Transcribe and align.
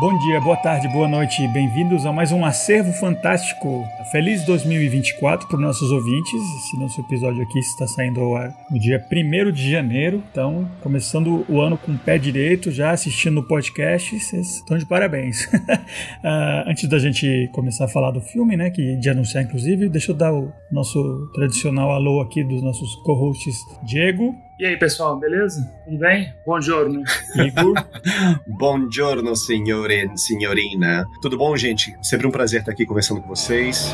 Bom 0.00 0.16
dia, 0.16 0.40
boa 0.40 0.56
tarde, 0.56 0.88
boa 0.88 1.06
noite, 1.06 1.46
bem-vindos 1.48 2.06
a 2.06 2.12
mais 2.12 2.32
um 2.32 2.42
acervo 2.42 2.90
fantástico. 2.90 3.86
Feliz 4.10 4.42
2024 4.46 5.46
para 5.46 5.56
os 5.56 5.62
nossos 5.62 5.92
ouvintes. 5.92 6.40
Esse 6.56 6.78
nosso 6.78 6.98
episódio 7.02 7.42
aqui 7.42 7.58
está 7.58 7.86
saindo 7.86 8.18
ao 8.18 8.34
ar 8.34 8.50
no 8.70 8.78
dia 8.78 8.98
1 9.12 9.52
de 9.52 9.70
janeiro, 9.70 10.22
então 10.30 10.66
começando 10.82 11.44
o 11.46 11.60
ano 11.60 11.76
com 11.76 11.92
o 11.92 11.98
pé 11.98 12.16
direito, 12.16 12.70
já 12.70 12.92
assistindo 12.92 13.40
o 13.40 13.46
podcast, 13.46 14.18
vocês 14.18 14.56
estão 14.56 14.78
de 14.78 14.86
parabéns. 14.86 15.44
uh, 15.44 16.64
antes 16.66 16.88
da 16.88 16.98
gente 16.98 17.50
começar 17.52 17.84
a 17.84 17.88
falar 17.88 18.10
do 18.10 18.22
filme, 18.22 18.56
né, 18.56 18.70
que 18.70 18.96
de 18.96 19.10
anunciar 19.10 19.44
inclusive, 19.44 19.90
deixa 19.90 20.12
eu 20.12 20.16
dar 20.16 20.32
o 20.32 20.50
nosso 20.72 21.30
tradicional 21.34 21.90
alô 21.90 22.22
aqui 22.22 22.42
dos 22.42 22.62
nossos 22.62 22.96
co-hosts 23.04 23.54
Diego. 23.82 24.34
E 24.60 24.66
aí, 24.66 24.76
pessoal, 24.76 25.18
beleza? 25.18 25.58
Tudo 25.86 25.96
bem? 25.96 26.34
Buongiorno. 26.44 27.02
Igor. 27.34 27.82
Buongiorno, 28.46 29.34
signore, 29.34 30.10
signorina. 30.18 31.06
Tudo 31.22 31.38
bom, 31.38 31.56
gente? 31.56 31.96
Sempre 32.02 32.26
um 32.26 32.30
prazer 32.30 32.60
estar 32.60 32.72
aqui 32.72 32.84
conversando 32.84 33.22
com 33.22 33.28
vocês. 33.28 33.90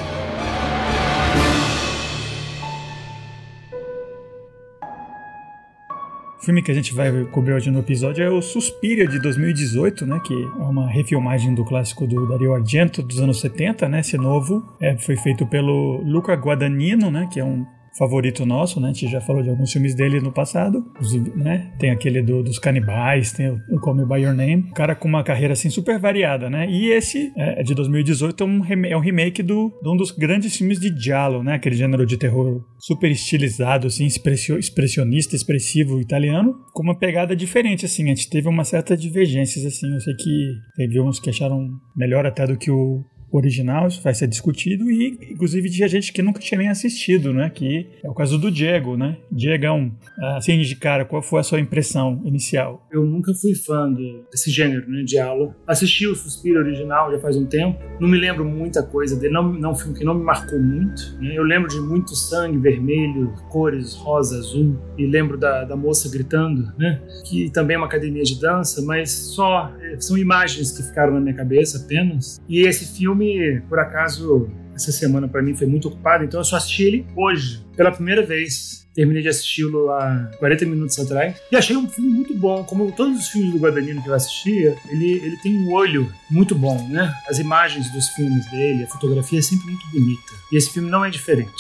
O 6.37 6.45
filme 6.45 6.61
que 6.61 6.73
a 6.73 6.75
gente 6.75 6.93
vai 6.93 7.13
cobrir 7.27 7.53
hoje 7.53 7.71
no 7.71 7.79
episódio 7.79 8.25
é 8.25 8.29
o 8.29 8.43
Suspiria 8.43 9.07
de 9.07 9.21
2018, 9.21 10.05
né? 10.05 10.21
Que 10.25 10.35
é 10.35 10.65
uma 10.65 10.91
refilmagem 10.91 11.55
do 11.55 11.65
clássico 11.65 12.09
do 12.09 12.27
Dario 12.29 12.53
Argento 12.53 13.05
dos 13.05 13.21
anos 13.21 13.39
70, 13.39 13.89
né? 13.89 14.01
Esse 14.01 14.17
novo 14.17 14.77
é, 14.81 14.99
foi 14.99 15.17
feito 15.17 15.47
pelo 15.47 16.03
Luca 16.03 16.35
Guadagnino, 16.35 17.09
né? 17.09 17.29
Que 17.33 17.39
é 17.39 17.45
um 17.45 17.65
favorito 17.97 18.45
nosso, 18.45 18.81
né? 18.81 18.91
A 18.91 18.93
gente 18.93 19.11
já 19.11 19.21
falou 19.21 19.43
de 19.43 19.49
alguns 19.49 19.73
filmes 19.73 19.95
dele 19.95 20.21
no 20.21 20.33
passado, 20.33 20.85
inclusive, 20.91 21.31
né? 21.37 21.73
Tem 21.79 21.91
aquele 21.91 22.23
do, 22.23 22.43
dos 22.43 22.59
canibais, 22.59 23.33
tem 23.33 23.49
o, 23.49 23.61
o 23.71 23.81
Call 23.81 23.95
Me 23.95 24.05
By 24.05 24.23
Your 24.23 24.35
Name. 24.35 24.65
Um 24.69 24.73
cara 24.73 24.95
com 24.95 25.09
uma 25.09 25.25
carreira, 25.25 25.55
assim, 25.55 25.71
super 25.71 25.99
variada, 25.99 26.51
né? 26.51 26.69
E 26.69 26.91
esse 26.91 27.33
é, 27.37 27.61
é 27.61 27.63
de 27.63 27.75
2018, 27.75 28.43
é 28.43 28.47
um, 28.47 28.65
é 28.87 28.97
um 28.97 29.01
remake 29.01 29.43
do, 29.43 29.73
de 29.83 29.89
um 29.89 29.97
dos 29.97 30.11
grandes 30.11 30.57
filmes 30.57 30.79
de 30.79 30.95
Giallo, 30.97 31.43
né? 31.43 31.55
Aquele 31.55 31.77
gênero 31.77 32.05
de 32.07 32.17
terror 32.17 32.63
super 32.79 33.11
estilizado, 33.11 33.87
assim, 33.87 34.07
expressionista, 34.07 35.35
expressivo 35.35 36.01
italiano, 36.01 36.55
com 36.73 36.83
uma 36.83 36.99
pegada 36.99 37.35
diferente, 37.35 37.87
assim. 37.87 38.05
A 38.05 38.09
gente 38.09 38.29
teve 38.29 38.49
uma 38.49 38.65
certa 38.65 38.97
divergências, 38.97 39.65
assim. 39.65 39.93
Eu 39.93 40.01
sei 40.01 40.15
que 40.15 40.55
teve 40.77 41.01
uns 41.01 41.19
que 41.19 41.31
acharam 41.31 41.69
melhor 41.97 42.27
até 42.27 42.47
do 42.47 42.57
que 42.57 42.71
o 42.71 43.05
original, 43.31 43.89
isso 43.89 44.03
vai 44.03 44.15
ser 44.15 44.27
discutido 44.27 44.91
e 44.91 45.19
inclusive 45.33 45.71
tinha 45.71 45.89
gente 45.89 46.13
que 46.13 46.23
nunca 46.23 46.41
tinha 46.41 46.59
nem 46.59 46.69
assistido, 46.69 47.33
né? 47.33 47.51
Que 47.51 47.89
é 48.03 48.09
o 48.09 48.15
caso 48.15 48.39
do 48.39 48.51
Diego, 48.51 48.97
né? 48.97 49.17
Diegão, 49.31 49.93
assim 50.37 50.59
de 50.61 50.77
cara, 50.77 51.05
qual 51.05 51.23
foi 51.23 51.41
a 51.41 51.43
sua 51.43 51.61
impressão 51.61 52.23
inicial? 52.25 52.87
Eu 52.91 53.05
nunca 53.05 53.33
fui 53.35 53.55
fã 53.55 53.93
de, 53.93 54.23
desse 54.31 54.51
gênero, 54.51 54.89
né? 54.89 55.03
De 55.03 55.19
aula. 55.19 55.55
Assisti 55.67 56.07
o 56.07 56.15
Suspiro 56.15 56.61
original 56.61 57.11
já 57.11 57.19
faz 57.19 57.37
um 57.37 57.47
tempo, 57.47 57.79
não 58.01 58.09
me 58.09 58.19
lembro 58.19 58.45
muita 58.45 58.83
coisa 58.83 59.19
dele, 59.19 59.35
não, 59.35 59.53
não 59.53 59.73
um 59.73 59.75
filme 59.75 59.99
que 59.99 60.05
não 60.05 60.15
me 60.15 60.25
marcou 60.25 60.59
muito. 60.59 61.17
Né? 61.21 61.37
Eu 61.37 61.43
lembro 61.43 61.69
de 61.69 61.81
muito 61.81 62.15
sangue 62.15 62.59
vermelho, 62.59 63.35
cores 63.51 63.95
rosa, 63.95 64.39
azul, 64.39 64.79
e 64.97 65.07
lembro 65.07 65.37
da, 65.37 65.65
da 65.65 65.77
moça 65.77 66.11
gritando, 66.11 66.73
né? 66.79 67.03
Que 67.25 67.51
também 67.51 67.75
é 67.75 67.79
uma 67.79 67.87
academia 67.87 68.23
de 68.23 68.41
dança, 68.41 68.83
mas 68.83 69.11
só 69.11 69.73
eh, 69.81 69.97
são 69.99 70.17
imagens 70.17 70.73
que 70.73 70.83
ficaram 70.83 71.15
na 71.15 71.21
minha 71.21 71.35
cabeça 71.35 71.79
apenas. 71.79 72.41
E 72.49 72.61
esse 72.67 72.97
filme 72.97 73.16
filme, 73.17 73.63
por 73.69 73.79
acaso, 73.79 74.49
essa 74.75 74.93
semana 74.93 75.27
para 75.27 75.43
mim 75.43 75.55
foi 75.55 75.67
muito 75.67 75.89
ocupado, 75.89 76.25
então 76.25 76.41
eu 76.41 76.45
só 76.45 76.57
assisti 76.57 76.83
ele 76.83 77.07
hoje, 77.17 77.65
pela 77.75 77.91
primeira 77.91 78.23
vez. 78.23 78.85
Terminei 78.95 79.21
de 79.21 79.29
assisti-lo 79.29 79.91
há 79.91 80.31
40 80.39 80.65
minutos 80.65 80.99
atrás. 80.99 81.37
E 81.53 81.57
achei 81.57 81.77
um 81.77 81.87
filme 81.87 82.11
muito 82.11 82.35
bom. 82.35 82.65
Como 82.65 82.91
todos 82.93 83.21
os 83.21 83.29
filmes 83.29 83.53
do 83.53 83.59
Guadagnino 83.59 84.03
que 84.03 84.09
eu 84.09 84.15
assistia, 84.15 84.75
ele, 84.89 85.21
ele 85.23 85.37
tem 85.43 85.55
um 85.55 85.71
olho 85.71 86.11
muito 86.31 86.55
bom, 86.55 86.89
né? 86.89 87.15
As 87.29 87.39
imagens 87.39 87.93
dos 87.93 88.09
filmes 88.09 88.51
dele, 88.51 88.85
a 88.85 88.87
fotografia 88.87 89.39
é 89.39 89.43
sempre 89.43 89.67
muito 89.67 89.87
bonita. 89.91 90.33
E 90.51 90.57
esse 90.57 90.73
filme 90.73 90.91
não 90.91 91.05
é 91.05 91.11
diferente 91.11 91.53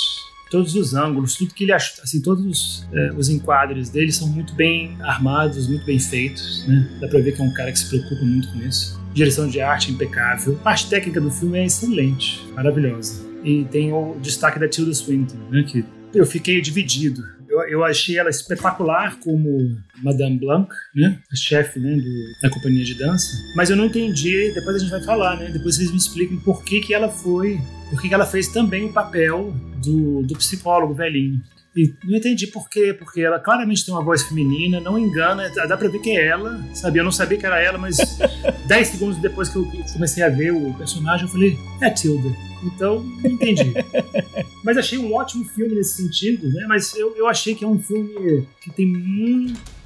todos 0.49 0.77
os 0.77 0.95
ângulos, 0.95 1.34
tudo 1.34 1.53
que 1.53 1.65
ele 1.65 1.72
assim, 1.72 2.21
todos 2.22 2.47
os, 2.47 2.89
é, 2.93 3.12
os 3.15 3.28
enquadres 3.28 3.91
dele 3.91 4.12
são 4.12 4.28
muito 4.28 4.55
bem 4.55 4.97
armados, 5.03 5.69
muito 5.69 5.84
bem 5.84 5.99
feitos, 5.99 6.65
né? 6.69 6.89
Dá 7.00 7.09
pra 7.09 7.21
ver 7.21 7.34
que 7.34 7.43
é 7.43 7.45
um 7.45 7.53
cara 7.53 7.72
que 7.72 7.78
se 7.78 7.89
preocupa 7.89 8.25
muito 8.25 8.50
com 8.53 8.61
isso. 8.61 8.99
Direção 9.16 9.49
de 9.49 9.62
arte 9.62 9.91
impecável. 9.91 10.59
A 10.60 10.62
parte 10.62 10.91
técnica 10.91 11.19
do 11.22 11.31
filme 11.31 11.59
é 11.59 11.65
excelente, 11.65 12.47
maravilhosa. 12.54 13.25
E 13.43 13.65
tem 13.65 13.91
o 13.91 14.15
destaque 14.21 14.59
da 14.59 14.69
Tilda 14.69 14.93
Swinton, 14.93 15.38
né? 15.50 15.62
Que 15.62 15.82
eu 16.12 16.27
fiquei 16.27 16.60
dividido. 16.60 17.22
Eu, 17.49 17.60
eu 17.62 17.84
achei 17.84 18.19
ela 18.19 18.28
espetacular 18.28 19.19
como 19.21 19.75
Madame 20.03 20.38
Blanc, 20.38 20.69
né? 20.94 21.19
A 21.32 21.34
chefe 21.34 21.81
né, 21.81 21.97
do, 21.97 22.43
da 22.43 22.50
companhia 22.50 22.84
de 22.84 22.93
dança. 22.93 23.27
Mas 23.56 23.71
eu 23.71 23.77
não 23.77 23.87
entendi, 23.87 24.53
depois 24.53 24.77
a 24.77 24.78
gente 24.81 24.91
vai 24.91 25.03
falar, 25.03 25.38
né? 25.38 25.50
Depois 25.50 25.77
vocês 25.77 25.91
me 25.91 25.97
explicam 25.97 26.37
por 26.41 26.62
que, 26.62 26.81
que 26.81 26.93
ela 26.93 27.09
foi 27.09 27.59
porque 27.91 28.12
ela 28.12 28.27
fez 28.27 28.48
também 28.48 28.87
o 28.87 28.93
papel 28.93 29.54
do, 29.83 30.22
do 30.22 30.37
psicólogo 30.37 30.93
velhinho. 30.93 31.41
E 31.77 31.93
não 32.05 32.17
entendi 32.17 32.47
por 32.47 32.71
quê, 32.71 32.95
porque 32.95 33.21
ela 33.21 33.39
claramente 33.39 33.85
tem 33.85 33.93
uma 33.93 34.03
voz 34.03 34.23
feminina, 34.23 34.81
não 34.81 34.99
engana, 34.99 35.51
dá 35.51 35.77
pra 35.77 35.89
ver 35.89 35.99
que 35.99 36.11
é 36.11 36.29
ela, 36.29 36.65
sabe? 36.73 36.99
Eu 36.99 37.05
não 37.05 37.13
sabia 37.13 37.37
que 37.37 37.45
era 37.45 37.61
ela, 37.61 37.77
mas 37.77 37.97
10 38.67 38.89
segundos 38.89 39.19
depois 39.19 39.51
que 39.51 39.57
eu 39.57 39.71
comecei 39.93 40.23
a 40.23 40.31
ver 40.31 40.53
o 40.53 40.73
personagem, 40.75 41.27
eu 41.27 41.33
falei, 41.33 41.59
é 41.83 41.91
Tilda. 41.91 42.35
Então, 42.65 43.03
não 43.23 43.31
entendi. 43.31 43.75
mas 44.65 44.79
achei 44.79 44.99
um 44.99 45.13
ótimo 45.13 45.45
filme 45.45 45.75
nesse 45.75 46.03
sentido, 46.03 46.49
né? 46.49 46.65
Mas 46.67 46.97
eu, 46.97 47.15
eu 47.15 47.29
achei 47.29 47.55
que 47.55 47.65
é 47.65 47.69
um 47.69 47.79
filme 47.79 48.47
que 48.63 48.71
tem 48.71 48.87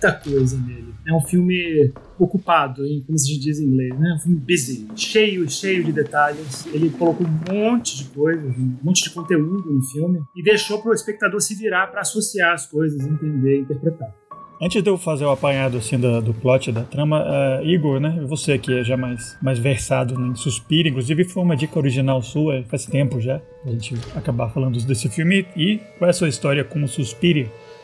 muita 0.00 0.12
coisa 0.12 0.58
nele. 0.58 0.94
É 1.06 1.12
um 1.12 1.20
filme 1.20 1.92
ocupado, 2.18 2.84
hein? 2.86 3.02
como 3.06 3.18
se 3.18 3.38
diz 3.38 3.60
em 3.60 3.64
inglês, 3.64 3.98
né? 3.98 4.14
Um 4.16 4.20
filme 4.20 4.38
busy, 4.38 4.88
cheio, 4.96 5.48
cheio 5.50 5.84
de 5.84 5.92
detalhes. 5.92 6.66
Ele 6.66 6.88
colocou 6.90 7.26
um 7.26 7.52
monte 7.52 7.98
de 7.98 8.04
coisas, 8.04 8.56
um 8.56 8.76
monte 8.82 9.04
de 9.04 9.10
conteúdo 9.10 9.70
no 9.70 9.82
filme 9.82 10.20
e 10.34 10.42
deixou 10.42 10.80
para 10.80 10.90
o 10.90 10.94
espectador 10.94 11.40
se 11.40 11.54
virar 11.54 11.88
para 11.88 12.00
associar 12.00 12.54
as 12.54 12.66
coisas, 12.66 13.00
entender, 13.06 13.60
interpretar. 13.60 14.14
Antes 14.62 14.82
de 14.82 14.90
eu 14.90 14.98
fazer 14.98 15.24
o 15.24 15.30
apanhado 15.30 15.78
assim 15.78 15.98
do, 15.98 16.20
do 16.20 16.34
plot 16.34 16.70
da 16.70 16.82
trama, 16.82 17.24
uh, 17.24 17.64
Igor, 17.64 17.98
né? 17.98 18.22
Você 18.28 18.58
que 18.58 18.80
é 18.80 18.84
já 18.84 18.94
mais, 18.94 19.38
mais 19.40 19.58
versado 19.58 20.20
em 20.20 20.34
Suspira, 20.34 20.90
inclusive 20.90 21.24
foi 21.24 21.42
uma 21.42 21.56
dica 21.56 21.78
original 21.78 22.20
sua, 22.20 22.62
faz 22.64 22.84
tempo 22.84 23.18
já, 23.18 23.40
a 23.64 23.70
gente 23.70 23.94
acabar 24.14 24.50
falando 24.50 24.78
desse 24.84 25.08
filme. 25.08 25.46
E 25.56 25.78
qual 25.98 26.08
é 26.08 26.10
a 26.10 26.12
sua 26.12 26.28
história 26.28 26.62
com 26.62 26.84
o? 26.84 26.88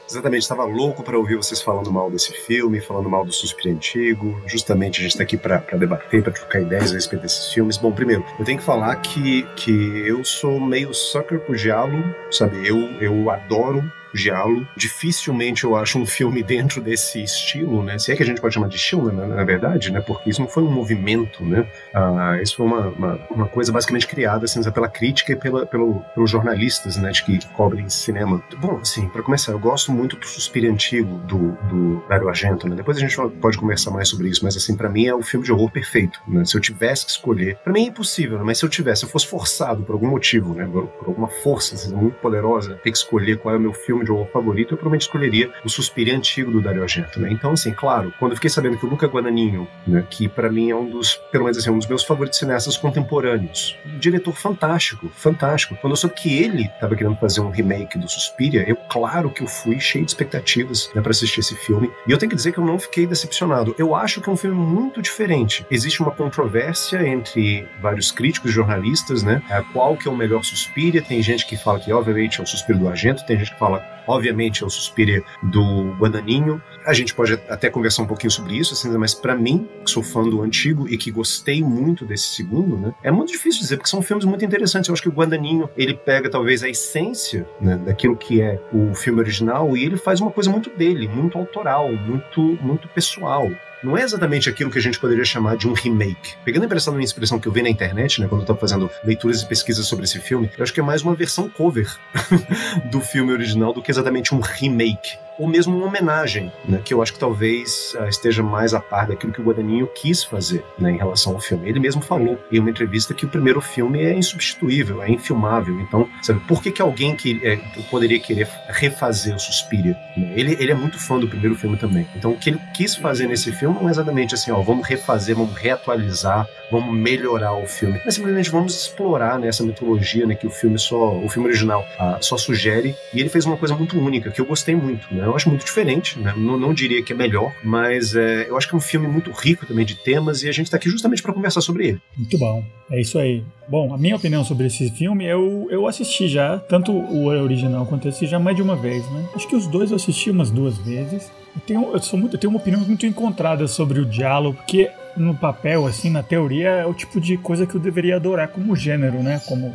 Exatamente, 0.08 0.42
estava 0.42 0.64
louco 0.64 1.02
para 1.02 1.18
ouvir 1.18 1.36
vocês 1.36 1.60
falando 1.60 1.90
mal 1.92 2.10
desse 2.10 2.32
filme, 2.32 2.80
falando 2.80 3.10
mal 3.10 3.24
do 3.24 3.32
Suspiro 3.32 3.74
Antigo. 3.74 4.40
Justamente 4.46 5.00
a 5.00 5.02
gente 5.02 5.12
está 5.12 5.24
aqui 5.24 5.36
para 5.36 5.58
debater, 5.76 6.22
para 6.22 6.32
trocar 6.32 6.60
ideias 6.60 6.92
a 6.92 6.94
respeito 6.94 7.22
desses 7.22 7.52
filmes. 7.52 7.76
Bom, 7.76 7.90
primeiro, 7.90 8.24
eu 8.38 8.44
tenho 8.44 8.58
que 8.58 8.64
falar 8.64 8.94
que, 8.96 9.42
que 9.56 9.72
eu 10.06 10.24
sou 10.24 10.60
meio 10.60 10.94
sucker 10.94 11.40
por 11.40 11.56
Giallo, 11.56 12.14
sabe? 12.30 12.66
Eu, 12.66 12.78
eu 13.00 13.28
adoro 13.30 13.82
Giallo. 14.16 14.66
Dificilmente 14.76 15.64
eu 15.64 15.76
acho 15.76 15.98
um 15.98 16.06
filme 16.06 16.42
dentro 16.42 16.80
desse 16.80 17.22
estilo, 17.22 17.82
né? 17.82 17.98
Se 17.98 18.12
é 18.12 18.16
que 18.16 18.22
a 18.22 18.26
gente 18.26 18.40
pode 18.40 18.54
chamar 18.54 18.68
de 18.68 18.76
estilo, 18.76 19.12
né? 19.12 19.26
na 19.26 19.44
verdade, 19.44 19.90
né? 19.92 20.00
Porque 20.00 20.30
isso 20.30 20.40
não 20.40 20.48
foi 20.48 20.62
um 20.62 20.70
movimento, 20.70 21.44
né? 21.44 21.66
Ah, 21.94 22.38
isso 22.42 22.56
foi 22.56 22.66
uma, 22.66 22.88
uma, 22.88 23.20
uma, 23.30 23.46
coisa 23.46 23.72
basicamente 23.72 24.06
criada 24.06 24.44
assim, 24.44 24.62
pela 24.70 24.88
crítica 24.88 25.32
e 25.32 25.36
pela, 25.36 25.66
pelo, 25.66 26.02
pelos 26.14 26.30
jornalistas, 26.30 26.96
né? 26.96 27.10
De 27.10 27.22
que 27.22 27.46
cobrem 27.48 27.88
cinema. 27.88 28.42
Bom, 28.58 28.78
assim, 28.80 29.08
para 29.08 29.22
começar, 29.22 29.52
eu 29.52 29.58
gosto 29.58 29.92
muito 29.92 30.16
do 30.16 30.26
Suspiro 30.26 30.70
Antigo 30.70 31.18
do, 31.18 31.52
do 31.68 32.04
Dario 32.08 32.28
Argento, 32.28 32.68
né? 32.68 32.76
Depois 32.76 32.96
a 32.96 33.00
gente 33.00 33.16
pode 33.40 33.58
conversar 33.58 33.90
mais 33.90 34.08
sobre 34.08 34.28
isso, 34.28 34.44
mas 34.44 34.56
assim, 34.56 34.76
para 34.76 34.88
mim 34.88 35.06
é 35.06 35.14
o 35.14 35.22
filme 35.22 35.44
de 35.44 35.52
horror 35.52 35.70
perfeito, 35.70 36.20
né? 36.26 36.44
Se 36.44 36.56
eu 36.56 36.60
tivesse 36.60 37.04
que 37.04 37.10
escolher, 37.10 37.56
para 37.62 37.72
mim 37.72 37.84
é 37.84 37.88
impossível, 37.88 38.38
né? 38.38 38.44
Mas 38.44 38.58
se 38.58 38.64
eu 38.64 38.68
tivesse, 38.68 39.00
se 39.00 39.06
eu 39.06 39.10
fosse 39.10 39.26
forçado 39.26 39.82
por 39.82 39.92
algum 39.92 40.08
motivo, 40.08 40.54
né? 40.54 40.66
Por, 40.70 40.86
por 40.86 41.08
alguma 41.08 41.28
força 41.28 41.74
assim, 41.74 41.94
muito 41.94 42.16
poderosa, 42.16 42.74
ter 42.82 42.90
que 42.90 42.96
escolher 42.96 43.38
qual 43.38 43.54
é 43.54 43.58
o 43.58 43.60
meu 43.60 43.72
filme 43.72 44.04
de 44.06 44.32
favorito, 44.32 44.74
eu 44.74 44.76
provavelmente 44.76 45.02
escolheria 45.02 45.50
o 45.64 45.68
Suspiro 45.68 46.14
Antigo 46.14 46.50
do 46.50 46.60
Dario 46.60 46.82
Argento, 46.82 47.20
né? 47.20 47.30
Então, 47.30 47.52
assim, 47.52 47.72
claro, 47.72 48.12
quando 48.18 48.32
eu 48.32 48.36
fiquei 48.36 48.50
sabendo 48.50 48.76
que 48.78 48.86
o 48.86 48.88
Luca 48.88 49.06
Guadagnino, 49.06 49.66
né, 49.86 50.04
que 50.08 50.28
para 50.28 50.50
mim 50.50 50.70
é 50.70 50.76
um 50.76 50.88
dos, 50.88 51.16
pelo 51.30 51.44
menos 51.44 51.58
assim, 51.58 51.70
um 51.70 51.78
dos 51.78 51.86
meus 51.86 52.04
favoritos 52.04 52.38
cineastas 52.38 52.76
contemporâneos, 52.76 53.76
um 53.86 53.98
diretor 53.98 54.32
fantástico, 54.32 55.10
fantástico. 55.14 55.76
Quando 55.80 55.92
eu 55.92 55.96
soube 55.96 56.14
que 56.14 56.42
ele 56.42 56.64
estava 56.64 56.94
querendo 56.94 57.16
fazer 57.16 57.40
um 57.40 57.50
remake 57.50 57.98
do 57.98 58.08
Suspiria, 58.08 58.64
eu, 58.68 58.76
claro 58.76 59.30
que 59.30 59.42
eu 59.42 59.46
fui 59.46 59.80
cheio 59.80 60.04
de 60.04 60.10
expectativas 60.10 60.90
né, 60.94 61.00
para 61.00 61.10
assistir 61.10 61.40
esse 61.40 61.56
filme. 61.56 61.90
E 62.06 62.10
eu 62.10 62.18
tenho 62.18 62.30
que 62.30 62.36
dizer 62.36 62.52
que 62.52 62.58
eu 62.58 62.64
não 62.64 62.78
fiquei 62.78 63.06
decepcionado. 63.06 63.74
Eu 63.78 63.94
acho 63.94 64.20
que 64.20 64.28
é 64.28 64.32
um 64.32 64.36
filme 64.36 64.56
muito 64.56 65.02
diferente. 65.02 65.66
Existe 65.70 66.00
uma 66.00 66.10
controvérsia 66.10 67.06
entre 67.06 67.66
vários 67.80 68.10
críticos 68.10 68.50
e 68.50 68.54
jornalistas, 68.54 69.22
né? 69.22 69.42
Qual 69.72 69.96
que 69.96 70.08
é 70.08 70.10
o 70.10 70.16
melhor 70.16 70.44
Suspiria? 70.44 71.02
Tem 71.02 71.22
gente 71.22 71.46
que 71.46 71.56
fala 71.56 71.80
que, 71.80 71.92
obviamente, 71.92 72.40
é 72.40 72.44
o 72.44 72.46
Suspiro 72.46 72.78
do 72.78 72.88
Argento, 72.88 73.24
tem 73.26 73.38
gente 73.38 73.52
que 73.52 73.58
fala 73.58 73.95
obviamente 74.06 74.62
é 74.62 74.66
o 74.66 74.70
Suspire 74.70 75.24
do 75.42 75.94
Guadaninho. 75.98 76.62
A 76.86 76.92
gente 76.92 77.14
pode 77.14 77.34
até 77.48 77.68
conversar 77.68 78.02
um 78.02 78.06
pouquinho 78.06 78.30
sobre 78.30 78.56
isso, 78.56 78.74
assim, 78.74 78.88
mas 78.96 79.14
para 79.14 79.34
mim, 79.34 79.68
que 79.84 79.90
sou 79.90 80.02
fã 80.02 80.22
do 80.22 80.42
antigo 80.42 80.88
e 80.88 80.96
que 80.96 81.10
gostei 81.10 81.62
muito 81.62 82.04
desse 82.04 82.28
segundo, 82.28 82.76
né, 82.76 82.94
é 83.02 83.10
muito 83.10 83.32
difícil 83.32 83.60
dizer, 83.60 83.76
porque 83.76 83.90
são 83.90 84.02
filmes 84.02 84.24
muito 84.24 84.44
interessantes. 84.44 84.88
Eu 84.88 84.92
acho 84.92 85.02
que 85.02 85.08
o 85.08 85.12
Guadaninho, 85.12 85.68
ele 85.76 85.94
pega 85.94 86.30
talvez 86.30 86.62
a 86.62 86.68
essência 86.68 87.46
né, 87.60 87.76
daquilo 87.76 88.16
que 88.16 88.40
é 88.40 88.60
o 88.72 88.94
filme 88.94 89.20
original 89.20 89.76
e 89.76 89.84
ele 89.84 89.96
faz 89.96 90.20
uma 90.20 90.30
coisa 90.30 90.50
muito 90.50 90.70
dele, 90.70 91.08
muito 91.08 91.38
autoral, 91.38 91.92
muito, 91.92 92.40
muito 92.62 92.88
pessoal. 92.88 93.50
Não 93.82 93.96
é 93.96 94.02
exatamente 94.02 94.48
aquilo 94.48 94.70
que 94.70 94.78
a 94.78 94.82
gente 94.82 94.98
poderia 94.98 95.24
chamar 95.24 95.56
de 95.56 95.68
um 95.68 95.72
remake. 95.72 96.34
Pegando 96.44 96.66
de 96.66 96.90
uma 96.90 97.02
expressão 97.02 97.38
que 97.38 97.46
eu 97.46 97.52
vi 97.52 97.62
na 97.62 97.68
internet, 97.68 98.20
né, 98.20 98.28
quando 98.28 98.40
eu 98.40 98.44
estava 98.44 98.58
fazendo 98.58 98.90
leituras 99.04 99.42
e 99.42 99.46
pesquisas 99.46 99.86
sobre 99.86 100.04
esse 100.04 100.18
filme, 100.18 100.50
eu 100.56 100.62
acho 100.62 100.72
que 100.72 100.80
é 100.80 100.82
mais 100.82 101.02
uma 101.02 101.14
versão 101.14 101.48
cover 101.48 101.94
do 102.90 103.00
filme 103.00 103.32
original 103.32 103.72
do 103.72 103.82
que 103.82 103.90
exatamente 103.90 104.34
um 104.34 104.40
remake 104.40 105.16
ou 105.38 105.46
mesmo 105.46 105.76
uma 105.76 105.86
homenagem, 105.86 106.52
né, 106.64 106.80
que 106.84 106.94
eu 106.94 107.02
acho 107.02 107.12
que 107.12 107.18
talvez 107.18 107.94
uh, 107.98 108.08
esteja 108.08 108.42
mais 108.42 108.74
a 108.74 108.80
par 108.80 109.06
daquilo 109.06 109.32
que 109.32 109.40
o 109.40 109.44
Guadagnino 109.44 109.86
quis 109.86 110.24
fazer 110.24 110.64
né, 110.78 110.92
em 110.92 110.96
relação 110.96 111.34
ao 111.34 111.40
filme. 111.40 111.68
Ele 111.68 111.80
mesmo 111.80 112.02
falou 112.02 112.38
em 112.50 112.58
uma 112.58 112.70
entrevista 112.70 113.14
que 113.14 113.24
o 113.24 113.28
primeiro 113.28 113.60
filme 113.60 114.02
é 114.02 114.14
insubstituível, 114.14 115.02
é 115.02 115.10
infilmável. 115.10 115.78
Então, 115.80 116.08
sabe, 116.22 116.40
por 116.40 116.62
que, 116.62 116.70
que 116.70 116.82
alguém 116.82 117.14
que 117.14 117.40
é, 117.46 117.56
poderia 117.90 118.18
querer 118.18 118.48
refazer 118.68 119.34
o 119.34 119.38
Suspiria? 119.38 119.96
Né? 120.16 120.32
Ele, 120.36 120.56
ele 120.58 120.72
é 120.72 120.74
muito 120.74 120.98
fã 120.98 121.18
do 121.18 121.28
primeiro 121.28 121.54
filme 121.54 121.76
também. 121.76 122.06
Então, 122.14 122.32
o 122.32 122.36
que 122.36 122.50
ele 122.50 122.60
quis 122.74 122.94
fazer 122.94 123.26
nesse 123.26 123.52
filme 123.52 123.76
não 123.80 123.88
é 123.88 123.90
exatamente 123.90 124.34
assim, 124.34 124.50
ó, 124.50 124.60
vamos 124.60 124.86
refazer, 124.86 125.36
vamos 125.36 125.54
reatualizar, 125.56 126.46
vamos 126.70 126.94
melhorar 126.94 127.54
o 127.54 127.66
filme. 127.66 128.00
Mas 128.04 128.14
simplesmente 128.14 128.50
vamos 128.50 128.74
explorar 128.74 129.38
né, 129.38 129.48
essa 129.48 129.62
mitologia 129.62 130.26
né, 130.26 130.34
que 130.34 130.46
o 130.46 130.50
filme 130.50 130.78
só, 130.78 131.16
o 131.16 131.28
filme 131.28 131.48
original 131.48 131.86
uh, 132.00 132.22
só 132.22 132.36
sugere. 132.36 132.94
E 133.12 133.20
ele 133.20 133.28
fez 133.28 133.44
uma 133.46 133.56
coisa 133.56 133.74
muito 133.74 133.98
única 133.98 134.30
que 134.30 134.40
eu 134.40 134.46
gostei 134.46 134.74
muito. 134.74 135.12
Né? 135.12 135.24
Eu 135.24 135.34
acho 135.34 135.48
muito 135.48 135.64
diferente, 135.64 136.18
né? 136.18 136.34
não, 136.36 136.58
não, 136.58 136.74
diria 136.74 137.02
que 137.02 137.12
é 137.12 137.16
melhor, 137.16 137.52
mas 137.64 138.14
é, 138.14 138.48
eu 138.48 138.56
acho 138.56 138.68
que 138.68 138.74
é 138.74 138.78
um 138.78 138.80
filme 138.80 139.06
muito 139.06 139.30
rico 139.30 139.66
também 139.66 139.84
de 139.84 139.94
temas 139.94 140.42
e 140.42 140.48
a 140.48 140.52
gente 140.52 140.66
está 140.66 140.76
aqui 140.76 140.90
justamente 140.90 141.22
para 141.22 141.32
conversar 141.32 141.60
sobre 141.60 141.88
ele. 141.88 142.00
Muito 142.16 142.38
bom, 142.38 142.62
é 142.90 143.00
isso 143.00 143.18
aí. 143.18 143.42
Bom, 143.68 143.92
a 143.92 143.98
minha 143.98 144.14
opinião 144.14 144.44
sobre 144.44 144.66
esse 144.66 144.90
filme, 144.90 145.24
eu, 145.24 145.66
eu 145.70 145.86
assisti 145.88 146.28
já, 146.28 146.58
tanto 146.58 146.92
o 146.92 147.26
original 147.26 147.84
quanto 147.86 148.08
esse, 148.08 148.26
já 148.26 148.38
mais 148.38 148.54
de 148.54 148.62
uma 148.62 148.76
vez, 148.76 149.04
né? 149.10 149.28
Acho 149.34 149.48
que 149.48 149.56
os 149.56 149.66
dois 149.66 149.90
eu 149.90 149.96
assisti 149.96 150.30
umas 150.30 150.50
duas 150.50 150.78
vezes. 150.78 151.30
Eu 151.54 151.60
tenho, 151.66 151.92
eu 151.92 152.02
sou 152.02 152.18
muito, 152.18 152.34
eu 152.36 152.38
tenho 152.38 152.52
uma 152.52 152.60
opinião 152.60 152.80
muito 152.82 153.04
encontrada 153.04 153.66
sobre 153.66 153.98
o 153.98 154.04
diálogo, 154.04 154.56
porque 154.58 154.90
no 155.16 155.34
papel, 155.34 155.86
assim, 155.86 156.10
na 156.10 156.22
teoria, 156.22 156.68
é 156.68 156.86
o 156.86 156.94
tipo 156.94 157.20
de 157.20 157.36
coisa 157.36 157.66
que 157.66 157.74
eu 157.74 157.80
deveria 157.80 158.16
adorar 158.16 158.48
como 158.48 158.76
gênero, 158.76 159.22
né? 159.22 159.40
Como 159.46 159.74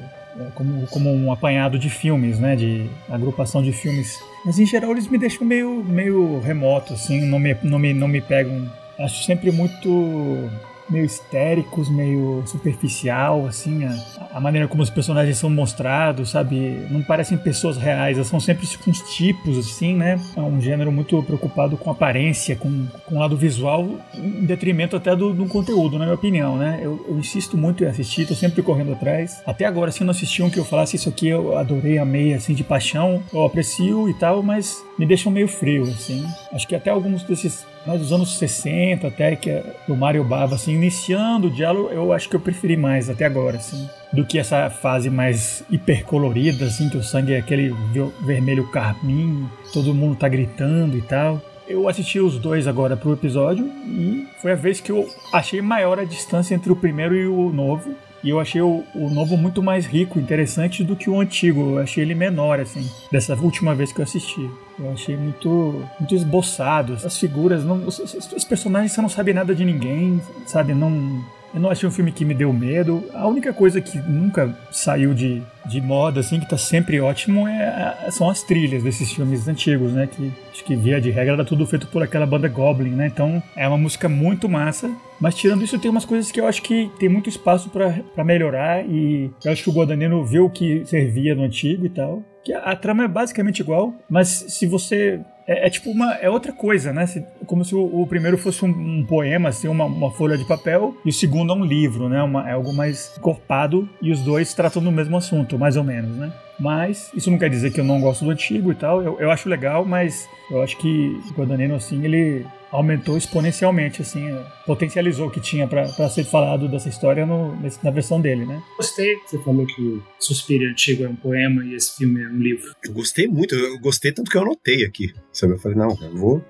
como, 0.55 0.87
como 0.87 1.13
um 1.13 1.31
apanhado 1.31 1.77
de 1.77 1.89
filmes, 1.89 2.39
né? 2.39 2.55
De 2.55 2.89
agrupação 3.09 3.61
de 3.61 3.71
filmes. 3.71 4.19
Mas 4.45 4.59
em 4.59 4.65
geral 4.65 4.91
eles 4.91 5.07
me 5.07 5.17
deixam 5.17 5.45
meio, 5.45 5.83
meio 5.83 6.39
remoto, 6.39 6.93
assim, 6.93 7.25
não 7.25 7.39
me, 7.39 7.55
não, 7.63 7.79
me, 7.79 7.93
não 7.93 8.07
me 8.07 8.21
pegam. 8.21 8.69
Acho 8.97 9.23
sempre 9.23 9.51
muito 9.51 10.49
meio 10.91 11.05
histéricos, 11.05 11.89
meio 11.89 12.43
superficial, 12.45 13.47
assim, 13.47 13.85
a, 13.85 14.37
a, 14.37 14.39
maneira 14.39 14.67
como 14.67 14.83
os 14.83 14.89
personagens 14.89 15.37
são 15.37 15.49
mostrados, 15.49 16.31
sabe? 16.31 16.85
Não 16.91 17.01
parecem 17.01 17.37
pessoas 17.37 17.77
reais, 17.77 18.17
são 18.27 18.39
sempre 18.39 18.67
tipo, 18.67 18.89
uns 18.89 19.01
tipos, 19.15 19.57
assim, 19.57 19.95
né? 19.95 20.19
É 20.35 20.41
um 20.41 20.59
gênero 20.59 20.91
muito 20.91 21.21
preocupado 21.23 21.77
com 21.77 21.89
aparência, 21.89 22.55
com, 22.55 22.85
com 23.05 23.15
o 23.15 23.19
lado 23.19 23.37
visual, 23.37 23.89
em 24.13 24.45
detrimento 24.45 24.95
até 24.95 25.15
do, 25.15 25.33
do 25.33 25.45
conteúdo, 25.45 25.97
na 25.97 26.05
minha 26.05 26.15
opinião, 26.15 26.57
né? 26.57 26.79
Eu, 26.81 27.03
eu, 27.07 27.17
insisto 27.17 27.57
muito 27.57 27.83
em 27.83 27.87
assistir, 27.87 28.27
tô 28.27 28.35
sempre 28.35 28.61
correndo 28.61 28.91
atrás. 28.91 29.41
Até 29.45 29.65
agora, 29.65 29.91
se 29.91 30.03
não 30.03 30.11
assisti 30.11 30.43
um 30.43 30.49
que 30.49 30.59
eu 30.59 30.65
falasse 30.65 30.97
isso 30.97 31.07
aqui, 31.07 31.29
eu 31.29 31.57
adorei, 31.57 31.97
amei, 31.97 32.33
assim, 32.33 32.53
de 32.53 32.63
paixão, 32.63 33.23
eu 33.33 33.45
aprecio 33.45 34.09
e 34.09 34.13
tal, 34.13 34.43
mas 34.43 34.83
me 34.99 35.05
deixam 35.05 35.31
meio 35.31 35.47
frio, 35.47 35.83
assim. 35.83 36.25
Acho 36.51 36.67
que 36.67 36.75
até 36.75 36.89
alguns 36.89 37.23
desses 37.23 37.65
mais 37.85 37.99
dos 37.99 38.11
anos 38.11 38.37
60 38.37 39.07
até, 39.07 39.35
que 39.35 39.49
é 39.49 39.63
do 39.87 39.95
Mario 39.95 40.23
Bava, 40.23 40.55
assim, 40.55 40.73
iniciando 40.73 41.47
o 41.47 41.51
diálogo, 41.51 41.89
eu 41.89 42.13
acho 42.13 42.29
que 42.29 42.35
eu 42.35 42.39
preferi 42.39 42.77
mais 42.77 43.09
até 43.09 43.25
agora, 43.25 43.57
assim, 43.57 43.89
do 44.13 44.25
que 44.25 44.37
essa 44.37 44.69
fase 44.69 45.09
mais 45.09 45.63
hipercolorida, 45.69 46.65
assim, 46.65 46.89
que 46.89 46.97
o 46.97 47.03
sangue 47.03 47.33
é 47.33 47.37
aquele 47.37 47.73
vermelho 48.21 48.69
carmim, 48.71 49.47
todo 49.73 49.93
mundo 49.93 50.15
tá 50.15 50.27
gritando 50.27 50.97
e 50.97 51.01
tal. 51.01 51.41
Eu 51.67 51.87
assisti 51.87 52.19
os 52.19 52.37
dois 52.37 52.67
agora 52.67 52.97
pro 52.97 53.13
episódio 53.13 53.65
e 53.85 54.27
foi 54.41 54.51
a 54.51 54.55
vez 54.55 54.81
que 54.81 54.91
eu 54.91 55.07
achei 55.31 55.61
maior 55.61 55.99
a 55.99 56.03
distância 56.03 56.53
entre 56.53 56.71
o 56.71 56.75
primeiro 56.75 57.15
e 57.15 57.25
o 57.25 57.49
novo. 57.49 57.95
E 58.23 58.29
eu 58.29 58.39
achei 58.39 58.61
o, 58.61 58.83
o, 58.93 59.09
novo 59.09 59.35
muito 59.35 59.63
mais 59.63 59.85
rico, 59.85 60.19
interessante 60.19 60.83
do 60.83 60.95
que 60.95 61.09
o 61.09 61.19
antigo. 61.19 61.71
Eu 61.71 61.77
achei 61.79 62.03
ele 62.03 62.13
menor, 62.13 62.59
assim, 62.59 62.87
dessa 63.11 63.35
última 63.35 63.73
vez 63.73 63.91
que 63.91 63.99
eu 63.99 64.03
assisti. 64.03 64.49
Eu 64.79 64.91
achei 64.91 65.17
muito, 65.17 65.83
muito 65.99 66.13
esboçado. 66.13 66.93
As 66.93 67.17
figuras, 67.17 67.63
não, 67.65 67.85
os, 67.85 67.99
os 67.99 68.43
personagens 68.43 68.91
você 68.91 69.01
não 69.01 69.09
sabe 69.09 69.33
nada 69.33 69.55
de 69.55 69.65
ninguém, 69.65 70.21
sabe? 70.45 70.73
Não, 70.73 71.23
eu 71.53 71.59
não 71.59 71.69
achei 71.69 71.87
um 71.87 71.91
filme 71.91 72.11
que 72.11 72.23
me 72.23 72.33
deu 72.33 72.51
medo. 72.53 73.03
A 73.13 73.27
única 73.27 73.53
coisa 73.53 73.81
que 73.81 73.97
nunca 73.99 74.55
saiu 74.71 75.13
de, 75.13 75.41
de 75.65 75.81
moda, 75.81 76.19
assim, 76.19 76.39
que 76.39 76.49
tá 76.49 76.57
sempre 76.57 76.99
ótimo, 76.99 77.47
é, 77.47 78.09
são 78.09 78.29
as 78.29 78.41
trilhas 78.41 78.83
desses 78.83 79.11
filmes 79.11 79.47
antigos, 79.47 79.91
né? 79.93 80.07
Que 80.07 80.31
acho 80.51 80.63
que 80.63 80.75
via 80.75 81.01
de 81.01 81.09
regra 81.11 81.33
era 81.33 81.45
tudo 81.45 81.65
feito 81.65 81.87
por 81.87 82.01
aquela 82.01 82.25
banda 82.25 82.47
Goblin, 82.47 82.91
né? 82.91 83.07
Então 83.07 83.41
é 83.55 83.67
uma 83.67 83.77
música 83.77 84.07
muito 84.07 84.47
massa. 84.47 84.89
Mas 85.19 85.35
tirando 85.35 85.63
isso, 85.63 85.77
tem 85.77 85.91
umas 85.91 86.05
coisas 86.05 86.31
que 86.31 86.39
eu 86.39 86.47
acho 86.47 86.61
que 86.61 86.89
tem 86.99 87.09
muito 87.09 87.29
espaço 87.29 87.69
para 87.69 88.23
melhorar. 88.23 88.85
E 88.85 89.29
eu 89.43 89.51
acho 89.51 89.63
que 89.63 89.69
o 89.69 89.73
Guadagnino 89.73 90.25
viu 90.25 90.45
o 90.45 90.49
que 90.49 90.85
servia 90.85 91.35
no 91.35 91.43
antigo 91.43 91.85
e 91.85 91.89
tal. 91.89 92.23
Que 92.43 92.53
a, 92.53 92.59
a 92.59 92.75
trama 92.75 93.03
é 93.03 93.07
basicamente 93.07 93.59
igual, 93.59 93.93
mas 94.09 94.27
se 94.27 94.65
você 94.65 95.19
é, 95.51 95.67
é, 95.67 95.69
tipo 95.69 95.91
uma. 95.91 96.13
É 96.15 96.29
outra 96.29 96.53
coisa, 96.53 96.93
né? 96.93 97.05
Como 97.45 97.65
se 97.65 97.75
o, 97.75 98.01
o 98.01 98.07
primeiro 98.07 98.37
fosse 98.37 98.63
um, 98.63 98.69
um, 98.69 99.05
poema, 99.05 99.49
assim, 99.49 99.67
uma, 99.67 99.83
uma 99.83 100.11
folha 100.11 100.37
de 100.37 100.45
papel, 100.45 100.95
e 101.03 101.09
o 101.09 101.13
segundo 101.13 101.51
é 101.51 101.55
um 101.55 101.65
livro, 101.65 102.07
né? 102.07 102.23
Uma, 102.23 102.49
é 102.49 102.53
algo 102.53 102.73
mais 102.73 103.09
corpado, 103.19 103.87
e 104.01 104.11
os 104.11 104.21
dois 104.21 104.53
tratam 104.53 104.81
do 104.81 104.91
mesmo 104.91 105.17
assunto, 105.17 105.59
mais 105.59 105.75
ou 105.75 105.83
menos, 105.83 106.15
né? 106.15 106.31
Mas 106.57 107.11
isso 107.13 107.29
não 107.29 107.37
quer 107.37 107.49
dizer 107.49 107.71
que 107.71 107.79
eu 107.79 107.83
não 107.83 107.99
gosto 107.99 108.23
do 108.23 108.31
antigo 108.31 108.71
e 108.71 108.75
tal. 108.75 109.01
Eu, 109.01 109.19
eu 109.19 109.31
acho 109.31 109.49
legal, 109.49 109.83
mas 109.83 110.29
eu 110.49 110.61
acho 110.61 110.77
que 110.77 111.19
o 111.29 111.33
Guadagnino, 111.33 111.75
assim, 111.75 112.03
ele 112.05 112.45
aumentou 112.71 113.17
exponencialmente, 113.17 114.01
assim, 114.01 114.25
é, 114.27 114.43
potencializou 114.65 115.27
o 115.27 115.31
que 115.31 115.39
tinha 115.39 115.67
para 115.67 116.09
ser 116.09 116.23
falado 116.23 116.67
dessa 116.67 116.89
história 116.89 117.25
no, 117.25 117.55
na 117.83 117.91
versão 117.91 118.21
dele, 118.21 118.45
né? 118.45 118.61
Gostei. 118.77 119.15
Você 119.25 119.37
falou 119.39 119.65
que 119.65 119.81
o 119.81 120.03
Suspiro 120.19 120.69
Antigo 120.69 121.03
é 121.03 121.09
um 121.09 121.15
poema 121.15 121.63
e 121.65 121.75
esse 121.75 121.97
filme 121.97 122.23
é 122.23 122.27
um 122.27 122.37
livro. 122.37 122.73
Eu 122.83 122.93
gostei 122.93 123.27
muito, 123.27 123.53
eu 123.55 123.79
gostei 123.79 124.11
tanto 124.11 124.31
que 124.31 124.37
eu 124.37 124.41
anotei 124.41 124.85
aqui. 124.85 125.13
Sabe? 125.33 125.53
Eu 125.53 125.59
falei, 125.59 125.77
não, 125.77 125.97
eu 126.01 126.15
vou, 126.15 126.45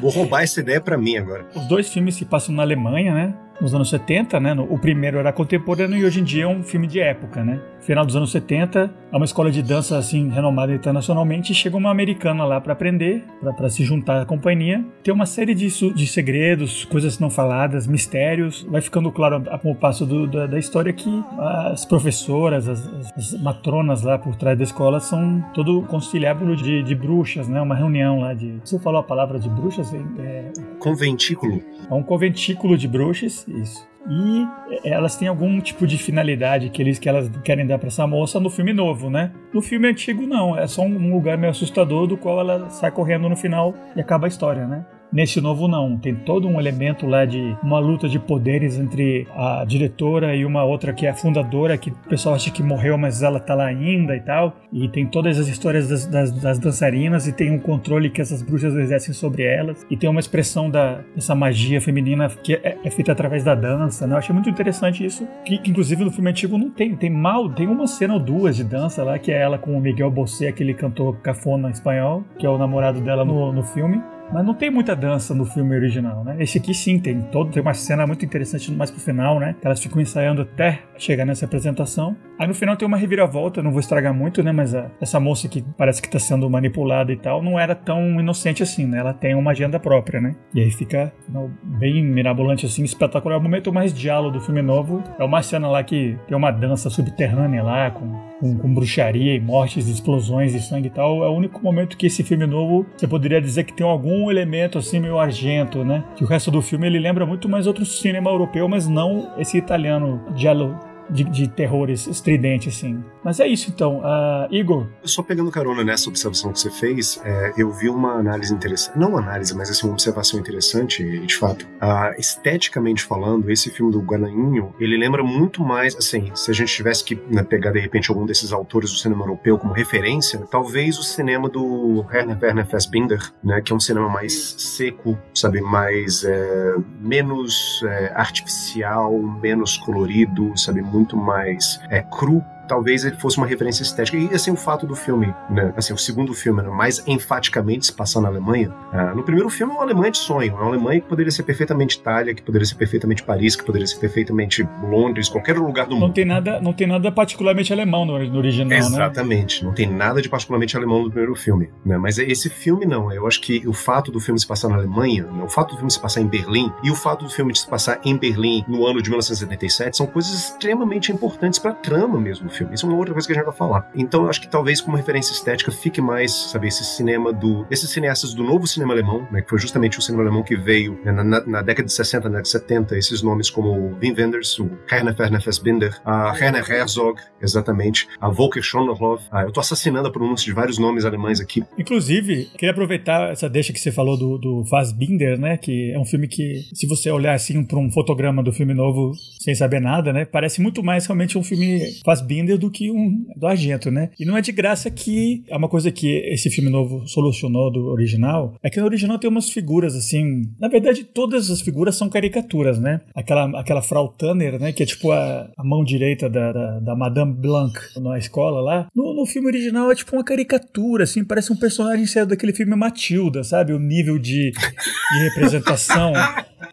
vou 0.00 0.10
roubar 0.10 0.42
essa 0.42 0.60
ideia 0.60 0.80
para 0.80 0.98
mim 0.98 1.16
agora. 1.16 1.48
Os 1.54 1.66
dois 1.66 1.88
filmes 1.92 2.16
se 2.16 2.24
passam 2.24 2.54
na 2.54 2.62
Alemanha, 2.62 3.14
né? 3.14 3.43
Nos 3.60 3.74
anos 3.74 3.90
70, 3.90 4.40
né? 4.40 4.54
O 4.54 4.78
primeiro 4.78 5.18
era 5.18 5.32
contemporâneo 5.32 5.96
e 5.98 6.04
hoje 6.04 6.20
em 6.20 6.24
dia 6.24 6.44
é 6.44 6.48
um 6.48 6.62
filme 6.62 6.86
de 6.86 7.00
época, 7.00 7.44
né? 7.44 7.60
final 7.84 8.04
dos 8.04 8.16
anos 8.16 8.32
70, 8.32 8.90
é 9.12 9.16
uma 9.16 9.24
escola 9.24 9.50
de 9.50 9.62
dança 9.62 9.98
assim 9.98 10.28
renomada 10.28 10.72
internacionalmente 10.72 11.54
chega 11.54 11.76
uma 11.76 11.90
americana 11.90 12.44
lá 12.44 12.60
para 12.60 12.72
aprender, 12.72 13.22
para 13.56 13.68
se 13.68 13.84
juntar 13.84 14.22
à 14.22 14.24
companhia. 14.24 14.84
Tem 15.02 15.12
uma 15.12 15.26
série 15.26 15.54
de, 15.54 15.68
de 15.92 16.06
segredos, 16.06 16.84
coisas 16.86 17.18
não 17.18 17.28
faladas, 17.28 17.86
mistérios. 17.86 18.66
Vai 18.68 18.80
ficando 18.80 19.12
claro 19.12 19.42
com 19.60 19.70
o 19.70 19.74
passo 19.74 20.06
do, 20.06 20.26
da, 20.26 20.46
da, 20.46 20.58
história 20.58 20.92
que 20.92 21.10
as 21.38 21.84
professoras, 21.84 22.68
as, 22.68 23.12
as, 23.16 23.42
matronas 23.42 24.02
lá 24.02 24.18
por 24.18 24.34
trás 24.34 24.56
da 24.56 24.64
escola 24.64 24.98
são 24.98 25.44
todo 25.52 25.82
conciliábulo 25.82 26.56
de, 26.56 26.82
de 26.82 26.94
bruxas, 26.94 27.48
né? 27.48 27.60
Uma 27.60 27.74
reunião 27.74 28.20
lá 28.20 28.32
de. 28.32 28.58
Você 28.64 28.78
falou 28.78 29.00
a 29.00 29.04
palavra 29.04 29.38
de 29.38 29.48
bruxas? 29.48 29.92
É... 30.18 30.52
Conventículo. 30.78 31.62
É 31.90 31.94
um 31.94 32.02
conventículo 32.02 32.78
de 32.78 32.88
bruxas, 32.88 33.43
isso 33.50 33.94
e 34.08 34.46
elas 34.84 35.16
têm 35.16 35.28
algum 35.28 35.60
tipo 35.60 35.86
de 35.86 35.96
finalidade 35.96 36.68
que 36.68 36.82
eles 36.82 36.98
que 36.98 37.08
elas 37.08 37.28
querem 37.42 37.66
dar 37.66 37.78
para 37.78 37.88
essa 37.88 38.06
moça 38.06 38.38
no 38.38 38.50
filme 38.50 38.72
novo, 38.72 39.08
né? 39.08 39.32
No 39.52 39.62
filme 39.62 39.88
antigo 39.88 40.26
não, 40.26 40.58
é 40.58 40.66
só 40.66 40.82
um 40.82 41.12
lugar 41.12 41.38
meio 41.38 41.50
assustador 41.50 42.06
do 42.06 42.16
qual 42.16 42.40
ela 42.40 42.68
sai 42.68 42.90
correndo 42.90 43.28
no 43.28 43.36
final 43.36 43.74
e 43.96 44.00
acaba 44.00 44.26
a 44.26 44.28
história, 44.28 44.66
né? 44.66 44.84
Nesse 45.14 45.40
novo 45.40 45.68
não, 45.68 45.96
tem 45.96 46.12
todo 46.12 46.48
um 46.48 46.58
elemento 46.58 47.06
lá 47.06 47.24
de 47.24 47.56
uma 47.62 47.78
luta 47.78 48.08
de 48.08 48.18
poderes 48.18 48.76
entre 48.76 49.28
a 49.36 49.64
diretora 49.64 50.34
e 50.34 50.44
uma 50.44 50.64
outra 50.64 50.92
que 50.92 51.06
é 51.06 51.10
a 51.10 51.14
fundadora, 51.14 51.78
que 51.78 51.90
o 51.90 52.08
pessoal 52.08 52.34
acha 52.34 52.50
que 52.50 52.64
morreu, 52.64 52.98
mas 52.98 53.22
ela 53.22 53.38
tá 53.38 53.54
lá 53.54 53.66
ainda 53.66 54.16
e 54.16 54.20
tal. 54.20 54.56
E 54.72 54.88
tem 54.88 55.06
todas 55.06 55.38
as 55.38 55.46
histórias 55.46 55.88
das, 55.88 56.04
das, 56.04 56.32
das 56.32 56.58
dançarinas 56.58 57.28
e 57.28 57.32
tem 57.32 57.52
um 57.52 57.60
controle 57.60 58.10
que 58.10 58.20
essas 58.20 58.42
bruxas 58.42 58.74
exercem 58.74 59.14
sobre 59.14 59.44
elas. 59.44 59.86
E 59.88 59.96
tem 59.96 60.10
uma 60.10 60.18
expressão 60.18 60.68
da, 60.68 60.98
dessa 61.14 61.32
magia 61.32 61.80
feminina 61.80 62.28
que 62.42 62.54
é, 62.54 62.76
é 62.82 62.90
feita 62.90 63.12
através 63.12 63.44
da 63.44 63.54
dança, 63.54 64.08
né? 64.08 64.14
Eu 64.14 64.18
achei 64.18 64.34
muito 64.34 64.50
interessante 64.50 65.06
isso, 65.06 65.28
que, 65.44 65.58
que, 65.58 65.70
inclusive 65.70 66.04
no 66.04 66.10
filme 66.10 66.30
antigo 66.30 66.58
não 66.58 66.70
tem, 66.70 66.96
tem 66.96 67.08
mal, 67.08 67.48
tem 67.48 67.68
uma 67.68 67.86
cena 67.86 68.14
ou 68.14 68.20
duas 68.20 68.56
de 68.56 68.64
dança 68.64 69.04
lá, 69.04 69.16
que 69.16 69.30
é 69.30 69.40
ela 69.40 69.58
com 69.58 69.78
o 69.78 69.80
Miguel 69.80 70.10
Bosé, 70.10 70.48
aquele 70.48 70.74
cantor 70.74 71.18
cafona 71.18 71.70
espanhol, 71.70 72.24
que 72.36 72.44
é 72.44 72.50
o 72.50 72.58
namorado 72.58 73.00
dela 73.00 73.24
no, 73.24 73.52
no 73.52 73.62
filme. 73.62 74.02
Mas 74.32 74.44
não 74.44 74.54
tem 74.54 74.70
muita 74.70 74.96
dança 74.96 75.34
no 75.34 75.44
filme 75.44 75.74
original, 75.74 76.24
né? 76.24 76.36
Esse 76.38 76.58
aqui 76.58 76.74
sim 76.74 76.98
tem 76.98 77.20
todo, 77.22 77.50
tem 77.50 77.62
uma 77.62 77.74
cena 77.74 78.06
muito 78.06 78.24
interessante 78.24 78.70
mais 78.72 78.90
pro 78.90 79.00
final, 79.00 79.38
né? 79.38 79.54
Elas 79.62 79.80
ficam 79.80 80.00
ensaiando 80.00 80.42
até 80.42 80.80
chegar 80.96 81.24
nessa 81.24 81.44
apresentação. 81.44 82.16
Aí 82.38 82.48
no 82.48 82.54
final 82.54 82.76
tem 82.76 82.86
uma 82.86 82.96
reviravolta, 82.96 83.62
não 83.62 83.70
vou 83.70 83.80
estragar 83.80 84.12
muito, 84.12 84.42
né? 84.42 84.52
Mas 84.52 84.74
a, 84.74 84.90
essa 85.00 85.20
moça 85.20 85.48
que 85.48 85.62
parece 85.76 86.02
que 86.02 86.10
tá 86.10 86.18
sendo 86.18 86.48
manipulada 86.48 87.12
e 87.12 87.16
tal, 87.16 87.42
não 87.42 87.58
era 87.58 87.74
tão 87.74 88.20
inocente 88.20 88.62
assim, 88.62 88.86
né? 88.86 88.98
Ela 88.98 89.14
tem 89.14 89.34
uma 89.34 89.52
agenda 89.52 89.78
própria, 89.78 90.20
né? 90.20 90.34
E 90.54 90.60
aí 90.60 90.70
fica 90.70 91.12
não, 91.28 91.50
bem 91.62 92.04
mirabolante 92.04 92.66
assim, 92.66 92.82
espetacular. 92.82 93.38
O 93.38 93.42
momento 93.42 93.72
mais 93.72 93.92
diálogo 93.92 94.38
do 94.38 94.40
filme 94.40 94.62
novo 94.62 95.02
é 95.18 95.24
uma 95.24 95.42
cena 95.42 95.68
lá 95.68 95.82
que 95.82 96.18
tem 96.26 96.36
uma 96.36 96.50
dança 96.50 96.90
subterrânea 96.90 97.62
lá 97.62 97.90
com 97.90 98.33
com, 98.40 98.56
com 98.56 98.74
bruxaria 98.74 99.34
e 99.34 99.40
mortes, 99.40 99.88
explosões 99.88 100.54
e 100.54 100.60
sangue 100.60 100.88
e 100.88 100.90
tal, 100.90 101.24
é 101.24 101.28
o 101.28 101.32
único 101.32 101.62
momento 101.62 101.96
que 101.96 102.06
esse 102.06 102.22
filme 102.22 102.46
novo 102.46 102.86
você 102.96 103.06
poderia 103.06 103.40
dizer 103.40 103.64
que 103.64 103.72
tem 103.72 103.86
algum 103.86 104.30
elemento 104.30 104.78
assim 104.78 105.00
meio 105.00 105.18
argento, 105.18 105.84
né? 105.84 106.04
Que 106.16 106.24
o 106.24 106.26
resto 106.26 106.50
do 106.50 106.62
filme 106.62 106.86
ele 106.86 106.98
lembra 106.98 107.26
muito 107.26 107.48
mais 107.48 107.66
outro 107.66 107.84
cinema 107.84 108.30
europeu, 108.30 108.68
mas 108.68 108.88
não 108.88 109.32
esse 109.38 109.56
italiano 109.56 110.20
giallo 110.34 110.78
de, 111.10 111.24
de 111.24 111.48
terror 111.48 111.90
estridente, 111.90 112.68
assim. 112.68 113.02
Mas 113.22 113.40
é 113.40 113.46
isso 113.46 113.70
então. 113.70 114.00
Uh, 114.00 114.52
Igor? 114.54 114.86
Só 115.02 115.22
pegando 115.22 115.50
carona 115.50 115.82
nessa 115.82 116.08
observação 116.08 116.52
que 116.52 116.60
você 116.60 116.70
fez, 116.70 117.20
é, 117.24 117.52
eu 117.56 117.70
vi 117.70 117.88
uma 117.88 118.12
análise 118.12 118.52
interessante. 118.52 118.98
Não 118.98 119.10
uma 119.10 119.20
análise, 119.20 119.54
mas 119.54 119.70
assim, 119.70 119.86
uma 119.86 119.94
observação 119.94 120.38
interessante, 120.38 121.04
de 121.04 121.36
fato. 121.36 121.62
Uh, 121.62 122.18
esteticamente 122.18 123.02
falando, 123.02 123.50
esse 123.50 123.70
filme 123.70 123.92
do 123.92 124.00
Guanainho, 124.00 124.74
ele 124.78 124.96
lembra 124.96 125.22
muito 125.22 125.62
mais, 125.62 125.96
assim, 125.96 126.30
se 126.34 126.50
a 126.50 126.54
gente 126.54 126.74
tivesse 126.74 127.04
que 127.04 127.18
né, 127.30 127.42
pegar 127.42 127.72
de 127.72 127.80
repente 127.80 128.10
algum 128.10 128.26
desses 128.26 128.52
autores 128.52 128.90
do 128.90 128.96
cinema 128.96 129.22
europeu 129.22 129.58
como 129.58 129.72
referência, 129.72 130.40
talvez 130.50 130.98
o 130.98 131.02
cinema 131.02 131.48
do 131.48 132.04
Werner 132.10 132.38
Werner 132.40 132.66
Fassbinder, 132.66 133.20
né, 133.42 133.60
que 133.60 133.72
é 133.72 133.76
um 133.76 133.80
cinema 133.80 134.08
mais 134.08 134.54
seco, 134.58 135.18
sabe, 135.34 135.60
mais 135.60 136.24
é, 136.24 136.74
menos 137.00 137.82
é, 137.84 138.12
artificial, 138.14 139.18
menos 139.20 139.76
colorido, 139.76 140.52
sabe, 140.56 140.82
muito 140.94 141.16
mais 141.16 141.80
é, 141.90 142.02
cru 142.02 142.44
talvez 142.68 143.04
ele 143.04 143.16
fosse 143.16 143.38
uma 143.38 143.46
referência 143.46 143.82
estética. 143.82 144.16
E 144.16 144.34
assim, 144.34 144.50
o 144.50 144.56
fato 144.56 144.86
do 144.86 144.94
filme, 144.94 145.34
né, 145.50 145.72
assim, 145.76 145.92
o 145.92 145.98
segundo 145.98 146.32
filme, 146.34 146.62
né, 146.62 146.68
mais 146.68 147.02
enfaticamente 147.06 147.86
se 147.86 147.92
passar 147.92 148.20
na 148.20 148.28
Alemanha, 148.28 148.70
uh, 148.92 149.14
no 149.14 149.22
primeiro 149.22 149.48
filme 149.48 149.72
é 149.72 149.76
uma 149.76 149.84
Alemanha 149.84 150.10
de 150.10 150.18
sonho, 150.18 150.52
é 150.52 150.54
uma 150.54 150.66
Alemanha 150.66 151.00
que 151.00 151.08
poderia 151.08 151.30
ser 151.30 151.42
perfeitamente 151.42 151.98
Itália, 151.98 152.34
que 152.34 152.42
poderia 152.42 152.66
ser 152.66 152.74
perfeitamente 152.74 153.22
Paris, 153.22 153.56
que 153.56 153.64
poderia 153.64 153.86
ser 153.86 153.98
perfeitamente 153.98 154.66
Londres, 154.82 155.28
qualquer 155.28 155.56
lugar 155.56 155.86
do 155.86 155.92
não 155.92 156.00
mundo. 156.00 156.14
Tem 156.14 156.24
nada, 156.24 156.60
não 156.60 156.72
tem 156.72 156.86
nada 156.86 157.10
particularmente 157.10 157.72
alemão 157.72 158.04
no, 158.04 158.18
no 158.18 158.38
original, 158.38 158.76
Exatamente, 158.76 158.98
né? 158.98 159.04
Exatamente, 159.04 159.64
não 159.64 159.72
tem 159.72 159.86
nada 159.86 160.22
de 160.22 160.28
particularmente 160.28 160.76
alemão 160.76 161.02
no 161.02 161.10
primeiro 161.10 161.34
filme, 161.34 161.70
né? 161.84 161.96
Mas 161.98 162.18
esse 162.18 162.48
filme 162.48 162.86
não, 162.86 163.12
eu 163.12 163.26
acho 163.26 163.40
que 163.40 163.66
o 163.66 163.72
fato 163.72 164.10
do 164.10 164.20
filme 164.20 164.38
se 164.38 164.46
passar 164.46 164.68
na 164.68 164.76
Alemanha, 164.76 165.24
né, 165.24 165.42
o 165.42 165.48
fato 165.48 165.70
do 165.70 165.76
filme 165.76 165.90
se 165.90 166.00
passar 166.00 166.20
em 166.20 166.26
Berlim 166.26 166.72
e 166.82 166.90
o 166.90 166.94
fato 166.94 167.24
do 167.24 167.30
filme 167.30 167.54
se 167.54 167.66
passar 167.66 168.00
em 168.04 168.16
Berlim 168.16 168.64
no 168.66 168.86
ano 168.86 169.00
de 169.02 169.10
1977 169.10 169.96
são 169.96 170.06
coisas 170.06 170.32
extremamente 170.32 171.12
importantes 171.12 171.58
para 171.58 171.72
a 171.72 171.74
trama 171.74 172.20
mesmo 172.20 172.48
filme. 172.54 172.74
Isso 172.74 172.86
é 172.86 172.88
uma 172.88 172.98
outra 172.98 173.12
coisa 173.12 173.26
que 173.26 173.32
a 173.32 173.36
gente 173.36 173.44
vai 173.44 173.54
falar. 173.54 173.90
Então 173.94 174.24
eu 174.24 174.30
acho 174.30 174.40
que 174.40 174.48
talvez 174.48 174.80
como 174.80 174.96
referência 174.96 175.32
estética 175.32 175.70
fique 175.70 176.00
mais, 176.00 176.32
sabe, 176.32 176.68
esse 176.68 176.84
cinema 176.84 177.32
do. 177.32 177.66
esses 177.70 177.90
cineastas 177.90 178.34
do 178.34 178.42
novo 178.42 178.66
cinema 178.66 178.92
alemão, 178.92 179.26
né, 179.30 179.42
que 179.42 179.50
foi 179.50 179.58
justamente 179.58 179.98
o 179.98 180.02
cinema 180.02 180.22
alemão 180.22 180.42
que 180.42 180.56
veio 180.56 180.98
né, 181.04 181.12
na, 181.12 181.24
na, 181.24 181.62
década 181.62 181.86
de 181.86 181.92
60, 181.92 182.24
na 182.24 182.36
década 182.36 182.42
de 182.42 182.48
70, 182.50 182.98
esses 182.98 183.22
nomes 183.22 183.50
como 183.50 183.96
Wim 184.00 184.14
Wenders, 184.16 184.58
o 184.58 184.70
Werner 184.90 185.14
Werner 185.18 185.42
Fassbinder, 185.42 186.00
a 186.04 186.32
Werner 186.32 186.70
Herzog, 186.70 187.20
exatamente, 187.40 188.08
a 188.20 188.28
Volker 188.28 188.62
Schonderloff. 188.62 189.24
Ah, 189.30 189.42
eu 189.42 189.52
tô 189.52 189.60
assassinando 189.60 190.08
a 190.08 190.12
pronúncia 190.12 190.44
de 190.44 190.52
vários 190.52 190.78
nomes 190.78 191.04
alemães 191.04 191.40
aqui. 191.40 191.62
Inclusive, 191.78 192.46
queria 192.56 192.70
aproveitar 192.70 193.30
essa 193.30 193.48
deixa 193.48 193.72
que 193.72 193.80
você 193.80 193.92
falou 193.92 194.18
do, 194.18 194.38
do 194.38 194.64
Fassbinder, 194.66 195.38
né, 195.38 195.56
que 195.56 195.92
é 195.92 195.98
um 195.98 196.04
filme 196.04 196.28
que, 196.28 196.62
se 196.74 196.86
você 196.86 197.10
olhar 197.10 197.34
assim 197.34 197.64
para 197.64 197.78
um 197.78 197.90
fotograma 197.90 198.42
do 198.42 198.52
filme 198.52 198.74
novo 198.74 199.12
sem 199.40 199.54
saber 199.54 199.80
nada, 199.80 200.12
né, 200.12 200.24
parece 200.24 200.60
muito 200.60 200.82
mais 200.82 201.06
realmente 201.06 201.36
um 201.36 201.42
filme 201.42 201.80
Fassbinder 202.04 202.43
do 202.46 202.70
que 202.70 202.90
um 202.90 203.24
do 203.36 203.46
Argento, 203.46 203.90
né? 203.90 204.10
E 204.18 204.24
não 204.24 204.36
é 204.36 204.40
de 204.40 204.52
graça 204.52 204.90
que 204.90 205.42
é 205.48 205.56
uma 205.56 205.68
coisa 205.68 205.90
que 205.90 206.08
esse 206.26 206.50
filme 206.50 206.70
novo 206.70 207.06
solucionou 207.08 207.72
do 207.72 207.86
original, 207.86 208.54
é 208.62 208.70
que 208.70 208.78
no 208.78 208.86
original 208.86 209.18
tem 209.18 209.30
umas 209.30 209.50
figuras 209.50 209.94
assim, 209.94 210.42
na 210.60 210.68
verdade 210.68 211.04
todas 211.04 211.50
as 211.50 211.60
figuras 211.60 211.96
são 211.96 212.08
caricaturas, 212.08 212.78
né? 212.78 213.00
Aquela 213.14 213.44
aquela 213.58 213.82
Frau 213.82 214.08
Tanner, 214.08 214.58
né, 214.58 214.72
que 214.72 214.82
é 214.82 214.86
tipo 214.86 215.10
a, 215.10 215.50
a 215.56 215.64
mão 215.64 215.84
direita 215.84 216.28
da, 216.28 216.52
da, 216.52 216.80
da, 216.80 216.96
Madame 216.96 217.32
Blanc 217.32 217.78
na 218.00 218.18
escola 218.18 218.60
lá. 218.60 218.88
No, 218.94 219.14
no 219.14 219.26
filme 219.26 219.48
original 219.48 219.90
é 219.90 219.94
tipo 219.94 220.14
uma 220.14 220.24
caricatura, 220.24 221.04
assim, 221.04 221.24
parece 221.24 221.52
um 221.52 221.56
personagem 221.56 222.06
saiu 222.06 222.26
daquele 222.26 222.52
filme 222.52 222.74
Matilda, 222.74 223.42
sabe? 223.42 223.72
O 223.72 223.78
nível 223.78 224.18
de, 224.18 224.50
de 224.50 225.18
representação. 225.24 226.12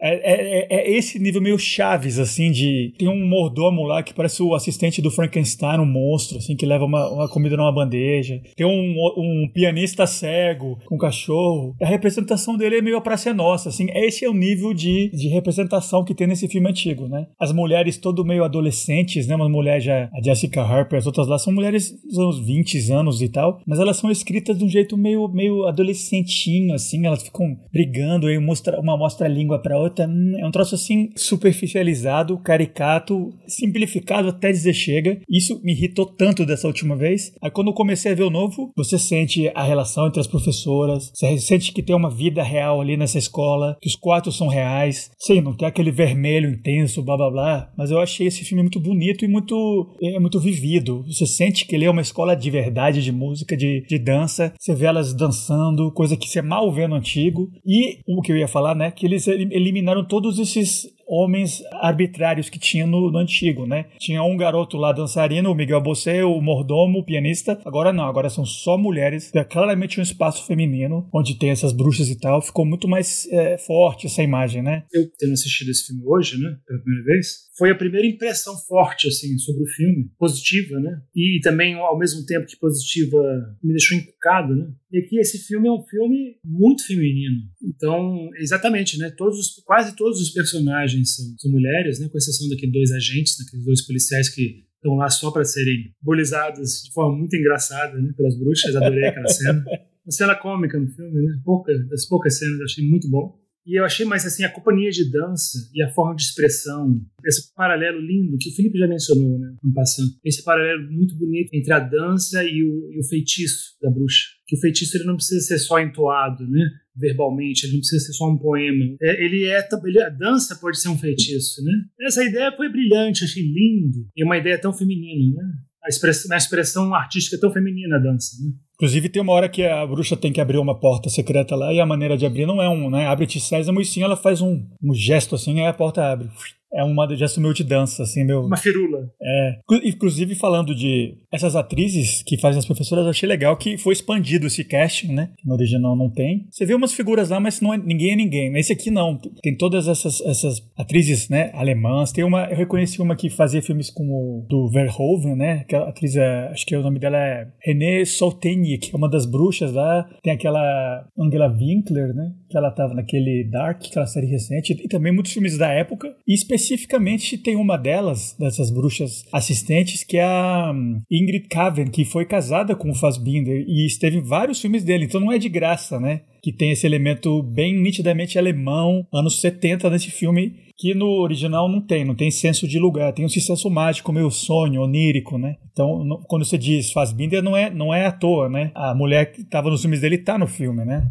É, 0.00 0.14
é, 0.14 0.58
é, 0.58 0.66
é, 0.68 0.96
esse 0.96 1.18
nível 1.18 1.40
meio 1.40 1.58
Chaves, 1.58 2.18
assim, 2.18 2.50
de. 2.50 2.92
Tem 2.98 3.08
um 3.08 3.26
mordomo 3.26 3.84
lá 3.84 4.02
que 4.02 4.12
parece 4.12 4.42
o 4.42 4.54
assistente 4.54 5.00
do 5.00 5.10
Frankenstein, 5.10 5.61
um 5.80 5.86
monstro, 5.86 6.38
assim, 6.38 6.56
que 6.56 6.66
leva 6.66 6.84
uma, 6.84 7.08
uma 7.08 7.28
comida 7.28 7.56
numa 7.56 7.72
bandeja. 7.72 8.40
Tem 8.56 8.66
um, 8.66 8.94
um 9.16 9.48
pianista 9.52 10.06
cego 10.06 10.78
com 10.86 10.96
um 10.96 10.98
cachorro. 10.98 11.74
A 11.82 11.86
representação 11.86 12.56
dele 12.56 12.78
é 12.78 12.82
meio 12.82 12.96
a 12.96 13.00
Praça 13.00 13.32
Nossa, 13.32 13.68
assim. 13.68 13.86
Esse 13.94 14.24
é 14.24 14.30
o 14.30 14.34
nível 14.34 14.74
de, 14.74 15.10
de 15.10 15.28
representação 15.28 16.04
que 16.04 16.14
tem 16.14 16.26
nesse 16.26 16.48
filme 16.48 16.68
antigo, 16.68 17.08
né? 17.08 17.26
As 17.38 17.52
mulheres 17.52 17.96
todo 17.96 18.24
meio 18.24 18.44
adolescentes, 18.44 19.26
né? 19.26 19.36
Uma 19.36 19.48
mulher 19.48 19.80
já, 19.80 20.08
a 20.12 20.22
Jessica 20.22 20.62
Harper, 20.62 20.98
as 20.98 21.06
outras 21.06 21.26
lá 21.26 21.38
são 21.38 21.52
mulheres 21.52 21.92
dos 22.04 22.18
anos 22.18 22.38
20 22.44 22.92
anos 22.92 23.22
e 23.22 23.28
tal, 23.28 23.60
mas 23.66 23.78
elas 23.78 23.96
são 23.96 24.10
escritas 24.10 24.58
de 24.58 24.64
um 24.64 24.68
jeito 24.68 24.96
meio, 24.96 25.28
meio 25.28 25.66
adolescentinho, 25.66 26.74
assim. 26.74 27.06
Elas 27.06 27.22
ficam 27.22 27.56
brigando, 27.72 28.26
aí 28.26 28.38
mostra, 28.38 28.80
uma 28.80 28.96
mostra 28.96 29.26
a 29.26 29.30
língua 29.30 29.60
pra 29.60 29.78
outra. 29.78 30.06
Hum, 30.06 30.34
é 30.38 30.46
um 30.46 30.50
troço 30.50 30.74
assim 30.74 31.10
superficializado, 31.16 32.38
caricato, 32.38 33.30
simplificado 33.46 34.28
até 34.28 34.50
dizer 34.50 34.72
chega. 34.72 35.20
Isso 35.28 35.51
me 35.62 35.72
irritou 35.72 36.06
tanto 36.06 36.46
dessa 36.46 36.66
última 36.66 36.96
vez. 36.96 37.32
Aí 37.42 37.50
quando 37.50 37.68
eu 37.68 37.74
comecei 37.74 38.12
a 38.12 38.14
ver 38.14 38.24
o 38.24 38.30
novo, 38.30 38.70
você 38.76 38.98
sente 38.98 39.50
a 39.54 39.62
relação 39.62 40.06
entre 40.06 40.20
as 40.20 40.26
professoras, 40.26 41.10
você 41.14 41.38
sente 41.38 41.72
que 41.72 41.82
tem 41.82 41.94
uma 41.94 42.10
vida 42.10 42.42
real 42.42 42.80
ali 42.80 42.96
nessa 42.96 43.18
escola, 43.18 43.76
que 43.80 43.88
os 43.88 43.96
quartos 43.96 44.36
são 44.36 44.48
reais. 44.48 45.10
Sim, 45.18 45.40
não 45.40 45.54
tem 45.54 45.68
aquele 45.68 45.90
vermelho 45.90 46.50
intenso, 46.50 47.02
blá 47.02 47.16
blá 47.16 47.30
blá, 47.30 47.72
mas 47.76 47.90
eu 47.90 48.00
achei 48.00 48.26
esse 48.26 48.44
filme 48.44 48.62
muito 48.62 48.80
bonito 48.80 49.24
e 49.24 49.28
muito, 49.28 49.96
é, 50.02 50.18
muito 50.18 50.38
vivido. 50.40 51.04
Você 51.06 51.26
sente 51.26 51.66
que 51.66 51.74
ele 51.74 51.84
é 51.84 51.90
uma 51.90 52.02
escola 52.02 52.34
de 52.34 52.50
verdade 52.50 53.02
de 53.02 53.12
música, 53.12 53.56
de, 53.56 53.84
de 53.86 53.98
dança. 53.98 54.52
Você 54.58 54.74
vê 54.74 54.86
elas 54.86 55.14
dançando, 55.14 55.92
coisa 55.92 56.16
que 56.16 56.28
você 56.28 56.42
mal 56.42 56.70
vê 56.72 56.86
no 56.86 56.96
antigo. 56.96 57.50
E 57.66 57.98
o 58.06 58.20
que 58.20 58.32
eu 58.32 58.36
ia 58.36 58.48
falar, 58.48 58.74
né, 58.74 58.90
que 58.90 59.06
eles 59.06 59.26
eliminaram 59.26 60.04
todos 60.04 60.38
esses 60.38 60.86
homens 61.06 61.62
arbitrários 61.72 62.48
que 62.48 62.58
tinha 62.58 62.86
no, 62.86 63.10
no, 63.10 63.18
antigo, 63.18 63.66
né? 63.66 63.86
Tinha 63.98 64.22
um 64.22 64.36
garoto 64.36 64.76
lá 64.76 64.92
dançarino, 64.92 65.50
o 65.50 65.54
Miguel 65.54 65.80
Bosé, 65.80 66.24
o 66.24 66.40
mordomo, 66.40 67.00
o 67.00 67.04
pianista. 67.04 67.60
Agora 67.64 67.92
não, 67.92 68.04
agora 68.04 68.30
são 68.30 68.44
só 68.44 68.76
mulheres. 68.78 69.34
É 69.34 69.44
claramente 69.44 70.00
um 70.00 70.02
espaço 70.02 70.46
feminino, 70.46 71.08
onde 71.12 71.38
tem 71.38 71.50
essas 71.50 71.72
bruxas 71.72 72.08
e 72.08 72.18
tal. 72.18 72.40
Ficou 72.42 72.64
muito 72.64 72.88
mais 72.88 73.28
é, 73.30 73.58
forte 73.58 74.06
essa 74.06 74.22
imagem, 74.22 74.62
né? 74.62 74.84
Eu 74.92 75.08
tendo 75.18 75.32
assistido 75.32 75.70
esse 75.70 75.86
filme 75.86 76.02
hoje, 76.04 76.38
né, 76.38 76.56
pela 76.66 76.80
primeira 76.80 77.04
vez, 77.04 77.26
foi 77.56 77.70
a 77.70 77.74
primeira 77.74 78.06
impressão 78.06 78.54
forte, 78.66 79.08
assim, 79.08 79.36
sobre 79.38 79.62
o 79.62 79.66
filme. 79.66 80.10
Positiva, 80.18 80.78
né? 80.80 81.00
E 81.14 81.40
também, 81.42 81.74
ao 81.74 81.98
mesmo 81.98 82.24
tempo 82.24 82.46
que 82.46 82.58
positiva, 82.58 83.18
me 83.62 83.72
deixou 83.72 83.98
encucado, 84.22 84.54
né? 84.54 84.70
E 84.92 84.98
aqui 84.98 85.18
esse 85.18 85.38
filme 85.38 85.68
é 85.68 85.72
um 85.72 85.82
filme 85.82 86.36
muito 86.44 86.86
feminino. 86.86 87.42
Então, 87.62 88.30
exatamente, 88.36 88.96
né? 88.96 89.10
Todos 89.10 89.38
os, 89.38 89.62
quase 89.64 89.96
todos 89.96 90.20
os 90.20 90.30
personagens 90.30 91.16
são, 91.16 91.34
são 91.36 91.50
mulheres, 91.50 91.98
né? 91.98 92.08
Com 92.08 92.16
exceção 92.16 92.48
daqueles 92.48 92.72
dois 92.72 92.92
agentes, 92.92 93.36
daqueles 93.36 93.64
dois 93.64 93.84
policiais 93.84 94.28
que 94.28 94.64
estão 94.76 94.94
lá 94.94 95.10
só 95.10 95.30
para 95.30 95.44
serem 95.44 95.92
bolizados 96.00 96.82
de 96.84 96.92
forma 96.92 97.18
muito 97.18 97.34
engraçada, 97.36 97.98
né? 98.00 98.12
Pelas 98.16 98.38
bruxas. 98.38 98.76
Adorei 98.76 99.06
aquela 99.06 99.28
cena. 99.28 99.64
Uma 100.04 100.10
cena 100.10 100.34
cômica 100.34 100.78
no 100.78 100.88
filme, 100.88 101.22
né? 101.22 101.40
Pouca, 101.44 101.76
das 101.88 102.06
poucas 102.06 102.38
cenas 102.38 102.60
achei 102.60 102.84
muito 102.88 103.08
bom. 103.08 103.38
E 103.66 103.78
eu 103.78 103.84
achei 103.84 104.04
mais 104.04 104.26
assim 104.26 104.44
a 104.44 104.50
companhia 104.50 104.90
de 104.90 105.10
dança 105.10 105.70
e 105.72 105.82
a 105.82 105.88
forma 105.90 106.16
de 106.16 106.22
expressão, 106.22 107.00
esse 107.24 107.54
paralelo 107.54 108.00
lindo 108.00 108.36
que 108.38 108.50
o 108.50 108.54
Felipe 108.54 108.78
já 108.78 108.88
mencionou, 108.88 109.38
né, 109.38 109.54
no 109.62 109.72
passando. 109.72 110.10
Esse 110.24 110.42
paralelo 110.42 110.90
muito 110.90 111.16
bonito 111.16 111.50
entre 111.54 111.72
a 111.72 111.78
dança 111.78 112.42
e 112.42 112.62
o, 112.64 112.92
e 112.92 112.98
o 112.98 113.08
feitiço 113.08 113.76
da 113.80 113.90
bruxa. 113.90 114.26
Que 114.46 114.56
o 114.56 114.60
feitiço 114.60 114.96
ele 114.96 115.04
não 115.04 115.16
precisa 115.16 115.40
ser 115.40 115.58
só 115.58 115.80
entoado, 115.80 116.46
né, 116.48 116.70
verbalmente, 116.96 117.64
ele 117.64 117.74
não 117.74 117.80
precisa 117.80 118.06
ser 118.06 118.12
só 118.12 118.28
um 118.28 118.38
poema. 118.38 118.96
É, 119.00 119.24
ele 119.24 119.44
é, 119.44 119.66
ele, 119.84 120.02
a 120.02 120.08
dança 120.08 120.56
pode 120.56 120.78
ser 120.78 120.88
um 120.88 120.98
feitiço, 120.98 121.62
né? 121.64 121.72
Essa 122.02 122.24
ideia 122.24 122.52
foi 122.52 122.68
brilhante, 122.68 123.24
achei 123.24 123.42
lindo. 123.42 124.06
E 124.16 124.24
uma 124.24 124.36
ideia 124.36 124.60
tão 124.60 124.72
feminina, 124.72 125.42
né? 125.42 125.52
A 125.84 125.88
expressão, 125.88 126.28
uma 126.30 126.36
expressão 126.36 126.94
artística 126.94 127.38
tão 127.40 127.50
feminina 127.50 127.96
a 127.96 127.98
dança, 127.98 128.36
né? 128.40 128.52
Inclusive 128.74 129.08
tem 129.08 129.22
uma 129.22 129.32
hora 129.32 129.48
que 129.48 129.64
a 129.64 129.86
bruxa 129.86 130.16
tem 130.16 130.32
que 130.32 130.40
abrir 130.40 130.58
uma 130.58 130.78
porta 130.78 131.08
secreta 131.08 131.54
lá 131.56 131.72
e 131.72 131.80
a 131.80 131.86
maneira 131.86 132.16
de 132.16 132.26
abrir 132.26 132.46
não 132.46 132.62
é 132.62 132.68
um, 132.68 132.90
né? 132.90 133.06
Abre-te 133.06 133.40
sésamo 133.40 133.80
e 133.80 133.84
sim 133.84 134.02
ela 134.02 134.16
faz 134.16 134.40
um, 134.40 134.64
um 134.82 134.94
gesto 134.94 135.34
assim 135.34 135.58
e 135.58 135.66
a 135.66 135.72
porta 135.72 136.04
abre 136.04 136.28
é 136.74 136.82
uma 136.82 137.06
gesto 137.14 137.40
meio 137.40 137.54
de 137.54 137.64
dança, 137.64 138.02
assim, 138.02 138.24
meu. 138.24 138.40
Uma 138.42 138.56
firula. 138.56 139.10
É. 139.22 139.58
Inclusive, 139.84 140.34
falando 140.34 140.74
de 140.74 141.18
essas 141.30 141.54
atrizes 141.54 142.22
que 142.22 142.38
fazem 142.38 142.58
as 142.58 142.66
professoras, 142.66 143.04
eu 143.04 143.10
achei 143.10 143.28
legal 143.28 143.56
que 143.56 143.76
foi 143.76 143.92
expandido 143.92 144.46
esse 144.46 144.64
casting, 144.64 145.12
né? 145.12 145.30
No 145.44 145.54
original 145.54 145.96
não 145.96 146.10
tem. 146.10 146.46
Você 146.50 146.64
vê 146.64 146.74
umas 146.74 146.92
figuras 146.92 147.28
lá, 147.30 147.38
mas 147.38 147.60
não 147.60 147.74
é, 147.74 147.78
ninguém 147.78 148.12
é 148.12 148.16
ninguém. 148.16 148.50
Nesse 148.50 148.72
aqui 148.72 148.90
não. 148.90 149.18
Tem 149.42 149.56
todas 149.56 149.86
essas, 149.86 150.20
essas 150.22 150.62
atrizes, 150.76 151.28
né? 151.28 151.50
Alemãs. 151.54 152.12
Tem 152.12 152.24
uma. 152.24 152.44
Eu 152.44 152.56
reconheci 152.56 153.00
uma 153.02 153.16
que 153.16 153.28
fazia 153.28 153.62
filmes 153.62 153.90
como 153.90 154.46
do 154.48 154.68
Verhoeven, 154.68 155.36
né? 155.36 155.64
Que 155.64 155.76
a 155.76 155.88
atriz 155.88 156.16
é. 156.16 156.48
Acho 156.48 156.64
que 156.64 156.76
o 156.76 156.82
nome 156.82 156.98
dela 156.98 157.18
é 157.18 157.48
René 157.60 158.04
Solteni, 158.04 158.78
que 158.78 158.94
é 158.94 158.96
uma 158.96 159.08
das 159.08 159.26
bruxas 159.26 159.72
lá. 159.72 160.08
Tem 160.22 160.32
aquela 160.32 161.06
Angela 161.18 161.48
Winkler, 161.48 162.14
né? 162.14 162.32
Que 162.52 162.58
ela 162.58 162.68
estava 162.68 162.94
naquele 162.94 163.44
Dark, 163.50 163.82
aquela 163.86 164.06
série 164.06 164.26
recente, 164.26 164.72
e 164.72 164.86
também 164.86 165.12
muitos 165.12 165.32
filmes 165.32 165.56
da 165.56 165.72
época. 165.72 166.14
E 166.28 166.34
especificamente 166.34 167.38
tem 167.38 167.56
uma 167.56 167.76
delas, 167.76 168.36
dessas 168.38 168.70
bruxas 168.70 169.24
assistentes, 169.32 170.04
que 170.04 170.18
é 170.18 170.22
a 170.22 170.70
hum, 170.72 171.00
Ingrid 171.10 171.48
Caven, 171.48 171.90
que 171.90 172.04
foi 172.04 172.26
casada 172.26 172.76
com 172.76 172.90
o 172.90 172.94
Fassbinder 172.94 173.64
e 173.66 173.86
esteve 173.86 174.18
em 174.18 174.22
vários 174.22 174.60
filmes 174.60 174.84
dele. 174.84 175.06
Então 175.06 175.20
não 175.20 175.32
é 175.32 175.38
de 175.38 175.48
graça, 175.48 175.98
né? 175.98 176.20
Que 176.42 176.52
tem 176.52 176.72
esse 176.72 176.86
elemento 176.86 177.42
bem 177.42 177.80
nitidamente 177.80 178.38
alemão, 178.38 179.06
anos 179.12 179.40
70 179.40 179.88
nesse 179.90 180.10
filme, 180.10 180.56
que 180.76 180.94
no 180.94 181.20
original 181.20 181.70
não 181.70 181.80
tem, 181.80 182.04
não 182.04 182.14
tem 182.14 182.30
senso 182.30 182.66
de 182.66 182.78
lugar, 182.78 183.12
tem 183.12 183.24
um 183.24 183.28
senso 183.28 183.70
mágico, 183.70 184.12
meio 184.12 184.30
sonho, 184.30 184.82
onírico, 184.82 185.38
né? 185.38 185.56
Então, 185.70 186.04
no, 186.04 186.18
quando 186.26 186.44
você 186.44 186.58
diz 186.58 186.90
Fassbinder, 186.90 187.42
não 187.42 187.56
é, 187.56 187.70
não 187.70 187.94
é 187.94 188.06
à 188.06 188.10
toa, 188.10 188.48
né? 188.48 188.72
A 188.74 188.92
mulher 188.92 189.30
que 189.30 189.42
estava 189.42 189.70
nos 189.70 189.80
filmes 189.80 190.00
dele 190.00 190.16
está 190.16 190.36
no 190.36 190.48
filme, 190.48 190.84
né? 190.84 191.08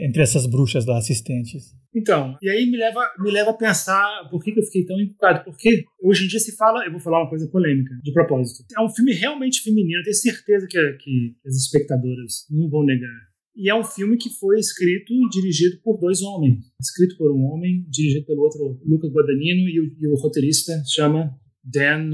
entre 0.00 0.22
essas 0.22 0.46
bruxas 0.46 0.84
da 0.84 0.96
assistentes. 0.96 1.76
Então, 1.94 2.36
e 2.42 2.48
aí 2.50 2.68
me 2.68 2.76
leva, 2.76 3.00
me 3.18 3.30
leva 3.30 3.50
a 3.50 3.56
pensar 3.56 4.28
por 4.30 4.42
que, 4.42 4.52
que 4.52 4.60
eu 4.60 4.64
fiquei 4.64 4.84
tão 4.84 5.00
empolgado. 5.00 5.44
Porque 5.44 5.84
hoje 6.02 6.24
em 6.24 6.28
dia 6.28 6.40
se 6.40 6.56
fala, 6.56 6.84
eu 6.84 6.90
vou 6.90 7.00
falar 7.00 7.20
uma 7.20 7.28
coisa 7.28 7.48
polêmica, 7.48 7.94
de 8.02 8.12
propósito. 8.12 8.64
É 8.76 8.82
um 8.82 8.88
filme 8.88 9.12
realmente 9.12 9.62
feminino, 9.62 10.00
eu 10.00 10.04
tenho 10.04 10.16
certeza 10.16 10.66
que, 10.68 10.92
que 10.94 11.36
as 11.46 11.54
espectadoras 11.56 12.46
não 12.50 12.68
vão 12.68 12.84
negar. 12.84 13.29
E 13.56 13.68
é 13.68 13.74
um 13.74 13.84
filme 13.84 14.16
que 14.16 14.30
foi 14.30 14.58
escrito 14.58 15.12
e 15.12 15.28
dirigido 15.28 15.80
por 15.82 15.98
dois 15.98 16.22
homens. 16.22 16.64
Escrito 16.80 17.16
por 17.16 17.32
um 17.32 17.44
homem, 17.46 17.84
dirigido 17.88 18.26
pelo 18.26 18.42
outro, 18.42 18.80
Luca 18.84 19.08
Guadagnino, 19.08 19.68
e 19.68 19.80
o, 19.80 19.96
e 19.98 20.06
o 20.08 20.14
roteirista 20.16 20.82
chama 20.86 21.34
Dan, 21.62 22.10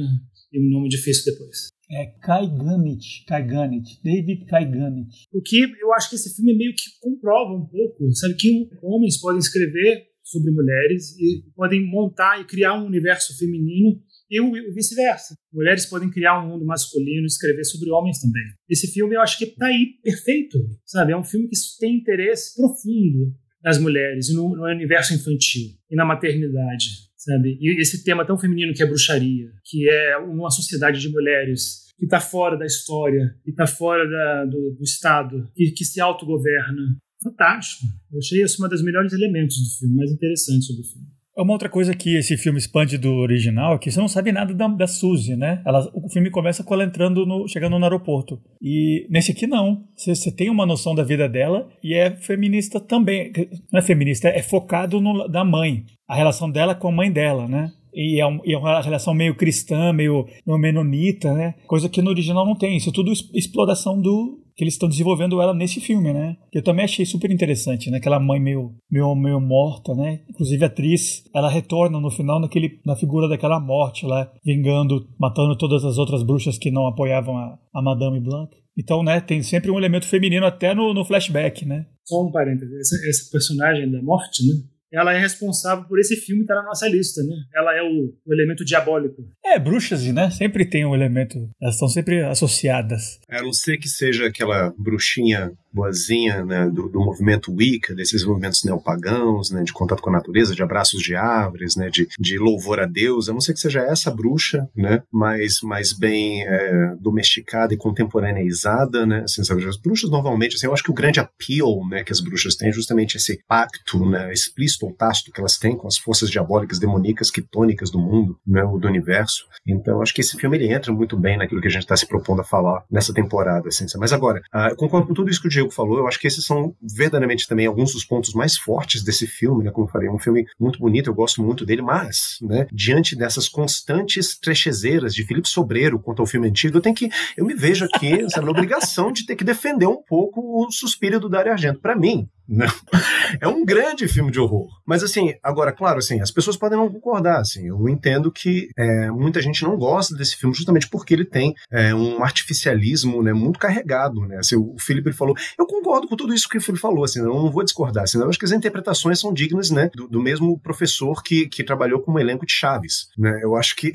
e 0.52 0.60
um 0.60 0.70
nome 0.70 0.88
difícil 0.88 1.32
depois. 1.32 1.68
É 1.90 2.06
Kai 2.20 2.48
Ganit, 2.48 3.24
Kai 3.28 3.46
Ganit, 3.46 4.00
David 4.02 4.44
Kai 4.46 4.68
Ganit. 4.68 5.08
O 5.32 5.40
que 5.40 5.62
eu 5.80 5.92
acho 5.94 6.10
que 6.10 6.16
esse 6.16 6.34
filme 6.34 6.56
meio 6.56 6.74
que 6.74 6.82
comprova 7.00 7.52
um 7.52 7.66
pouco, 7.66 8.12
sabe, 8.12 8.34
que 8.34 8.68
homens 8.82 9.20
podem 9.20 9.38
escrever 9.38 10.06
sobre 10.24 10.50
mulheres 10.50 11.16
e 11.16 11.44
podem 11.54 11.88
montar 11.88 12.40
e 12.40 12.44
criar 12.44 12.74
um 12.74 12.86
universo 12.86 13.38
feminino 13.38 14.00
e 14.30 14.40
vice-versa. 14.72 15.34
Mulheres 15.52 15.86
podem 15.86 16.10
criar 16.10 16.42
um 16.42 16.48
mundo 16.48 16.64
masculino 16.64 17.22
e 17.22 17.26
escrever 17.26 17.64
sobre 17.64 17.90
homens 17.90 18.20
também. 18.20 18.44
Esse 18.68 18.86
filme 18.88 19.14
eu 19.14 19.20
acho 19.20 19.38
que 19.38 19.44
está 19.44 19.66
aí 19.66 19.94
perfeito, 20.02 20.58
sabe? 20.84 21.12
É 21.12 21.16
um 21.16 21.24
filme 21.24 21.48
que 21.48 21.56
tem 21.78 21.96
interesse 21.96 22.54
profundo 22.54 23.34
nas 23.62 23.78
mulheres 23.78 24.32
no, 24.32 24.56
no 24.56 24.64
universo 24.64 25.14
infantil 25.14 25.70
e 25.90 25.96
na 25.96 26.04
maternidade 26.04 27.06
sabe? 27.26 27.58
E 27.60 27.80
esse 27.80 28.04
tema 28.04 28.24
tão 28.24 28.38
feminino 28.38 28.72
que 28.72 28.82
é 28.82 28.86
bruxaria, 28.86 29.50
que 29.64 29.90
é 29.90 30.16
uma 30.16 30.48
sociedade 30.48 31.00
de 31.00 31.08
mulheres 31.08 31.86
que 31.98 32.04
está 32.04 32.20
fora 32.20 32.56
da 32.56 32.64
história, 32.64 33.34
que 33.42 33.50
está 33.50 33.66
fora 33.66 34.08
da, 34.08 34.44
do, 34.44 34.76
do, 34.76 34.84
Estado, 34.84 35.50
que, 35.54 35.72
que 35.72 35.84
se 35.84 36.00
autogoverna. 36.00 36.96
Fantástico. 37.22 37.86
Eu 38.12 38.18
achei 38.18 38.42
isso 38.42 38.64
um 38.64 38.68
dos 38.68 38.84
melhores 38.84 39.12
elementos 39.12 39.56
do 39.56 39.78
filme, 39.78 39.96
mais 39.96 40.12
interessantes 40.12 40.66
sobre 40.66 40.82
o 40.82 40.84
filme. 40.84 41.08
É 41.36 41.42
uma 41.42 41.52
outra 41.52 41.68
coisa 41.68 41.94
que 41.94 42.16
esse 42.16 42.34
filme 42.38 42.58
expande 42.58 42.96
do 42.96 43.12
original 43.12 43.74
é 43.74 43.78
que 43.78 43.90
você 43.90 44.00
não 44.00 44.08
sabe 44.08 44.32
nada 44.32 44.54
da, 44.54 44.66
da 44.68 44.86
Suzy, 44.86 45.36
né? 45.36 45.60
Ela, 45.66 45.86
o 45.92 46.08
filme 46.08 46.30
começa 46.30 46.64
com 46.64 46.72
ela 46.72 46.82
entrando 46.82 47.26
no, 47.26 47.46
chegando 47.46 47.78
no 47.78 47.84
aeroporto. 47.84 48.40
E 48.60 49.06
nesse 49.10 49.32
aqui 49.32 49.46
não. 49.46 49.84
Você, 49.94 50.32
tem 50.32 50.48
uma 50.48 50.64
noção 50.64 50.94
da 50.94 51.04
vida 51.04 51.28
dela 51.28 51.68
e 51.84 51.94
é 51.94 52.10
feminista 52.16 52.80
também. 52.80 53.30
Não 53.70 53.78
é 53.78 53.82
feminista, 53.82 54.28
é 54.28 54.42
focado 54.42 54.98
no, 54.98 55.28
na 55.28 55.44
mãe. 55.44 55.84
A 56.08 56.16
relação 56.16 56.50
dela 56.50 56.74
com 56.74 56.88
a 56.88 56.92
mãe 56.92 57.12
dela, 57.12 57.46
né? 57.46 57.70
E 57.92 58.18
é, 58.18 58.26
um, 58.26 58.40
e 58.42 58.54
é, 58.54 58.58
uma 58.58 58.80
relação 58.80 59.12
meio 59.12 59.34
cristã, 59.34 59.92
meio, 59.92 60.26
meio 60.46 60.58
menonita, 60.58 61.34
né? 61.34 61.54
Coisa 61.66 61.88
que 61.88 62.00
no 62.00 62.10
original 62.10 62.46
não 62.46 62.56
tem. 62.56 62.78
Isso 62.78 62.88
é 62.88 62.92
tudo 62.92 63.12
exploração 63.34 64.00
do, 64.00 64.38
que 64.56 64.64
eles 64.64 64.74
estão 64.74 64.88
desenvolvendo 64.88 65.40
ela 65.40 65.52
nesse 65.52 65.80
filme, 65.80 66.12
né? 66.12 66.36
Eu 66.52 66.62
também 66.62 66.84
achei 66.84 67.04
super 67.04 67.30
interessante, 67.30 67.90
né? 67.90 67.98
Aquela 67.98 68.18
mãe 68.18 68.40
meio, 68.40 68.74
meio, 68.90 69.14
meio 69.14 69.40
morta, 69.40 69.94
né? 69.94 70.22
Inclusive 70.30 70.64
a 70.64 70.66
atriz, 70.66 71.24
ela 71.34 71.50
retorna 71.50 72.00
no 72.00 72.10
final 72.10 72.40
naquele, 72.40 72.80
na 72.84 72.96
figura 72.96 73.28
daquela 73.28 73.60
morte 73.60 74.06
lá, 74.06 74.32
vingando, 74.44 75.06
matando 75.20 75.56
todas 75.58 75.84
as 75.84 75.98
outras 75.98 76.22
bruxas 76.22 76.56
que 76.56 76.70
não 76.70 76.86
apoiavam 76.86 77.36
a, 77.36 77.58
a 77.74 77.82
Madame 77.82 78.18
Blanc. 78.18 78.50
Então, 78.78 79.02
né, 79.02 79.20
tem 79.20 79.42
sempre 79.42 79.70
um 79.70 79.78
elemento 79.78 80.06
feminino 80.06 80.46
até 80.46 80.74
no, 80.74 80.94
no 80.94 81.04
flashback, 81.04 81.66
né? 81.66 81.86
Só 82.04 82.24
um 82.24 82.30
parênteses, 82.30 82.72
esse, 82.78 83.08
esse 83.08 83.30
personagem 83.30 83.90
da 83.90 84.02
morte, 84.02 84.42
né? 84.46 84.54
Ela 84.92 85.12
é 85.12 85.18
responsável 85.18 85.84
por 85.84 85.98
esse 85.98 86.16
filme 86.16 86.42
estar 86.42 86.54
na 86.54 86.62
nossa 86.62 86.88
lista, 86.88 87.22
né? 87.22 87.34
Ela 87.54 87.76
é 87.76 87.82
o, 87.82 88.14
o, 88.24 88.34
elemento 88.34 88.64
diabólico. 88.64 89.22
É, 89.44 89.58
bruxas, 89.58 90.04
né? 90.06 90.30
Sempre 90.30 90.64
tem 90.64 90.84
um 90.84 90.94
elemento. 90.94 91.50
Elas 91.60 91.74
estão 91.74 91.88
sempre 91.88 92.22
associadas. 92.24 93.18
A 93.28 93.42
não 93.42 93.52
ser 93.52 93.78
que 93.78 93.88
seja 93.88 94.26
aquela 94.26 94.72
bruxinha 94.78 95.52
boazinha 95.76 96.42
né, 96.42 96.68
do, 96.70 96.88
do, 96.88 96.98
movimento 96.98 97.52
Wicca, 97.52 97.94
desses 97.94 98.24
movimentos 98.24 98.64
neopagãos, 98.64 99.50
né, 99.50 99.62
de 99.62 99.72
contato 99.72 100.00
com 100.00 100.08
a 100.08 100.14
natureza, 100.14 100.54
de 100.54 100.62
abraços 100.62 101.02
de 101.02 101.14
árvores, 101.14 101.76
né, 101.76 101.90
de, 101.90 102.08
de 102.18 102.38
louvor 102.38 102.80
a 102.80 102.86
Deus. 102.86 103.28
A 103.28 103.32
não 103.32 103.40
ser 103.40 103.52
que 103.52 103.60
seja 103.60 103.80
essa 103.80 104.10
bruxa, 104.10 104.66
né, 104.74 105.02
mais, 105.12 105.60
mais 105.62 105.92
bem 105.92 106.46
é, 106.46 106.96
domesticada 106.98 107.74
e 107.74 107.76
contemporaneizada, 107.76 109.04
né, 109.04 109.20
assim, 109.24 109.44
sabe? 109.44 109.66
As 109.66 109.76
bruxas 109.76 110.10
normalmente, 110.10 110.56
assim, 110.56 110.66
eu 110.66 110.72
acho 110.72 110.82
que 110.82 110.90
o 110.90 110.94
grande 110.94 111.20
appeal, 111.20 111.86
né, 111.88 112.02
que 112.02 112.12
as 112.12 112.20
bruxas 112.20 112.56
têm 112.56 112.70
é 112.70 112.72
justamente 112.72 113.16
esse 113.16 113.38
pacto, 113.46 114.08
né, 114.08 114.32
explícito 114.32 114.86
ou 114.86 114.94
tácito 114.94 115.30
que 115.30 115.40
elas 115.40 115.58
têm 115.58 115.76
com 115.76 115.86
as 115.86 115.98
forças 115.98 116.30
diabólicas, 116.30 116.78
demoníacas, 116.78 117.30
quitônicas 117.30 117.90
do 117.90 117.98
mundo, 117.98 118.38
né, 118.46 118.62
do 118.62 118.88
universo. 118.88 119.44
Então, 119.66 120.00
acho 120.00 120.14
que 120.14 120.22
esse 120.22 120.38
filme 120.38 120.56
ele 120.56 120.72
entra 120.72 120.92
muito 120.92 121.18
bem 121.18 121.36
naquilo 121.36 121.60
que 121.60 121.68
a 121.68 121.70
gente 121.70 121.82
está 121.82 121.96
se 121.96 122.06
propondo 122.06 122.40
a 122.40 122.44
falar 122.44 122.84
nessa 122.90 123.12
temporada, 123.12 123.68
assim. 123.68 123.84
Mas 123.98 124.12
agora, 124.12 124.40
uh, 124.54 124.70
eu 124.70 124.76
concordo 124.76 125.08
com 125.08 125.14
tudo 125.14 125.30
isso 125.30 125.40
que 125.40 125.48
o 125.48 125.50
Diego 125.50 125.65
Diego 125.66 125.72
falou, 125.72 125.98
eu 125.98 126.08
acho 126.08 126.18
que 126.18 126.26
esses 126.26 126.44
são 126.44 126.74
verdadeiramente 126.80 127.46
também 127.46 127.66
alguns 127.66 127.92
dos 127.92 128.04
pontos 128.04 128.32
mais 128.32 128.56
fortes 128.56 129.02
desse 129.02 129.26
filme, 129.26 129.64
né? 129.64 129.70
Como 129.70 129.86
eu 129.86 129.90
falei, 129.90 130.08
é 130.08 130.12
um 130.12 130.18
filme 130.18 130.46
muito 130.58 130.78
bonito, 130.78 131.10
eu 131.10 131.14
gosto 131.14 131.42
muito 131.42 131.66
dele, 131.66 131.82
mas, 131.82 132.38
né, 132.40 132.66
diante 132.72 133.16
dessas 133.16 133.48
constantes 133.48 134.38
trechezeiras 134.38 135.14
de 135.14 135.24
Felipe 135.24 135.48
Sobreiro 135.48 135.98
quanto 135.98 136.20
ao 136.20 136.26
filme 136.26 136.48
antigo, 136.48 136.78
eu 136.78 136.82
tenho 136.82 136.94
que, 136.94 137.10
eu 137.36 137.44
me 137.44 137.54
vejo 137.54 137.84
aqui, 137.84 138.28
sabe, 138.30 138.46
na 138.46 138.52
obrigação 138.52 139.12
de 139.12 139.26
ter 139.26 139.36
que 139.36 139.44
defender 139.44 139.86
um 139.86 140.02
pouco 140.02 140.40
o 140.40 140.70
Suspiro 140.70 141.20
do 141.20 141.28
Dario 141.28 141.52
Argento. 141.52 141.80
Para 141.80 141.96
mim, 141.96 142.28
não. 142.48 142.66
É 143.40 143.48
um 143.48 143.64
grande 143.64 144.06
filme 144.06 144.30
de 144.30 144.38
horror. 144.38 144.68
Mas 144.86 145.02
assim, 145.02 145.34
agora, 145.42 145.72
claro, 145.72 145.98
assim, 145.98 146.20
as 146.20 146.30
pessoas 146.30 146.56
podem 146.56 146.78
não 146.78 146.88
concordar. 146.88 147.40
Assim, 147.40 147.66
eu 147.66 147.88
entendo 147.88 148.30
que 148.30 148.68
é, 148.78 149.10
muita 149.10 149.42
gente 149.42 149.64
não 149.64 149.76
gosta 149.76 150.14
desse 150.14 150.36
filme 150.36 150.54
justamente 150.54 150.88
porque 150.88 151.12
ele 151.12 151.24
tem 151.24 151.52
é, 151.72 151.92
um 151.92 152.22
artificialismo 152.22 153.20
né, 153.20 153.32
muito 153.32 153.58
carregado. 153.58 154.20
Né? 154.26 154.38
Assim, 154.38 154.54
o 154.54 154.76
Felipe 154.78 155.12
falou. 155.12 155.34
Eu 155.58 155.66
concordo 155.66 156.08
com 156.08 156.16
tudo 156.16 156.34
isso 156.34 156.48
que 156.48 156.58
o 156.58 156.60
Felipe 156.60 156.80
falou, 156.80 157.04
assim, 157.04 157.20
eu 157.20 157.26
não 157.26 157.50
vou 157.50 157.64
discordar. 157.64 158.04
Assim, 158.04 158.18
eu 158.18 158.28
acho 158.28 158.38
que 158.38 158.44
as 158.44 158.52
interpretações 158.52 159.20
são 159.20 159.32
dignas 159.32 159.70
né, 159.70 159.90
do, 159.94 160.08
do 160.08 160.20
mesmo 160.20 160.58
professor 160.58 161.22
que, 161.22 161.48
que 161.48 161.64
trabalhou 161.64 162.00
com 162.00 162.12
o 162.12 162.18
elenco 162.18 162.46
de 162.46 162.52
Chaves. 162.52 163.08
Né? 163.16 163.40
Eu 163.42 163.56
acho 163.56 163.76
que 163.76 163.92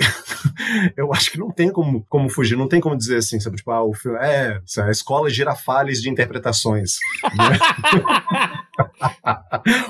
eu 0.96 1.14
acho 1.14 1.32
que 1.32 1.38
não 1.38 1.52
tem 1.52 1.72
como, 1.72 2.06
como 2.10 2.30
fugir, 2.30 2.58
não 2.58 2.68
tem 2.68 2.80
como 2.80 2.98
dizer 2.98 3.18
assim, 3.18 3.40
sabe, 3.40 3.58
tipo, 3.58 3.72
ah, 3.72 3.84
o 3.84 3.94
filme 3.94 4.18
é 4.20 4.60
a 4.80 4.92
escola 4.92 5.30
girafales 5.30 6.02
de 6.02 6.10
interpretações. 6.10 6.96
Né? 7.36 7.60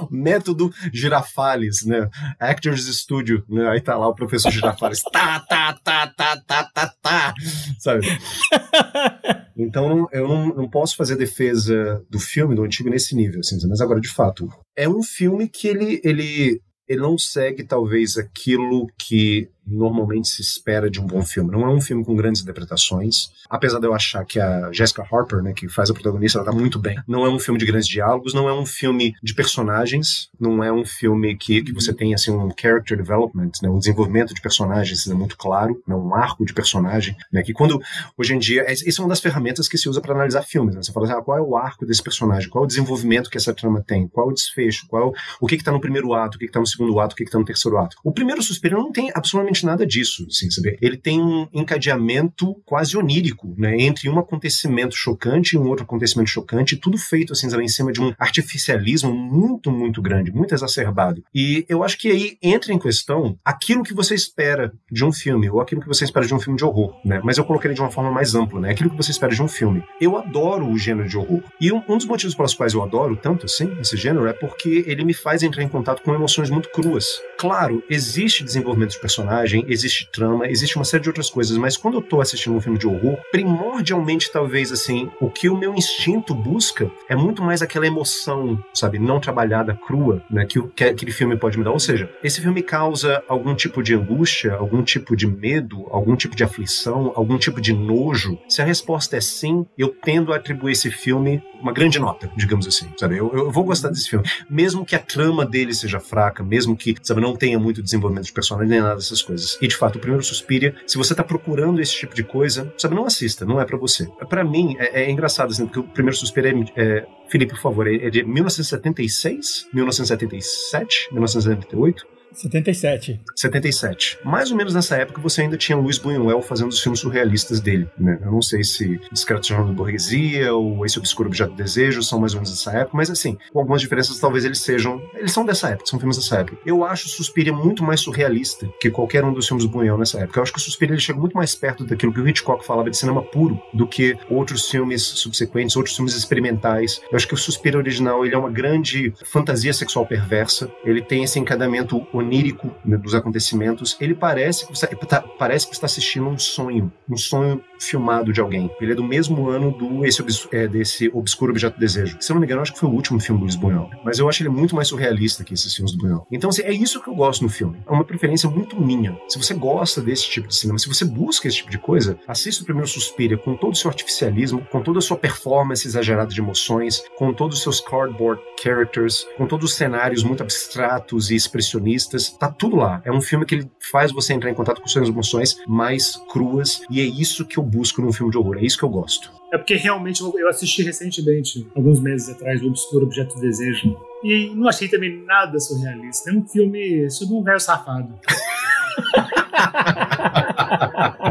Método 0.09 0.73
Girafales, 0.93 1.85
né? 1.85 2.09
Actors 2.39 2.85
Studio, 2.85 3.43
né? 3.47 3.69
Aí 3.69 3.81
tá 3.81 3.95
lá 3.97 4.07
o 4.07 4.15
professor 4.15 4.51
Girafales, 4.51 5.01
tá, 5.03 5.39
tá, 5.41 5.73
tá, 5.83 6.07
tá, 6.07 6.37
tá, 6.45 6.63
tá, 6.73 6.93
tá, 7.01 7.33
sabe? 7.79 8.07
Então 9.61 10.07
eu 10.11 10.27
não, 10.27 10.47
não 10.47 10.69
posso 10.69 10.95
fazer 10.95 11.15
defesa 11.15 12.03
do 12.09 12.19
filme, 12.19 12.55
do 12.55 12.63
antigo, 12.63 12.89
nesse 12.89 13.15
nível, 13.15 13.39
assim, 13.39 13.57
mas 13.67 13.81
agora, 13.81 13.99
de 13.99 14.09
fato, 14.09 14.49
é 14.75 14.87
um 14.87 15.03
filme 15.03 15.47
que 15.47 15.67
ele, 15.67 16.01
ele, 16.03 16.61
ele 16.87 17.01
não 17.01 17.17
segue 17.17 17.63
talvez 17.63 18.17
aquilo 18.17 18.87
que 18.97 19.49
normalmente 19.71 20.27
se 20.27 20.41
espera 20.41 20.89
de 20.89 20.99
um 20.99 21.05
bom 21.05 21.21
filme. 21.21 21.51
Não 21.51 21.63
é 21.63 21.69
um 21.69 21.81
filme 21.81 22.03
com 22.03 22.15
grandes 22.15 22.41
interpretações, 22.41 23.31
apesar 23.49 23.79
de 23.79 23.87
eu 23.87 23.93
achar 23.93 24.25
que 24.25 24.39
a 24.39 24.71
Jessica 24.71 25.05
Harper, 25.11 25.41
né, 25.41 25.53
que 25.53 25.67
faz 25.67 25.89
a 25.89 25.93
protagonista, 25.93 26.39
ela 26.39 26.45
tá 26.45 26.51
muito 26.51 26.79
bem. 26.79 26.97
Não 27.07 27.25
é 27.25 27.29
um 27.29 27.39
filme 27.39 27.59
de 27.59 27.65
grandes 27.65 27.87
diálogos, 27.87 28.33
não 28.33 28.47
é 28.49 28.53
um 28.53 28.65
filme 28.65 29.13
de 29.21 29.33
personagens, 29.33 30.29
não 30.39 30.63
é 30.63 30.71
um 30.71 30.85
filme 30.85 31.35
que, 31.35 31.61
que 31.61 31.73
você 31.73 31.93
tem 31.93 32.13
assim 32.13 32.31
um 32.31 32.49
character 32.59 32.97
development, 32.97 33.51
né, 33.61 33.69
um 33.69 33.79
desenvolvimento 33.79 34.33
de 34.33 34.41
personagens 34.41 35.05
né, 35.05 35.13
muito 35.13 35.37
claro, 35.37 35.81
né, 35.87 35.95
um 35.95 36.13
arco 36.13 36.45
de 36.45 36.53
personagem, 36.53 37.15
né, 37.31 37.41
que 37.43 37.53
quando 37.53 37.81
hoje 38.17 38.33
em 38.33 38.39
dia, 38.39 38.65
isso 38.71 39.01
é 39.01 39.03
uma 39.03 39.09
das 39.09 39.19
ferramentas 39.19 39.67
que 39.67 39.77
se 39.77 39.89
usa 39.89 40.01
para 40.01 40.13
analisar 40.13 40.43
filmes, 40.43 40.75
né? 40.75 40.83
Você 40.83 40.91
fala 40.91 41.05
assim, 41.05 41.15
ah, 41.15 41.21
qual 41.21 41.37
é 41.37 41.41
o 41.41 41.55
arco 41.55 41.85
desse 41.85 42.01
personagem, 42.01 42.49
qual 42.49 42.63
é 42.63 42.65
o 42.65 42.67
desenvolvimento 42.67 43.29
que 43.29 43.37
essa 43.37 43.53
trama 43.53 43.83
tem, 43.85 44.07
qual 44.07 44.27
é 44.27 44.31
o 44.31 44.33
desfecho, 44.33 44.87
qual 44.87 45.03
é 45.03 45.05
o, 45.05 45.13
o 45.41 45.47
que 45.47 45.55
está 45.55 45.71
no 45.71 45.79
primeiro 45.79 46.13
ato, 46.13 46.35
o 46.35 46.39
que 46.39 46.45
está 46.45 46.59
no 46.59 46.67
segundo 46.67 46.99
ato, 46.99 47.13
o 47.13 47.15
que 47.15 47.23
está 47.23 47.39
no 47.39 47.45
terceiro 47.45 47.77
ato. 47.77 47.97
O 48.03 48.11
primeiro 48.11 48.41
suspiro 48.41 48.77
não 48.77 48.91
tem 48.91 49.11
absolutamente 49.13 49.60
absolutamente 49.61 49.65
nada 49.65 49.85
disso, 49.85 50.25
assim, 50.29 50.49
sabe? 50.49 50.77
Ele 50.81 50.97
tem 50.97 51.21
um 51.21 51.47
encadeamento 51.53 52.55
quase 52.65 52.97
onírico, 52.97 53.53
né, 53.57 53.75
entre 53.79 54.09
um 54.09 54.19
acontecimento 54.19 54.95
chocante 54.95 55.55
e 55.55 55.59
um 55.59 55.67
outro 55.67 55.85
acontecimento 55.85 56.29
chocante, 56.29 56.75
tudo 56.75 56.97
feito, 56.97 57.33
assim, 57.33 57.49
sabe, 57.49 57.63
em 57.63 57.67
cima 57.67 57.91
de 57.91 58.01
um 58.01 58.13
artificialismo 58.17 59.13
muito, 59.13 59.71
muito 59.71 60.01
grande, 60.01 60.31
muito 60.31 60.53
exacerbado. 60.53 61.23
E 61.33 61.65
eu 61.69 61.83
acho 61.83 61.97
que 61.97 62.09
aí 62.09 62.37
entra 62.41 62.73
em 62.73 62.79
questão 62.79 63.37
aquilo 63.45 63.83
que 63.83 63.93
você 63.93 64.15
espera 64.15 64.71
de 64.91 65.05
um 65.05 65.11
filme, 65.11 65.49
ou 65.49 65.61
aquilo 65.61 65.81
que 65.81 65.87
você 65.87 66.03
espera 66.03 66.25
de 66.25 66.33
um 66.33 66.39
filme 66.39 66.57
de 66.57 66.65
horror, 66.65 66.95
né? 67.05 67.21
Mas 67.23 67.37
eu 67.37 67.45
coloquei 67.45 67.73
de 67.73 67.81
uma 67.81 67.91
forma 67.91 68.11
mais 68.11 68.35
ampla, 68.35 68.59
né? 68.59 68.71
Aquilo 68.71 68.89
que 68.89 68.97
você 68.97 69.11
espera 69.11 69.33
de 69.33 69.41
um 69.41 69.47
filme. 69.47 69.83
Eu 69.99 70.17
adoro 70.17 70.67
o 70.67 70.77
gênero 70.77 71.07
de 71.07 71.17
horror. 71.17 71.43
E 71.59 71.71
um, 71.71 71.81
um 71.87 71.97
dos 71.97 72.05
motivos 72.05 72.35
pelos 72.35 72.53
quais 72.53 72.73
eu 72.73 72.83
adoro 72.83 73.15
tanto 73.15 73.45
assim 73.45 73.71
esse 73.79 73.95
gênero 73.95 74.27
é 74.27 74.33
porque 74.33 74.83
ele 74.87 75.03
me 75.03 75.13
faz 75.13 75.43
entrar 75.43 75.63
em 75.63 75.67
contato 75.67 76.01
com 76.01 76.13
emoções 76.13 76.49
muito 76.49 76.69
cruas. 76.69 77.21
Claro, 77.37 77.83
existe 77.89 78.43
desenvolvimento 78.43 78.91
de 78.91 78.99
personagem, 79.41 79.65
existe 79.67 80.09
trama, 80.11 80.47
existe 80.47 80.75
uma 80.75 80.85
série 80.85 81.03
de 81.03 81.09
outras 81.09 81.29
coisas, 81.29 81.57
mas 81.57 81.77
quando 81.77 81.95
eu 81.95 82.01
tô 82.01 82.21
assistindo 82.21 82.55
um 82.55 82.61
filme 82.61 82.77
de 82.77 82.87
horror, 82.87 83.17
primordialmente, 83.31 84.31
talvez, 84.31 84.71
assim, 84.71 85.09
o 85.19 85.29
que 85.29 85.49
o 85.49 85.57
meu 85.57 85.73
instinto 85.73 86.33
busca 86.33 86.89
é 87.09 87.15
muito 87.15 87.41
mais 87.41 87.61
aquela 87.61 87.87
emoção, 87.87 88.63
sabe, 88.73 88.99
não 88.99 89.19
trabalhada, 89.19 89.75
crua, 89.75 90.23
né, 90.29 90.45
que, 90.45 90.61
que 90.69 90.83
aquele 90.83 91.11
filme 91.11 91.35
pode 91.37 91.57
me 91.57 91.63
dar. 91.63 91.71
Ou 91.71 91.79
seja, 91.79 92.09
esse 92.23 92.41
filme 92.41 92.61
causa 92.61 93.23
algum 93.27 93.55
tipo 93.55 93.81
de 93.81 93.95
angústia, 93.95 94.53
algum 94.53 94.83
tipo 94.83 95.15
de 95.15 95.27
medo, 95.27 95.85
algum 95.89 96.15
tipo 96.15 96.35
de 96.35 96.43
aflição, 96.43 97.11
algum 97.15 97.37
tipo 97.37 97.59
de 97.59 97.73
nojo. 97.73 98.37
Se 98.47 98.61
a 98.61 98.65
resposta 98.65 99.17
é 99.17 99.21
sim, 99.21 99.65
eu 99.77 99.89
tendo 99.89 100.33
a 100.33 100.37
atribuir 100.37 100.73
esse 100.73 100.91
filme 100.91 101.41
uma 101.61 101.71
grande 101.71 101.99
nota, 101.99 102.29
digamos 102.35 102.67
assim, 102.67 102.91
sabe? 102.97 103.17
Eu, 103.17 103.31
eu 103.33 103.51
vou 103.51 103.63
gostar 103.63 103.89
desse 103.89 104.09
filme, 104.09 104.25
mesmo 104.49 104.83
que 104.83 104.95
a 104.95 104.99
trama 104.99 105.45
dele 105.45 105.73
seja 105.73 105.99
fraca, 105.99 106.43
mesmo 106.43 106.75
que, 106.75 106.95
sabe, 107.01 107.21
não 107.21 107.35
tenha 107.35 107.59
muito 107.59 107.83
desenvolvimento 107.83 108.25
de 108.25 108.33
personagem 108.33 108.69
nem 108.69 108.81
nada 108.81 108.95
dessas 108.95 109.21
coisas. 109.21 109.30
E 109.61 109.67
de 109.67 109.75
fato, 109.75 109.97
o 109.97 109.99
primeiro 109.99 110.23
Suspiria, 110.23 110.75
se 110.85 110.97
você 110.97 111.13
tá 111.13 111.23
procurando 111.23 111.81
esse 111.81 111.95
tipo 111.95 112.15
de 112.15 112.23
coisa, 112.23 112.73
sabe, 112.77 112.95
não 112.95 113.05
assista, 113.05 113.45
não 113.45 113.59
é 113.59 113.65
para 113.65 113.77
você. 113.77 114.07
Para 114.29 114.43
mim, 114.43 114.75
é, 114.79 115.03
é, 115.03 115.11
engraçado, 115.11 115.51
assim, 115.51 115.65
porque 115.65 115.79
o 115.79 115.83
primeiro 115.83 116.17
Suspiria 116.17 116.51
é, 116.75 116.81
é 116.81 117.05
Felipe, 117.27 117.53
por 117.53 117.61
favor, 117.61 117.87
é 117.87 118.09
de 118.09 118.23
1976, 118.23 119.67
1977, 119.73 121.09
1978. 121.11 122.10
77. 122.33 123.19
77. 123.35 124.19
Mais 124.23 124.51
ou 124.51 124.57
menos 124.57 124.73
nessa 124.73 124.95
época 124.97 125.21
você 125.21 125.41
ainda 125.41 125.57
tinha 125.57 125.77
Luiz 125.77 125.97
Buñuel 125.97 126.41
fazendo 126.41 126.69
os 126.69 126.79
filmes 126.79 126.99
surrealistas 126.99 127.59
dele, 127.59 127.87
né? 127.97 128.19
Eu 128.21 128.31
não 128.31 128.41
sei 128.41 128.63
se 128.63 128.99
Discreto 129.11 129.47
Jornal 129.47 129.67
da 129.67 129.73
Burguesia 129.73 130.53
ou 130.53 130.85
Esse 130.85 130.97
Obscuro 130.97 131.27
Objeto 131.27 131.51
do 131.51 131.57
Desejo 131.57 132.01
são 132.01 132.19
mais 132.19 132.33
ou 132.33 132.39
menos 132.39 132.51
dessa 132.51 132.71
época, 132.77 132.97
mas 132.97 133.09
assim, 133.09 133.37
com 133.51 133.59
algumas 133.59 133.81
diferenças 133.81 134.19
talvez 134.19 134.45
eles 134.45 134.59
sejam, 134.59 135.01
eles 135.15 135.31
são 135.31 135.45
dessa 135.45 135.69
época, 135.69 135.85
são 135.87 135.99
filmes 135.99 136.17
dessa 136.17 136.39
época. 136.39 136.57
Eu 136.65 136.83
acho 136.83 137.09
Suspiria 137.09 137.53
muito 137.53 137.83
mais 137.83 137.99
surrealista 138.01 138.67
que 138.79 138.89
qualquer 138.89 139.23
um 139.23 139.33
dos 139.33 139.47
filmes 139.47 139.65
do 139.65 139.71
Buñuel 139.71 139.97
nessa 139.97 140.19
época. 140.19 140.39
Eu 140.39 140.43
acho 140.43 140.51
que 140.51 140.59
o 140.59 140.61
Suspiria 140.61 140.93
ele 140.93 141.01
chega 141.01 141.19
muito 141.19 141.35
mais 141.35 141.53
perto 141.55 141.85
daquilo 141.85 142.13
que 142.13 142.19
o 142.19 142.27
Hitchcock 142.27 142.65
falava 142.65 142.89
de 142.89 142.97
cinema 142.97 143.21
puro 143.21 143.61
do 143.73 143.87
que 143.87 144.17
outros 144.29 144.69
filmes 144.69 145.01
subsequentes, 145.01 145.75
outros 145.75 145.95
filmes 145.95 146.15
experimentais. 146.15 147.01
Eu 147.11 147.15
acho 147.15 147.27
que 147.27 147.33
o 147.33 147.37
Suspiria 147.37 147.77
original 147.77 148.25
ele 148.25 148.33
é 148.33 148.37
uma 148.37 148.49
grande 148.49 149.13
fantasia 149.25 149.73
sexual 149.73 150.05
perversa. 150.05 150.71
Ele 150.83 151.01
tem 151.01 151.23
esse 151.23 151.39
encadamento 151.39 152.05
onírico 152.21 152.71
né, 152.85 152.97
dos 152.97 153.13
acontecimentos, 153.13 153.97
ele 153.99 154.13
parece 154.13 154.65
que, 154.65 154.75
você, 154.75 154.87
tá, 154.87 155.21
parece 155.21 155.67
que 155.67 155.73
está 155.73 155.85
assistindo 155.85 156.27
um 156.27 156.37
sonho, 156.37 156.91
um 157.09 157.17
sonho 157.17 157.61
filmado 157.79 158.31
de 158.31 158.39
alguém. 158.39 158.69
Ele 158.79 158.91
é 158.91 158.95
do 158.95 159.03
mesmo 159.03 159.49
ano 159.49 159.71
do 159.71 160.05
esse, 160.05 160.23
é, 160.51 160.67
desse 160.67 161.09
Obscuro 161.13 161.51
Objeto 161.51 161.73
de 161.73 161.79
Desejo. 161.79 162.17
Se 162.19 162.31
eu 162.31 162.35
não 162.35 162.39
me 162.39 162.45
engano, 162.45 162.61
acho 162.61 162.73
que 162.73 162.79
foi 162.79 162.89
o 162.89 162.93
último 162.93 163.19
filme 163.19 163.39
do 163.39 163.43
Luiz 163.43 163.55
Buñuel. 163.55 163.89
Mas 164.03 164.19
eu 164.19 164.29
acho 164.29 164.41
ele 164.41 164.49
muito 164.49 164.75
mais 164.75 164.87
surrealista 164.87 165.43
que 165.43 165.53
esses 165.53 165.73
filmes 165.73 165.91
do 165.93 165.97
Buñuel. 165.97 166.27
Então, 166.31 166.49
assim, 166.49 166.61
é 166.61 166.71
isso 166.71 167.01
que 167.01 167.09
eu 167.09 167.15
gosto 167.15 167.41
no 167.41 167.49
filme. 167.49 167.77
É 167.87 167.91
uma 167.91 168.03
preferência 168.03 168.49
muito 168.49 168.79
minha. 168.79 169.17
Se 169.27 169.37
você 169.37 169.53
gosta 169.53 170.01
desse 170.01 170.29
tipo 170.29 170.47
de 170.47 170.55
cinema, 170.55 170.77
se 170.77 170.87
você 170.87 171.05
busca 171.05 171.47
esse 171.47 171.57
tipo 171.57 171.71
de 171.71 171.77
coisa, 171.77 172.17
assista 172.27 172.61
o 172.61 172.65
primeiro 172.65 172.87
Suspiria 172.87 173.37
com 173.37 173.55
todo 173.55 173.73
o 173.73 173.75
seu 173.75 173.89
artificialismo, 173.89 174.65
com 174.71 174.81
toda 174.81 174.99
a 174.99 175.01
sua 175.01 175.17
performance 175.17 175.87
exagerada 175.87 176.31
de 176.31 176.39
emoções, 176.39 177.03
com 177.17 177.33
todos 177.33 177.57
os 177.57 177.63
seus 177.63 177.79
cardboard 177.79 178.41
characters, 178.61 179.25
com 179.37 179.47
todos 179.47 179.71
os 179.71 179.75
cenários 179.75 180.23
muito 180.23 180.43
abstratos 180.43 181.31
e 181.31 181.35
expressionistas. 181.35 182.10
Tá 182.37 182.49
tudo 182.49 182.75
lá. 182.75 183.01
É 183.05 183.11
um 183.11 183.21
filme 183.21 183.45
que 183.45 183.55
ele 183.55 183.71
faz 183.91 184.11
você 184.11 184.33
entrar 184.33 184.49
em 184.49 184.53
contato 184.53 184.81
com 184.81 184.87
suas 184.87 185.07
emoções 185.07 185.57
mais 185.67 186.17
cruas 186.31 186.81
e 186.89 186.99
é 186.99 187.03
isso 187.03 187.45
que 187.45 187.57
eu 187.57 187.63
busco 187.63 188.01
num 188.01 188.11
filme 188.11 188.31
de 188.31 188.37
horror. 188.37 188.57
É 188.57 188.65
isso 188.65 188.77
que 188.77 188.83
eu 188.83 188.89
gosto. 188.89 189.31
É 189.53 189.57
porque 189.57 189.75
realmente 189.75 190.21
eu 190.21 190.47
assisti 190.47 190.83
recentemente, 190.83 191.67
alguns 191.75 191.99
meses 191.99 192.29
atrás, 192.29 192.61
O 192.61 192.67
Obscuro 192.67 193.05
Objeto 193.05 193.35
do 193.35 193.41
Desejo. 193.41 193.97
E 194.23 194.53
não 194.55 194.67
achei 194.67 194.87
também 194.87 195.23
nada 195.25 195.59
surrealista. 195.59 196.29
É 196.29 196.33
um 196.33 196.45
filme 196.45 197.09
sobre 197.09 197.35
um 197.35 197.43
velho 197.43 197.59
safado. 197.59 198.13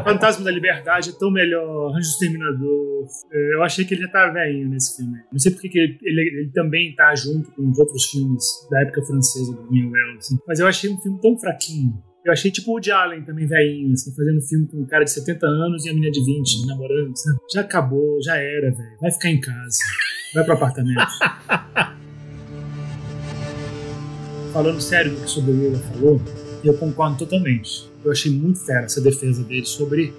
Fantasma 0.04 0.44
da 0.44 0.50
Liberdade 0.50 1.10
é 1.10 1.12
tão 1.12 1.30
melhor, 1.30 1.90
Anjo 1.90 2.08
Exterminador. 2.08 3.06
É, 3.32 3.54
eu 3.54 3.62
achei 3.62 3.84
que 3.84 3.94
ele 3.94 4.02
já 4.02 4.08
tá 4.08 4.28
velhinho 4.30 4.68
nesse 4.68 4.96
filme. 4.96 5.18
Não 5.30 5.38
sei 5.38 5.52
porque 5.52 5.68
que 5.68 5.78
ele, 5.78 5.98
ele, 6.02 6.20
ele, 6.20 6.50
também 6.52 6.94
tá 6.94 7.14
junto 7.14 7.50
com 7.52 7.68
os 7.68 7.78
outros 7.78 8.04
filmes 8.06 8.44
da 8.70 8.82
época 8.82 9.02
francesa 9.02 9.52
do 9.54 9.62
Buñuel, 9.62 10.16
assim. 10.18 10.38
Mas 10.46 10.60
eu 10.60 10.66
achei 10.66 10.90
um 10.90 11.00
filme 11.00 11.20
tão 11.20 11.38
fraquinho. 11.38 12.02
Eu 12.24 12.32
achei 12.32 12.50
tipo 12.50 12.70
o 12.70 12.74
Woody 12.74 12.90
Allen 12.90 13.22
também 13.22 13.46
velhinho, 13.46 13.92
assim, 13.92 14.14
fazendo 14.14 14.42
filme 14.42 14.66
com 14.66 14.76
um 14.78 14.86
cara 14.86 15.04
de 15.04 15.10
70 15.10 15.46
anos 15.46 15.86
e 15.86 15.88
a 15.88 15.94
menina 15.94 16.12
de 16.12 16.22
20, 16.22 16.66
namorando, 16.66 17.16
sabe? 17.16 17.38
Já 17.52 17.62
acabou, 17.62 18.20
já 18.22 18.36
era, 18.36 18.70
velho. 18.70 18.96
Vai 19.00 19.10
ficar 19.10 19.30
em 19.30 19.40
casa. 19.40 19.78
Vai 20.34 20.44
pro 20.44 20.52
apartamento. 20.54 21.00
Falando 24.52 24.80
sério 24.80 25.12
do 25.12 25.22
que 25.22 25.30
sobre 25.30 25.52
o 25.52 25.54
Lula 25.54 25.78
falou, 25.78 26.20
eu 26.68 26.74
concordo 26.74 27.16
totalmente. 27.16 27.88
Eu 28.04 28.12
achei 28.12 28.32
muito 28.32 28.60
fera 28.60 28.84
essa 28.84 29.00
defesa 29.00 29.42
dele 29.42 29.66
sobre 29.66 30.12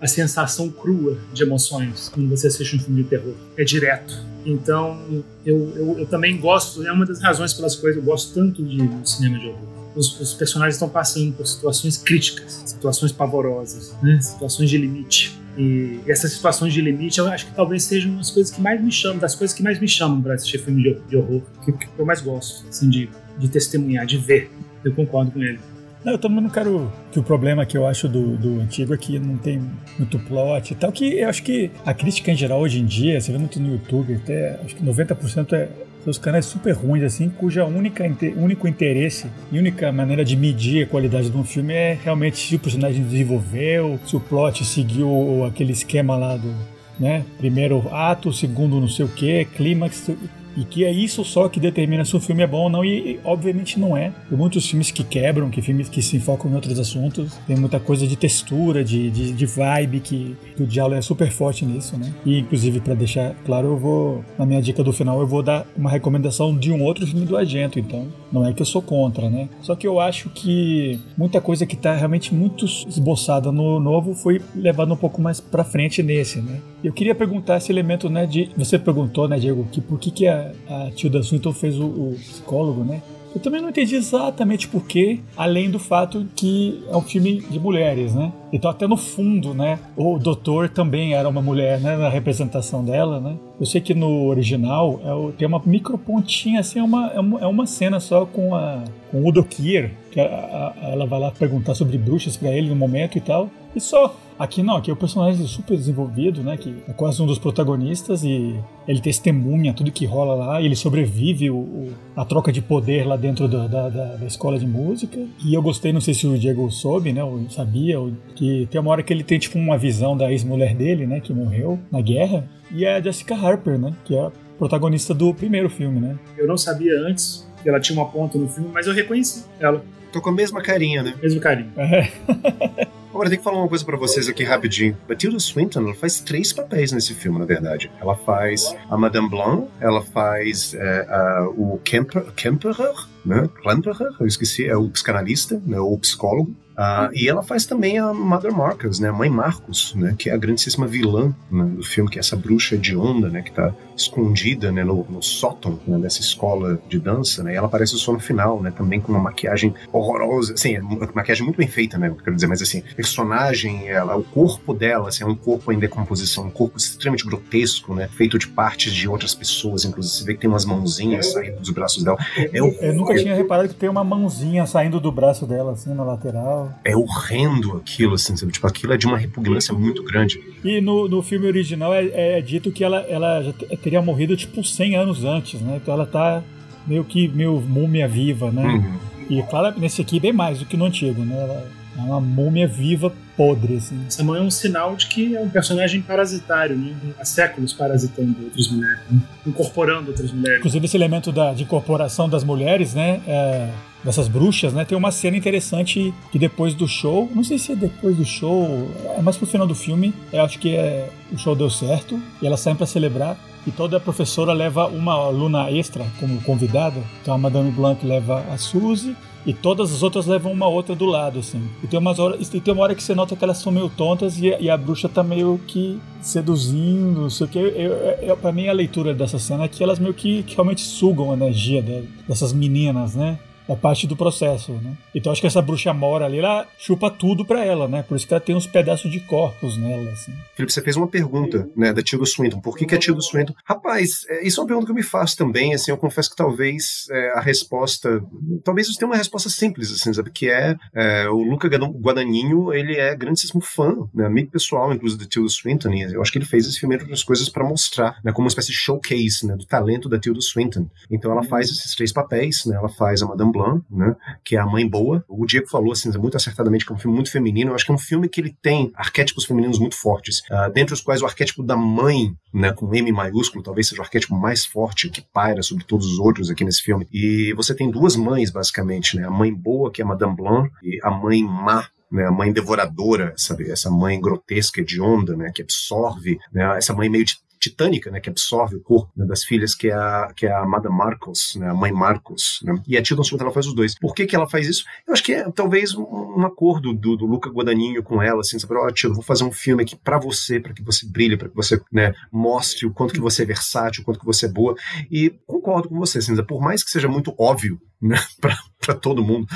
a 0.00 0.06
sensação 0.06 0.68
crua 0.68 1.16
de 1.32 1.42
emoções 1.42 2.08
quando 2.08 2.28
você 2.28 2.48
assiste 2.48 2.76
um 2.76 2.78
filme 2.78 3.02
de 3.02 3.08
terror. 3.08 3.34
É 3.56 3.64
direto. 3.64 4.20
Então, 4.44 5.24
eu, 5.46 5.72
eu, 5.76 5.98
eu 6.00 6.06
também 6.06 6.36
gosto, 6.38 6.84
é 6.84 6.92
uma 6.92 7.06
das 7.06 7.20
razões 7.20 7.54
pelas 7.54 7.76
quais 7.76 7.96
eu 7.96 8.02
gosto 8.02 8.34
tanto 8.34 8.62
de, 8.64 8.78
cinema 9.08 9.38
de 9.38 9.46
horror 9.46 9.72
os, 9.94 10.18
os, 10.20 10.34
personagens 10.34 10.76
estão 10.76 10.88
passando 10.88 11.32
por 11.32 11.46
situações 11.46 11.98
críticas, 11.98 12.62
situações 12.66 13.12
pavorosas, 13.12 13.94
né? 14.02 14.20
situações 14.20 14.70
de 14.70 14.78
limite. 14.78 15.38
E 15.56 16.00
essas 16.06 16.32
situações 16.32 16.72
de 16.72 16.80
limite, 16.80 17.18
eu 17.18 17.26
acho 17.28 17.46
que 17.46 17.54
talvez 17.54 17.84
sejam 17.84 18.18
as 18.18 18.30
coisas 18.30 18.50
que 18.50 18.60
mais 18.60 18.82
me 18.82 18.90
chamam, 18.90 19.18
das 19.18 19.34
coisas 19.34 19.54
que 19.54 19.62
mais 19.62 19.78
me 19.78 19.86
chamam 19.86 20.22
para 20.22 20.34
assistir 20.34 20.58
filme 20.58 20.82
de, 20.82 20.98
de 21.08 21.16
horror, 21.16 21.42
que, 21.64 21.72
que, 21.72 21.88
eu 21.98 22.06
mais 22.06 22.22
gosto, 22.22 22.66
assim, 22.68 22.88
de, 22.88 23.10
de 23.38 23.48
testemunhar, 23.48 24.06
de 24.06 24.16
ver. 24.16 24.50
Eu 24.82 24.94
concordo 24.94 25.30
com 25.30 25.42
ele. 25.42 25.60
Não, 26.04 26.12
eu 26.12 26.18
também 26.18 26.40
não 26.40 26.50
quero. 26.50 26.90
Que 27.10 27.18
o 27.18 27.22
problema 27.22 27.64
que 27.64 27.76
eu 27.76 27.86
acho 27.86 28.08
do, 28.08 28.36
do 28.36 28.60
antigo 28.60 28.92
é 28.92 28.98
que 28.98 29.18
não 29.18 29.36
tem 29.36 29.62
muito 29.98 30.18
plot 30.18 30.72
e 30.72 30.76
tal. 30.76 30.90
Que 30.90 31.20
eu 31.20 31.28
acho 31.28 31.42
que 31.42 31.70
a 31.84 31.94
crítica 31.94 32.30
em 32.30 32.36
geral 32.36 32.60
hoje 32.60 32.80
em 32.80 32.84
dia, 32.84 33.20
você 33.20 33.30
vê 33.30 33.38
muito 33.38 33.60
no 33.60 33.72
YouTube, 33.72 34.14
até 34.14 34.58
acho 34.64 34.74
que 34.74 34.84
90% 34.84 35.52
é 35.52 35.68
os 36.04 36.18
canais 36.18 36.46
super 36.46 36.72
ruins, 36.72 37.04
assim, 37.04 37.28
cuja 37.28 37.64
única, 37.64 38.04
único 38.36 38.66
interesse 38.66 39.28
e 39.52 39.58
única 39.58 39.92
maneira 39.92 40.24
de 40.24 40.36
medir 40.36 40.84
a 40.84 40.86
qualidade 40.88 41.30
de 41.30 41.36
um 41.36 41.44
filme 41.44 41.72
é 41.72 41.98
realmente 42.02 42.38
se 42.38 42.56
o 42.56 42.58
personagem 42.58 43.04
desenvolveu, 43.04 44.00
se 44.04 44.16
o 44.16 44.20
plot 44.20 44.64
seguiu 44.64 45.44
aquele 45.44 45.72
esquema 45.72 46.16
lá 46.16 46.36
do, 46.36 46.52
né? 46.98 47.24
Primeiro 47.38 47.88
ato, 47.94 48.32
segundo 48.32 48.80
não 48.80 48.88
sei 48.88 49.04
o 49.04 49.08
que, 49.08 49.44
clímax, 49.44 50.10
e 50.56 50.64
que 50.64 50.84
é 50.84 50.92
isso 50.92 51.24
só 51.24 51.48
que 51.48 51.60
determina 51.60 52.04
se 52.04 52.16
o 52.16 52.20
filme 52.20 52.42
é 52.42 52.46
bom 52.46 52.64
ou 52.64 52.70
não, 52.70 52.84
e, 52.84 53.12
e, 53.12 53.20
obviamente 53.24 53.78
não 53.78 53.96
é. 53.96 54.12
Tem 54.28 54.38
muitos 54.38 54.66
filmes 54.68 54.90
que 54.90 55.04
quebram, 55.04 55.50
que 55.50 55.62
filmes 55.62 55.88
que 55.88 56.02
se 56.02 56.18
focam 56.18 56.50
em 56.50 56.54
outros 56.54 56.78
assuntos, 56.78 57.38
tem 57.46 57.56
muita 57.56 57.80
coisa 57.80 58.06
de 58.06 58.16
textura, 58.16 58.84
de, 58.84 59.10
de, 59.10 59.32
de 59.32 59.46
vibe, 59.46 60.00
que, 60.00 60.36
que 60.56 60.62
o 60.62 60.66
diálogo 60.66 60.96
é 60.96 61.02
super 61.02 61.30
forte 61.30 61.64
nisso, 61.64 61.96
né? 61.96 62.12
E 62.24 62.38
inclusive, 62.38 62.80
para 62.80 62.94
deixar 62.94 63.34
claro, 63.44 63.68
eu 63.68 63.76
vou, 63.76 64.24
na 64.38 64.46
minha 64.46 64.60
dica 64.60 64.82
do 64.82 64.92
final, 64.92 65.20
eu 65.20 65.26
vou 65.26 65.42
dar 65.42 65.66
uma 65.76 65.90
recomendação 65.90 66.56
de 66.56 66.72
um 66.72 66.82
outro 66.82 67.06
filme 67.06 67.26
do 67.26 67.36
Argento, 67.36 67.78
então 67.78 68.08
não 68.32 68.46
é 68.46 68.52
que 68.52 68.62
eu 68.62 68.66
sou 68.66 68.82
contra, 68.82 69.28
né? 69.28 69.48
Só 69.60 69.74
que 69.76 69.86
eu 69.86 70.00
acho 70.00 70.30
que 70.30 70.98
muita 71.16 71.40
coisa 71.40 71.66
que 71.66 71.76
tá 71.76 71.94
realmente 71.94 72.34
muito 72.34 72.64
esboçada 72.64 73.52
no 73.52 73.78
novo 73.78 74.14
foi 74.14 74.40
levada 74.54 74.92
um 74.92 74.96
pouco 74.96 75.20
mais 75.20 75.40
pra 75.40 75.64
frente 75.64 76.02
nesse, 76.02 76.40
né? 76.40 76.60
Eu 76.82 76.92
queria 76.92 77.14
perguntar 77.14 77.58
esse 77.58 77.70
elemento, 77.70 78.08
né, 78.08 78.26
de... 78.26 78.50
Você 78.56 78.78
perguntou, 78.78 79.28
né, 79.28 79.38
Diego, 79.38 79.66
que 79.70 79.80
por 79.80 79.98
que 79.98 80.10
que 80.10 80.26
a 80.26 80.52
a, 80.68 80.90
Tilda 80.90 81.22
Swinton 81.22 81.52
fez 81.52 81.78
o, 81.78 81.86
o 81.86 82.16
psicólogo, 82.18 82.84
né? 82.84 83.02
Eu 83.34 83.40
também 83.40 83.60
não 83.60 83.70
entendi 83.70 83.96
exatamente 83.96 84.68
porquê, 84.68 85.20
além 85.36 85.70
do 85.70 85.78
fato 85.78 86.26
que 86.36 86.84
é 86.88 86.96
um 86.96 87.00
filme 87.00 87.40
de 87.40 87.58
mulheres, 87.58 88.14
né? 88.14 88.32
Então 88.52 88.70
até 88.70 88.86
no 88.86 88.96
fundo, 88.96 89.54
né, 89.54 89.78
o 89.96 90.18
doutor 90.18 90.68
também 90.68 91.14
era 91.14 91.28
uma 91.28 91.40
mulher, 91.40 91.80
né, 91.80 91.96
na 91.96 92.08
representação 92.08 92.84
dela, 92.84 93.20
né. 93.20 93.36
Eu 93.58 93.66
sei 93.66 93.80
que 93.80 93.94
no 93.94 94.26
original 94.26 95.00
é, 95.02 95.32
tem 95.32 95.48
uma 95.48 95.62
micropontinha, 95.64 96.60
assim, 96.60 96.78
é 96.78 96.82
uma, 96.82 97.08
é 97.08 97.20
uma, 97.20 97.40
é 97.40 97.46
uma 97.46 97.66
cena 97.66 98.00
só 98.00 98.26
com, 98.26 98.54
a, 98.54 98.84
com 99.10 99.26
o 99.26 99.32
Dokir, 99.32 99.92
que 100.10 100.20
a, 100.20 100.24
a, 100.24 100.90
ela 100.90 101.06
vai 101.06 101.20
lá 101.20 101.30
perguntar 101.30 101.74
sobre 101.74 101.96
bruxas 101.96 102.36
para 102.36 102.50
ele 102.50 102.68
no 102.68 102.76
momento 102.76 103.16
e 103.16 103.20
tal, 103.20 103.50
e 103.74 103.80
só. 103.80 104.14
Aqui 104.42 104.60
não, 104.60 104.74
aqui 104.76 104.90
é 104.90 104.92
o 104.92 104.96
personagem 104.96 105.46
super 105.46 105.76
desenvolvido, 105.76 106.42
né? 106.42 106.56
Que 106.56 106.82
é 106.88 106.92
quase 106.92 107.22
um 107.22 107.26
dos 107.26 107.38
protagonistas 107.38 108.24
e 108.24 108.58
ele 108.88 109.00
testemunha 109.00 109.72
tudo 109.72 109.92
que 109.92 110.04
rola 110.04 110.34
lá 110.34 110.60
e 110.60 110.64
ele 110.64 110.74
sobrevive 110.74 111.48
o, 111.48 111.58
o, 111.58 111.92
a 112.16 112.24
troca 112.24 112.50
de 112.50 112.60
poder 112.60 113.06
lá 113.06 113.16
dentro 113.16 113.46
do, 113.46 113.68
da, 113.68 113.88
da, 113.88 114.16
da, 114.16 114.26
escola 114.26 114.58
de 114.58 114.66
música. 114.66 115.16
E 115.44 115.54
eu 115.54 115.62
gostei, 115.62 115.92
não 115.92 116.00
sei 116.00 116.12
se 116.12 116.26
o 116.26 116.36
Diego 116.36 116.68
soube, 116.72 117.12
né? 117.12 117.22
Ou 117.22 117.48
sabia, 117.50 118.00
ou, 118.00 118.10
que 118.34 118.66
tem 118.68 118.80
uma 118.80 118.90
hora 118.90 119.04
que 119.04 119.12
ele 119.12 119.22
tem 119.22 119.38
tipo 119.38 119.56
uma 119.56 119.78
visão 119.78 120.16
da 120.16 120.28
ex-mulher 120.32 120.74
dele, 120.74 121.06
né? 121.06 121.20
Que 121.20 121.32
morreu 121.32 121.78
na 121.88 122.00
guerra. 122.00 122.44
E 122.72 122.84
é 122.84 122.96
a 122.96 123.00
Jessica 123.00 123.36
Harper, 123.36 123.78
né? 123.78 123.94
Que 124.04 124.16
é 124.16 124.26
a 124.26 124.32
protagonista 124.58 125.14
do 125.14 125.32
primeiro 125.32 125.70
filme, 125.70 126.00
né? 126.00 126.18
Eu 126.36 126.48
não 126.48 126.58
sabia 126.58 126.98
antes 127.06 127.48
que 127.62 127.68
ela 127.68 127.78
tinha 127.78 127.96
uma 127.96 128.08
ponta 128.10 128.36
no 128.36 128.48
filme, 128.48 128.70
mas 128.74 128.88
eu 128.88 128.92
reconheci 128.92 129.44
ela. 129.60 129.84
Tô 130.12 130.20
com 130.20 130.30
a 130.30 130.32
mesma 130.32 130.60
carinha, 130.60 131.00
né? 131.00 131.14
Mesmo 131.22 131.40
carinho. 131.40 131.70
É. 131.76 132.90
Agora, 133.12 133.28
tem 133.28 133.36
que 133.38 133.44
falar 133.44 133.58
uma 133.58 133.68
coisa 133.68 133.84
para 133.84 133.98
vocês 133.98 134.26
aqui 134.26 134.42
rapidinho. 134.42 134.96
A 135.06 135.14
Tilda 135.14 135.38
Swinton, 135.38 135.92
faz 135.92 136.18
três 136.20 136.50
papéis 136.50 136.92
nesse 136.92 137.12
filme, 137.12 137.38
na 137.38 137.44
verdade. 137.44 137.92
Ela 138.00 138.16
faz 138.16 138.74
a 138.88 138.96
Madame 138.96 139.28
Blanc, 139.28 139.68
ela 139.78 140.02
faz 140.02 140.72
é, 140.72 141.06
o 141.54 141.78
Kemper, 141.84 142.32
Kemperer, 142.32 142.94
né? 143.24 143.50
Klemperer, 143.62 144.08
eu 144.18 144.26
esqueci, 144.26 144.66
é 144.66 144.74
o 144.74 144.88
psicanalista, 144.88 145.62
né? 145.66 145.78
o 145.78 145.98
psicólogo. 145.98 146.56
Uh, 146.82 147.14
e 147.14 147.28
ela 147.28 147.44
faz 147.44 147.64
também 147.64 147.96
a 147.96 148.12
Mother 148.12 148.52
Marcus, 148.52 148.98
né, 148.98 149.08
a 149.08 149.12
Mãe 149.12 149.30
Marcos, 149.30 149.94
né, 149.94 150.16
que 150.18 150.28
é 150.28 150.32
a 150.32 150.36
grandíssima 150.36 150.84
vilã 150.84 151.32
né, 151.48 151.64
do 151.76 151.84
filme, 151.84 152.10
que 152.10 152.18
é 152.18 152.20
essa 152.20 152.34
bruxa 152.34 152.76
de 152.76 152.96
onda, 152.96 153.28
né, 153.28 153.40
que 153.40 153.50
está 153.50 153.72
escondida 153.96 154.72
né, 154.72 154.82
no, 154.82 155.06
no 155.08 155.22
sótão 155.22 155.78
né, 155.86 155.96
dessa 155.98 156.20
escola 156.20 156.82
de 156.88 156.98
dança, 156.98 157.44
né, 157.44 157.52
e 157.52 157.56
ela 157.56 157.68
aparece 157.68 157.96
só 157.96 158.12
no 158.12 158.18
final, 158.18 158.60
né, 158.60 158.72
também 158.72 159.00
com 159.00 159.12
uma 159.12 159.20
maquiagem 159.20 159.72
horrorosa, 159.92 160.54
assim, 160.54 160.76
uma 160.78 161.08
maquiagem 161.14 161.44
muito 161.44 161.56
bem 161.56 161.68
feita, 161.68 161.96
né, 161.96 162.12
quero 162.24 162.34
dizer, 162.34 162.48
mas 162.48 162.60
assim, 162.60 162.82
personagem, 162.96 163.88
ela, 163.88 164.16
o 164.16 164.24
corpo 164.24 164.74
dela, 164.74 165.08
assim, 165.08 165.22
é 165.22 165.26
um 165.26 165.36
corpo 165.36 165.70
em 165.72 165.78
decomposição, 165.78 166.46
um 166.46 166.50
corpo 166.50 166.78
extremamente 166.78 167.24
grotesco, 167.24 167.94
né, 167.94 168.08
feito 168.08 168.36
de 168.38 168.48
partes 168.48 168.92
de 168.92 169.08
outras 169.08 169.36
pessoas, 169.36 169.84
inclusive 169.84 170.16
você 170.16 170.24
vê 170.24 170.34
que 170.34 170.40
tem 170.40 170.50
umas 170.50 170.64
mãozinhas 170.64 171.32
saindo 171.32 171.60
dos 171.60 171.70
braços 171.70 172.02
dela. 172.02 172.18
É 172.36 172.50
eu, 172.52 172.72
eu 172.80 172.92
nunca 172.92 173.14
tinha 173.14 173.36
reparado 173.36 173.68
que 173.68 173.74
tem 173.74 173.88
uma 173.88 174.02
mãozinha 174.02 174.66
saindo 174.66 174.98
do 174.98 175.12
braço 175.12 175.46
dela, 175.46 175.72
assim, 175.72 175.94
na 175.94 176.02
lateral. 176.02 176.71
É 176.84 176.96
horrendo 176.96 177.76
aquilo, 177.76 178.14
assim, 178.14 178.36
sabe? 178.36 178.52
Tipo, 178.52 178.66
aquilo 178.66 178.92
é 178.92 178.96
de 178.96 179.06
uma 179.06 179.18
repugnância 179.18 179.74
muito 179.74 180.02
grande. 180.02 180.40
E 180.64 180.80
no, 180.80 181.08
no 181.08 181.22
filme 181.22 181.46
original 181.46 181.92
é, 181.94 182.38
é 182.38 182.40
dito 182.40 182.70
que 182.70 182.84
ela, 182.84 183.00
ela 183.08 183.42
já 183.42 183.52
teria 183.76 184.02
morrido, 184.02 184.36
tipo, 184.36 184.62
100 184.62 184.96
anos 184.96 185.24
antes, 185.24 185.60
né? 185.60 185.78
Então 185.80 185.94
ela 185.94 186.06
tá 186.06 186.42
meio 186.86 187.04
que 187.04 187.28
meio 187.28 187.60
múmia 187.60 188.08
viva, 188.08 188.50
né? 188.50 188.64
Uhum. 188.64 188.98
E 189.30 189.42
claro, 189.44 189.78
nesse 189.78 190.02
aqui 190.02 190.18
bem 190.18 190.32
mais 190.32 190.58
do 190.58 190.66
que 190.66 190.76
no 190.76 190.84
antigo, 190.84 191.22
né? 191.24 191.36
Ela 191.36 191.66
é 191.96 192.00
uma 192.00 192.20
múmia 192.20 192.66
viva 192.66 193.12
podre, 193.36 193.76
assim. 193.76 193.98
Essa 194.06 194.24
mãe 194.24 194.40
é 194.40 194.42
um 194.42 194.50
sinal 194.50 194.96
de 194.96 195.06
que 195.06 195.36
é 195.36 195.40
um 195.40 195.48
personagem 195.48 196.00
parasitário, 196.02 196.76
né? 196.76 196.94
Há 197.18 197.24
séculos 197.24 197.72
parasitando 197.72 198.34
outras 198.44 198.68
mulheres, 198.70 199.00
né? 199.10 199.20
incorporando 199.46 200.10
outras 200.10 200.32
mulheres. 200.32 200.58
Inclusive 200.58 200.84
esse 200.84 200.96
elemento 200.96 201.32
da, 201.32 201.52
de 201.52 201.62
incorporação 201.62 202.28
das 202.28 202.44
mulheres, 202.44 202.94
né? 202.94 203.20
É, 203.26 203.68
dessas 204.04 204.28
bruxas, 204.28 204.72
né? 204.72 204.84
Tem 204.84 204.96
uma 204.96 205.10
cena 205.10 205.36
interessante 205.36 206.12
que 206.30 206.38
depois 206.38 206.74
do 206.74 206.88
show, 206.88 207.30
não 207.34 207.44
sei 207.44 207.58
se 207.58 207.72
é 207.72 207.76
depois 207.76 208.16
do 208.16 208.24
show, 208.24 208.88
é 209.16 209.22
mais 209.22 209.36
pro 209.36 209.46
final 209.46 209.66
do 209.66 209.74
filme, 209.74 210.12
eu 210.32 210.42
acho 210.42 210.58
que 210.58 210.74
é, 210.74 211.08
o 211.32 211.38
show 211.38 211.54
deu 211.54 211.70
certo 211.70 212.20
e 212.40 212.46
elas 212.46 212.60
saem 212.60 212.76
para 212.76 212.86
celebrar 212.86 213.36
e 213.66 213.70
toda 213.70 214.00
professora 214.00 214.52
leva 214.52 214.86
uma 214.86 215.14
aluna 215.14 215.70
extra 215.70 216.04
como 216.18 216.40
convidada. 216.42 217.00
Então 217.20 217.34
a 217.34 217.38
Madame 217.38 217.70
Blanc 217.70 218.04
leva 218.04 218.44
a 218.52 218.58
Suzy 218.58 219.16
e 219.44 219.52
todas 219.52 219.92
as 219.92 220.02
outras 220.02 220.26
levam 220.26 220.52
uma 220.52 220.68
outra 220.68 220.94
do 220.94 221.04
lado, 221.04 221.40
assim. 221.40 221.62
E 221.82 221.86
tem, 221.86 221.98
umas 221.98 222.18
horas, 222.18 222.52
e 222.52 222.60
tem 222.60 222.72
uma 222.72 222.82
hora 222.84 222.94
que 222.94 223.02
você 223.02 223.14
nota 223.14 223.34
que 223.34 223.42
elas 223.42 223.58
são 223.58 223.72
meio 223.72 223.88
tontas 223.88 224.38
e, 224.38 224.54
e 224.60 224.70
a 224.70 224.76
bruxa 224.76 225.08
tá 225.08 225.22
meio 225.22 225.60
que 225.66 226.00
seduzindo, 226.20 227.22
não 227.22 227.30
sei 227.30 227.46
o 227.46 227.50
que. 227.50 227.58
Eu, 227.58 227.68
eu, 227.68 227.92
eu, 228.22 228.36
pra 228.36 228.52
mim, 228.52 228.68
a 228.68 228.72
leitura 228.72 229.12
dessa 229.12 229.38
cena 229.38 229.64
é 229.64 229.68
que 229.68 229.82
elas 229.82 229.98
meio 229.98 230.14
que, 230.14 230.42
que 230.44 230.54
realmente 230.54 230.82
sugam 230.82 231.30
a 231.30 231.34
energia 231.34 231.82
de, 231.82 232.02
dessas 232.28 232.52
meninas, 232.52 233.14
né? 233.16 233.38
É 233.68 233.76
parte 233.76 234.06
do 234.06 234.16
processo, 234.16 234.72
né? 234.72 234.96
Então 235.14 235.32
acho 235.32 235.40
que 235.40 235.46
essa 235.46 235.62
bruxa 235.62 235.92
mora 235.92 236.26
ali, 236.26 236.38
ela 236.38 236.66
chupa 236.78 237.10
tudo 237.10 237.44
pra 237.44 237.64
ela, 237.64 237.88
né? 237.88 238.02
Por 238.02 238.16
isso 238.16 238.26
que 238.26 238.34
ela 238.34 238.40
tem 238.40 238.54
uns 238.54 238.66
pedaços 238.66 239.10
de 239.10 239.20
corpos 239.20 239.76
nela, 239.76 240.10
assim. 240.10 240.32
Felipe, 240.54 240.72
você 240.72 240.82
fez 240.82 240.96
uma 240.96 241.08
pergunta, 241.08 241.68
né, 241.76 241.92
da 241.92 242.02
Tilda 242.02 242.26
Swinton. 242.26 242.60
Por 242.60 242.76
que, 242.76 242.86
que 242.86 242.94
a 242.94 242.98
Tilda 242.98 243.20
Swinton... 243.20 243.54
Rapaz, 243.64 244.24
é, 244.28 244.46
isso 244.46 244.60
é 244.60 244.62
uma 244.62 244.66
pergunta 244.66 244.86
que 244.86 244.92
eu 244.92 244.96
me 244.96 245.02
faço 245.02 245.36
também, 245.36 245.74
assim, 245.74 245.90
eu 245.90 245.96
confesso 245.96 246.30
que 246.30 246.36
talvez 246.36 247.06
é, 247.10 247.38
a 247.38 247.40
resposta... 247.40 248.22
Talvez 248.64 248.88
você 248.88 248.98
tenha 248.98 249.10
uma 249.10 249.16
resposta 249.16 249.48
simples, 249.48 249.92
assim, 249.92 250.12
sabe? 250.12 250.30
Que 250.30 250.50
é, 250.50 250.76
é 250.94 251.28
o 251.28 251.42
Luca 251.42 251.68
Guadagnino, 251.68 252.72
ele 252.72 252.96
é 252.96 253.14
grandíssimo 253.14 253.60
fã, 253.60 253.94
né? 254.14 254.26
Amigo 254.26 254.50
pessoal, 254.50 254.92
inclusive, 254.92 255.22
da 255.22 255.28
Tilda 255.28 255.48
Swinton, 255.48 255.90
e 255.90 256.02
eu 256.14 256.20
acho 256.20 256.32
que 256.32 256.38
ele 256.38 256.44
fez 256.44 256.66
esse 256.66 256.78
filme 256.78 256.94
entre 256.94 257.04
outras 257.04 257.22
coisas 257.22 257.48
para 257.48 257.64
mostrar, 257.64 258.16
né? 258.24 258.32
Como 258.32 258.44
uma 258.44 258.48
espécie 258.48 258.72
de 258.72 258.78
showcase, 258.78 259.46
né? 259.46 259.56
Do 259.56 259.66
talento 259.66 260.08
da 260.08 260.18
Tilda 260.18 260.40
Swinton. 260.40 260.88
Então 261.10 261.30
ela 261.30 261.42
faz 261.42 261.68
esses 261.70 261.94
três 261.94 262.12
papéis, 262.12 262.64
né? 262.66 262.76
Ela 262.76 262.88
faz 262.88 263.22
a 263.22 263.26
Madame 263.26 263.51
Blanc, 263.52 263.84
né? 263.90 264.16
Que 264.44 264.56
é 264.56 264.60
a 264.60 264.66
mãe 264.66 264.88
boa. 264.88 265.24
O 265.28 265.46
Diego 265.46 265.68
falou 265.68 265.92
assim, 265.92 266.10
muito 266.18 266.36
acertadamente 266.36 266.84
que 266.84 266.92
é 266.92 266.94
um 266.94 266.98
filme 266.98 267.14
muito 267.14 267.30
feminino. 267.30 267.70
Eu 267.70 267.74
acho 267.74 267.84
que 267.84 267.92
é 267.92 267.94
um 267.94 267.98
filme 267.98 268.28
que 268.28 268.40
ele 268.40 268.56
tem 268.62 268.90
arquétipos 268.94 269.44
femininos 269.44 269.78
muito 269.78 269.96
fortes, 269.96 270.40
uh, 270.50 270.72
dentre 270.72 270.94
os 270.94 271.00
quais 271.00 271.22
o 271.22 271.26
arquétipo 271.26 271.62
da 271.62 271.76
mãe, 271.76 272.34
né, 272.52 272.72
com 272.72 272.92
M 272.94 273.12
maiúsculo, 273.12 273.62
talvez 273.62 273.88
seja 273.88 274.00
o 274.00 274.04
arquétipo 274.04 274.34
mais 274.34 274.64
forte 274.64 275.08
que 275.08 275.22
paira 275.32 275.62
sobre 275.62 275.84
todos 275.84 276.06
os 276.06 276.18
outros 276.18 276.50
aqui 276.50 276.64
nesse 276.64 276.82
filme. 276.82 277.06
E 277.12 277.52
você 277.54 277.74
tem 277.74 277.90
duas 277.90 278.16
mães, 278.16 278.50
basicamente, 278.50 279.16
né? 279.16 279.26
A 279.26 279.30
mãe 279.30 279.52
boa, 279.52 279.90
que 279.90 280.02
é 280.02 280.04
Madame 280.04 280.36
Blanc, 280.36 280.70
e 280.82 280.98
a 281.02 281.10
mãe 281.10 281.42
má, 281.42 281.86
né, 282.10 282.26
a 282.26 282.30
mãe 282.30 282.52
devoradora, 282.52 283.32
sabe, 283.36 283.70
essa 283.70 283.90
mãe 283.90 284.20
grotesca 284.20 284.84
de 284.84 285.00
onda, 285.00 285.34
né, 285.36 285.50
que 285.54 285.62
absorve, 285.62 286.38
né, 286.52 286.76
essa 286.76 286.92
mãe 286.92 287.08
meio 287.08 287.24
de 287.24 287.36
titânica, 287.62 288.10
né, 288.10 288.18
que 288.18 288.28
absorve 288.28 288.74
o 288.74 288.80
corpo 288.80 289.12
né, 289.16 289.24
das 289.24 289.44
filhas, 289.44 289.72
que 289.72 289.88
é 289.88 289.94
a, 289.94 290.32
que 290.34 290.46
é 290.46 290.50
a 290.50 290.62
amada 290.62 290.90
Marcos, 290.90 291.54
né, 291.54 291.68
a 291.68 291.74
mãe 291.74 291.92
Marcos, 291.92 292.58
né, 292.64 292.74
e 292.88 292.96
a 292.96 293.02
Tilda 293.02 293.22
Swinton 293.22 293.44
ela 293.44 293.54
faz 293.54 293.66
os 293.66 293.74
dois. 293.74 293.94
Por 293.96 294.14
que 294.14 294.26
que 294.26 294.34
ela 294.34 294.48
faz 294.48 294.66
isso? 294.66 294.84
Eu 295.06 295.12
acho 295.12 295.22
que 295.22 295.32
é 295.32 295.48
talvez 295.52 295.94
um, 295.94 296.02
um 296.02 296.44
acordo 296.44 296.92
do, 296.92 297.16
do 297.16 297.24
Luca 297.24 297.48
Guadagnino 297.48 298.02
com 298.02 298.20
ela, 298.20 298.40
assim, 298.40 298.58
sabe, 298.58 298.74
ó, 298.74 298.84
oh, 298.84 298.92
Tilda, 298.92 299.14
vou 299.14 299.22
fazer 299.22 299.44
um 299.44 299.52
filme 299.52 299.84
aqui 299.84 299.94
para 299.94 300.18
você, 300.18 300.58
para 300.58 300.72
que 300.72 300.82
você 300.82 301.06
brilhe, 301.06 301.36
para 301.36 301.48
que 301.48 301.54
você, 301.54 301.80
né, 301.92 302.12
mostre 302.32 302.84
o 302.84 302.92
quanto 302.92 303.14
que 303.14 303.20
você 303.20 303.44
é 303.44 303.46
versátil, 303.46 304.02
o 304.02 304.04
quanto 304.04 304.18
que 304.18 304.26
você 304.26 304.46
é 304.46 304.48
boa, 304.48 304.74
e 305.08 305.30
concordo 305.46 305.88
com 305.88 305.96
você, 305.96 306.18
assim, 306.18 306.34
por 306.42 306.60
mais 306.60 306.82
que 306.82 306.90
seja 306.90 307.06
muito 307.06 307.32
óbvio, 307.38 307.80
né, 308.02 308.16
para 308.80 308.94
todo 308.94 309.22
mundo 309.22 309.46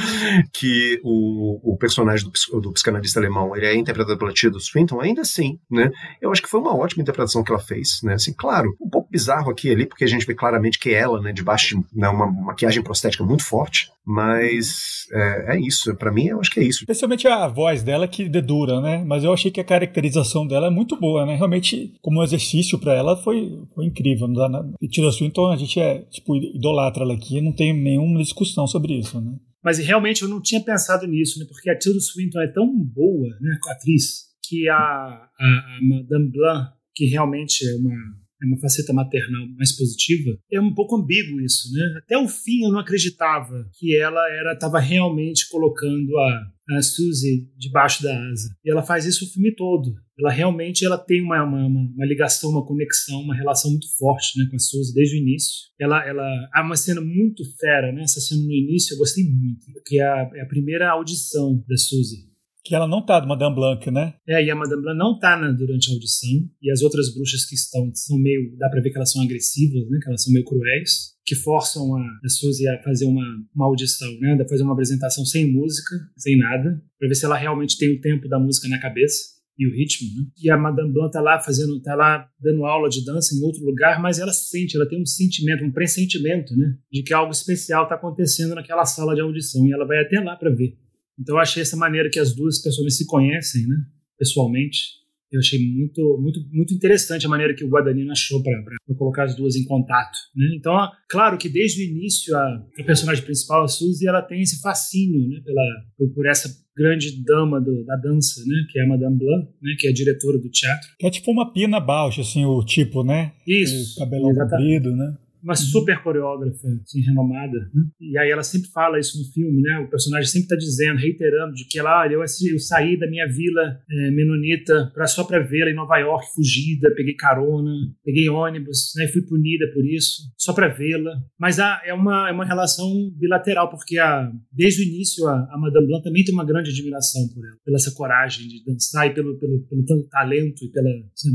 que 0.52 1.00
o, 1.02 1.72
o 1.72 1.76
personagem 1.76 2.30
do, 2.30 2.60
do 2.60 2.72
psicanalista 2.72 3.18
alemão 3.18 3.56
ele 3.56 3.66
é 3.66 3.74
interpretado 3.74 4.16
pela 4.18 4.32
Tilda 4.32 4.60
Swinton, 4.60 5.00
ainda 5.00 5.22
assim, 5.22 5.58
né, 5.70 5.90
eu 6.22 6.30
acho 6.30 6.40
que 6.40 6.48
foi 6.48 6.60
uma 6.60 6.74
ótima 6.74 7.02
interpretação 7.02 7.42
que 7.42 7.50
ela 7.50 7.60
fez, 7.60 8.00
né, 8.02 8.14
assim, 8.14 8.32
claro, 8.32 8.76
um 8.80 8.88
pouco 8.88 9.10
bizarro 9.10 9.50
aqui 9.50 9.70
ali, 9.70 9.86
porque 9.86 10.04
a 10.04 10.08
gente 10.08 10.26
vê 10.26 10.34
claramente 10.34 10.78
que 10.78 10.94
ela, 10.94 11.20
né, 11.20 11.32
debaixo 11.32 11.76
de 11.76 11.84
né, 11.92 12.08
uma 12.08 12.26
maquiagem 12.30 12.82
prostética 12.82 13.24
muito 13.24 13.44
forte, 13.44 13.90
mas 14.06 15.06
é, 15.12 15.56
é 15.56 15.60
isso, 15.60 15.94
para 15.96 16.12
mim 16.12 16.26
eu 16.26 16.40
acho 16.40 16.50
que 16.50 16.60
é 16.60 16.62
isso. 16.62 16.80
Especialmente 16.80 17.26
a 17.26 17.48
voz 17.48 17.82
dela 17.82 18.06
que 18.06 18.28
dedura, 18.28 18.80
né, 18.80 19.04
mas 19.04 19.24
eu 19.24 19.32
achei 19.32 19.50
que 19.50 19.60
a 19.60 19.64
caracterização 19.64 20.46
dela 20.46 20.68
é 20.68 20.70
muito 20.70 20.98
boa, 20.98 21.26
né, 21.26 21.34
realmente 21.34 21.94
como 22.00 22.20
um 22.20 22.22
exercício 22.22 22.78
para 22.78 22.94
ela 22.94 23.16
foi, 23.16 23.60
foi 23.74 23.86
incrível, 23.86 24.28
não 24.28 24.34
dá 24.34 24.48
nada. 24.48 24.72
E 24.80 24.88
Tilda 24.88 25.10
Swinton 25.10 25.50
a 25.50 25.56
gente 25.56 25.80
é, 25.80 26.02
tipo, 26.10 26.36
idolatra 26.36 27.02
ela 27.02 27.14
aqui, 27.14 27.40
não 27.40 27.52
tem 27.52 27.74
nenhuma 27.74 28.22
discussão 28.22 28.66
sobre 28.66 28.98
isso, 28.98 29.20
né. 29.20 29.36
Mas 29.64 29.78
realmente 29.78 30.22
eu 30.22 30.28
não 30.28 30.40
tinha 30.40 30.60
pensado 30.60 31.08
nisso, 31.08 31.40
né? 31.40 31.46
Porque 31.48 31.68
a 31.68 31.76
Tilda 31.76 31.98
Swinton 31.98 32.40
é 32.40 32.46
tão 32.46 32.72
boa, 32.72 33.28
né, 33.40 33.58
atriz, 33.70 34.26
que 34.48 34.68
a, 34.68 34.76
a, 34.76 35.28
a 35.40 35.78
Madame 35.82 36.30
Blanc, 36.30 36.70
que 36.94 37.06
realmente 37.06 37.66
é 37.68 37.74
uma 37.74 37.96
é 38.42 38.46
uma 38.46 38.58
faceta 38.58 38.92
maternal 38.92 39.46
mais 39.56 39.72
positiva, 39.72 40.38
é 40.52 40.60
um 40.60 40.74
pouco 40.74 40.96
ambíguo 40.96 41.40
isso, 41.40 41.72
né? 41.72 41.98
Até 41.98 42.18
o 42.18 42.28
fim 42.28 42.64
eu 42.64 42.70
não 42.70 42.80
acreditava 42.80 43.68
que 43.78 43.96
ela 43.96 44.20
era 44.30 44.52
estava 44.52 44.78
realmente 44.78 45.48
colocando 45.48 46.16
a, 46.18 46.76
a 46.76 46.82
Suzy 46.82 47.48
debaixo 47.56 48.02
da 48.02 48.12
asa. 48.30 48.48
E 48.64 48.70
ela 48.70 48.82
faz 48.82 49.06
isso 49.06 49.24
o 49.24 49.28
filme 49.28 49.54
todo. 49.54 49.94
Ela 50.18 50.30
realmente 50.30 50.84
ela 50.84 50.98
tem 50.98 51.22
uma, 51.22 51.42
uma, 51.44 51.66
uma 51.66 52.06
ligação, 52.06 52.50
uma 52.50 52.66
conexão, 52.66 53.20
uma 53.20 53.34
relação 53.34 53.70
muito 53.70 53.86
forte 53.96 54.38
né, 54.38 54.46
com 54.50 54.56
a 54.56 54.58
Suzy 54.58 54.94
desde 54.94 55.16
o 55.16 55.20
início. 55.20 55.68
Ela, 55.78 56.06
ela 56.06 56.48
há 56.52 56.62
uma 56.62 56.76
cena 56.76 57.00
muito 57.00 57.42
fera, 57.58 57.92
né? 57.92 58.02
Essa 58.02 58.20
cena 58.20 58.42
no 58.42 58.52
início 58.52 58.94
eu 58.94 58.98
gostei 58.98 59.24
muito, 59.24 59.66
que 59.84 59.98
é 60.00 60.04
a, 60.04 60.30
é 60.34 60.40
a 60.42 60.46
primeira 60.46 60.90
audição 60.90 61.62
da 61.68 61.76
Suzy 61.76 62.35
Que 62.66 62.74
ela 62.74 62.88
não 62.88 63.00
tá 63.00 63.24
Madame 63.24 63.54
Blanc, 63.54 63.88
né? 63.92 64.14
É, 64.26 64.44
e 64.44 64.50
a 64.50 64.56
Madame 64.56 64.82
Blanc 64.82 64.98
não 64.98 65.16
tá 65.16 65.36
durante 65.52 65.88
a 65.88 65.94
audição. 65.94 66.50
E 66.60 66.68
as 66.72 66.82
outras 66.82 67.14
bruxas 67.14 67.44
que 67.46 67.54
estão 67.54 67.88
são 67.94 68.18
meio. 68.18 68.56
dá 68.58 68.68
pra 68.68 68.80
ver 68.80 68.90
que 68.90 68.96
elas 68.96 69.12
são 69.12 69.22
agressivas, 69.22 69.88
né? 69.88 70.00
Que 70.02 70.08
elas 70.08 70.24
são 70.24 70.32
meio 70.32 70.44
cruéis. 70.44 71.14
Que 71.24 71.36
forçam 71.36 71.96
a, 71.96 72.02
a 72.24 72.28
Suzy 72.28 72.66
a 72.66 72.82
fazer 72.82 73.04
uma, 73.04 73.24
uma 73.54 73.66
audição, 73.66 74.12
né? 74.18 74.36
A 74.40 74.48
fazer 74.48 74.64
uma 74.64 74.72
apresentação 74.72 75.24
sem 75.24 75.52
música, 75.52 75.94
sem 76.16 76.36
nada. 76.36 76.82
Pra 76.98 77.06
ver 77.06 77.14
se 77.14 77.24
ela 77.24 77.36
realmente 77.36 77.78
tem 77.78 77.94
o 77.94 78.00
tempo 78.00 78.28
da 78.28 78.38
música 78.38 78.66
na 78.68 78.80
cabeça 78.80 79.36
e 79.56 79.66
o 79.66 79.72
ritmo, 79.72 80.08
né? 80.16 80.26
E 80.42 80.50
a 80.50 80.56
Madame 80.56 80.92
Blanc 80.92 81.12
tá 81.12 81.20
lá 81.20 81.38
fazendo, 81.38 81.80
tá 81.80 81.94
lá 81.94 82.28
dando 82.40 82.64
aula 82.64 82.88
de 82.88 83.04
dança 83.04 83.34
em 83.34 83.42
outro 83.42 83.64
lugar, 83.64 84.02
mas 84.02 84.18
ela 84.18 84.32
sente, 84.32 84.76
ela 84.76 84.88
tem 84.88 85.00
um 85.00 85.06
sentimento, 85.06 85.64
um 85.64 85.72
pressentimento, 85.72 86.54
né? 86.56 86.76
De 86.92 87.04
que 87.04 87.14
algo 87.14 87.30
especial 87.30 87.84
está 87.84 87.94
acontecendo 87.94 88.56
naquela 88.56 88.84
sala 88.84 89.14
de 89.14 89.20
audição 89.20 89.64
e 89.66 89.72
ela 89.72 89.86
vai 89.86 90.00
até 90.00 90.20
lá 90.20 90.36
para 90.36 90.50
ver. 90.50 90.76
Então 91.18 91.36
eu 91.36 91.40
achei 91.40 91.62
essa 91.62 91.76
maneira 91.76 92.08
que 92.10 92.18
as 92.18 92.34
duas 92.34 92.60
pessoas 92.60 92.96
se 92.96 93.06
conhecem, 93.06 93.66
né? 93.66 93.76
Pessoalmente. 94.18 95.06
Eu 95.32 95.40
achei 95.40 95.58
muito, 95.58 96.18
muito, 96.20 96.40
muito 96.52 96.72
interessante 96.72 97.26
a 97.26 97.28
maneira 97.28 97.54
que 97.54 97.64
o 97.64 97.68
Guadagnino 97.68 98.12
achou 98.12 98.42
para 98.42 98.54
colocar 98.96 99.24
as 99.24 99.34
duas 99.34 99.56
em 99.56 99.64
contato. 99.64 100.16
Né? 100.34 100.54
Então, 100.56 100.72
claro 101.08 101.36
que 101.36 101.48
desde 101.48 101.82
o 101.82 101.90
início 101.90 102.34
a, 102.36 102.64
a 102.78 102.84
personagem 102.84 103.24
principal, 103.24 103.64
a 103.64 103.68
Suzy, 103.68 104.06
ela 104.06 104.22
tem 104.22 104.40
esse 104.40 104.60
fascínio 104.60 105.28
né, 105.28 105.40
pela, 105.44 106.08
por, 106.14 106.26
essa 106.26 106.48
grande 106.76 107.22
dama 107.24 107.60
do, 107.60 107.84
da 107.84 107.96
dança, 107.96 108.40
né, 108.46 108.66
que 108.70 108.78
é 108.78 108.84
a 108.84 108.86
Madame 108.86 109.18
Blanc, 109.18 109.48
né, 109.60 109.74
que 109.78 109.88
é 109.88 109.90
a 109.90 109.94
diretora 109.94 110.38
do 110.38 110.48
teatro. 110.48 110.88
É 111.02 111.10
tipo 111.10 111.32
uma 111.32 111.52
pina 111.52 111.80
baixa, 111.80 112.20
assim, 112.20 112.44
o 112.44 112.64
tipo, 112.64 113.02
né? 113.02 113.32
Isso. 113.46 113.96
O 113.96 114.04
cabelão 114.04 114.32
comprido, 114.32 114.94
né? 114.94 115.16
Uma 115.46 115.54
super 115.54 116.02
coreógrafa, 116.02 116.68
assim, 116.82 117.00
renomada. 117.02 117.70
Né? 117.72 117.84
E 118.00 118.18
aí 118.18 118.30
ela 118.30 118.42
sempre 118.42 118.68
fala 118.70 118.98
isso 118.98 119.16
no 119.16 119.32
filme, 119.32 119.62
né? 119.62 119.78
O 119.78 119.88
personagem 119.88 120.28
sempre 120.28 120.46
está 120.46 120.56
dizendo, 120.56 120.98
reiterando, 120.98 121.54
de 121.54 121.64
que 121.68 121.80
lá, 121.80 122.04
eu, 122.10 122.20
eu 122.20 122.58
saí 122.58 122.98
da 122.98 123.08
minha 123.08 123.26
vila 123.28 123.78
é, 123.88 124.10
menonita 124.10 124.90
pra, 124.92 125.06
só 125.06 125.22
para 125.22 125.38
vê-la 125.38 125.70
em 125.70 125.74
Nova 125.74 125.96
York, 125.98 126.26
fugida, 126.34 126.92
peguei 126.96 127.14
carona, 127.14 127.72
peguei 128.04 128.28
ônibus, 128.28 128.92
né? 128.96 129.06
Fui 129.06 129.22
punida 129.22 129.66
por 129.72 129.86
isso, 129.86 130.22
só 130.36 130.52
para 130.52 130.66
vê-la. 130.66 131.12
Mas 131.38 131.60
a, 131.60 131.80
é, 131.84 131.94
uma, 131.94 132.28
é 132.28 132.32
uma 132.32 132.44
relação 132.44 132.88
bilateral, 133.16 133.70
porque 133.70 133.98
a, 133.98 134.28
desde 134.52 134.82
o 134.82 134.84
início 134.84 135.28
a, 135.28 135.48
a 135.52 135.58
Madame 135.58 135.86
Blanc 135.86 136.02
também 136.02 136.24
tem 136.24 136.34
uma 136.34 136.44
grande 136.44 136.70
admiração 136.70 137.22
por 137.32 137.46
ela, 137.46 137.56
pela 137.64 137.76
essa 137.76 137.94
coragem 137.94 138.48
de 138.48 138.64
dançar 138.64 139.06
e 139.06 139.14
pelo, 139.14 139.38
pelo, 139.38 139.60
pelo, 139.68 139.84
pelo 139.84 140.08
talento 140.08 140.64
e 140.64 140.70
pela 140.72 140.90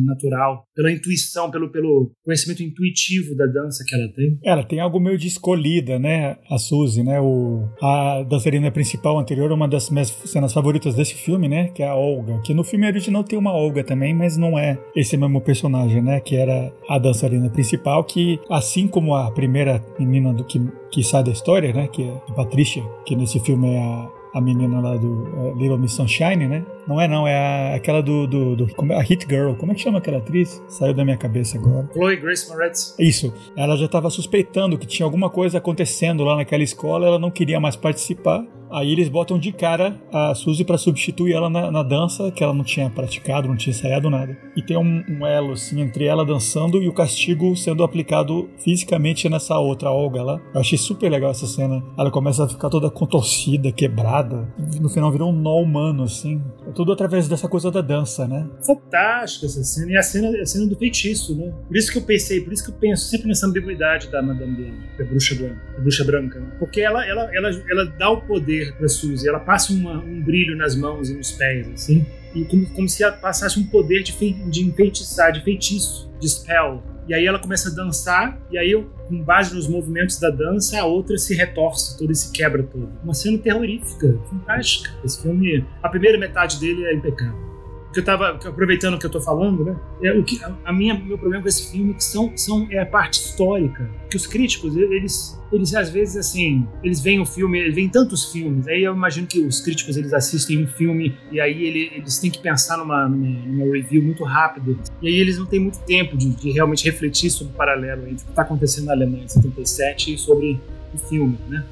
natural, 0.06 0.66
pela 0.76 0.92
intuição, 0.92 1.50
pelo, 1.50 1.72
pelo 1.72 2.12
conhecimento 2.24 2.62
intuitivo 2.62 3.36
da 3.36 3.46
dança 3.46 3.86
que 3.88 3.96
ela 3.96 4.01
tem? 4.10 4.40
Ela 4.44 4.64
tem 4.64 4.80
algo 4.80 5.00
meio 5.00 5.18
de 5.18 5.28
escolhida, 5.28 6.00
né? 6.00 6.38
A 6.50 6.58
Suzy, 6.58 7.04
né? 7.04 7.20
O, 7.20 7.68
a 7.82 8.24
dançarina 8.24 8.72
principal 8.72 9.18
anterior, 9.20 9.52
uma 9.52 9.68
das 9.68 9.90
minhas 9.90 10.10
cenas 10.10 10.54
favoritas 10.54 10.96
desse 10.96 11.16
filme, 11.16 11.48
né? 11.48 11.70
Que 11.70 11.84
é 11.84 11.88
a 11.88 11.96
Olga. 11.96 12.40
Que 12.42 12.54
no 12.54 12.64
filme 12.64 12.88
original 12.88 13.24
tem 13.24 13.38
uma 13.38 13.54
Olga 13.54 13.84
também, 13.84 14.14
mas 14.14 14.38
não 14.38 14.58
é 14.58 14.78
esse 14.96 15.18
mesmo 15.18 15.42
personagem, 15.42 16.02
né? 16.02 16.20
Que 16.20 16.36
era 16.36 16.72
a 16.88 16.98
dançarina 16.98 17.50
principal, 17.50 18.04
que 18.04 18.40
assim 18.50 18.88
como 18.88 19.16
a 19.16 19.32
primeira 19.32 19.84
menina 20.00 20.34
do 20.34 20.44
que, 20.44 20.60
que 20.92 21.04
sai 21.04 21.24
da 21.24 21.32
história, 21.32 21.74
né? 21.74 21.88
Que 21.88 22.04
é 22.04 22.12
a 22.30 22.34
Patrícia, 22.34 22.84
que 23.06 23.16
nesse 23.16 23.40
filme 23.40 23.74
é 23.74 23.80
a 23.80 24.21
a 24.34 24.40
menina 24.40 24.80
lá 24.80 24.96
do 24.96 25.08
uh, 25.08 25.56
Little 25.58 25.78
Miss 25.78 25.94
Sunshine, 25.94 26.48
né? 26.48 26.66
Não 26.88 27.00
é 27.00 27.08
não, 27.08 27.28
é 27.28 27.36
a, 27.36 27.76
aquela 27.76 28.02
do, 28.02 28.26
do, 28.26 28.56
do 28.56 28.68
é, 28.92 28.96
a 28.96 29.02
Hit 29.02 29.26
Girl. 29.30 29.54
Como 29.54 29.72
é 29.72 29.76
que 29.76 29.82
chama 29.82 29.98
aquela 29.98 30.18
atriz? 30.18 30.64
Saiu 30.68 30.94
da 30.94 31.04
minha 31.04 31.18
cabeça 31.18 31.58
agora. 31.58 31.90
Chloe 31.94 32.16
Grace 32.16 32.50
Moretz. 32.50 32.96
Isso. 32.98 33.34
Ela 33.56 33.76
já 33.76 33.86
estava 33.86 34.10
suspeitando 34.10 34.78
que 34.78 34.88
tinha 34.88 35.06
alguma 35.06 35.30
coisa 35.30 35.58
acontecendo 35.58 36.24
lá 36.24 36.36
naquela 36.36 36.64
escola, 36.64 37.08
ela 37.08 37.20
não 37.20 37.32
queria 37.32 37.60
mais 37.60 37.76
participar. 37.76 38.46
Aí 38.72 38.92
eles 38.92 39.10
botam 39.10 39.38
de 39.38 39.52
cara 39.52 39.96
a 40.12 40.34
Suzy 40.34 40.64
para 40.64 40.78
substituir 40.78 41.34
ela 41.34 41.50
na, 41.50 41.72
na, 41.72 41.84
dança, 41.84 42.32
que 42.32 42.44
ela 42.44 42.54
não 42.54 42.64
tinha 42.64 42.90
praticado, 42.90 43.48
não 43.48 43.56
tinha 43.56 43.72
ensaiado 43.72 44.10
nada. 44.10 44.38
E 44.56 44.62
tem 44.62 44.78
um, 44.78 45.04
um, 45.10 45.26
elo, 45.26 45.54
assim, 45.54 45.82
entre 45.82 46.06
ela 46.06 46.26
dançando 46.26 46.82
e 46.82 46.88
o 46.88 46.94
castigo 46.94 47.56
sendo 47.56 47.84
aplicado 47.84 48.50
fisicamente 48.58 49.28
nessa 49.30 49.58
outra 49.60 49.92
Olga 49.92 50.24
lá. 50.24 50.42
Eu 50.54 50.62
achei 50.62 50.78
super 50.78 51.10
legal 51.10 51.32
essa 51.32 51.48
cena. 51.48 51.84
Ela 51.98 52.10
começa 52.10 52.46
a 52.46 52.50
ficar 52.50 52.70
toda 52.70 52.90
contorcida, 52.90 53.72
quebrada. 53.72 54.48
No 54.80 54.90
final 54.90 55.12
virou 55.12 55.30
um 55.30 55.36
nó 55.36 55.58
humano, 55.58 56.04
assim. 56.04 56.42
É 56.68 56.72
tudo 56.72 56.92
através 56.92 57.28
dessa 57.28 57.48
coisa 57.48 57.70
da 57.70 57.82
dança, 57.82 58.28
né? 58.28 58.48
Fantástica 58.66 59.46
essa 59.46 59.64
cena. 59.64 59.92
E 59.92 59.98
a 59.98 60.04
cena, 60.04 60.30
a 60.42 60.46
cena 60.46 60.68
do 60.68 60.76
feitiço, 60.76 61.36
né? 61.36 61.54
Por 61.68 61.76
isso 61.76 61.92
que 61.92 61.98
eu 61.98 62.04
pensei, 62.04 62.42
por 62.42 62.54
isso 62.54 62.64
que 62.64 62.72
eu 62.72 62.76
penso 62.76 63.06
sempre 63.06 63.28
nessa 63.28 63.48
ambiguidade 63.48 64.10
da 64.10 64.22
Madame 64.22 64.56
Blanc, 64.56 64.78
a 65.00 65.04
bruxa 65.04 65.36
branca. 65.36 65.62
A 65.78 65.82
bruxa 65.82 66.04
branca 66.04 66.22
né? 66.40 66.52
Porque 66.60 66.82
ela, 66.82 67.06
ela, 67.06 67.30
ela, 67.36 67.50
ela 67.70 67.86
dá 67.98 68.10
o 68.10 68.22
poder 68.22 68.61
poder 68.62 68.76
para 68.76 68.88
Suzy. 68.88 69.28
Ela 69.28 69.40
passa 69.40 69.74
uma, 69.74 69.98
um 70.00 70.22
brilho 70.22 70.56
nas 70.56 70.76
mãos 70.76 71.10
e 71.10 71.14
nos 71.16 71.32
pés, 71.32 71.68
assim. 71.70 72.06
E 72.34 72.46
como, 72.46 72.70
como 72.70 72.88
se 72.88 73.04
ela 73.04 73.14
passasse 73.14 73.60
um 73.60 73.66
poder 73.66 74.04
de, 74.04 74.14
fei, 74.14 74.34
de 74.34 74.64
enfeitiçar, 74.64 75.32
de 75.32 75.44
feitiço, 75.44 76.10
de 76.20 76.30
spell. 76.30 76.84
E 77.08 77.14
aí 77.14 77.26
ela 77.26 77.40
começa 77.40 77.70
a 77.70 77.74
dançar, 77.74 78.40
e 78.52 78.58
aí, 78.58 78.74
com 79.08 79.22
base 79.22 79.54
nos 79.54 79.68
movimentos 79.68 80.20
da 80.20 80.30
dança, 80.30 80.80
a 80.80 80.86
outra 80.86 81.18
se 81.18 81.36
retorce 81.36 81.98
toda 81.98 82.12
e 82.12 82.16
se 82.16 82.32
quebra 82.32 82.64
toda. 82.64 82.88
Uma 83.04 83.14
cena 83.14 83.38
terrorífica, 83.38 84.18
fantástica. 84.30 84.92
Esse 85.04 85.22
filme, 85.22 85.66
a 85.82 85.90
primeira 85.90 86.18
metade 86.18 86.60
dele 86.60 86.86
é 86.86 86.94
impecável 86.94 87.51
que 87.92 88.00
eu 88.00 88.06
tava 88.06 88.30
aproveitando 88.30 88.96
o 88.96 89.00
que 89.00 89.06
eu 89.06 89.10
tô 89.10 89.20
falando, 89.20 89.66
né? 89.66 89.76
É 90.02 90.14
o 90.14 90.24
que 90.24 90.40
a 90.64 90.74
minha 90.74 90.94
meu 90.94 91.18
problema 91.18 91.44
com 91.44 91.50
esse 91.50 91.72
filme 91.72 91.92
é 91.92 91.94
que 91.96 92.04
são 92.04 92.32
são 92.38 92.68
é 92.72 92.80
a 92.80 92.86
parte 92.86 93.20
histórica, 93.20 93.90
que 94.10 94.16
os 94.16 94.26
críticos 94.26 94.76
eles 94.76 95.40
eles 95.52 95.74
às 95.76 95.90
vezes 95.90 96.16
assim, 96.16 96.66
eles 96.82 97.02
veem 97.02 97.20
o 97.20 97.26
filme, 97.26 97.60
eles 97.60 97.76
veem 97.76 97.90
tantos 97.90 98.32
filmes, 98.32 98.68
aí 98.68 98.84
eu 98.84 98.94
imagino 98.94 99.28
que 99.28 99.40
os 99.40 99.60
críticos 99.60 99.98
eles 99.98 100.14
assistem 100.14 100.64
um 100.64 100.68
filme 100.68 101.18
e 101.30 101.42
aí 101.42 101.66
ele, 101.66 101.92
eles 101.94 102.18
têm 102.20 102.32
que 102.32 102.40
pensar 102.40 102.78
numa, 102.78 103.08
numa, 103.10 103.28
numa, 103.28 103.74
review 103.74 104.02
muito 104.02 104.24
rápido, 104.24 104.80
e 105.02 105.10
aí 105.10 105.16
eles 105.16 105.38
não 105.38 105.46
têm 105.46 105.60
muito 105.60 105.80
tempo 105.80 106.16
de, 106.16 106.30
de 106.30 106.52
realmente 106.52 106.86
refletir 106.86 107.30
sobre 107.30 107.54
o 107.54 107.56
paralelo 107.58 108.04
entre 108.04 108.24
o 108.24 108.26
que 108.26 108.30
está 108.30 108.44
acontecendo 108.44 108.86
na 108.86 108.94
Alemanha 108.94 109.26
em 109.26 109.28
77 109.28 110.14
e 110.14 110.18
sobre 110.18 110.60
o 110.94 110.98
filme, 110.98 111.38
né? 111.50 111.66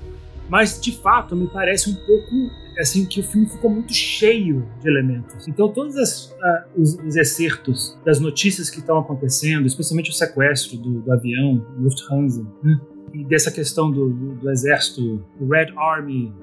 Mas 0.49 0.81
de 0.81 0.91
fato 0.91 1.35
me 1.35 1.47
parece 1.47 1.89
um 1.89 1.95
pouco 1.95 2.51
assim 2.79 3.05
que 3.05 3.19
o 3.19 3.23
filme 3.23 3.47
ficou 3.47 3.69
muito 3.69 3.93
cheio 3.93 4.67
de 4.81 4.87
elementos. 4.89 5.47
Então 5.47 5.71
todos 5.71 5.97
as, 5.97 6.31
uh, 6.31 6.81
os, 6.81 6.95
os, 6.95 7.15
excertos 7.15 7.99
das 8.05 8.19
notícias 8.19 8.69
que 8.69 8.79
estão 8.79 8.97
acontecendo, 8.97 9.67
especialmente 9.67 10.09
o 10.09 10.13
sequestro 10.13 10.77
do, 10.77 11.01
do 11.01 11.11
avião 11.11 11.65
Lufthansa, 11.77 12.45
né? 12.63 12.79
e 13.13 13.23
dessa 13.25 13.51
questão 13.51 13.91
do, 13.91 14.09
do, 14.09 14.35
do 14.35 14.49
exército, 14.49 15.23
do 15.39 15.47
Red 15.49 15.73
Army, 15.75 16.33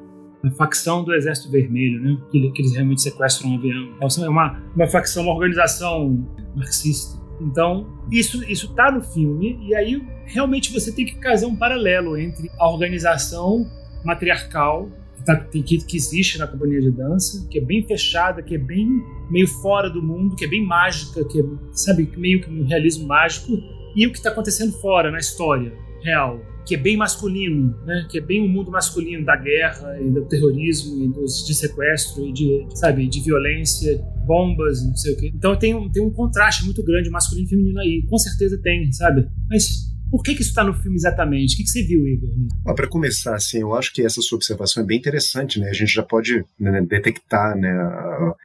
a 0.44 0.50
facção 0.50 1.02
do 1.02 1.14
Exército 1.14 1.50
Vermelho, 1.50 2.00
né? 2.00 2.18
que, 2.30 2.50
que 2.50 2.62
eles 2.62 2.72
realmente 2.72 3.02
sequestram 3.02 3.50
um 3.50 3.54
avião. 3.56 3.94
Então 3.96 4.24
é 4.24 4.28
uma, 4.28 4.62
uma 4.74 4.86
facção, 4.86 5.24
uma 5.24 5.32
organização 5.32 6.26
marxista. 6.54 7.24
Então, 7.40 7.86
isso 8.10 8.42
isso 8.50 8.74
tá 8.74 8.90
no 8.90 9.02
filme 9.02 9.58
e 9.62 9.74
aí 9.74 10.02
realmente 10.24 10.72
você 10.72 10.90
tem 10.90 11.04
que 11.04 11.20
fazer 11.22 11.44
um 11.46 11.54
paralelo 11.54 12.16
entre 12.16 12.50
a 12.58 12.68
organização 12.68 13.70
matriarcal 14.04 14.88
tá, 15.26 15.36
que, 15.36 15.78
que 15.78 15.96
existe 15.96 16.38
na 16.38 16.46
companhia 16.46 16.80
de 16.80 16.90
dança, 16.92 17.46
que 17.50 17.58
é 17.58 17.60
bem 17.60 17.84
fechada, 17.86 18.40
que 18.42 18.54
é 18.54 18.58
bem 18.58 18.88
meio 19.28 19.48
fora 19.48 19.90
do 19.90 20.00
mundo, 20.00 20.36
que 20.36 20.44
é 20.44 20.48
bem 20.48 20.64
mágica, 20.64 21.24
que 21.24 21.40
é, 21.40 21.44
sabe, 21.72 22.10
meio 22.16 22.40
que 22.40 22.48
um 22.48 22.64
realismo 22.64 23.06
mágico, 23.06 23.52
e 23.94 24.06
o 24.06 24.12
que 24.12 24.18
está 24.18 24.30
acontecendo 24.30 24.72
fora, 24.80 25.10
na 25.10 25.18
história 25.18 25.72
real, 26.02 26.40
que 26.64 26.74
é 26.74 26.78
bem 26.78 26.96
masculino, 26.96 27.76
né? 27.84 28.06
que 28.08 28.18
é 28.18 28.20
bem 28.20 28.42
o 28.42 28.44
um 28.44 28.48
mundo 28.48 28.70
masculino 28.70 29.24
da 29.24 29.36
guerra 29.36 29.98
e 30.00 30.10
do 30.10 30.24
terrorismo 30.26 31.04
e 31.04 31.08
dos, 31.08 31.44
de 31.46 31.54
sequestro 31.54 32.26
e 32.26 32.32
de, 32.32 32.66
sabe, 32.74 33.06
de 33.08 33.20
violência, 33.20 33.98
bombas, 34.26 34.84
não 34.84 34.96
sei 34.96 35.14
o 35.14 35.16
quê. 35.16 35.32
Então 35.34 35.56
tem 35.56 35.74
um, 35.74 35.90
tem 35.90 36.02
um 36.02 36.10
contraste 36.10 36.64
muito 36.64 36.84
grande 36.84 37.10
masculino 37.10 37.46
e 37.46 37.50
feminino 37.50 37.80
aí, 37.80 38.04
com 38.08 38.18
certeza 38.18 38.60
tem, 38.62 38.92
sabe? 38.92 39.28
Mas 39.48 39.95
por 40.10 40.22
que, 40.22 40.34
que 40.34 40.40
isso 40.40 40.50
está 40.50 40.62
no 40.62 40.74
filme 40.74 40.96
exatamente? 40.96 41.54
O 41.54 41.56
que, 41.56 41.64
que 41.64 41.70
você 41.70 41.82
viu, 41.82 42.06
Igor? 42.06 42.30
Para 42.74 42.88
começar, 42.88 43.34
assim, 43.34 43.60
eu 43.60 43.74
acho 43.74 43.92
que 43.92 44.02
essa 44.02 44.20
sua 44.20 44.36
observação 44.36 44.82
é 44.82 44.86
bem 44.86 44.98
interessante, 44.98 45.58
né? 45.58 45.68
A 45.68 45.74
gente 45.74 45.92
já 45.92 46.02
pode 46.02 46.44
né, 46.58 46.80
detectar 46.82 47.56
né, 47.56 47.72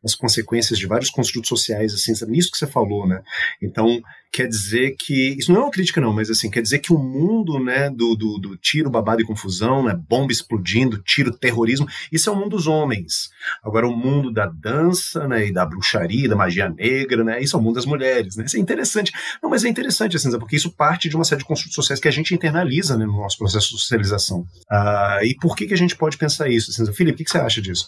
as 0.04 0.16
consequências 0.16 0.80
de 0.80 0.88
vários 0.88 1.10
construtos 1.10 1.50
sociais, 1.50 1.94
assim, 1.94 2.14
nisso 2.28 2.52
que 2.52 2.58
você 2.58 2.68
falou, 2.68 3.08
né? 3.08 3.22
Então, 3.62 4.02
quer 4.32 4.48
dizer 4.48 4.96
que 4.98 5.36
isso 5.38 5.52
não 5.52 5.62
é 5.62 5.64
uma 5.66 5.72
crítica 5.72 6.00
não, 6.00 6.14
mas 6.14 6.30
assim 6.30 6.50
quer 6.50 6.62
dizer 6.62 6.80
que 6.80 6.94
o 6.94 6.98
mundo 6.98 7.60
né 7.60 7.90
do, 7.90 8.16
do, 8.16 8.38
do, 8.38 8.58
tiro, 8.58 8.90
babado 8.90 9.22
e 9.22 9.26
confusão, 9.26 9.84
né, 9.84 9.94
bomba 9.94 10.32
explodindo, 10.32 11.02
tiro, 11.02 11.32
terrorismo, 11.32 11.88
isso 12.12 12.30
é 12.30 12.34
o 12.34 12.36
mundo 12.36 12.52
dos 12.52 12.68
homens. 12.68 13.30
Agora 13.64 13.88
o 13.88 13.96
mundo 13.96 14.32
da 14.32 14.46
dança, 14.46 15.28
né, 15.28 15.48
e 15.48 15.54
da 15.54 15.66
bruxaria, 15.66 16.30
da 16.30 16.36
magia 16.36 16.70
negra, 16.70 17.24
né, 17.24 17.42
isso 17.42 17.56
é 17.56 17.60
o 17.60 17.62
mundo 17.62 17.76
das 17.76 17.86
mulheres, 17.86 18.36
né? 18.36 18.46
Isso 18.46 18.58
é 18.58 18.60
interessante. 18.60 19.12
Não, 19.42 19.50
mas 19.50 19.64
é 19.64 19.70
interessante 19.70 20.16
assim, 20.16 20.30
porque 20.38 20.56
isso 20.56 20.72
parte 20.72 21.10
de 21.10 21.16
uma 21.16 21.24
série 21.24 21.40
de 21.40 21.48
construtos 21.48 21.76
sociais 21.76 22.00
que 22.00 22.08
a 22.08 22.12
gente 22.12 22.34
internaliza 22.34 22.98
né, 22.98 23.06
no 23.06 23.18
nosso 23.18 23.38
processo 23.38 23.68
de 23.68 23.80
socialização. 23.80 24.46
Ah, 24.70 25.20
e 25.24 25.36
por 25.36 25.56
que 25.56 25.68
que 25.68 25.74
a 25.74 25.78
gente 25.78 25.96
pode 25.96 26.18
pensar 26.18 26.50
isso? 26.50 26.72
Assim, 26.72 26.92
Felipe, 26.94 27.16
o 27.16 27.18
que, 27.18 27.24
que 27.26 27.32
você 27.32 27.38
acha 27.38 27.62
disso? 27.62 27.88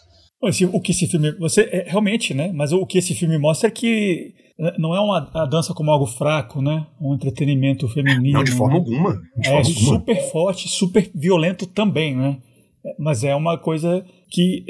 o 0.73 0.81
que 0.81 0.91
esse 0.91 1.07
filme. 1.07 1.31
Você, 1.39 1.61
é, 1.71 1.85
realmente, 1.87 2.33
né? 2.33 2.51
Mas 2.53 2.73
o 2.73 2.85
que 2.85 2.97
esse 2.97 3.15
filme 3.15 3.37
mostra 3.37 3.69
é 3.69 3.71
que 3.71 4.33
não 4.77 4.95
é 4.95 4.99
uma 4.99 5.29
a 5.33 5.45
dança 5.45 5.73
como 5.73 5.91
algo 5.91 6.05
fraco, 6.05 6.61
né? 6.61 6.85
Um 7.01 7.13
entretenimento 7.13 7.87
feminino. 7.87 8.37
Não, 8.37 8.43
de 8.43 8.51
forma 8.51 8.73
né? 8.73 8.79
alguma. 8.79 9.13
De 9.37 9.47
é 9.47 9.49
forma 9.49 9.63
super 9.63 10.31
forte, 10.31 10.69
super 10.69 11.11
violento 11.13 11.65
também, 11.65 12.15
né? 12.15 12.37
Mas 12.99 13.23
é 13.23 13.35
uma 13.35 13.57
coisa 13.57 14.05
que 14.29 14.65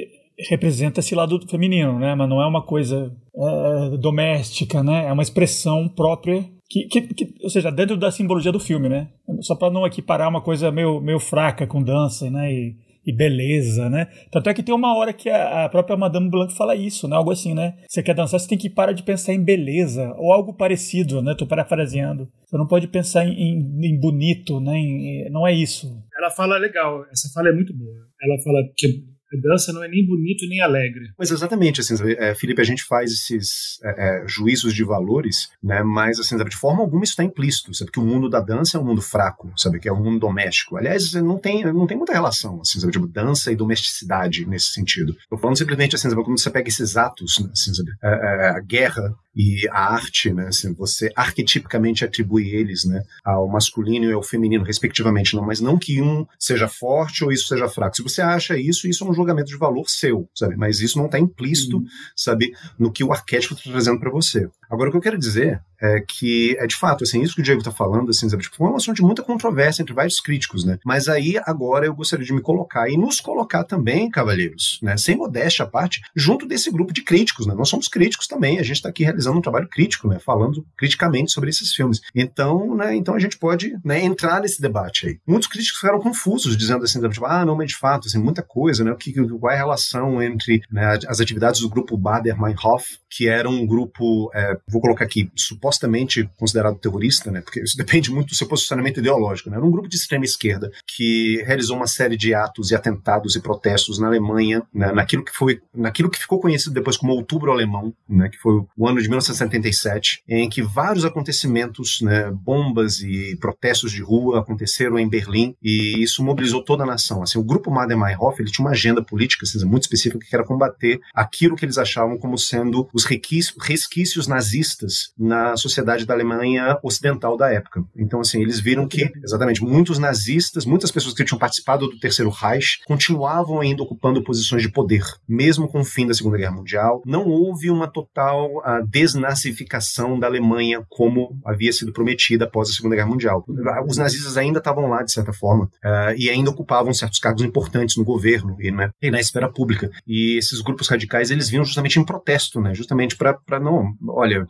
representa 0.50 1.00
esse 1.00 1.14
lado 1.14 1.40
feminino, 1.48 2.00
né? 2.00 2.16
Mas 2.16 2.30
não 2.30 2.42
é 2.42 2.48
uma 2.48 2.62
coisa 2.62 3.16
é, 3.36 3.98
doméstica, 3.98 4.84
né? 4.84 5.06
É 5.06 5.12
uma 5.12 5.24
expressão 5.24 5.88
própria 5.88 6.46
que, 6.70 6.86
que, 6.88 7.02
que, 7.02 7.36
ou 7.44 7.50
seja, 7.50 7.72
dentro 7.72 7.98
da 7.98 8.12
simbologia 8.12 8.52
do 8.52 8.60
filme, 8.60 8.90
né? 8.90 9.10
Só 9.42 9.56
para 9.56 9.72
não 9.72 9.86
equiparar 9.86 10.30
uma 10.30 10.42
coisa 10.42 10.72
meio, 10.72 11.00
meio 11.02 11.20
fraca 11.20 11.68
com 11.68 11.84
dança, 11.84 12.30
né? 12.32 12.52
E, 12.52 12.76
e 13.06 13.14
beleza, 13.14 13.90
né? 13.90 14.08
Tanto 14.32 14.50
é 14.50 14.54
que 14.54 14.64
tem 14.64 14.74
uma 14.74 14.96
hora 14.96 15.12
que 15.12 15.30
a, 15.30 15.66
a, 15.66 15.70
própria 15.70 15.98
Madame 15.98 16.30
Blanc 16.30 16.56
fala 16.56 16.76
isso, 16.76 17.08
né? 17.08 17.16
Algo 17.16 17.32
assim, 17.32 17.54
né? 17.54 17.76
Você 17.88 18.02
quer 18.02 18.16
dançar, 18.16 18.40
você 18.40 18.48
tem 18.48 18.58
que 18.58 18.70
parar 18.70 18.94
de 18.94 19.04
pensar 19.04 19.34
em 19.34 19.44
beleza 19.44 20.14
ou 20.18 20.32
algo 20.32 20.54
parecido, 20.54 21.22
né? 21.22 21.36
Tô 21.36 21.46
parafraseando. 21.46 22.30
Você 22.46 22.58
não 22.58 22.68
pode 22.68 22.88
pensar 22.88 23.26
em, 23.26 23.34
em, 23.34 23.88
em 23.88 24.00
bonito, 24.00 24.60
né? 24.60 24.78
Em, 24.78 25.30
não 25.30 25.46
é 25.46 25.54
isso. 25.54 26.02
Ela 26.18 26.30
fala 26.30 26.58
legal, 26.58 27.06
essa 27.12 27.30
fala 27.34 27.50
é 27.50 27.54
muito 27.54 27.76
boa. 27.76 28.08
Ela 28.22 28.42
fala 28.42 28.60
que 28.76 29.13
a 29.38 29.42
dança 29.42 29.74
não 29.74 29.84
é 29.84 29.88
nem 29.88 30.06
bonito 30.06 30.48
nem 30.48 30.62
alegre. 30.62 31.12
Mas 31.18 31.32
exatamente, 31.32 31.82
assim, 31.82 31.96
é, 32.18 32.36
Felipe, 32.36 32.62
a 32.62 32.66
gente 32.66 32.84
faz 32.84 33.12
esses 33.12 33.80
é, 33.84 34.24
é, 34.24 34.28
juízos 34.28 34.74
de 34.74 34.84
valores, 34.84 35.50
né? 35.62 35.84
Mas 35.84 36.20
assim, 36.20 36.38
sabe, 36.38 36.50
de 36.50 36.58
forma 36.58 36.82
alguma 36.82 37.04
isso 37.04 37.14
está 37.14 37.24
implícito, 37.24 37.74
sabe 37.74 37.92
que 37.92 38.00
o 38.00 38.06
mundo 38.06 38.30
da 38.30 38.40
dança 38.40 38.78
é 38.78 38.80
um 38.80 38.86
mundo 38.86 39.02
fraco, 39.02 39.52
sabe 39.58 39.80
que 39.80 39.88
é 39.88 39.94
um 39.94 40.02
mundo 40.02 40.20
doméstico. 40.20 40.78
Aliás, 40.78 41.14
não 41.14 41.38
tem, 41.38 41.64
não 41.74 41.88
tem 41.88 41.98
muita 41.98 42.14
relação, 42.14 42.62
assim, 42.62 42.80
sabe, 42.80 42.92
tipo, 42.94 43.08
dança 43.08 43.52
e 43.52 43.56
domesticidade 43.56 44.46
nesse 44.46 44.74
sentido. 44.74 45.16
Eu 45.32 45.38
falando 45.38 45.58
simplesmente 45.58 45.96
assim, 45.96 46.10
sabe, 46.10 46.24
quando 46.24 46.40
você 46.40 46.50
pega 46.50 46.68
esses 46.68 46.98
atos, 46.98 47.40
né, 47.40 47.50
assim, 47.52 47.74
sabe, 47.74 47.92
a, 48.02 48.08
é, 48.08 48.48
é, 48.48 48.50
a 48.50 48.60
guerra 48.60 49.14
e 49.36 49.68
a 49.70 49.94
arte, 49.94 50.32
né, 50.32 50.48
assim, 50.48 50.74
você 50.74 51.12
arquetipicamente 51.16 52.06
atribui 52.06 52.50
eles, 52.50 52.86
né, 52.86 53.04
ao 53.24 53.48
masculino 53.48 54.06
e 54.06 54.14
ao 54.14 54.24
feminino, 54.24 54.64
respectivamente, 54.64 55.36
não, 55.36 55.44
mas 55.44 55.60
não 55.60 55.78
que 55.78 56.02
um 56.02 56.26
seja 56.38 56.68
forte 56.68 57.24
ou 57.24 57.32
isso 57.32 57.48
seja 57.48 57.68
fraco. 57.68 57.96
Se 57.96 58.04
você 58.04 58.22
acha 58.22 58.58
isso, 58.58 58.88
isso 58.88 59.04
é 59.04 59.08
um 59.08 59.14
julgamento 59.24 59.50
de 59.50 59.58
valor 59.58 59.90
seu, 59.90 60.30
sabe? 60.36 60.56
Mas 60.56 60.80
isso 60.80 60.98
não 60.98 61.06
está 61.06 61.18
implícito, 61.18 61.78
uhum. 61.78 61.86
sabe, 62.16 62.52
no 62.78 62.92
que 62.92 63.04
o 63.04 63.12
arquétipo 63.12 63.54
está 63.54 63.72
trazendo 63.72 64.00
para 64.00 64.12
você. 64.12 64.48
Agora, 64.70 64.90
o 64.90 64.92
que 64.92 64.98
eu 64.98 65.02
quero 65.02 65.18
dizer 65.18 65.62
é 65.84 66.00
que 66.00 66.56
é 66.58 66.66
de 66.66 66.76
fato, 66.76 67.04
assim, 67.04 67.22
isso 67.22 67.36
que 67.36 67.42
o 67.42 67.44
Diego 67.44 67.60
está 67.60 67.72
falando, 67.72 68.10
assim, 68.10 68.30
sabe, 68.30 68.44
tipo, 68.44 68.56
foi 68.56 68.70
um 68.70 68.76
assunto 68.76 68.96
de 68.96 69.02
muita 69.02 69.22
controvérsia 69.22 69.82
entre 69.82 69.94
vários 69.94 70.22
críticos, 70.22 70.64
né? 70.64 70.80
Mas 70.86 71.10
aí, 71.10 71.38
agora, 71.44 71.86
eu 71.86 71.94
gostaria 71.94 72.26
de 72.26 72.34
me 72.34 72.42
colocar 72.42 72.90
e 72.90 72.96
nos 72.96 73.20
colocar 73.20 73.66
também, 73.66 74.10
cavalheiros, 74.10 74.80
né? 74.82 74.96
Sem 74.96 75.18
modéstia 75.18 75.66
à 75.66 75.68
parte, 75.68 76.02
junto 76.16 76.48
desse 76.48 76.72
grupo 76.72 76.94
de 76.94 77.04
críticos, 77.04 77.46
né? 77.46 77.54
Nós 77.54 77.68
somos 77.68 77.90
críticos 77.90 78.28
também, 78.28 78.60
a 78.60 78.64
gente 78.64 78.78
está 78.78 78.90
aqui 78.90 79.04
realizando 79.04 79.38
um 79.38 79.42
trabalho 79.42 79.68
crítico, 79.68 80.08
né? 80.08 80.20
Falando 80.20 80.66
criticamente 80.78 81.32
sobre 81.32 81.50
esses 81.50 81.74
filmes. 81.74 82.00
Então, 82.16 82.76
né? 82.76 82.96
Então 82.96 83.16
a 83.16 83.20
gente 83.20 83.38
pode 83.38 83.74
né, 83.84 84.04
entrar 84.04 84.40
nesse 84.40 84.62
debate 84.62 85.08
aí. 85.08 85.20
Muitos 85.28 85.50
críticos 85.50 85.80
ficaram 85.80 86.00
confusos, 86.00 86.56
dizendo 86.56 86.86
assim, 86.86 87.02
tipo, 87.10 87.26
ah, 87.26 87.46
não, 87.46 87.58
mas 87.58 87.68
de 87.68 87.76
fato, 87.76 88.08
assim, 88.08 88.20
muita 88.20 88.42
coisa, 88.42 88.84
né? 88.84 88.92
O 88.92 88.96
que, 88.96 89.14
qual 89.14 89.52
é 89.52 89.56
a 89.56 89.58
relação 89.58 90.24
entre 90.24 90.62
né, 90.72 90.98
as 91.08 91.20
atividades 91.20 91.60
do 91.60 91.70
grupo 91.70 91.98
Bader-Meinhof, 91.98 92.86
que 93.10 93.28
era 93.28 93.50
um 93.50 93.66
grupo, 93.66 94.32
é, 94.34 94.58
vou 94.68 94.82
colocar 94.82 95.04
aqui, 95.04 95.30
supostamente 95.74 96.30
considerado 96.38 96.78
terrorista, 96.78 97.32
né? 97.32 97.42
Porque 97.42 97.62
isso 97.62 97.78
depende 97.78 98.12
muito 98.12 98.30
do 98.30 98.36
seu 98.36 98.48
posicionamento 98.48 99.00
ideológico, 99.00 99.50
né? 99.50 99.58
Era 99.58 99.66
um 99.66 99.72
grupo 99.72 99.90
de 99.90 99.96
extrema 99.96 100.24
esquerda 100.24 100.72
que 100.96 101.44
realizou 101.46 101.76
uma 101.76 101.88
série 101.88 102.16
de 102.16 102.34
atos 102.34 102.72
e 102.72 102.76
atentados 102.76 103.36
e 103.36 103.42
protestos 103.42 104.00
na 104.00 104.08
Alemanha, 104.08 104.64
né, 104.74 104.92
naquilo 104.92 105.24
que 105.24 105.32
foi, 105.32 105.60
naquilo 105.74 106.10
que 106.10 106.20
ficou 106.20 106.40
conhecido 106.40 106.74
depois 106.74 106.98
como 106.98 107.14
Outubro 107.14 107.52
Alemão, 107.52 107.94
né? 108.08 108.30
Que 108.30 108.38
foi 108.38 108.64
o 108.78 108.88
ano 108.88 109.02
de 109.02 109.08
1977, 109.08 110.24
em 110.28 110.50
que 110.50 110.62
vários 110.62 111.06
acontecimentos, 111.06 112.00
né, 112.02 112.32
bombas 112.32 113.02
e 113.02 113.36
protestos 113.40 113.92
de 113.92 114.02
rua 114.02 114.40
aconteceram 114.40 115.00
em 115.00 115.10
Berlim 115.10 115.56
e 115.62 116.02
isso 116.02 116.24
mobilizou 116.24 116.64
toda 116.64 116.84
a 116.84 116.88
nação. 116.88 117.24
Assim, 117.24 117.40
o 117.40 117.44
grupo 117.44 117.72
Bader-Meinhof 117.72 118.40
ele 118.40 118.52
tinha 118.52 118.66
uma 118.66 118.72
agenda 118.72 119.04
política 119.04 119.44
assim, 119.44 119.64
muito 119.66 119.84
específica 119.84 120.26
que 120.26 120.36
era 120.36 120.46
combater 120.46 121.00
aquilo 121.14 121.56
que 121.56 121.66
eles 121.66 121.78
achavam 121.78 122.18
como 122.18 122.38
sendo 122.38 122.88
os 122.94 123.06
resquícios 123.06 124.28
nazistas 124.28 125.12
na 125.18 125.56
sociedade 125.64 126.06
da 126.06 126.14
Alemanha 126.14 126.78
ocidental 126.84 127.36
da 127.36 127.52
época. 127.52 127.84
Então, 127.96 128.20
assim, 128.20 128.42
eles 128.42 128.60
viram 128.60 128.88
que, 128.88 129.12
exatamente, 129.24 129.64
muitos 129.64 129.98
nazistas, 129.98 130.66
muitas 130.66 130.92
pessoas 130.92 131.16
que 131.16 131.24
tinham 131.24 131.40
participado 131.40 131.88
do 131.88 132.00
Terceiro 132.00 132.30
Reich 132.30 132.80
continuavam 132.86 133.60
ainda 133.60 133.84
ocupando 133.84 134.24
posições 134.24 134.62
de 134.62 134.72
poder, 134.72 135.04
mesmo 135.28 135.68
com 135.68 135.82
o 135.82 135.86
fim 135.86 136.06
da 136.06 136.14
Segunda 136.14 136.38
Guerra 136.38 136.56
Mundial. 136.56 137.02
Não 137.06 137.26
houve 137.26 137.70
uma 137.70 137.88
total 137.88 138.58
uh, 138.58 138.86
desnazificação 138.88 140.20
da 140.20 140.28
Alemanha 140.28 140.84
como 140.90 141.40
havia 141.46 141.72
sido 141.72 141.92
prometida 141.92 142.46
após 142.46 142.70
a 142.70 142.74
Segunda 142.74 142.96
Guerra 142.96 143.10
Mundial. 143.10 143.44
Os 143.88 143.98
nazistas 143.98 144.38
ainda 144.38 144.60
estavam 144.60 144.88
lá, 144.88 145.04
de 145.04 145.12
certa 145.12 145.34
forma, 145.34 145.66
uh, 145.66 146.14
e 146.18 146.30
ainda 146.30 146.50
ocupavam 146.50 146.94
certos 146.94 147.20
cargos 147.20 147.44
importantes 147.44 147.98
no 147.98 148.04
governo 148.04 148.56
e, 148.60 148.72
né, 148.72 148.90
e 149.02 149.10
na 149.10 149.20
esfera 149.20 149.52
pública. 149.52 149.90
E 150.08 150.38
esses 150.38 150.62
grupos 150.62 150.88
radicais, 150.88 151.32
eles 151.32 151.50
vinham 151.50 151.66
justamente 151.66 152.00
em 152.00 152.06
protesto, 152.06 152.60
né, 152.62 152.74
justamente 152.74 153.16
para 153.16 153.60
não, 153.60 153.94
olha, 154.08 154.46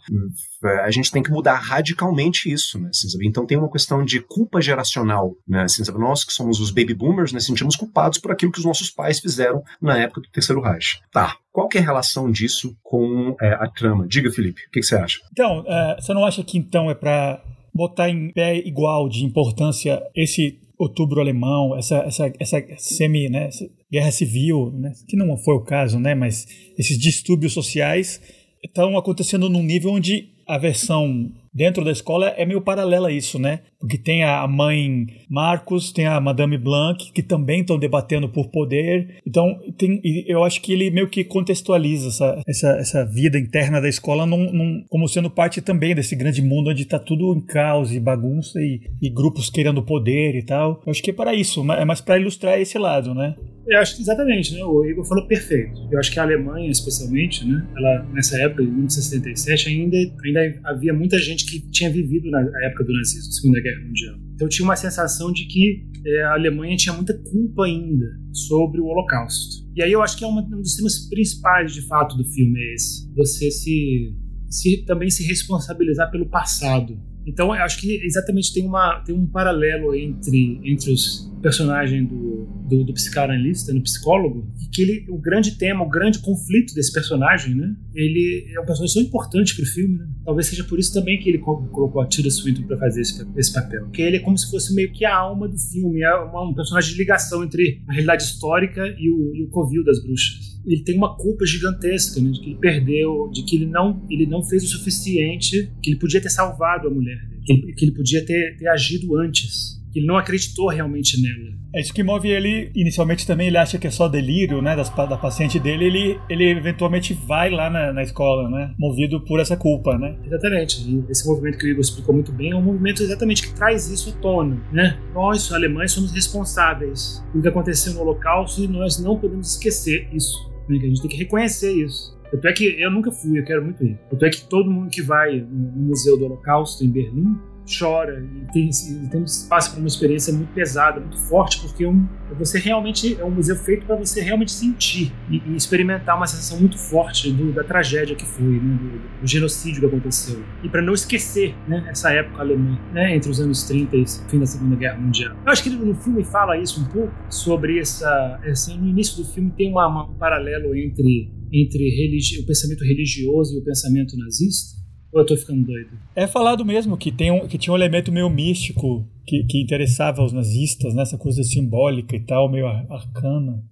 a 0.67 0.91
gente 0.91 1.11
tem 1.11 1.21
que 1.21 1.31
mudar 1.31 1.55
radicalmente 1.55 2.51
isso, 2.51 2.79
né, 2.79 2.89
assim, 2.89 3.07
Então 3.23 3.45
tem 3.45 3.57
uma 3.57 3.71
questão 3.71 4.03
de 4.03 4.19
culpa 4.19 4.61
geracional, 4.61 5.35
né, 5.47 5.63
assim, 5.63 5.83
Nós 5.97 6.23
que 6.23 6.33
somos 6.33 6.59
os 6.59 6.71
baby 6.71 6.93
boomers, 6.93 7.31
né, 7.31 7.39
sentimos 7.39 7.75
culpados 7.75 8.19
por 8.19 8.31
aquilo 8.31 8.51
que 8.51 8.59
os 8.59 8.65
nossos 8.65 8.89
pais 8.89 9.19
fizeram 9.19 9.63
na 9.81 9.97
época 9.97 10.21
do 10.21 10.29
Terceiro 10.29 10.61
Reich. 10.61 10.99
Tá, 11.11 11.37
qual 11.51 11.67
que 11.67 11.77
é 11.77 11.81
a 11.81 11.83
relação 11.83 12.31
disso 12.31 12.75
com 12.81 13.35
é, 13.41 13.53
a 13.53 13.67
trama? 13.67 14.07
Diga, 14.07 14.31
Felipe, 14.31 14.61
o 14.67 14.71
que, 14.71 14.79
que 14.79 14.85
você 14.85 14.95
acha? 14.95 15.19
Então, 15.31 15.63
é, 15.67 15.97
você 15.99 16.13
não 16.13 16.25
acha 16.25 16.43
que 16.43 16.57
então 16.57 16.89
é 16.89 16.95
para 16.95 17.43
botar 17.73 18.09
em 18.09 18.31
pé 18.31 18.57
igual 18.57 19.09
de 19.09 19.25
importância 19.25 20.01
esse 20.15 20.59
outubro 20.77 21.21
alemão, 21.21 21.77
essa, 21.77 21.97
essa, 21.97 22.31
essa 22.39 22.57
semi, 22.77 23.29
né, 23.29 23.47
essa 23.47 23.65
guerra 23.91 24.11
civil, 24.11 24.71
né, 24.73 24.91
que 25.07 25.15
não 25.15 25.35
foi 25.37 25.55
o 25.55 25.63
caso, 25.63 25.99
né, 25.99 26.13
mas 26.13 26.45
esses 26.77 26.97
distúrbios 26.97 27.53
sociais 27.53 28.21
estão 28.63 28.97
acontecendo 28.97 29.49
num 29.49 29.63
nível 29.63 29.91
onde 29.91 30.32
a 30.47 30.57
versão 30.57 31.31
dentro 31.53 31.83
da 31.83 31.91
escola 31.91 32.27
é 32.29 32.45
meio 32.45 32.61
paralela 32.61 33.09
a 33.09 33.11
isso, 33.11 33.37
né? 33.37 33.59
Porque 33.79 33.97
tem 33.97 34.23
a 34.23 34.47
mãe 34.47 35.07
Marcos, 35.29 35.91
tem 35.91 36.05
a 36.05 36.19
Madame 36.19 36.57
Blanc, 36.57 37.11
que 37.11 37.21
também 37.21 37.61
estão 37.61 37.77
debatendo 37.77 38.29
por 38.29 38.49
poder. 38.49 39.17
Então, 39.27 39.59
tem, 39.77 40.01
eu 40.25 40.43
acho 40.43 40.61
que 40.61 40.71
ele 40.71 40.89
meio 40.89 41.09
que 41.09 41.23
contextualiza 41.23 42.07
essa, 42.07 42.41
essa, 42.47 42.67
essa 42.77 43.05
vida 43.05 43.37
interna 43.37 43.81
da 43.81 43.89
escola 43.89 44.25
num, 44.25 44.51
num, 44.51 44.85
como 44.89 45.07
sendo 45.07 45.29
parte 45.29 45.61
também 45.61 45.93
desse 45.93 46.15
grande 46.15 46.41
mundo 46.41 46.69
onde 46.69 46.83
está 46.83 46.97
tudo 46.97 47.35
em 47.35 47.41
caos 47.41 47.91
e 47.91 47.99
bagunça 47.99 48.59
e, 48.59 48.81
e, 49.01 49.09
grupos 49.09 49.49
querendo 49.49 49.83
poder 49.83 50.35
e 50.35 50.43
tal. 50.43 50.81
Eu 50.85 50.91
acho 50.91 51.03
que 51.03 51.11
é 51.11 51.13
para 51.13 51.33
isso, 51.33 51.69
é 51.73 51.85
mais 51.85 51.99
para 51.99 52.17
ilustrar 52.17 52.59
esse 52.59 52.77
lado, 52.77 53.13
né? 53.13 53.35
Eu 53.67 53.79
acho 53.79 53.95
que 53.95 54.01
exatamente, 54.01 54.53
né? 54.53 54.63
O 54.63 54.85
Igor 54.85 55.05
falou 55.05 55.25
perfeito. 55.25 55.87
Eu 55.89 55.97
acho 55.97 56.11
que 56.11 56.19
a 56.19 56.23
Alemanha, 56.23 56.69
especialmente, 56.69 57.45
né? 57.47 57.65
Ela, 57.77 58.05
nessa 58.11 58.37
época, 58.41 58.61
em 58.61 58.67
1977, 58.67 59.69
ainda, 59.69 59.97
ainda 60.23 60.59
havia 60.65 60.93
muita 60.93 61.17
gente 61.17 61.42
que 61.45 61.59
tinha 61.69 61.91
vivido 61.91 62.29
na 62.29 62.41
época 62.65 62.83
do 62.83 62.93
nazismo, 62.93 63.31
Segunda 63.31 63.61
Guerra 63.61 63.81
Mundial. 63.85 64.15
Então 64.35 64.49
tinha 64.49 64.65
uma 64.65 64.75
sensação 64.75 65.31
de 65.31 65.45
que 65.45 65.85
é, 66.05 66.23
a 66.23 66.33
Alemanha 66.33 66.75
tinha 66.75 66.93
muita 66.93 67.13
culpa 67.13 67.65
ainda 67.65 68.05
sobre 68.31 68.81
o 68.81 68.85
Holocausto. 68.85 69.63
E 69.75 69.81
aí 69.81 69.91
eu 69.91 70.01
acho 70.01 70.17
que 70.17 70.23
é 70.23 70.27
uma, 70.27 70.41
um 70.41 70.61
dos 70.61 70.75
temas 70.75 71.07
principais, 71.09 71.73
de 71.73 71.81
fato, 71.81 72.15
do 72.17 72.25
filme 72.25 72.59
é 72.59 72.73
esse. 72.73 73.11
Você 73.15 73.49
se, 73.51 74.13
se 74.49 74.85
também 74.85 75.09
se 75.09 75.23
responsabilizar 75.23 76.11
pelo 76.11 76.29
passado. 76.29 76.99
Então 77.25 77.51
acho 77.51 77.79
que 77.79 78.03
exatamente 78.03 78.53
tem, 78.53 78.65
uma, 78.65 79.01
tem 79.05 79.15
um 79.15 79.25
paralelo 79.25 79.95
entre, 79.95 80.59
entre 80.63 80.91
os 80.91 81.31
personagem 81.43 82.05
do, 82.05 82.45
do, 82.69 82.85
do 82.85 82.93
psicanalista, 82.93 83.73
no 83.73 83.83
psicólogo, 83.83 84.49
que 84.71 84.81
ele, 84.81 85.05
o 85.09 85.17
grande 85.19 85.57
tema, 85.57 85.83
o 85.83 85.89
grande 85.89 86.19
conflito 86.19 86.73
desse 86.73 86.91
personagem, 86.91 87.53
né? 87.53 87.75
Ele 87.93 88.47
é 88.55 88.59
um 88.61 88.65
personagem 88.65 88.95
tão 88.95 89.03
importante 89.03 89.53
pro 89.53 89.65
filme, 89.65 89.97
né? 89.97 90.07
Talvez 90.23 90.47
seja 90.47 90.63
por 90.63 90.79
isso 90.79 90.93
também 90.93 91.19
que 91.19 91.29
ele 91.29 91.39
colocou 91.39 92.01
a 92.01 92.07
Tilda 92.07 92.31
Swinton 92.31 92.63
para 92.63 92.77
fazer 92.77 93.01
esse, 93.01 93.27
esse 93.35 93.53
papel. 93.53 93.83
Porque 93.83 94.01
ele 94.01 94.15
é 94.15 94.19
como 94.19 94.37
se 94.37 94.49
fosse 94.49 94.73
meio 94.73 94.91
que 94.93 95.03
a 95.03 95.15
alma 95.15 95.47
do 95.47 95.57
filme, 95.57 96.01
é 96.01 96.15
uma, 96.15 96.49
um 96.49 96.53
personagem 96.53 96.93
de 96.93 96.97
ligação 96.97 97.43
entre 97.43 97.83
a 97.89 97.91
realidade 97.91 98.23
histórica 98.23 98.81
e 98.97 99.09
o, 99.11 99.35
e 99.35 99.43
o 99.43 99.49
covil 99.49 99.83
das 99.83 100.01
bruxas. 100.01 100.52
Ele 100.65 100.83
tem 100.83 100.97
uma 100.97 101.15
culpa 101.15 101.45
gigantesca, 101.45 102.21
né? 102.21 102.31
De 102.31 102.39
que 102.39 102.49
ele 102.51 102.59
perdeu, 102.59 103.29
de 103.31 103.43
que 103.43 103.55
ele 103.55 103.65
não, 103.65 104.05
ele 104.09 104.25
não 104.25 104.43
fez 104.43 104.63
o 104.63 104.67
suficiente, 104.67 105.71
que 105.81 105.91
ele 105.91 105.99
podia 105.99 106.21
ter 106.21 106.29
salvado 106.29 106.87
a 106.87 106.91
mulher 106.91 107.33
que 107.45 107.53
ele, 107.53 107.73
que 107.73 107.85
ele 107.85 107.91
podia 107.93 108.25
ter, 108.25 108.55
ter 108.57 108.67
agido 108.67 109.17
antes 109.17 109.81
que 109.91 109.99
ele 109.99 110.07
não 110.07 110.17
acreditou 110.17 110.69
realmente 110.69 111.21
nela. 111.21 111.53
É 111.75 111.79
isso 111.79 111.93
que 111.93 112.01
move 112.01 112.27
ele, 112.27 112.71
inicialmente 112.75 113.27
também 113.27 113.47
ele 113.47 113.57
acha 113.57 113.77
que 113.77 113.85
é 113.85 113.91
só 113.91 114.07
delírio, 114.07 114.59
né, 114.59 114.75
das, 114.75 114.89
da 114.89 115.17
paciente 115.17 115.59
dele, 115.59 115.85
ele, 115.85 116.19
ele 116.27 116.49
eventualmente 116.49 117.13
vai 117.13 117.51
lá 117.51 117.69
na, 117.69 117.93
na 117.93 118.01
escola, 118.01 118.49
né, 118.49 118.73
movido 118.77 119.23
por 119.23 119.39
essa 119.39 119.55
culpa, 119.55 119.95
né. 119.97 120.17
Exatamente, 120.25 120.81
e 120.81 121.03
esse 121.11 121.27
movimento 121.27 121.59
que 121.59 121.65
o 121.65 121.69
Igor 121.69 121.81
explicou 121.81 122.13
muito 122.13 122.31
bem 122.31 122.51
é 122.51 122.55
um 122.55 122.61
movimento 122.61 123.03
exatamente 123.03 123.43
que 123.43 123.53
traz 123.53 123.87
isso 123.87 124.09
à 124.09 124.13
tona, 124.13 124.59
né. 124.71 124.99
Nós, 125.13 125.51
alemães, 125.51 125.91
somos 125.91 126.11
responsáveis 126.11 127.23
pelo 127.31 127.43
que 127.43 127.49
aconteceu 127.49 127.93
no 127.93 128.01
holocausto 128.01 128.63
e 128.63 128.67
nós 128.67 128.99
não 128.99 129.19
podemos 129.19 129.53
esquecer 129.53 130.09
isso, 130.11 130.52
né? 130.69 130.77
a 130.77 130.87
gente 130.87 131.01
tem 131.01 131.11
que 131.11 131.17
reconhecer 131.17 131.71
isso. 131.71 132.17
Tanto 132.31 132.47
é 132.47 132.53
que 132.53 132.81
eu 132.81 132.89
nunca 132.89 133.11
fui, 133.11 133.39
eu 133.39 133.45
quero 133.45 133.63
muito 133.63 133.83
ir. 133.83 133.99
Tanto 134.09 134.25
é 134.25 134.29
que 134.29 134.43
todo 134.47 134.69
mundo 134.69 134.89
que 134.89 135.01
vai 135.01 135.39
no 135.39 135.83
Museu 135.83 136.17
do 136.17 136.25
Holocausto 136.25 136.83
em 136.83 136.89
Berlim, 136.89 137.37
chora 137.65 138.21
e 138.21 138.51
tem, 138.51 138.69
tem 139.09 139.23
passa 139.49 139.71
por 139.71 139.79
uma 139.79 139.87
experiência 139.87 140.33
muito 140.33 140.53
pesada, 140.53 140.99
muito 140.99 141.17
forte, 141.17 141.59
porque 141.61 141.85
um, 141.85 142.07
você 142.37 142.59
realmente 142.59 143.17
é 143.19 143.23
um 143.23 143.31
museu 143.31 143.55
feito 143.55 143.85
para 143.85 143.95
você 143.95 144.21
realmente 144.21 144.51
sentir 144.51 145.13
e, 145.29 145.37
e, 145.37 145.55
experimentar 145.55 146.15
uma 146.17 146.27
sensação 146.27 146.59
muito 146.59 146.77
forte 146.77 147.31
do, 147.31 147.51
da 147.51 147.63
tragédia 147.63 148.15
que 148.15 148.25
foi, 148.25 148.43
né, 148.43 148.77
do, 148.77 149.21
do, 149.21 149.27
genocídio 149.27 149.81
que 149.81 149.85
aconteceu. 149.85 150.43
E 150.63 150.69
para 150.69 150.81
não 150.81 150.93
esquecer 150.93 151.55
né, 151.67 151.85
essa 151.89 152.11
época 152.11 152.41
alemã, 152.41 152.77
né, 152.91 153.15
entre 153.15 153.29
os 153.29 153.39
anos 153.39 153.63
30 153.63 153.95
e 153.95 154.05
fim 154.29 154.39
da 154.39 154.45
Segunda 154.45 154.75
Guerra 154.75 154.99
Mundial. 154.99 155.35
Eu 155.45 155.51
acho 155.51 155.63
que 155.63 155.69
no 155.69 155.95
filme 155.95 156.23
fala 156.23 156.57
isso 156.57 156.81
um 156.81 156.85
pouco, 156.85 157.13
sobre 157.29 157.79
essa. 157.79 158.39
essa 158.43 158.75
no 158.75 158.87
início 158.87 159.23
do 159.23 159.29
filme 159.29 159.51
tem 159.51 159.71
uma, 159.71 159.87
uma, 159.87 160.09
um 160.09 160.15
paralelo 160.15 160.75
entre, 160.75 161.31
entre 161.51 161.89
religi 161.89 162.41
o 162.41 162.45
pensamento 162.45 162.83
religioso 162.83 163.55
e 163.55 163.59
o 163.59 163.63
pensamento 163.63 164.17
nazista 164.17 164.82
ou 165.13 165.21
eu 165.21 165.25
tô 165.25 165.37
ficando 165.37 165.65
doido? 165.65 165.91
É 166.15 166.25
falado 166.27 166.65
mesmo 166.65 166.97
que, 166.97 167.11
tem 167.11 167.31
um, 167.31 167.47
que 167.47 167.57
tinha 167.57 167.73
um 167.73 167.77
elemento 167.77 168.11
meio 168.11 168.29
místico 168.29 169.07
que, 169.25 169.43
que 169.43 169.61
interessava 169.61 170.21
aos 170.21 170.33
nazistas, 170.33 170.93
nessa 170.93 171.15
né? 171.15 171.21
coisa 171.21 171.43
simbólica 171.43 172.15
e 172.15 172.19
tal, 172.19 172.49
meio 172.49 172.67
arcana. 172.67 173.63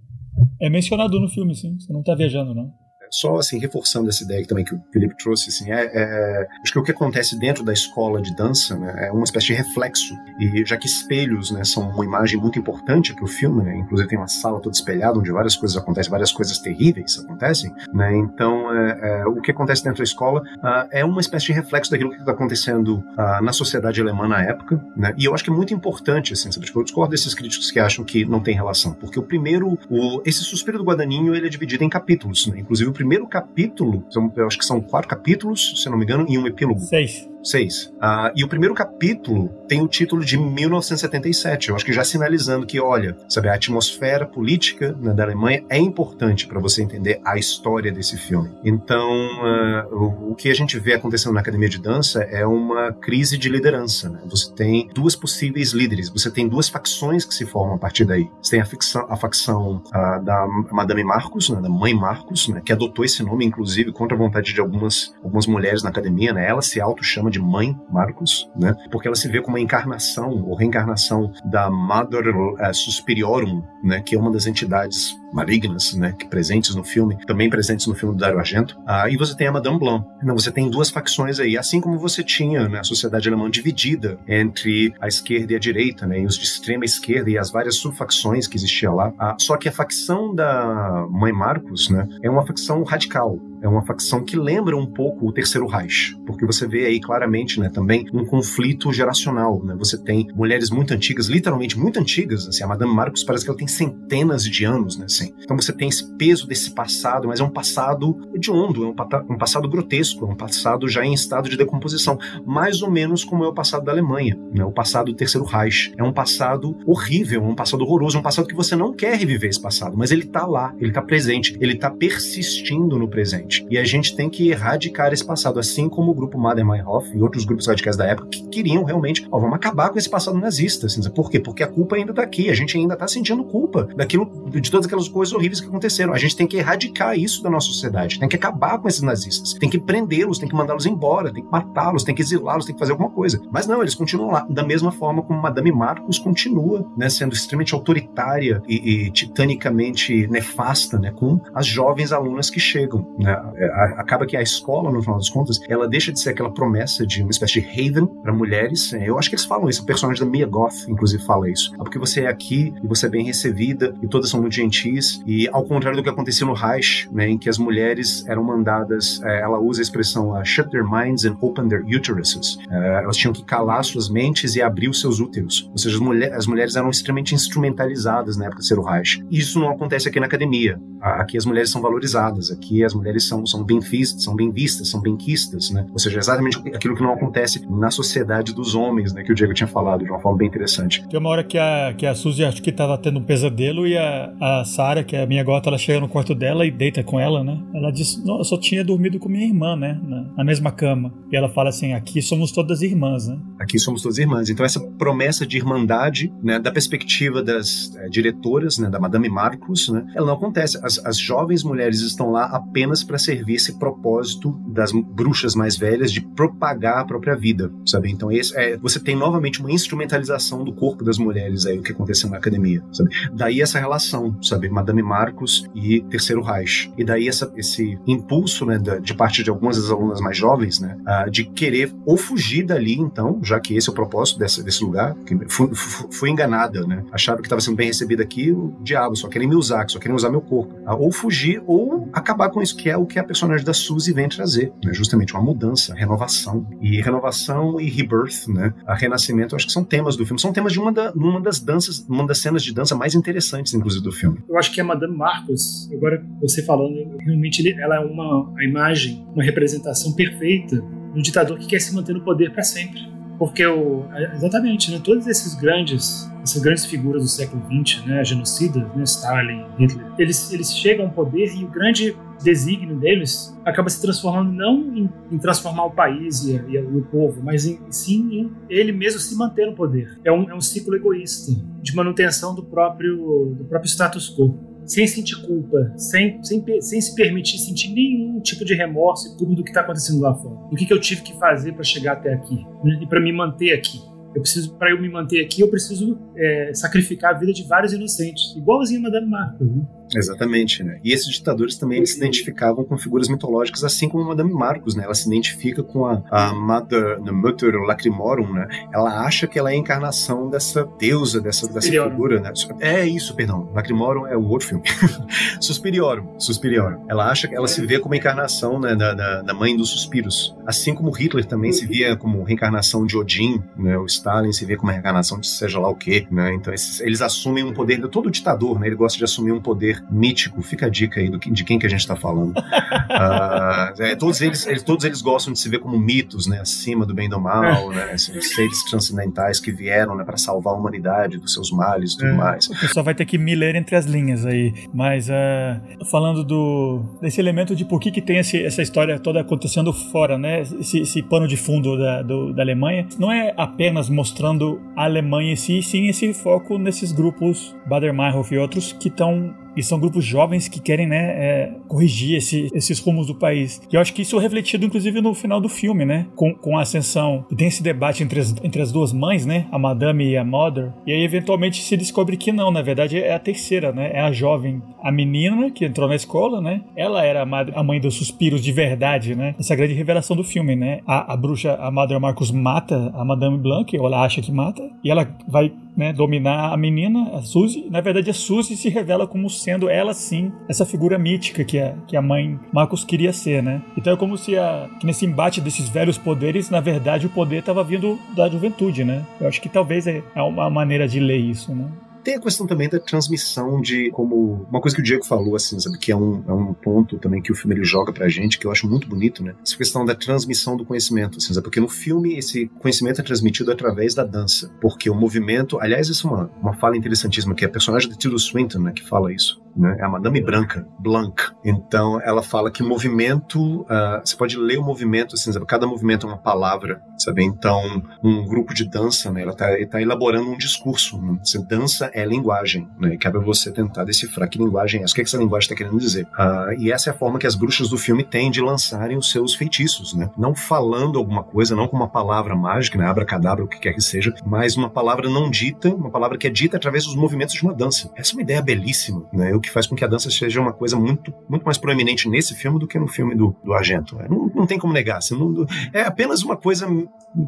É 0.62 0.70
mencionado 0.70 1.20
no 1.20 1.28
filme, 1.28 1.56
sim. 1.56 1.78
Você 1.80 1.92
não 1.92 2.04
tá 2.04 2.16
viajando, 2.16 2.54
não 2.54 2.72
só 3.12 3.38
assim, 3.38 3.60
reforçando 3.60 4.10
essa 4.10 4.24
ideia 4.24 4.46
também 4.46 4.64
que 4.64 4.74
o 4.74 4.82
Felipe 4.92 5.16
trouxe, 5.18 5.50
assim, 5.50 5.72
é, 5.72 5.92
é, 5.94 6.48
acho 6.64 6.72
que 6.72 6.80
o 6.80 6.84
que 6.84 6.92
acontece 6.92 7.38
dentro 7.38 7.64
da 7.64 7.74
escola 7.74 8.22
de 8.22 8.34
dança 8.36 8.78
né, 8.78 9.08
é 9.08 9.12
uma 9.12 9.24
espécie 9.24 9.48
de 9.48 9.54
reflexo. 9.54 10.16
E 10.40 10.66
já 10.66 10.78
que 10.78 10.88
espelhos 10.88 11.52
né, 11.52 11.64
são 11.64 11.90
uma 11.90 12.06
imagem 12.06 12.40
muito 12.40 12.58
importante 12.58 13.14
para 13.14 13.26
o 13.26 13.28
filme, 13.28 13.64
né, 13.64 13.76
inclusive 13.78 14.10
tem 14.10 14.18
uma 14.18 14.28
sala 14.28 14.60
toda 14.62 14.76
espelhada 14.76 15.20
onde 15.20 15.32
várias 15.32 15.56
coisas 15.56 15.78
acontecem, 15.78 16.10
várias 16.10 16.32
coisas 16.32 16.58
terríveis 16.60 17.20
acontecem, 17.20 17.74
né, 17.94 18.16
então 18.16 18.74
é, 18.74 19.22
é 19.22 19.26
o 19.26 19.42
que 19.42 19.52
acontece 19.52 19.84
dentro 19.84 20.00
da 20.00 20.04
escola 20.04 20.42
uh, 20.42 20.88
é 20.92 21.04
uma 21.04 21.22
espécie 21.22 21.48
de 21.48 21.54
reflexo 21.54 21.92
daquilo 21.92 22.12
que 22.12 22.18
está 22.18 22.32
acontecendo 22.32 22.98
uh, 22.98 23.44
na 23.44 23.54
sociedade 23.54 24.00
alemã 24.02 24.28
na 24.28 24.42
época. 24.42 24.84
Né, 24.96 25.14
e 25.18 25.26
eu 25.26 25.34
acho 25.34 25.44
que 25.44 25.50
é 25.50 25.54
muito 25.54 25.74
importante, 25.74 26.34
assim, 26.34 26.52
sabe, 26.52 26.66
tipo, 26.66 26.80
eu 26.80 26.84
discordo 26.84 27.12
desses 27.12 27.34
críticos 27.34 27.72
que 27.72 27.80
acham 27.80 28.04
que 28.06 28.26
não 28.26 28.40
tem 28.40 28.56
relação, 28.56 28.94
porque 28.94 29.20
o 29.20 29.24
primeiro, 29.24 29.78
o, 29.90 30.22
esse 30.26 30.44
Suspiro 30.44 30.78
do 30.78 30.84
Guadaninho, 30.84 31.36
ele 31.36 31.48
é 31.48 31.50
dividido 31.50 31.84
em 31.84 31.90
capítulos, 31.90 32.48
né, 32.48 32.60
inclusive 32.60 32.90
o 32.90 32.94
primeiro 33.02 33.26
capítulo, 33.26 34.06
eu 34.36 34.46
acho 34.46 34.60
que 34.60 34.66
são 34.66 34.80
quatro 34.80 35.10
capítulos, 35.10 35.82
se 35.82 35.90
não 35.90 35.98
me 35.98 36.04
engano, 36.04 36.24
e 36.30 36.38
um 36.38 36.46
epílogo. 36.46 36.80
Seis. 36.80 37.28
Seis. 37.44 37.92
Uh, 37.96 38.32
e 38.36 38.44
o 38.44 38.48
primeiro 38.48 38.76
capítulo 38.76 39.50
tem 39.68 39.82
o 39.82 39.88
título 39.88 40.24
de 40.24 40.38
1977. 40.38 41.70
Eu 41.70 41.76
acho 41.76 41.86
que 41.86 41.94
já 41.94 42.04
sinalizando 42.04 42.66
que, 42.68 42.80
olha, 42.80 43.18
sabe, 43.28 43.50
a 43.50 43.56
atmosfera 43.56 44.26
política 44.26 44.96
né, 45.00 45.14
da 45.14 45.24
Alemanha 45.24 45.64
é 45.70 45.78
importante 45.78 46.48
para 46.48 46.60
você 46.60 46.84
entender 46.84 47.20
a 47.26 47.38
história 47.38 47.92
desse 47.92 48.18
filme. 48.18 48.52
Então, 48.64 49.10
uh, 49.10 49.96
o, 49.96 50.32
o, 50.32 50.36
que 50.36 50.50
a 50.50 50.54
gente 50.54 50.78
vê 50.80 50.94
acontecendo 50.94 51.34
na 51.34 51.40
academia 51.40 51.70
de 51.70 51.82
dança 51.82 52.22
é 52.24 52.46
uma 52.46 52.94
crise 52.94 53.38
de 53.38 53.50
liderança. 53.50 54.10
Né? 54.10 54.20
Você 54.26 54.54
tem 54.54 54.88
duas 54.94 55.16
possíveis 55.16 55.72
líderes, 55.72 56.10
você 56.10 56.30
tem 56.30 56.48
duas 56.48 56.70
facções 56.70 57.26
que 57.26 57.34
se 57.34 57.46
formam 57.46 57.76
a 57.76 57.80
partir 57.80 58.06
daí. 58.06 58.30
Você 58.42 58.52
tem 58.52 58.62
a, 58.62 58.66
ficção, 58.66 59.08
a 59.10 59.18
facção 59.18 59.84
uh, 59.88 60.24
da 60.24 60.46
Madame 60.72 61.04
Marcos, 61.04 61.50
né, 61.50 61.60
da 61.60 61.70
mãe 61.70 61.94
Marcos, 61.94 62.48
né, 62.50 62.62
que 62.64 62.72
adotou 62.72 63.04
esse 63.04 63.24
nome, 63.24 63.46
inclusive, 63.46 63.92
contra 63.92 64.16
a 64.16 64.20
vontade 64.20 64.54
de 64.54 64.60
algumas, 64.60 65.16
algumas 65.24 65.48
mulheres 65.48 65.82
na 65.82 65.90
academia. 65.90 66.34
Né? 66.34 66.48
Ela 66.48 66.62
se 66.62 66.80
auto-chama 66.80 67.31
de 67.32 67.40
mãe 67.40 67.76
Marcos, 67.90 68.50
né? 68.56 68.76
Porque 68.92 69.08
ela 69.08 69.16
se 69.16 69.28
vê 69.28 69.42
como 69.42 69.58
uma 69.58 69.62
encarnação 69.62 70.44
ou 70.44 70.56
reencarnação 70.56 71.32
da 71.46 71.70
Mother 71.70 72.36
uh, 72.36 72.74
Suspiriorum, 72.74 73.64
né? 73.84 74.02
Que 74.02 74.16
é 74.16 74.20
uma 74.20 74.32
das 74.32 74.46
entidades 74.46 75.16
malignas, 75.32 75.94
né, 75.94 76.14
que 76.18 76.28
presentes 76.28 76.76
no 76.76 76.84
filme, 76.84 77.18
também 77.26 77.50
presentes 77.50 77.88
no 77.88 77.96
filme 77.96 78.16
do 78.16 78.20
Dario 78.20 78.40
Argento. 78.40 78.78
Ah, 78.86 79.10
e 79.10 79.18
você 79.18 79.36
tem 79.36 79.48
a 79.48 79.52
Madame 79.52 79.80
Blanc. 79.80 80.06
Então 80.22 80.38
você 80.38 80.52
tem 80.52 80.70
duas 80.70 80.90
facções 80.90 81.40
aí, 81.40 81.58
assim 81.58 81.80
como 81.80 81.98
você 81.98 82.24
tinha 82.24 82.68
né, 82.68 82.80
a 82.80 82.84
sociedade 82.84 83.28
alemã 83.28 83.50
dividida 83.50 84.20
entre 84.28 84.94
a 85.00 85.08
esquerda 85.08 85.54
e 85.54 85.56
a 85.56 85.60
direita, 85.60 86.06
né, 86.06 86.22
e 86.22 86.26
os 86.26 86.38
de 86.38 86.46
extrema 86.46 86.86
esquerda 86.86 87.30
e 87.30 87.38
as 87.38 87.52
várias 87.52 87.76
subfacções 87.76 88.48
que 88.48 88.58
existiam 88.58 88.96
lá. 88.96 89.14
Ah, 89.20 89.36
só 89.40 89.58
que 89.58 89.70
a 89.70 89.72
facção 89.72 90.34
da 90.34 91.08
Mãe 91.10 91.32
Marcos, 91.32 91.90
né, 91.90 92.08
é 92.22 92.30
uma 92.30 92.46
facção 92.46 92.84
radical, 92.84 93.40
é 93.62 93.68
uma 93.68 93.86
facção 93.86 94.24
que 94.24 94.36
lembra 94.36 94.76
um 94.76 94.86
pouco 94.86 95.28
o 95.28 95.32
Terceiro 95.32 95.68
Reich, 95.68 96.18
porque 96.26 96.46
você 96.46 96.68
vê 96.68 96.86
aí 96.86 97.00
claramente, 97.00 97.60
né, 97.60 97.70
também 97.70 98.08
um 98.14 98.26
conflito 98.26 98.92
geracional, 98.92 99.64
né? 99.64 99.76
Você 99.78 99.98
tem 99.98 100.28
mulheres 100.34 100.70
muito 100.70 100.94
antigas, 100.94 101.28
literalmente 101.28 101.78
muito 101.78 102.00
antigas, 102.00 102.48
assim, 102.48 102.64
a 102.64 102.68
Madame 102.68 102.94
Marcos 102.94 103.24
parece 103.24 103.46
que 103.46 103.52
ela 103.52 103.58
tem 103.58 103.68
centenas 103.68 104.44
de 104.44 104.66
anos, 104.66 104.98
né, 104.98 105.06
assim. 105.22 105.34
Então 105.40 105.56
você 105.56 105.72
tem 105.72 105.88
esse 105.88 106.12
peso 106.16 106.48
desse 106.48 106.72
passado, 106.72 107.28
mas 107.28 107.40
é 107.40 107.44
um 107.44 107.50
passado 107.50 108.18
hediondo, 108.34 108.84
é 108.84 108.88
um, 108.88 109.34
um 109.34 109.38
passado 109.38 109.70
grotesco, 109.70 110.26
é 110.26 110.30
um 110.30 110.36
passado 110.36 110.88
já 110.88 111.06
em 111.06 111.14
estado 111.14 111.50
de 111.50 111.58
decomposição, 111.58 112.18
mais 112.46 112.82
ou 112.82 112.90
menos 112.90 113.24
como 113.24 113.44
é 113.44 113.48
o 113.48 113.54
passado 113.54 113.86
da 113.86 113.92
Alemanha, 113.92 114.38
né? 114.54 114.66
O 114.66 114.72
passado 114.72 115.12
do 115.12 115.16
Terceiro 115.16 115.46
Reich. 115.46 115.94
É 115.98 116.04
um 116.04 116.12
passado 116.12 116.78
horrível, 116.86 117.44
um 117.44 117.56
passado 117.56 117.84
horroroso, 117.84 118.18
um 118.18 118.22
passado 118.22 118.48
que 118.48 118.56
você 118.56 118.76
não 118.76 118.94
quer 118.94 119.18
reviver 119.18 119.50
esse 119.50 119.62
passado, 119.62 119.98
mas 119.98 120.12
ele 120.12 120.26
tá 120.26 120.46
lá, 120.46 120.74
ele 120.80 120.92
tá 120.92 121.02
presente, 121.02 121.58
ele 121.60 121.76
tá 121.76 121.90
persistindo 121.90 122.98
no 122.98 123.08
presente. 123.08 123.66
E 123.70 123.78
a 123.78 123.84
gente 123.84 124.16
tem 124.16 124.30
que 124.30 124.50
erradicar 124.50 125.14
esse 125.14 125.26
passado, 125.26 125.60
assim 125.60 125.88
como 125.88 126.12
o 126.12 126.14
grupo 126.14 126.38
Mader 126.38 126.66
Meinhof 126.66 127.16
e 127.16 127.22
outros 127.22 127.46
grupos 127.46 127.68
radicais 127.68 127.98
da 127.98 128.06
época 128.06 128.30
que 128.30 128.48
queriam 128.48 128.84
realmente, 128.84 129.28
ó, 129.32 129.40
vamos 129.40 129.56
acabar 129.56 129.90
com 129.90 129.98
esse 129.98 130.10
passado 130.10 130.38
nazista. 130.38 130.88
Assim, 130.88 131.02
por 131.12 131.30
quê? 131.30 131.40
Porque 131.40 131.64
a 131.64 131.68
culpa 131.68 131.96
ainda 131.96 132.14
tá 132.14 132.24
aqui, 132.24 132.50
a 132.50 132.54
gente 132.54 132.78
ainda 132.78 132.96
tá 132.96 133.08
sentindo 133.08 133.44
culpa 133.44 133.88
daquilo, 133.96 134.50
de 134.50 134.72
todas 134.72 134.86
aquelas 134.86 135.08
coisas 135.12 135.34
horríveis 135.34 135.62
que 135.62 135.68
aconteceram. 135.68 136.14
A 136.14 136.18
gente 136.18 136.36
tem 136.36 136.48
que 136.48 136.58
erradicar 136.58 137.18
isso 137.18 137.44
da 137.44 137.50
nossa 137.50 137.68
sociedade, 137.68 138.20
tem 138.20 138.30
que 138.30 138.36
acabar 138.36 138.80
com 138.80 138.88
esses 138.88 139.02
nazistas, 139.02 139.54
tem 139.54 139.70
que 139.70 139.80
prendê-los, 139.80 140.40
tem 140.40 140.48
que 140.48 140.56
mandá-los 140.56 140.86
embora, 140.86 141.32
tem 141.32 141.44
que 141.44 141.52
matá-los, 141.52 142.04
tem 142.04 142.16
que 142.16 142.22
exilá-los, 142.22 142.66
tem 142.66 142.74
que 142.74 142.80
fazer 142.80 142.92
alguma 142.92 143.10
coisa. 143.10 143.42
Mas 143.52 143.68
não, 143.68 143.82
eles 143.82 143.96
continuam 143.96 144.32
lá, 144.32 144.46
da 144.50 144.64
mesma 144.64 144.92
forma 144.92 145.22
como 145.22 145.42
Madame 145.42 145.72
Marcos 145.72 146.18
continua, 146.18 146.90
né, 146.98 147.10
sendo 147.10 147.34
extremamente 147.34 147.74
autoritária 147.74 148.62
e, 148.68 149.08
e 149.08 149.12
titanicamente 149.12 150.28
nefasta, 150.28 150.98
né, 150.98 151.12
com 151.12 151.40
as 151.54 151.66
jovens 151.66 152.12
alunas 152.12 152.50
que 152.50 152.60
chegam, 152.60 153.16
né, 153.20 153.32
é, 153.56 153.66
acaba 153.98 154.26
que 154.26 154.38
a 154.38 154.42
escola, 154.42 154.92
no 154.92 155.02
final 155.02 155.18
das 155.18 155.30
contas, 155.30 155.60
ela 155.68 155.88
deixa 155.88 156.12
de 156.12 156.20
ser 156.20 156.30
aquela 156.30 156.52
promessa 156.52 157.06
de 157.06 157.22
uma 157.22 157.32
espécie 157.32 157.62
de 157.62 157.68
haven 157.68 158.06
para 158.22 158.34
mulheres. 158.34 158.94
É, 158.94 159.10
eu 159.10 159.18
acho 159.18 159.30
que 159.30 159.36
eles 159.36 159.46
falam 159.46 159.70
isso, 159.70 159.84
o 159.84 159.86
personagem 159.86 160.24
da 160.24 160.30
Mia 160.30 160.48
Goth, 160.48 160.88
inclusive, 160.88 161.24
fala 161.24 161.50
isso. 161.50 161.74
É 161.76 161.78
porque 161.78 162.00
você 162.00 162.22
é 162.22 162.28
aqui 162.28 162.74
e 162.84 162.88
você 162.88 163.06
é 163.06 163.10
bem 163.10 163.26
recebida 163.26 163.94
e 164.02 164.08
todas 164.08 164.30
são 164.30 164.42
muito 164.42 164.54
gentis. 164.54 165.01
E 165.26 165.48
ao 165.52 165.64
contrário 165.64 165.98
do 165.98 166.04
que 166.04 166.10
acontecia 166.10 166.46
no 166.46 166.54
Reich, 166.54 167.10
né, 167.12 167.30
em 167.30 167.38
que 167.38 167.50
as 167.50 167.58
mulheres 167.58 168.26
eram 168.28 168.44
mandadas, 168.44 169.22
é, 169.24 169.42
ela 169.42 169.60
usa 169.60 169.82
a 169.82 169.84
expressão 169.84 170.32
uh, 170.32 170.46
shut 170.46 170.70
their 170.70 170.84
minds 170.84 171.26
and 171.26 171.38
open 171.42 171.68
their 171.68 171.84
uteruses. 171.84 172.58
É, 172.70 173.04
elas 173.04 173.18
tinham 173.18 173.34
que 173.34 173.44
calar 173.44 173.84
suas 173.84 174.10
mentes 174.10 174.56
e 174.56 174.62
abrir 174.62 174.90
os 174.90 175.00
seus 175.00 175.20
úteros. 175.20 175.70
Ou 175.72 175.78
seja, 175.78 175.96
as, 175.96 176.02
mulher, 176.02 176.34
as 176.34 176.48
mulheres 176.48 176.76
eram 176.76 176.90
extremamente 176.90 177.34
instrumentalizadas 177.36 178.38
na 178.38 178.46
época 178.46 178.62
de 178.62 178.68
ser 178.68 178.80
o 178.80 178.84
Reich. 178.84 179.24
Isso 179.32 179.60
não 179.60 179.70
acontece 179.70 180.08
aqui 180.08 180.20
na 180.20 180.26
academia. 180.26 180.80
Aqui 181.02 181.36
as 181.36 181.46
mulheres 181.46 181.72
são 181.72 181.82
valorizadas, 181.82 182.52
aqui 182.52 182.84
as 182.84 182.94
mulheres 182.94 183.28
são, 183.28 183.44
são, 183.46 183.64
bem, 183.64 183.80
são 183.82 184.36
bem 184.36 184.52
vistas, 184.52 184.90
são 184.90 185.02
benquistas, 185.02 185.72
né? 185.72 185.88
Ou 185.92 185.98
seja, 185.98 186.20
exatamente 186.20 186.60
aquilo 186.76 186.96
que 186.96 187.02
não 187.02 187.14
acontece 187.14 187.66
na 187.68 187.90
sociedade 187.90 188.54
dos 188.54 188.76
homens, 188.76 189.12
né? 189.12 189.24
Que 189.24 189.32
o 189.32 189.36
Diego 189.36 189.54
tinha 189.54 189.68
falado 189.68 190.04
de 190.04 190.12
uma 190.12 190.20
forma 190.20 190.38
bem 190.38 190.48
interessante. 190.48 191.04
Tem 191.10 191.20
uma 191.20 191.30
hora 191.30 191.44
que 191.44 191.58
a, 191.58 191.94
que 191.98 192.06
a 192.06 192.14
Suzy 192.14 192.46
acho 192.46 192.62
que 192.62 192.72
tava 192.72 192.98
tendo 193.00 193.20
um 193.20 193.24
pesadelo 193.24 193.88
e 193.88 193.98
a, 193.98 194.32
a 194.40 194.64
Sarah, 194.64 194.91
que 195.04 195.16
é 195.16 195.24
a 195.24 195.28
minha 195.28 195.44
gota, 195.44 195.70
ela 195.70 195.78
chega 195.78 196.00
no 196.00 196.10
quarto 196.10 196.36
dela 196.36 196.66
e 196.66 196.72
deita 196.72 197.04
com 197.04 197.20
ela, 197.20 197.44
né? 197.44 197.62
Ela 197.74 197.92
diz, 197.92 198.24
não, 198.24 198.38
eu 198.38 198.44
só 198.44 198.58
tinha 198.58 198.84
dormido 198.84 199.20
com 199.20 199.30
minha 199.30 199.46
irmã, 199.46 199.76
né? 199.76 200.00
Na, 200.36 200.44
mesma 200.44 200.72
cama. 200.72 201.14
E 201.32 201.36
ela 201.36 201.48
fala 201.48 201.70
assim, 201.70 201.94
aqui 201.94 202.22
somos 202.22 202.52
todas 202.52 202.82
irmãs, 202.82 203.28
né? 203.28 203.40
Aqui 203.60 203.80
somos 203.80 204.02
todas 204.02 204.18
irmãs. 204.18 204.50
Então 204.50 204.66
essa 204.66 204.80
promessa 204.80 205.46
de 205.46 205.58
irmandade, 205.58 206.34
né? 206.44 206.60
Da 206.60 206.72
perspectiva 206.72 207.42
das 207.42 207.96
é, 207.96 208.10
diretoras, 208.10 208.78
né? 208.78 208.90
Da 208.90 209.00
Madame 209.00 209.30
Marcos, 209.30 209.90
né? 209.90 210.06
Ela 210.16 210.28
não 210.28 210.34
acontece. 210.34 210.80
As, 210.84 211.04
as 211.06 211.18
jovens 211.18 211.64
mulheres 211.64 212.02
estão 212.02 212.32
lá 212.32 212.46
apenas 212.46 213.04
para 213.04 213.18
servir 213.18 213.56
esse 213.56 213.78
propósito 213.80 214.52
das 214.68 214.92
bruxas 214.92 215.56
mais 215.56 215.78
velhas 215.78 216.12
de 216.12 216.22
propagar 216.22 217.00
a 217.00 217.06
própria 217.06 217.36
vida, 217.36 217.72
sabe? 217.86 218.12
Então 218.12 218.32
esse 218.32 218.58
é, 218.58 218.78
você 218.78 219.00
tem 219.00 219.16
novamente 219.16 219.60
uma 219.60 219.72
instrumentalização 219.72 220.64
do 220.64 220.74
corpo 220.74 221.04
das 221.04 221.18
mulheres 221.18 221.66
aí 221.66 221.78
o 221.78 221.84
que 221.84 221.92
aconteceu 221.92 222.30
na 222.30 222.38
academia, 222.38 222.84
sabe? 222.92 223.10
Daí 223.34 223.62
essa 223.62 223.80
relação, 223.80 224.36
sabe, 224.42 224.70
Madame 224.82 225.02
Marcos 225.02 225.70
e 225.74 226.02
Terceiro 226.02 226.42
Reich. 226.42 226.92
E 226.98 227.04
daí 227.04 227.28
essa, 227.28 227.52
esse 227.56 228.00
impulso, 228.08 228.66
né, 228.66 228.78
de 228.78 229.14
parte 229.14 229.44
de 229.44 229.50
algumas 229.50 229.78
das 229.78 229.90
alunas 229.90 230.20
mais 230.20 230.38
jovens, 230.38 230.80
né, 230.80 230.98
de 231.30 231.46
querer 231.46 231.94
ou 232.06 232.18
fugir 232.18 232.66
dali, 232.66 232.94
então, 232.94 233.40
já 233.44 233.60
que 233.60 233.76
esse 233.76 233.90
é 233.90 233.92
o 233.92 233.96
propósito 233.96 234.40
desse, 234.40 234.64
desse 234.64 234.84
lugar, 234.84 235.16
que 235.26 235.38
fui, 235.48 235.70
fui 236.12 236.30
enganada, 236.30 236.86
né? 236.86 237.04
Achava 237.12 237.40
que 237.40 237.46
estava 237.46 237.62
sendo 237.62 237.76
bem 237.76 237.88
recebida 237.88 238.24
aqui, 238.24 238.52
o 238.52 238.76
diabo, 238.82 239.16
só 239.16 239.28
querem 239.28 239.48
me 239.48 239.56
usar, 239.56 239.90
só 239.90 240.00
querem 240.00 240.16
usar 240.16 240.30
meu 240.30 240.42
corpo. 240.42 240.76
Ou 241.00 241.12
fugir 241.12 241.62
ou 241.66 242.10
acabar 242.14 242.50
com 242.50 242.62
isso, 242.62 242.76
que 242.76 242.90
é 242.90 242.98
o 242.98 243.06
que 243.06 243.20
a 243.20 243.24
personagem 243.24 243.66
da 243.66 243.74
Suzy 243.74 244.14
vem 244.14 244.28
trazer, 244.28 244.72
né? 244.84 244.94
justamente 244.94 245.34
uma 245.34 245.44
mudança, 245.44 245.94
renovação. 245.94 246.68
E 246.82 247.02
renovação 247.02 247.80
e 247.80 247.90
rebirth, 247.90 248.48
né? 248.48 248.74
A 248.86 248.96
renascimento, 248.96 249.56
acho 249.56 249.68
que 249.68 249.72
são 249.72 249.84
temas 249.84 250.16
do 250.16 250.26
filme. 250.26 250.40
São 250.40 250.54
temas 250.54 250.74
de 250.74 250.80
uma, 250.80 250.92
da, 250.92 251.12
uma 251.12 251.40
das 251.40 251.60
danças, 251.60 252.06
uma 252.08 252.26
das 252.26 252.40
cenas 252.40 252.64
de 252.64 252.74
dança 252.74 252.96
mais 252.96 253.16
interessantes, 253.16 253.74
inclusive, 253.74 254.04
do 254.04 254.12
filme. 254.12 254.40
Eu 254.50 254.58
acho 254.62 254.72
que 254.72 254.80
a 254.80 254.84
Madame 254.84 255.16
Marcos, 255.16 255.90
agora 255.92 256.24
você 256.40 256.64
falando, 256.64 257.18
realmente 257.20 257.68
ela 257.80 257.98
é 257.98 258.00
uma 258.00 258.54
a 258.58 258.64
imagem, 258.64 259.26
uma 259.34 259.44
representação 259.44 260.14
perfeita 260.14 260.80
do 261.14 261.22
ditador 261.22 261.58
que 261.60 261.68
quer 261.68 261.82
se 261.82 261.94
manter 261.94 262.14
no 262.14 262.24
poder 262.24 262.52
para 262.52 262.64
sempre 262.64 263.11
Porque 263.42 263.66
o, 263.66 264.06
é, 264.14 264.36
exatamente, 264.36 264.92
né, 264.92 265.02
todos 265.04 265.26
esses 265.26 265.56
grandes 265.56 266.30
essas 266.44 266.62
grandes 266.62 266.86
figuras 266.86 267.24
do 267.24 267.28
século 267.28 267.64
XX, 267.66 268.06
né, 268.06 268.24
genocidas, 268.24 268.84
né, 268.96 269.04
Stalin, 269.04 269.66
Hitler, 269.80 270.06
eles, 270.20 270.54
eles 270.54 270.72
chegam 270.76 271.06
ao 271.08 271.12
poder 271.12 271.52
e 271.56 271.66
o 271.66 271.68
grande 271.68 272.16
desígnio 272.44 273.00
deles 273.00 273.56
acaba 273.66 273.90
se 273.90 274.00
transformando 274.00 274.52
não 274.52 274.96
em, 274.96 275.10
em 275.32 275.40
transformar 275.40 275.86
o 275.86 275.92
país 275.92 276.44
e, 276.44 276.54
e, 276.56 276.78
o 276.78 277.02
povo, 277.06 277.42
mas 277.44 277.66
em, 277.66 277.80
sim 277.90 278.30
em 278.32 278.52
ele 278.70 278.92
mesmo 278.92 279.20
se 279.20 279.36
manter 279.36 279.66
no 279.66 279.76
poder. 279.76 280.20
É 280.24 280.32
um, 280.32 280.48
é 280.48 280.54
um 280.54 280.62
ciclo 280.62 280.96
egoísta 280.96 281.52
de 281.82 281.96
manutenção 281.96 282.54
do 282.54 282.64
próprio, 282.64 283.56
do 283.58 283.66
próprio 283.66 283.90
status 283.90 284.30
quo 284.36 284.71
sem 284.86 285.08
sentir 285.08 285.42
culpa, 285.42 285.94
sem, 285.96 286.44
sem, 286.44 286.64
sem 286.82 287.02
se 287.02 287.16
permitir 287.16 287.58
sentir 287.58 287.94
nenhum 287.94 288.40
tipo 288.40 288.66
de 288.66 288.74
remorso 288.74 289.34
e 289.34 289.38
culpa 289.38 289.56
do 289.56 289.64
que 289.64 289.70
está 289.70 289.82
acontecendo 289.82 290.22
lá 290.22 290.34
fora. 290.36 290.56
O 290.72 290.76
que, 290.76 290.86
que 290.86 290.94
eu 290.94 291.00
tive 291.00 291.22
que 291.22 291.34
fazer 291.38 291.74
para 291.74 291.84
chegar 291.84 292.14
até 292.14 292.34
aqui 292.34 292.56
né? 292.84 293.00
e 293.02 293.08
para 293.08 293.20
me 293.20 293.32
manter 293.32 293.74
aqui. 293.74 294.00
Eu 294.34 294.42
preciso, 294.42 294.76
para 294.76 294.92
eu 294.92 295.02
me 295.02 295.10
manter 295.10 295.44
aqui, 295.44 295.62
eu 295.62 295.70
preciso 295.70 296.18
é, 296.36 296.72
sacrificar 296.74 297.36
a 297.36 297.38
vida 297.38 297.54
de 297.54 297.64
vários 297.64 297.94
inocentes, 297.94 298.56
igualzinho 298.56 299.00
a 299.00 299.04
Madame 299.04 299.28
Marcos. 299.28 299.68
Né? 299.68 299.84
Exatamente, 300.16 300.84
né? 300.84 301.00
E 301.04 301.14
esses 301.14 301.30
ditadores 301.30 301.78
também 301.78 302.06
se 302.06 302.18
identificavam 302.18 302.84
com 302.84 302.98
figuras 302.98 303.30
mitológicas, 303.30 303.84
assim 303.84 304.10
como 304.10 304.26
Madame 304.26 304.52
Marcos, 304.52 304.96
né? 304.96 305.04
Ela 305.06 305.14
se 305.14 305.28
identifica 305.28 305.84
com 305.84 306.06
a, 306.06 306.22
a 306.30 306.54
Mother, 306.54 307.22
the 307.22 307.32
Mutter 307.32 307.74
Lacrimorum, 307.76 308.54
né? 308.54 308.68
Ela 308.94 309.26
acha 309.26 309.48
que 309.48 309.58
ela 309.58 309.72
é 309.72 309.76
a 309.76 309.78
encarnação 309.78 310.50
dessa 310.50 310.86
deusa, 311.00 311.40
dessa, 311.40 311.72
dessa 311.72 311.90
figura, 311.90 312.40
né? 312.40 312.52
É 312.80 313.06
isso, 313.06 313.36
perdão. 313.36 313.72
Lacrimorum 313.74 314.28
é 314.28 314.36
o 314.36 314.44
outro 314.48 314.68
filme. 314.68 314.84
Suspiriorum, 315.62 316.40
Suspiriorum. 316.40 317.06
Ela 317.08 317.30
acha 317.30 317.48
que 317.48 317.56
ela 317.56 317.68
se 317.68 317.86
vê 317.86 318.00
como 318.00 318.14
a 318.14 318.18
encarnação 318.18 318.80
né, 318.80 318.96
da, 318.96 319.14
da, 319.14 319.42
da, 319.42 319.54
mãe 319.54 319.76
dos 319.76 319.90
suspiros. 319.90 320.56
Assim 320.66 320.94
como 320.94 321.12
Hitler 321.12 321.46
também 321.46 321.72
se 321.72 321.86
via 321.86 322.16
como 322.16 322.44
reencarnação 322.44 323.06
de 323.06 323.18
Odin, 323.18 323.64
né? 323.78 323.98
O 323.98 324.06
Stalin 324.22 324.54
se 324.54 324.66
vê 324.66 324.78
como 324.78 324.92
a 324.92 324.94
reencarnação 324.94 325.40
de 325.40 325.48
seja 325.48 325.80
lá 325.80 325.90
o 325.90 325.96
quê, 325.96 326.28
né? 326.32 326.54
Então 326.54 326.74
esses, 326.74 327.02
eles 327.02 327.22
assumem 327.22 327.64
um 327.64 327.74
poder, 327.74 328.00
todo 328.08 328.30
ditador, 328.30 328.80
né? 328.80 328.88
Ele 328.88 328.96
gosta 328.96 329.18
de 329.18 329.24
assumir 329.24 329.52
um 329.52 329.60
poder 329.60 330.04
mítico. 330.10 330.62
Fica 330.62 330.86
a 330.86 330.90
dica 330.90 331.20
aí 331.20 331.30
do, 331.30 331.40
de 331.40 331.64
quem 331.64 331.80
que 331.80 331.86
a 331.86 331.90
gente 331.90 332.02
está 332.02 332.16
falando. 332.16 332.58
uh, 332.58 333.94
é, 334.02 334.16
todos, 334.16 334.40
eles, 334.42 334.66
eles, 334.68 334.84
todos 334.84 335.04
eles 335.04 335.22
gostam 335.22 335.54
de 335.54 335.60
se 335.60 335.68
ver 335.68 335.80
como 335.80 336.00
mitos, 336.00 336.48
né? 336.48 336.60
Acima 336.60 337.06
do 337.06 337.14
bem 337.14 337.26
e 337.26 337.30
do 337.30 337.40
mal, 337.40 337.90
né? 337.90 338.18
Seres 338.18 338.84
transcendentais 338.90 339.60
que 339.60 339.72
vieram 339.72 340.16
né, 340.16 340.24
para 340.24 340.38
salvar 340.38 340.74
a 340.74 340.78
humanidade 340.78 341.38
dos 341.38 341.54
seus 341.54 341.72
males 341.72 342.14
e 342.14 342.18
tudo 342.18 342.30
é, 342.30 342.34
mais. 342.34 342.68
O 342.68 342.80
pessoal 342.80 343.04
vai 343.04 343.16
ter 343.16 343.26
que 343.26 343.38
me 343.38 343.56
ler 343.56 343.76
entre 343.76 343.96
as 343.96 344.06
linhas 344.06 344.46
aí. 344.46 344.74
Mas 344.94 345.30
uh, 345.30 346.06
falando 346.06 346.44
do, 346.44 347.02
desse 347.22 347.40
elemento 347.40 347.76
de 347.76 347.86
por 347.86 348.00
que, 348.00 348.12
que 348.12 348.22
tem 348.22 348.38
esse, 348.38 348.64
essa 348.64 348.82
história 348.82 349.20
toda 349.20 349.42
acontecendo 349.42 349.92
fora, 349.92 350.38
né? 350.38 350.62
Esse, 350.62 351.00
esse 351.00 351.24
pano 351.24 351.48
de 351.48 351.58
fundo 351.58 351.98
da, 351.98 352.22
do, 352.22 352.54
da 352.54 352.62
Alemanha. 352.62 353.08
Não 353.18 353.32
é 353.32 353.54
apenas 353.58 354.10
mostrando 354.12 354.82
a 354.96 355.06
Alemanha 355.06 355.54
em 355.54 355.56
si, 355.56 355.82
sim 355.82 356.08
esse 356.08 356.34
foco 356.34 356.78
nesses 356.78 357.12
grupos 357.12 357.76
Bader-Meinhof 357.86 358.54
e 358.54 358.58
outros 358.58 358.94
que 358.94 359.08
estão 359.08 359.56
e 359.76 359.84
são 359.84 360.00
grupos 360.00 360.26
jovens 360.26 360.68
que 360.68 360.80
querem, 360.80 361.08
né, 361.08 361.18
é, 361.18 361.72
corrigir 361.88 362.38
esse, 362.38 362.70
esses 362.74 363.00
rumos 363.00 363.28
do 363.28 363.36
país. 363.36 363.82
E 363.92 363.96
eu 363.96 364.02
acho 364.02 364.14
que 364.14 364.22
isso 364.22 364.38
é 364.38 364.42
refletido, 364.42 364.86
inclusive, 364.86 365.22
no 365.22 365.34
final 365.34 365.60
do 365.62 365.70
filme, 365.70 366.06
né? 366.06 366.28
Com, 366.36 366.54
com 366.54 366.78
a 366.78 366.82
ascensão. 366.82 367.46
Tem 367.56 367.68
esse 367.68 367.84
debate 367.84 368.24
entre 368.24 368.40
as, 368.40 368.56
entre 368.64 368.82
as 368.82 368.92
duas 368.92 369.14
mães, 369.14 369.46
né? 369.46 369.68
A 369.72 369.80
Madame 369.80 370.30
e 370.30 370.38
a 370.38 370.44
Mother. 370.44 370.92
E 371.06 371.12
aí, 371.12 371.24
eventualmente, 371.24 371.82
se 371.82 371.96
descobre 371.98 372.38
que 372.38 372.52
não, 372.52 372.72
na 372.72 372.82
verdade, 372.82 373.18
é 373.18 373.34
a 373.34 373.40
terceira, 373.40 373.92
né? 373.92 374.12
É 374.14 374.22
a 374.22 374.32
jovem, 374.32 374.82
a 375.02 375.12
menina 375.12 375.72
que 375.72 375.86
entrou 375.86 376.08
na 376.08 376.16
escola, 376.16 376.62
né? 376.62 376.82
Ela 376.96 377.24
era 377.24 377.42
a, 377.42 377.46
madre, 377.46 377.74
a 377.76 377.84
mãe 377.84 378.00
dos 378.00 378.16
suspiros 378.16 378.64
de 378.64 378.72
verdade, 378.72 379.36
né? 379.36 379.56
Essa 379.60 379.76
grande 379.76 379.94
revelação 379.94 380.36
do 380.36 380.44
filme, 380.44 380.76
né? 380.76 381.02
A, 381.06 381.34
a 381.34 381.38
bruxa, 381.38 381.76
a 381.76 381.92
Mother 381.92 382.20
Marcos 382.20 382.52
mata 382.52 383.12
a 383.14 383.24
Madame 383.24 383.58
Blanc, 383.58 383.98
ou 383.98 384.08
ela 384.08 384.24
acha 384.24 384.42
que 384.42 384.52
mata, 384.52 384.90
e 385.04 385.10
ela 385.10 385.28
vai 385.48 385.72
né, 385.96 386.14
dominar 386.14 386.74
a 386.74 386.78
menina, 386.78 387.32
a 387.34 387.42
Suzy. 387.42 387.88
Na 387.90 388.02
verdade, 388.02 388.30
a 388.30 388.34
Suzy 388.34 388.76
se 388.76 388.90
revela 388.90 389.28
como 389.28 389.50
sendo 389.62 389.90
ela 389.90 390.14
sim 390.14 390.52
essa 390.68 390.86
figura 390.86 391.18
mítica 391.18 391.64
que 391.64 391.80
a, 391.80 391.94
que 392.08 392.18
a 392.18 392.22
mãe 392.22 392.60
Marcos 392.72 393.04
queria 393.04 393.32
ser, 393.32 393.62
né? 393.62 393.82
Então 393.98 394.14
é 394.14 394.18
como 394.18 394.38
se 394.38 394.58
a, 394.58 394.90
nesse 395.04 395.26
embate 395.26 395.62
desses 395.62 395.88
velhos 395.88 396.18
poderes, 396.18 396.70
na 396.70 396.80
verdade, 396.80 397.28
o 397.28 397.30
poder 397.30 397.60
estava 397.60 397.84
vindo 397.84 398.20
da 398.36 398.50
juventude, 398.50 399.04
né? 399.04 399.26
Eu 399.40 399.48
acho 399.48 399.62
que 399.62 399.70
talvez 399.70 400.08
é 400.08 400.24
uma 400.36 400.70
maneira 400.70 401.08
de 401.08 401.20
ler 401.20 401.38
isso, 401.38 401.74
né? 401.74 401.88
Tem 402.24 402.36
a 402.36 402.40
questão 402.40 402.68
também 402.68 402.90
da 402.90 403.00
transmissão 403.00 403.82
de 403.82 404.12
como 404.12 404.68
uma 404.70 404.80
coisa 404.80 404.96
que 404.96 405.02
o 405.02 405.06
Diego 405.06 405.26
falou 405.26 405.56
assim, 405.56 405.80
sabe, 405.80 405.98
que 405.98 406.12
é 406.12 406.16
um, 406.16 406.44
é 406.48 406.54
um 406.54 406.74
ponto 406.74 407.18
também 407.18 407.42
que 407.42 407.52
o 407.52 407.56
filme 407.56 407.76
ele 407.76 407.84
joga 407.84 408.14
pra 408.14 408.30
gente, 408.30 408.60
que 408.60 408.68
eu 408.68 408.72
acho 408.72 408.88
muito 408.88 409.08
bonito, 409.08 409.44
né? 409.44 409.56
Essa 409.66 409.78
questão 409.78 410.06
da 410.06 410.16
transmissão 410.16 410.78
do 410.78 410.86
conhecimento, 410.86 411.38
assim, 411.38 411.54
sabe? 411.54 411.64
porque 411.64 411.80
no 411.80 411.88
filme 411.88 412.38
esse 412.38 412.68
conhecimento 412.80 413.22
é 413.22 413.24
transmitido 413.24 413.72
através 413.72 414.14
da 414.14 414.24
dança, 414.24 414.72
porque 414.82 415.10
o 415.10 415.16
movimento, 415.16 415.80
aliás, 415.80 416.10
isso 416.10 416.28
é 416.28 416.32
uma, 416.32 416.52
uma 416.62 416.74
fala 416.74 416.98
interessantíssima 416.98 417.56
que 417.56 417.64
é 417.64 417.68
a 417.68 417.72
personagem 417.72 418.10
de 418.10 418.18
Tilda 418.18 418.38
Swinton, 418.38 418.80
né, 418.80 418.92
que 418.92 419.08
fala 419.08 419.34
isso, 419.34 419.61
né? 419.76 419.98
É 420.00 420.04
a 420.04 420.10
Madame 420.10 420.42
Branca, 420.42 420.88
Blanc. 421.00 421.52
Então 421.64 422.20
ela 422.22 422.42
fala 422.42 422.72
que 422.72 422.84
movimento, 422.84 423.82
uh, 423.82 424.22
você 424.24 424.36
pode 424.36 424.58
ler 424.58 424.78
o 424.78 424.84
movimento, 424.84 425.36
assim, 425.36 425.52
sabe? 425.52 425.66
cada 425.66 425.88
movimento 425.88 426.26
é 426.26 426.30
uma 426.30 426.38
palavra, 426.38 427.02
sabe? 427.18 427.44
Então 427.44 428.04
um 428.24 428.46
grupo 428.46 428.74
de 428.74 428.88
dança, 428.88 429.32
né? 429.32 429.42
Ela 429.42 429.56
tá, 429.56 429.68
tá 429.90 430.02
elaborando 430.02 430.50
um 430.50 430.58
discurso, 430.58 431.22
né? 431.22 431.40
Você 431.44 431.60
dança 431.60 432.12
é 432.14 432.26
linguagem, 432.26 432.88
né? 433.00 433.18
Cabe 433.18 433.38
a 433.38 433.42
você 433.42 433.72
tentar 433.72 434.04
decifrar 434.04 434.50
que 434.50 434.58
linguagem 434.58 435.02
é 435.02 435.04
essa, 435.04 435.14
o 435.14 435.16
que, 435.16 435.22
é 435.22 435.24
que 435.24 435.30
essa 435.30 435.38
linguagem 435.38 435.66
está 435.66 435.76
querendo 435.76 436.00
dizer. 436.00 436.26
Uh, 436.26 436.80
e 436.80 436.92
essa 436.92 437.10
é 437.10 437.14
a 437.14 437.16
forma 437.16 437.40
que 437.40 437.48
as 437.48 437.56
bruxas 437.56 437.90
do 437.90 437.98
filme 437.98 438.24
têm 438.24 438.52
de 438.52 438.62
lançarem 438.62 439.18
os 439.18 439.32
seus 439.32 439.56
feitiços, 439.56 440.14
né? 440.14 440.30
Não 440.38 440.54
falando 440.56 441.18
alguma 441.18 441.44
coisa, 441.44 441.76
não 441.76 441.88
com 441.88 441.96
uma 441.96 442.10
palavra 442.10 442.56
mágica, 442.56 442.98
né? 442.98 443.06
Abracadabra, 443.08 443.64
o 443.64 443.68
que 443.68 443.80
quer 443.80 443.94
que 443.94 444.02
seja, 444.02 444.34
mas 444.46 444.76
uma 444.76 444.90
palavra 444.90 445.30
não 445.30 445.50
dita, 445.50 445.90
uma 445.94 446.10
palavra 446.10 446.38
que 446.38 446.48
é 446.48 446.50
dita 446.50 446.78
através 446.78 447.06
dos 447.06 447.16
movimentos 447.16 447.56
de 447.56 447.64
uma 447.64 447.74
dança. 447.74 448.12
Essa 448.16 448.32
é 448.32 448.36
uma 448.36 448.42
ideia 448.42 448.62
belíssima, 448.62 449.24
né? 449.32 449.54
O 449.54 449.61
que 449.62 449.70
faz 449.70 449.88
com 449.88 449.96
que 449.96 450.04
a 450.04 450.08
dança 450.08 450.30
seja 450.30 450.60
uma 450.60 450.74
coisa 450.74 450.98
muito, 450.98 451.34
muito 451.48 451.64
mais 451.64 451.78
proeminente 451.78 452.30
nesse 452.30 452.56
filme 452.56 452.80
do 452.80 452.88
que 452.88 452.98
no 453.00 453.08
filme 453.08 453.36
do, 453.36 453.56
do 453.64 453.74
Argento. 453.74 454.20
É, 454.20 454.28
não, 454.28 454.52
não 454.54 454.66
tem 454.66 454.78
como 454.78 454.94
negar. 454.94 455.18
Assim, 455.18 455.38
não, 455.38 455.66
é 455.94 456.02
apenas 456.02 456.44
uma 456.44 456.58
coisa, 456.58 456.88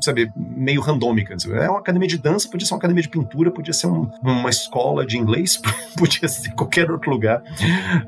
sabe, 0.02 0.32
meio 0.36 0.82
randômica. 0.82 1.36
É 1.54 1.70
uma 1.70 1.80
academia 1.80 2.08
de 2.08 2.18
dança, 2.18 2.50
podia 2.50 2.66
ser 2.66 2.74
uma 2.74 2.80
academia 2.80 3.04
de 3.04 3.10
pintura, 3.10 3.52
podia 3.52 3.74
ser 3.74 3.88
um, 3.88 4.10
uma 4.22 4.50
escola 4.50 5.06
de 5.06 5.18
inglês, 5.18 5.60
podia 5.98 6.28
ser 6.28 6.54
qualquer 6.54 6.90
outro 6.92 7.12
lugar 7.12 7.42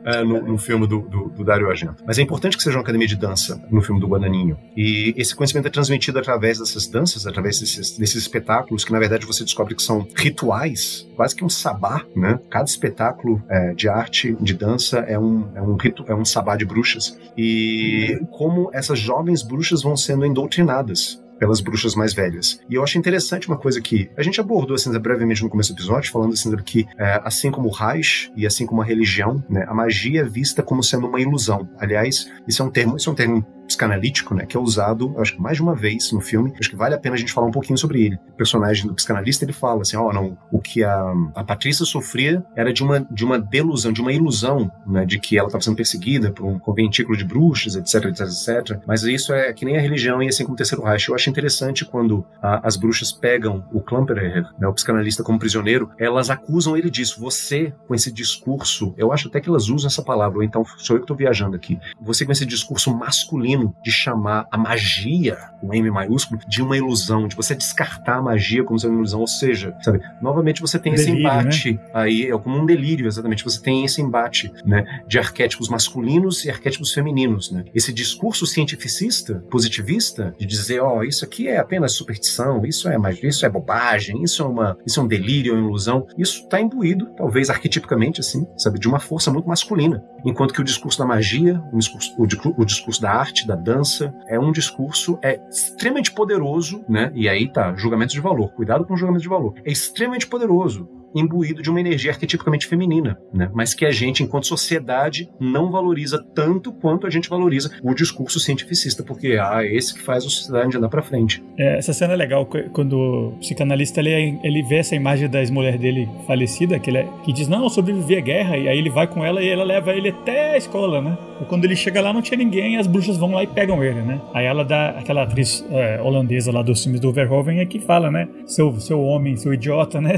é, 0.05 0.23
no, 0.23 0.41
no, 0.41 0.57
filme 0.57 0.87
do, 0.87 1.01
do, 1.01 1.29
do 1.29 1.43
Dario 1.43 1.69
Argento. 1.69 2.03
Mas 2.05 2.19
é 2.19 2.21
importante 2.21 2.57
que 2.57 2.63
seja 2.63 2.77
uma 2.77 2.83
academia 2.83 3.07
de 3.07 3.15
dança 3.15 3.61
no 3.69 3.81
filme 3.81 3.99
do 3.99 4.07
Guadaninho. 4.07 4.57
E 4.75 5.13
esse 5.17 5.35
conhecimento 5.35 5.67
é 5.67 5.71
transmitido 5.71 6.19
através 6.19 6.59
dessas 6.59 6.87
danças, 6.87 7.25
através 7.25 7.59
desses, 7.59 7.97
desses 7.97 8.15
espetáculos, 8.15 8.83
que 8.83 8.91
na 8.91 8.99
verdade 8.99 9.25
você 9.25 9.43
descobre 9.43 9.75
que 9.75 9.83
são 9.83 10.07
rituais, 10.15 11.07
quase 11.15 11.35
que 11.35 11.43
um 11.43 11.49
sabá, 11.49 12.03
né? 12.15 12.39
Cada 12.49 12.65
espetáculo 12.65 13.41
é, 13.49 13.73
de 13.73 13.87
arte, 13.95 14.35
de 14.39 14.53
dança, 14.53 14.99
é 14.99 15.17
um, 15.17 15.49
é 15.55 15.61
um 15.61 15.75
rito, 15.75 16.03
é 16.07 16.15
um 16.15 16.25
sabá 16.25 16.55
de 16.55 16.65
bruxas. 16.65 17.17
E 17.37 18.19
como 18.31 18.69
essas 18.73 18.99
jovens 18.99 19.41
bruxas 19.41 19.81
vão 19.81 19.95
sendo 19.95 20.25
doutrinadas 20.33 21.23
pelas 21.39 21.59
bruxas 21.59 21.95
mais 21.95 22.13
velhas. 22.13 22.59
E 22.69 22.75
eu 22.75 22.83
acho 22.83 22.97
interessante 22.97 23.47
uma 23.47 23.57
coisa 23.57 23.81
que 23.81 24.09
a 24.15 24.23
gente 24.23 24.39
abordou 24.39 24.75
assim 24.75 24.91
brevemente 24.97 25.43
no 25.43 25.49
começo 25.49 25.73
do 25.73 25.77
episódio, 25.77 26.11
falando 26.11 26.33
assim 26.33 26.55
que 26.57 26.85
é, 26.97 27.21
assim 27.23 27.51
como 27.51 27.67
o 27.67 27.71
Reich 27.71 28.31
e 28.35 28.45
assim 28.45 28.65
como 28.65 28.81
a 28.81 28.85
religião, 28.85 29.43
né, 29.49 29.65
a 29.67 29.73
magia 29.73 30.21
é 30.21 30.23
vista 30.23 30.63
como 30.63 30.81
sendo 30.83 31.07
uma 31.07 31.19
ilusão. 31.19 31.67
Aliás, 31.77 32.31
isso 32.47 32.61
é 32.61 32.65
um 32.65 32.69
termo, 32.69 32.95
isso 32.97 33.09
é 33.09 33.13
um 33.13 33.15
termo 33.15 33.45
psicanalítico, 33.65 34.33
né, 34.33 34.45
que 34.45 34.55
é 34.55 34.59
usado, 34.59 35.13
acho 35.17 35.33
que 35.33 35.41
mais 35.41 35.57
de 35.57 35.63
uma 35.63 35.75
vez 35.75 36.11
no 36.11 36.21
filme. 36.21 36.53
Acho 36.59 36.69
que 36.69 36.75
vale 36.75 36.95
a 36.95 36.97
pena 36.97 37.15
a 37.15 37.17
gente 37.17 37.33
falar 37.33 37.47
um 37.47 37.51
pouquinho 37.51 37.77
sobre 37.77 38.05
ele. 38.05 38.15
O 38.29 38.37
personagem 38.37 38.87
do 38.87 38.93
psicanalista 38.93 39.45
ele 39.45 39.53
fala 39.53 39.81
assim, 39.81 39.97
ó, 39.97 40.09
oh, 40.09 40.13
não, 40.13 40.37
o 40.51 40.59
que 40.59 40.83
a, 40.83 41.13
a 41.35 41.43
Patrícia 41.43 41.85
sofria 41.85 42.43
era 42.55 42.71
de 42.71 42.83
uma 42.83 42.99
de 42.99 43.23
uma 43.23 43.39
delusão, 43.39 43.91
de 43.91 44.01
uma 44.01 44.11
ilusão, 44.11 44.71
né, 44.85 45.05
de 45.05 45.19
que 45.19 45.37
ela 45.37 45.47
estava 45.47 45.63
sendo 45.63 45.75
perseguida 45.75 46.31
por 46.31 46.45
um 46.45 46.59
conventículo 46.59 47.17
de 47.17 47.23
bruxas, 47.23 47.75
etc, 47.75 48.05
etc, 48.05 48.21
etc. 48.21 48.79
Mas 48.87 49.03
isso 49.03 49.33
é 49.33 49.51
que 49.53 49.65
nem 49.65 49.77
a 49.77 49.81
religião 49.81 50.21
e 50.21 50.27
assim 50.27 50.43
como 50.43 50.53
o 50.53 50.57
terceiro 50.57 50.83
Reich. 50.83 51.09
Eu 51.09 51.15
acho 51.15 51.29
interessante 51.29 51.85
quando 51.85 52.25
a, 52.41 52.65
as 52.67 52.75
bruxas 52.75 53.11
pegam 53.11 53.65
o 53.71 53.81
Klamperer, 53.81 54.43
né, 54.59 54.67
o 54.67 54.73
psicanalista 54.73 55.23
como 55.23 55.39
prisioneiro, 55.39 55.89
elas 55.97 56.29
acusam 56.29 56.75
ele 56.77 56.89
disso. 56.89 57.19
Você 57.19 57.73
com 57.87 57.95
esse 57.95 58.11
discurso, 58.11 58.93
eu 58.97 59.11
acho 59.11 59.27
até 59.27 59.39
que 59.39 59.49
elas 59.49 59.69
usam 59.69 59.87
essa 59.87 60.03
palavra, 60.03 60.37
ou 60.37 60.43
então 60.43 60.63
sou 60.77 60.95
eu 60.95 60.99
que 60.99 61.05
estou 61.05 61.17
viajando 61.17 61.55
aqui. 61.55 61.79
Você 62.01 62.25
com 62.25 62.31
esse 62.31 62.45
discurso 62.45 62.93
masculino 62.93 63.54
de 63.83 63.91
chamar 63.91 64.47
a 64.51 64.57
magia, 64.57 65.37
com 65.61 65.73
M 65.73 65.89
maiúsculo, 65.89 66.39
de 66.47 66.61
uma 66.61 66.77
ilusão, 66.77 67.27
de 67.27 67.35
você 67.35 67.55
descartar 67.55 68.17
a 68.17 68.21
magia 68.21 68.63
como 68.63 68.79
sendo 68.79 68.91
uma 68.91 68.99
ilusão. 68.99 69.21
Ou 69.21 69.27
seja, 69.27 69.75
sabe, 69.81 69.99
novamente 70.21 70.61
você 70.61 70.77
tem 70.77 70.93
delírio, 70.93 71.13
esse 71.13 71.19
embate 71.19 71.73
né? 71.73 71.79
aí, 71.93 72.29
é 72.29 72.37
como 72.37 72.57
um 72.57 72.65
delírio, 72.65 73.07
exatamente. 73.07 73.43
Você 73.43 73.61
tem 73.61 73.85
esse 73.85 74.01
embate, 74.01 74.51
né, 74.65 74.83
de 75.07 75.17
arquétipos 75.19 75.69
masculinos 75.69 76.45
e 76.45 76.49
arquétipos 76.49 76.93
femininos, 76.93 77.51
né? 77.51 77.63
Esse 77.73 77.93
discurso 77.93 78.45
cientificista, 78.45 79.43
positivista, 79.49 80.33
de 80.37 80.45
dizer, 80.45 80.79
ó, 80.79 80.99
oh, 80.99 81.03
isso 81.03 81.23
aqui 81.25 81.47
é 81.47 81.57
apenas 81.57 81.93
superstição, 81.93 82.65
isso 82.65 82.89
é 82.89 82.97
magia, 82.97 83.29
isso 83.29 83.45
é 83.45 83.49
bobagem, 83.49 84.21
isso 84.23 84.41
é 84.41 84.45
uma, 84.45 84.77
isso 84.85 84.99
é 84.99 85.03
um 85.03 85.07
delírio, 85.07 85.53
é 85.53 85.57
uma 85.57 85.67
ilusão. 85.67 86.07
Isso 86.17 86.43
está 86.43 86.59
imbuído, 86.59 87.07
talvez 87.17 87.49
arquetipicamente 87.49 88.19
assim, 88.19 88.45
sabe, 88.57 88.79
de 88.79 88.87
uma 88.87 88.99
força 88.99 89.31
muito 89.31 89.47
masculina. 89.47 90.03
Enquanto 90.25 90.53
que 90.53 90.61
o 90.61 90.63
discurso 90.63 90.99
da 90.99 91.05
magia, 91.05 91.61
o 91.71 91.77
discurso, 91.77 92.15
o, 92.17 92.61
o 92.61 92.65
discurso 92.65 93.01
da 93.01 93.11
arte, 93.11 93.44
arte, 93.45 93.47
da 93.47 93.55
dança. 93.55 94.13
É 94.27 94.39
um 94.39 94.51
discurso 94.51 95.17
é 95.21 95.39
extremamente 95.49 96.11
poderoso, 96.11 96.83
né? 96.89 97.11
E 97.13 97.29
aí 97.29 97.47
tá, 97.47 97.73
julgamento 97.75 98.13
de 98.13 98.19
valor. 98.19 98.51
Cuidado 98.53 98.85
com 98.85 98.93
o 98.93 98.97
julgamento 98.97 99.23
de 99.23 99.29
valor. 99.29 99.53
É 99.63 99.71
extremamente 99.71 100.27
poderoso 100.27 100.89
imbuído 101.15 101.61
de 101.61 101.69
uma 101.69 101.79
energia 101.79 102.11
arquetipicamente 102.11 102.67
feminina, 102.67 103.17
né? 103.33 103.49
mas 103.53 103.73
que 103.73 103.85
a 103.85 103.91
gente, 103.91 104.21
enquanto 104.21 104.47
sociedade, 104.47 105.29
não 105.39 105.71
valoriza 105.71 106.21
tanto 106.35 106.73
quanto 106.73 107.07
a 107.07 107.09
gente 107.09 107.29
valoriza 107.29 107.71
o 107.81 107.93
discurso 107.93 108.39
cientificista, 108.39 109.01
porque 109.03 109.37
ah, 109.39 109.63
é 109.63 109.73
esse 109.73 109.93
que 109.93 110.01
faz 110.01 110.25
a 110.25 110.29
sociedade 110.29 110.77
andar 110.77 110.89
para 110.89 111.01
frente. 111.01 111.43
É, 111.57 111.77
essa 111.77 111.93
cena 111.93 112.13
é 112.13 112.15
legal 112.15 112.47
quando 112.73 112.97
o 112.97 113.31
psicanalista 113.39 113.99
ele, 114.01 114.37
ele 114.43 114.61
vê 114.63 114.77
essa 114.77 114.95
imagem 114.95 115.29
da 115.29 115.39
ex-mulher 115.39 115.77
dele 115.77 116.07
falecida, 116.27 116.77
que, 116.79 116.89
ele, 116.89 116.97
é, 116.99 117.07
que 117.23 117.31
diz, 117.31 117.47
não, 117.47 117.69
sobrevivi 117.69 118.17
à 118.17 118.21
guerra, 118.21 118.57
e 118.57 118.67
aí 118.67 118.77
ele 118.77 118.89
vai 118.89 119.07
com 119.07 119.23
ela 119.23 119.41
e 119.41 119.47
ela 119.47 119.63
leva 119.63 119.93
ele 119.93 120.09
até 120.09 120.53
a 120.53 120.57
escola, 120.57 121.01
né? 121.01 121.17
E 121.41 121.45
quando 121.45 121.65
ele 121.65 121.75
chega 121.75 122.01
lá 122.01 122.13
não 122.13 122.21
tinha 122.21 122.37
ninguém, 122.37 122.77
as 122.77 122.87
bruxas 122.87 123.17
vão 123.17 123.31
lá 123.31 123.43
e 123.43 123.47
pegam 123.47 123.83
ele, 123.83 124.01
né? 124.01 124.21
Aí 124.33 124.45
ela 124.45 124.63
dá, 124.63 124.89
aquela 124.91 125.23
atriz 125.23 125.65
é, 125.69 126.01
holandesa 126.01 126.51
lá 126.51 126.61
dos 126.61 126.81
filmes 126.81 126.99
do 126.99 127.11
Verhoeven 127.11 127.59
é 127.59 127.65
que 127.65 127.79
fala, 127.79 128.09
né? 128.09 128.27
Seu, 128.45 128.79
seu 128.79 129.01
homem, 129.01 129.35
seu 129.35 129.53
idiota, 129.53 129.99
né? 130.01 130.15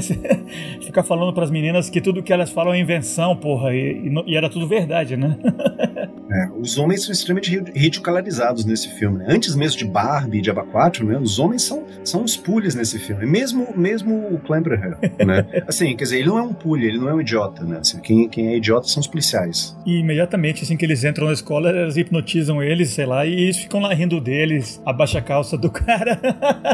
Ficar 0.88 1.02
falando 1.02 1.32
para 1.32 1.44
as 1.44 1.50
meninas 1.50 1.88
que 1.88 2.00
tudo 2.00 2.22
que 2.22 2.32
elas 2.32 2.50
falam 2.50 2.74
é 2.74 2.80
invenção, 2.80 3.36
porra, 3.36 3.74
e, 3.74 4.08
e, 4.08 4.32
e 4.32 4.36
era 4.36 4.48
tudo 4.48 4.66
verdade, 4.66 5.16
né? 5.16 5.38
é, 6.30 6.48
os 6.58 6.78
homens 6.78 7.04
são 7.04 7.12
extremamente 7.12 7.50
ridicularizados 7.74 8.64
nesse 8.64 8.88
filme. 8.88 9.18
Né? 9.18 9.26
Antes 9.28 9.54
mesmo 9.54 9.78
de 9.78 9.84
Barbie, 9.84 10.40
de 10.40 10.50
Abaquatro, 10.50 11.06
né? 11.06 11.18
Os 11.18 11.38
homens 11.38 11.62
são, 11.62 11.84
são 12.04 12.24
os 12.24 12.36
pulhas 12.36 12.74
nesse 12.74 12.98
filme. 12.98 13.26
Mesmo, 13.26 13.68
mesmo 13.76 14.34
o 14.34 14.38
Clamberher, 14.38 14.96
né? 15.24 15.46
Assim, 15.68 15.94
quer 15.96 16.04
dizer, 16.04 16.18
ele 16.18 16.28
não 16.28 16.38
é 16.38 16.42
um 16.42 16.52
pulha, 16.52 16.86
ele 16.86 16.98
não 16.98 17.08
é 17.08 17.14
um 17.14 17.20
idiota, 17.20 17.64
né? 17.64 17.78
Assim, 17.80 18.00
quem, 18.00 18.28
quem 18.28 18.48
é 18.48 18.56
idiota 18.56 18.88
são 18.88 19.00
os 19.00 19.06
policiais. 19.06 19.76
E 19.84 20.00
imediatamente, 20.00 20.62
assim 20.62 20.76
que 20.76 20.84
eles 20.84 21.04
entram 21.04 21.26
na 21.26 21.32
escola, 21.32 21.70
elas 21.70 21.96
hipnotizam 21.96 22.62
eles, 22.62 22.90
sei 22.90 23.06
lá, 23.06 23.26
e 23.26 23.32
eles 23.32 23.58
ficam 23.58 23.80
lá 23.80 23.92
rindo 23.92 24.20
deles, 24.20 24.80
abaixa 24.84 25.18
a 25.18 25.22
calça 25.22 25.56
do 25.56 25.68
cara. 25.70 26.18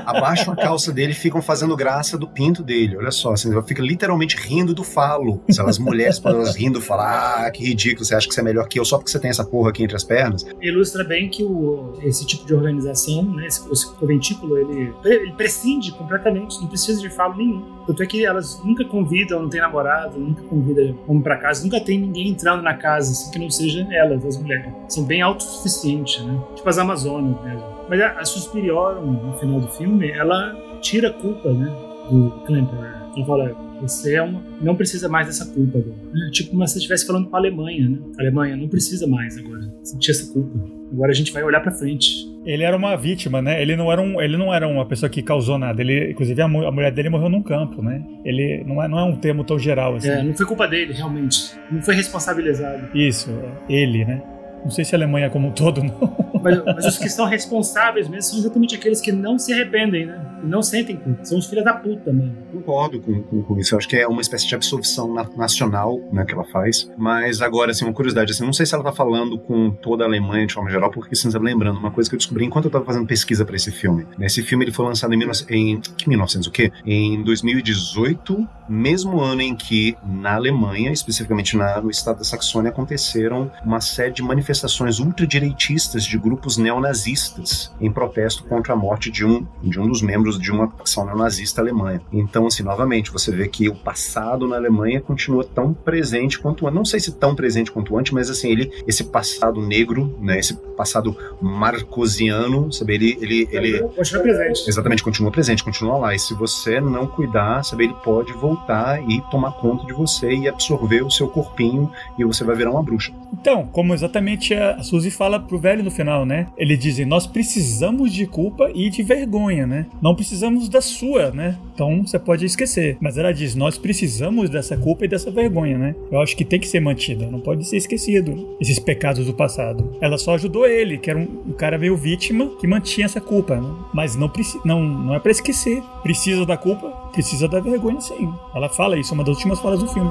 Abaixam 0.06 0.52
a 0.52 0.56
calça 0.56 0.92
dele 0.92 1.12
e 1.12 1.14
ficam 1.14 1.42
fazendo 1.42 1.76
graça 1.76 2.16
do 2.16 2.28
pinto 2.28 2.62
dele. 2.62 2.96
Olha 2.96 3.10
só, 3.10 3.32
assim, 3.32 3.50
fica 3.62 3.82
literalmente 3.82 4.03
literalmente 4.04 4.36
rindo 4.36 4.74
do 4.74 4.84
falo. 4.84 5.40
As 5.66 5.78
mulheres 5.78 6.20
elas 6.24 6.54
rindo, 6.54 6.80
falar, 6.80 7.46
ah, 7.46 7.50
que 7.50 7.64
ridículo, 7.64 8.04
você 8.04 8.14
acha 8.14 8.28
que 8.28 8.34
você 8.34 8.40
é 8.40 8.44
melhor 8.44 8.68
que 8.68 8.78
eu 8.78 8.84
só 8.84 8.98
porque 8.98 9.10
você 9.10 9.18
tem 9.18 9.30
essa 9.30 9.44
porra 9.44 9.70
aqui 9.70 9.82
entre 9.82 9.96
as 9.96 10.04
pernas. 10.04 10.44
Ilustra 10.60 11.02
bem 11.04 11.28
que 11.28 11.42
o, 11.42 11.94
esse 12.02 12.26
tipo 12.26 12.46
de 12.46 12.54
organização, 12.54 13.24
né, 13.24 13.46
esse, 13.46 13.60
esse 13.72 13.92
conventículo, 13.94 14.58
ele, 14.58 14.92
ele 15.04 15.32
prescinde 15.32 15.92
completamente, 15.92 16.60
não 16.60 16.68
precisa 16.68 17.00
de 17.00 17.08
falo 17.10 17.36
nenhum. 17.36 17.64
Tanto 17.86 18.02
é 18.02 18.06
que 18.06 18.24
elas 18.24 18.62
nunca 18.64 18.84
convidam, 18.84 19.42
não 19.42 19.48
tem 19.48 19.60
namorado, 19.60 20.18
nunca 20.18 20.42
convidam 20.42 20.98
homem 21.06 21.22
pra 21.22 21.36
casa, 21.36 21.62
nunca 21.64 21.80
tem 21.80 21.98
ninguém 21.98 22.28
entrando 22.28 22.62
na 22.62 22.74
casa, 22.74 23.12
assim, 23.12 23.30
que 23.30 23.38
não 23.38 23.50
seja 23.50 23.86
elas, 23.90 24.24
as 24.24 24.38
mulheres. 24.38 24.72
São 24.88 25.04
bem 25.04 25.22
autossuficientes, 25.22 26.22
né? 26.24 26.38
Tipo 26.54 26.68
as 26.68 26.78
Amazonas 26.78 27.42
mesmo. 27.42 27.64
Mas 27.88 28.00
a, 28.00 28.06
a 28.18 29.00
no 29.00 29.38
final 29.38 29.60
do 29.60 29.68
filme, 29.68 30.10
ela 30.10 30.56
tira 30.80 31.08
a 31.08 31.12
culpa, 31.12 31.52
né? 31.52 31.66
Do 32.10 32.30
Klemper. 32.46 33.04
Ela 33.16 33.26
fala, 33.26 33.56
você 33.88 34.16
é 34.16 34.22
uma, 34.22 34.42
não 34.60 34.74
precisa 34.74 35.08
mais 35.08 35.26
dessa 35.26 35.46
culpa 35.46 35.78
agora. 35.78 35.96
É, 36.26 36.30
tipo 36.30 36.50
como 36.50 36.66
se 36.66 36.72
você 36.72 36.78
estivesse 36.78 37.06
falando 37.06 37.28
para 37.28 37.38
a 37.38 37.42
Alemanha, 37.42 37.88
né? 37.88 37.98
A 38.18 38.22
Alemanha 38.22 38.56
não 38.56 38.68
precisa 38.68 39.06
mais 39.06 39.38
agora 39.38 39.72
sentir 39.82 40.10
essa 40.10 40.32
culpa. 40.32 40.58
Agora 40.92 41.10
a 41.10 41.14
gente 41.14 41.32
vai 41.32 41.42
olhar 41.42 41.60
para 41.60 41.72
frente. 41.72 42.32
Ele 42.44 42.62
era 42.62 42.76
uma 42.76 42.94
vítima, 42.96 43.40
né? 43.40 43.60
Ele 43.60 43.74
não 43.74 43.90
era, 43.90 44.00
um, 44.00 44.20
ele 44.20 44.36
não 44.36 44.52
era 44.52 44.68
uma 44.68 44.86
pessoa 44.86 45.08
que 45.08 45.22
causou 45.22 45.58
nada. 45.58 45.80
Ele, 45.80 46.12
inclusive, 46.12 46.40
a, 46.40 46.44
a 46.44 46.48
mulher 46.48 46.92
dele 46.92 47.08
morreu 47.08 47.28
num 47.28 47.42
campo, 47.42 47.82
né? 47.82 48.04
Ele 48.24 48.62
não 48.66 48.82
é, 48.82 48.86
não 48.86 48.98
é 48.98 49.04
um 49.04 49.16
termo 49.16 49.42
tão 49.44 49.58
geral 49.58 49.96
assim. 49.96 50.10
É, 50.10 50.22
não 50.22 50.34
foi 50.34 50.46
culpa 50.46 50.68
dele, 50.68 50.92
realmente. 50.92 51.52
Não 51.70 51.82
foi 51.82 51.94
responsabilizado. 51.94 52.96
Isso, 52.96 53.30
é, 53.30 53.72
ele, 53.72 54.04
né? 54.04 54.22
Não 54.64 54.70
sei 54.70 54.84
se 54.84 54.94
a 54.94 54.98
Alemanha 54.98 55.28
como 55.28 55.48
um 55.48 55.52
todo, 55.52 55.82
não. 55.82 56.24
Mas, 56.42 56.62
mas, 56.64 56.86
os 56.86 56.98
que 56.98 57.08
são 57.08 57.26
responsáveis 57.26 58.08
mesmo 58.08 58.22
são 58.30 58.38
exatamente 58.38 58.74
aqueles 58.74 59.00
que 59.00 59.12
não 59.12 59.38
se 59.38 59.52
arrependem, 59.52 60.06
né? 60.06 60.20
E 60.42 60.46
não 60.46 60.62
sentem 60.62 60.96
culpa. 60.96 61.24
São 61.24 61.38
os 61.38 61.46
filhos 61.46 61.64
da 61.64 61.72
puta 61.72 62.12
mesmo. 62.12 62.36
Concordo 62.52 63.00
com, 63.00 63.22
com, 63.22 63.42
com, 63.42 63.58
isso. 63.58 63.74
Eu 63.74 63.78
acho 63.78 63.88
que 63.88 63.96
é 63.96 64.06
uma 64.06 64.20
espécie 64.20 64.46
de 64.46 64.54
absolvição 64.54 65.12
na, 65.12 65.24
nacional 65.36 66.00
né, 66.12 66.24
que 66.24 66.34
ela 66.34 66.44
faz. 66.44 66.90
Mas 66.96 67.40
agora, 67.40 67.70
assim, 67.70 67.84
uma 67.84 67.94
curiosidade. 67.94 68.32
Assim, 68.32 68.44
não 68.44 68.52
sei 68.52 68.66
se 68.66 68.74
ela 68.74 68.84
tá 68.84 68.92
falando 68.92 69.38
com 69.38 69.70
toda 69.70 70.04
a 70.04 70.06
Alemanha 70.06 70.46
de 70.46 70.54
forma 70.54 70.70
geral, 70.70 70.90
porque 70.90 71.14
você 71.14 71.28
está 71.28 71.38
lembrando 71.38 71.78
uma 71.78 71.90
coisa 71.90 72.08
que 72.08 72.16
eu 72.16 72.18
descobri 72.18 72.44
enquanto 72.44 72.66
eu 72.66 72.68
estava 72.68 72.84
fazendo 72.84 73.06
pesquisa 73.06 73.44
para 73.44 73.56
esse 73.56 73.70
filme. 73.70 74.06
Esse 74.20 74.42
filme 74.42 74.64
ele 74.64 74.72
foi 74.72 74.86
lançado 74.86 75.14
em, 75.14 75.18
19, 75.18 75.54
em 75.54 75.80
que 75.80 76.08
1900 76.08 76.46
o 76.46 76.50
quê? 76.50 76.70
Em 76.84 77.22
2018, 77.22 78.46
mesmo 78.68 79.20
ano 79.20 79.40
em 79.40 79.54
que 79.54 79.96
na 80.04 80.34
Alemanha, 80.34 80.92
especificamente 80.92 81.56
na, 81.56 81.80
no 81.80 81.90
estado 81.90 82.18
da 82.18 82.24
Saxônia, 82.24 82.70
aconteceram 82.70 83.50
uma 83.64 83.80
série 83.80 84.12
de 84.12 84.22
manifestações 84.22 84.53
ultradireitistas 85.00 86.04
de 86.04 86.18
grupos 86.18 86.44
grupos 86.44 86.58
neonazistas 86.58 87.72
em 87.80 87.90
protesto 87.90 88.44
contra 88.44 88.74
a 88.74 88.76
morte 88.76 89.10
de 89.10 89.24
um, 89.24 89.46
de 89.62 89.80
um 89.80 89.88
dos 89.88 90.02
membros 90.02 90.38
de 90.38 90.50
uma 90.50 90.68
facção 90.68 91.06
neonazista 91.06 91.60
alemã. 91.60 92.00
Então, 92.12 92.46
assim, 92.46 92.62
novamente, 92.62 93.10
você 93.10 93.30
vê 93.30 93.48
que 93.48 93.68
o 93.68 93.74
passado 93.74 94.46
na 94.46 94.56
Alemanha 94.56 95.00
continua 95.00 95.44
tão 95.44 95.72
presente 95.72 96.38
quanto 96.38 96.66
antes. 96.66 96.74
Não 96.76 96.84
sei 96.84 97.00
se 97.00 97.12
tão 97.12 97.34
presente 97.34 97.70
quanto 97.70 97.96
antes, 97.96 98.12
mas 98.12 98.28
assim, 98.28 98.50
ele, 98.50 98.70
esse 98.86 99.04
passado 99.04 99.60
negro, 99.60 100.18
né, 100.20 100.38
esse 100.38 100.54
passado 100.76 101.16
marcosiano, 101.40 102.72
sabe, 102.72 102.94
ele, 102.94 103.18
ele, 103.20 103.48
ele 103.50 103.78
continua 103.80 104.22
presente. 104.22 104.68
Exatamente, 104.68 105.02
continua 105.02 105.30
presente, 105.30 105.64
continua 105.64 105.96
lá. 105.96 106.14
E 106.14 106.18
se 106.18 106.34
você 106.34 106.80
não 106.80 107.06
cuidar, 107.06 107.64
sabe, 107.64 107.84
ele 107.84 107.94
pode 108.04 108.32
voltar 108.32 109.00
e 109.08 109.20
tomar 109.30 109.52
conta 109.52 109.86
de 109.86 109.92
você 109.92 110.32
e 110.32 110.48
absorver 110.48 111.02
o 111.02 111.10
seu 111.10 111.28
corpinho 111.28 111.90
e 112.18 112.24
você 112.24 112.44
vai 112.44 112.56
virar 112.56 112.70
uma 112.72 112.82
bruxa. 112.82 113.12
Então, 113.32 113.66
como 113.66 113.94
exatamente 113.94 114.43
a 114.52 114.82
Suzy 114.82 115.10
fala 115.10 115.40
pro 115.40 115.58
velho 115.58 115.82
no 115.82 115.90
final, 115.90 116.26
né? 116.26 116.48
Ele 116.58 116.76
dizem: 116.76 117.06
nós 117.06 117.26
precisamos 117.26 118.12
de 118.12 118.26
culpa 118.26 118.70
e 118.74 118.90
de 118.90 119.02
vergonha, 119.02 119.66
né? 119.66 119.86
Não 120.02 120.14
precisamos 120.14 120.68
da 120.68 120.80
sua, 120.80 121.30
né? 121.30 121.56
Então 121.72 122.06
você 122.06 122.18
pode 122.18 122.44
esquecer. 122.44 122.96
Mas 123.00 123.16
ela 123.16 123.32
diz: 123.32 123.54
nós 123.54 123.78
precisamos 123.78 124.50
dessa 124.50 124.76
culpa 124.76 125.04
e 125.04 125.08
dessa 125.08 125.30
vergonha, 125.30 125.78
né? 125.78 125.94
Eu 126.10 126.20
acho 126.20 126.36
que 126.36 126.44
tem 126.44 126.60
que 126.60 126.68
ser 126.68 126.80
mantida, 126.80 127.30
não 127.30 127.40
pode 127.40 127.66
ser 127.66 127.76
esquecido 127.76 128.56
esses 128.60 128.78
pecados 128.78 129.26
do 129.26 129.32
passado. 129.32 129.96
Ela 130.00 130.18
só 130.18 130.34
ajudou 130.34 130.66
ele, 130.66 130.98
que 130.98 131.08
era 131.08 131.18
um, 131.18 131.44
um 131.48 131.52
cara 131.52 131.78
meio 131.78 131.96
vítima 131.96 132.50
que 132.60 132.66
mantinha 132.66 133.06
essa 133.06 133.20
culpa, 133.20 133.56
né? 133.56 133.74
Mas 133.92 134.16
não, 134.16 134.30
não, 134.64 134.82
não 134.82 135.14
é 135.14 135.20
para 135.20 135.30
esquecer. 135.30 135.82
Precisa 136.02 136.44
da 136.44 136.56
culpa, 136.56 136.90
precisa 137.12 137.48
da 137.48 137.60
vergonha, 137.60 138.00
sim. 138.00 138.32
Ela 138.54 138.68
fala 138.68 138.98
isso, 138.98 139.12
é 139.12 139.14
uma 139.14 139.24
das 139.24 139.36
últimas 139.36 139.60
falas 139.60 139.80
do 139.80 139.88
filme. 139.88 140.10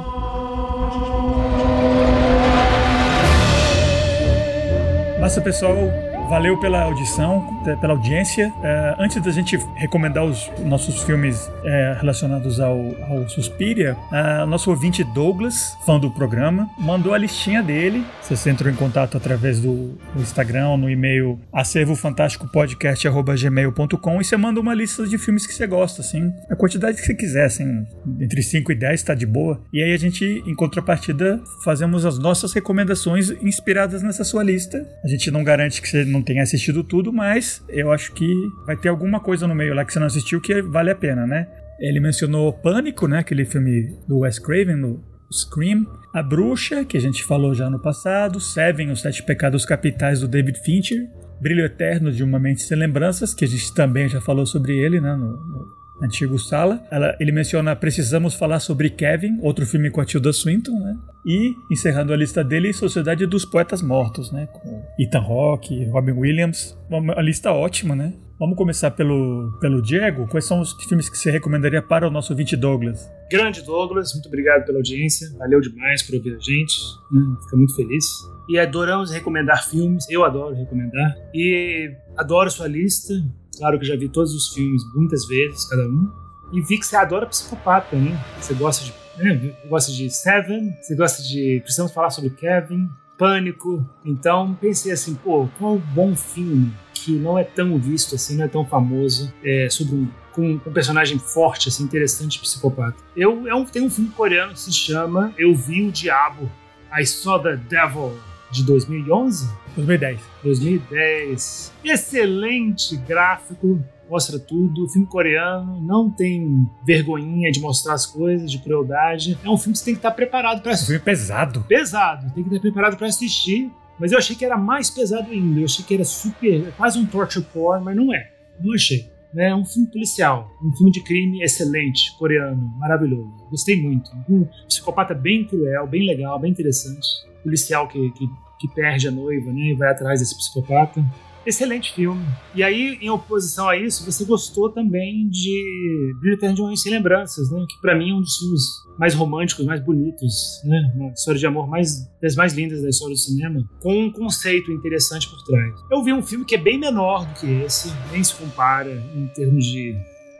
Massa, 5.23 5.39
pessoal. 5.39 6.12
Valeu 6.29 6.57
pela 6.57 6.81
audição, 6.81 7.61
pela 7.79 7.93
audiência. 7.93 8.49
Uh, 8.49 8.95
antes 8.97 9.21
da 9.21 9.31
gente 9.31 9.57
recomendar 9.75 10.25
os 10.25 10.49
nossos 10.65 11.03
filmes 11.03 11.47
uh, 11.47 11.51
relacionados 11.99 12.59
ao, 12.59 12.77
ao 13.07 13.29
Suspiria, 13.29 13.95
uh, 14.11 14.45
nosso 14.47 14.69
ouvinte 14.69 15.03
Douglas, 15.03 15.77
fã 15.85 15.99
do 15.99 16.09
programa, 16.09 16.69
mandou 16.79 17.13
a 17.13 17.17
listinha 17.17 17.61
dele. 17.61 18.03
Você 18.21 18.49
entrou 18.49 18.71
em 18.71 18.75
contato 18.75 19.17
através 19.17 19.59
do, 19.59 19.97
do 20.15 20.21
Instagram, 20.21 20.77
no 20.77 20.89
e-mail 20.89 21.39
acervofantásticopodcast.gmail.com 21.51 24.21
e 24.21 24.23
você 24.23 24.37
manda 24.37 24.59
uma 24.59 24.73
lista 24.73 25.05
de 25.05 25.17
filmes 25.17 25.45
que 25.45 25.53
você 25.53 25.67
gosta, 25.67 26.01
assim. 26.01 26.31
A 26.49 26.55
quantidade 26.55 26.97
que 26.97 27.05
você 27.05 27.13
quiser, 27.13 27.45
assim, 27.45 27.85
entre 28.19 28.41
5 28.41 28.71
e 28.71 28.75
10 28.75 29.03
tá 29.03 29.13
de 29.13 29.25
boa. 29.25 29.61
E 29.71 29.83
aí 29.83 29.93
a 29.93 29.97
gente, 29.97 30.25
em 30.25 30.55
contrapartida, 30.55 31.39
fazemos 31.63 32.05
as 32.05 32.17
nossas 32.17 32.53
recomendações 32.53 33.29
inspiradas 33.41 34.01
nessa 34.01 34.23
sua 34.23 34.41
lista. 34.41 34.87
A 35.03 35.07
gente 35.07 35.29
não 35.29 35.43
garante 35.43 35.81
que 35.81 35.87
você 35.87 36.12
não 36.13 36.21
tenha 36.21 36.43
assistido 36.43 36.83
tudo, 36.83 37.11
mas 37.11 37.63
eu 37.67 37.91
acho 37.91 38.13
que 38.13 38.31
vai 38.65 38.77
ter 38.77 38.89
alguma 38.89 39.19
coisa 39.19 39.47
no 39.47 39.55
meio 39.55 39.73
lá 39.73 39.83
que 39.83 39.91
você 39.91 39.99
não 39.99 40.07
assistiu 40.07 40.39
que 40.39 40.61
vale 40.61 40.91
a 40.91 40.95
pena, 40.95 41.27
né? 41.27 41.47
Ele 41.79 41.99
mencionou 41.99 42.53
Pânico, 42.53 43.07
né? 43.07 43.19
Aquele 43.19 43.43
filme 43.43 43.93
do 44.07 44.19
Wes 44.19 44.39
Craven, 44.39 44.75
no 44.75 45.03
Scream. 45.31 45.85
A 46.13 46.21
Bruxa, 46.21 46.85
que 46.85 46.95
a 46.95 47.01
gente 47.01 47.23
falou 47.23 47.53
já 47.53 47.69
no 47.69 47.79
passado. 47.79 48.39
Seven, 48.39 48.91
Os 48.91 49.01
Sete 49.01 49.23
Pecados 49.23 49.65
Capitais, 49.65 50.21
do 50.21 50.27
David 50.27 50.59
Fincher. 50.59 51.09
Brilho 51.41 51.65
Eterno 51.65 52.11
de 52.11 52.23
Uma 52.23 52.39
Mente 52.39 52.61
Sem 52.61 52.77
Lembranças, 52.77 53.33
que 53.33 53.43
a 53.43 53.47
gente 53.47 53.73
também 53.73 54.07
já 54.07 54.21
falou 54.21 54.45
sobre 54.45 54.77
ele, 54.77 55.01
né? 55.01 55.13
No, 55.15 55.31
no 55.31 55.82
antigo 56.03 56.37
Sala. 56.37 56.85
Ela, 56.91 57.15
ele 57.19 57.31
menciona 57.31 57.75
Precisamos 57.75 58.35
Falar 58.35 58.59
sobre 58.59 58.89
Kevin, 58.89 59.39
outro 59.41 59.65
filme 59.65 59.89
com 59.89 60.01
a 60.01 60.05
Tilda 60.05 60.33
Swinton, 60.33 60.79
né? 60.79 60.97
E, 61.25 61.53
encerrando 61.71 62.11
a 62.11 62.17
lista 62.17 62.43
dele, 62.43 62.73
Sociedade 62.73 63.25
dos 63.25 63.45
Poetas 63.45 63.81
Mortos, 63.81 64.31
né? 64.31 64.47
Com 64.51 64.83
Ethan 64.99 65.21
Hawke, 65.21 65.85
Robin 65.85 66.11
Williams. 66.11 66.77
Uma, 66.89 66.99
uma 66.99 67.21
lista 67.21 67.51
ótima, 67.51 67.95
né? 67.95 68.13
Vamos 68.39 68.57
começar 68.57 68.91
pelo, 68.91 69.57
pelo 69.61 69.81
Diego. 69.81 70.27
Quais 70.27 70.45
são 70.45 70.59
os 70.59 70.73
filmes 70.83 71.07
que 71.09 71.17
você 71.17 71.31
recomendaria 71.31 71.81
para 71.81 72.07
o 72.07 72.11
nosso 72.11 72.35
20 72.35 72.57
Douglas? 72.57 73.09
Grande 73.31 73.61
Douglas, 73.61 74.13
muito 74.13 74.27
obrigado 74.27 74.65
pela 74.65 74.79
audiência. 74.79 75.31
Valeu 75.37 75.61
demais 75.61 76.03
por 76.03 76.15
ouvir 76.15 76.35
a 76.35 76.39
gente. 76.39 76.81
Hum, 77.11 77.37
fica 77.43 77.55
muito 77.55 77.73
feliz. 77.75 78.05
E 78.49 78.59
adoramos 78.59 79.11
recomendar 79.11 79.65
filmes. 79.69 80.05
Eu 80.09 80.25
adoro 80.25 80.55
recomendar. 80.55 81.15
E 81.33 81.95
adoro 82.17 82.51
sua 82.51 82.67
lista. 82.67 83.13
Claro 83.57 83.79
que 83.79 83.85
já 83.85 83.95
vi 83.95 84.09
todos 84.09 84.33
os 84.33 84.53
filmes 84.53 84.83
muitas 84.93 85.25
vezes, 85.25 85.65
cada 85.65 85.87
um. 85.87 86.11
E 86.51 86.61
vi 86.61 86.77
que 86.77 86.85
você 86.85 86.95
adora 86.95 87.25
psicopata, 87.25 87.95
né? 87.95 88.19
Você 88.39 88.53
gosta 88.53 88.85
de, 88.85 88.93
né? 89.17 89.55
gosta 89.67 89.91
de 89.91 90.09
Seven, 90.09 90.71
você 90.81 90.95
gosta 90.95 91.23
de 91.23 91.59
Precisamos 91.63 91.91
Falar 91.91 92.09
sobre 92.09 92.29
Kevin, 92.29 92.89
Pânico. 93.17 93.87
Então 94.05 94.55
pensei 94.59 94.91
assim, 94.91 95.15
pô, 95.15 95.47
qual 95.57 95.77
bom 95.77 96.15
filme 96.15 96.71
que 96.93 97.13
não 97.13 97.37
é 97.37 97.43
tão 97.43 97.77
visto 97.77 98.15
assim, 98.15 98.37
não 98.37 98.45
é 98.45 98.47
tão 98.47 98.65
famoso, 98.65 99.33
é, 99.43 99.67
sobre 99.69 99.95
um 99.95 100.07
com 100.33 100.59
um 100.65 100.73
personagem 100.73 101.19
forte, 101.19 101.69
assim, 101.69 101.83
interessante, 101.83 102.39
psicopata. 102.39 102.97
Eu, 103.15 103.47
é 103.47 103.55
um, 103.55 103.63
tem 103.63 103.83
um 103.83 103.89
filme 103.89 104.09
coreano 104.09 104.53
que 104.53 104.59
se 104.59 104.73
chama 104.73 105.33
Eu 105.37 105.55
Vi 105.55 105.83
o 105.83 105.91
Diabo, 105.91 106.51
I 106.91 107.05
Saw 107.05 107.41
the 107.41 107.55
Devil, 107.55 108.13
de 108.53 108.63
2011? 108.65 109.49
2010. 109.75 110.21
2010. 110.43 111.73
Excelente 111.83 112.95
gráfico, 112.97 113.83
mostra 114.09 114.39
tudo. 114.39 114.87
Filme 114.87 115.07
coreano, 115.07 115.81
não 115.81 116.09
tem 116.09 116.69
vergonhinha 116.85 117.51
de 117.51 117.59
mostrar 117.59 117.93
as 117.93 118.05
coisas, 118.05 118.49
de 118.51 118.59
crueldade. 118.59 119.37
É 119.43 119.49
um 119.49 119.57
filme 119.57 119.73
que 119.73 119.79
você 119.79 119.85
tem 119.85 119.93
que 119.95 119.99
estar 119.99 120.11
preparado 120.11 120.61
para 120.61 120.71
assistir. 120.73 120.85
Um 120.85 120.99
filme 120.99 121.05
pesado. 121.05 121.65
Pesado, 121.67 122.31
tem 122.33 122.43
que 122.43 122.49
estar 122.49 122.61
preparado 122.61 122.97
para 122.97 123.07
assistir. 123.07 123.71
Mas 123.99 124.11
eu 124.11 124.17
achei 124.17 124.35
que 124.35 124.45
era 124.45 124.57
mais 124.57 124.89
pesado 124.89 125.31
ainda. 125.31 125.59
Eu 125.59 125.65
achei 125.65 125.83
que 125.83 125.93
era 125.93 126.05
super. 126.05 126.71
quase 126.77 126.99
um 126.99 127.05
torture 127.05 127.45
porn, 127.53 127.83
mas 127.83 127.95
não 127.95 128.13
é. 128.13 128.31
Não 128.59 128.73
achei. 128.73 129.11
É 129.35 129.53
um 129.55 129.65
filme 129.65 129.89
policial, 129.89 130.47
um 130.63 130.71
filme 130.73 130.91
de 130.91 131.01
crime 131.01 131.41
excelente, 131.41 132.15
coreano, 132.19 132.71
maravilhoso. 132.77 133.33
Gostei 133.49 133.81
muito. 133.81 134.11
Um 134.29 134.47
psicopata 134.67 135.15
bem 135.15 135.43
cruel, 135.43 135.87
bem 135.87 136.05
legal, 136.05 136.39
bem 136.39 136.51
interessante. 136.51 137.07
Policial 137.43 137.87
que, 137.87 138.11
que, 138.11 138.27
que 138.59 138.67
perde 138.73 139.07
a 139.07 139.11
noiva 139.11 139.51
né, 139.51 139.71
e 139.71 139.75
vai 139.75 139.91
atrás 139.91 140.19
desse 140.19 140.35
psicopata. 140.35 141.03
Excelente 141.45 141.93
filme. 141.93 142.25
E 142.55 142.63
aí, 142.63 142.97
em 143.01 143.09
oposição 143.09 143.67
a 143.67 143.75
isso, 143.75 144.09
você 144.09 144.23
gostou 144.23 144.69
também 144.69 145.27
de 145.27 146.13
Brilho 146.21 146.35
Eterno 146.35 146.69
de 146.69 146.79
Sem 146.79 146.93
Lembranças, 146.93 147.51
né? 147.51 147.65
Que 147.67 147.81
para 147.81 147.97
mim 147.97 148.11
é 148.11 148.13
um 148.13 148.21
dos 148.21 148.37
filmes 148.37 148.61
mais 148.97 149.13
românticos, 149.13 149.65
mais 149.65 149.83
bonitos, 149.83 150.61
né? 150.63 150.93
Uma 150.95 151.11
história 151.11 151.37
de 151.37 151.45
amor 151.45 151.67
mais, 151.67 152.09
das 152.21 152.35
mais 152.35 152.53
lindas 152.53 152.81
da 152.81 152.87
história 152.87 153.13
do 153.13 153.19
cinema, 153.19 153.61
com 153.81 154.05
um 154.05 154.11
conceito 154.11 154.71
interessante 154.71 155.29
por 155.29 155.43
trás. 155.43 155.73
Eu 155.91 156.01
vi 156.01 156.13
um 156.13 156.23
filme 156.23 156.45
que 156.45 156.55
é 156.55 156.57
bem 156.57 156.79
menor 156.79 157.25
do 157.25 157.33
que 157.33 157.51
esse, 157.65 157.91
nem 158.11 158.23
se 158.23 158.35
compara 158.35 158.89
em 159.13 159.27
termos 159.35 159.65
de 159.65 159.93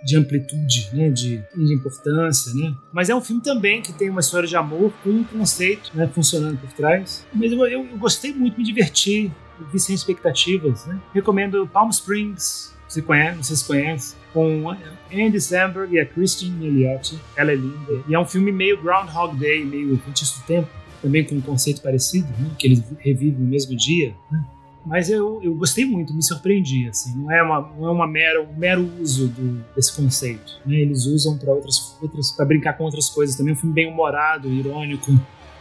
de 0.04 0.18
amplitude, 0.18 0.90
né, 0.94 1.10
de, 1.10 1.42
de, 1.56 1.74
importância, 1.74 2.54
né? 2.54 2.76
Mas 2.92 3.10
é 3.10 3.16
um 3.16 3.22
filme 3.22 3.42
também 3.42 3.82
que 3.82 3.94
tem 3.94 4.10
uma 4.10 4.20
história 4.20 4.48
de 4.48 4.56
amor 4.56 4.92
com 5.04 5.10
um 5.10 5.24
conceito, 5.24 5.92
né, 5.94 6.10
funcionando 6.14 6.58
por 6.58 6.72
trás. 6.74 7.26
Mas 7.34 7.52
eu, 7.52 7.66
eu, 7.66 7.86
eu 7.86 7.98
gostei 7.98 8.34
muito, 8.34 8.58
me 8.58 8.64
diverti, 8.64 9.32
vi 9.72 9.80
sem 9.80 9.96
expectativas, 9.96 10.86
né? 10.86 11.00
Recomendo 11.14 11.68
Palm 11.68 11.90
Springs, 11.90 12.74
você 12.88 13.02
conhece, 13.02 13.38
vocês 13.38 13.64
conhecem, 13.64 14.18
com 14.32 14.70
Andy 15.12 15.42
Samberg 15.42 15.96
e 15.96 16.00
a 16.00 16.06
Christine 16.06 16.52
Milioti. 16.52 17.18
Ela 17.36 17.52
é 17.52 17.56
linda. 17.56 18.04
E 18.08 18.14
é 18.14 18.20
um 18.20 18.26
filme 18.26 18.52
meio 18.52 18.82
Groundhog 18.82 19.36
Day, 19.38 19.66
meio 19.66 19.98
Feitiço 20.00 20.40
do 20.40 20.46
Tempo, 20.46 20.70
também 21.02 21.24
com 21.24 21.36
um 21.36 21.42
conceito 21.42 21.82
parecido, 21.82 22.28
né? 22.40 22.52
que 22.58 22.68
eles 22.68 22.84
revivem 23.00 23.40
no 23.40 23.48
mesmo 23.48 23.76
dia. 23.76 24.14
Né? 24.32 24.46
Mas 24.86 25.10
eu, 25.10 25.42
eu 25.42 25.56
gostei 25.56 25.86
muito, 25.86 26.14
me 26.14 26.22
surpreendi. 26.22 26.88
Assim, 26.88 27.18
não 27.18 27.32
é 27.32 27.42
uma, 27.42 27.62
não 27.78 27.88
é 27.88 27.92
uma 27.92 28.08
mera, 28.08 28.42
um 28.42 28.54
mero 28.56 28.90
uso 29.00 29.28
do, 29.28 29.64
desse 29.76 29.96
conceito. 29.96 30.60
Né? 30.66 30.76
Eles 30.76 31.06
usam 31.06 31.38
para 31.38 31.54
outras, 31.54 31.98
outras 32.02 32.32
para 32.32 32.46
brincar 32.46 32.74
com 32.74 32.84
outras 32.84 33.10
coisas 33.10 33.36
também. 33.36 33.54
É 33.54 33.56
um 33.56 33.60
filme 33.60 33.74
bem 33.74 33.92
humorado, 33.92 34.50
irônico. 34.50 35.12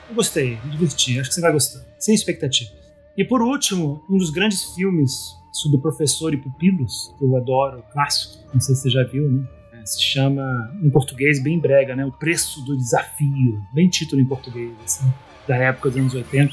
Eu 0.09 0.15
gostei, 0.15 0.59
me 0.65 0.71
diverti. 0.71 1.19
Acho 1.21 1.29
que 1.29 1.35
você 1.35 1.41
vai 1.41 1.53
gostar. 1.53 1.81
Sem 1.99 2.15
expectativa. 2.15 2.71
E 3.17 3.25
por 3.25 3.43
último, 3.43 4.03
um 4.11 4.17
dos 4.17 4.31
grandes 4.31 4.75
filmes 4.75 5.37
sobre 5.53 5.79
professor 5.79 6.33
e 6.33 6.37
pupilos, 6.37 7.15
que 7.19 7.25
eu 7.25 7.37
adoro, 7.37 7.85
clássico, 7.93 8.43
não 8.53 8.61
sei 8.61 8.75
se 8.75 8.83
você 8.83 8.91
já 8.91 9.05
viu, 9.05 9.31
né? 9.31 9.47
É, 9.75 9.85
se 9.85 10.03
chama, 10.03 10.75
em 10.83 10.91
português, 10.91 11.43
bem 11.43 11.59
brega, 11.59 11.95
né? 11.95 12.05
O 12.07 12.13
Preço 12.13 12.65
do 12.65 12.77
Desafio. 12.77 13.63
Bem 13.75 13.89
título 13.89 14.21
em 14.21 14.25
português, 14.25 14.73
assim, 14.85 15.13
da 15.47 15.57
época 15.57 15.91
dos 15.91 15.99
anos 15.99 16.15
80. 16.15 16.53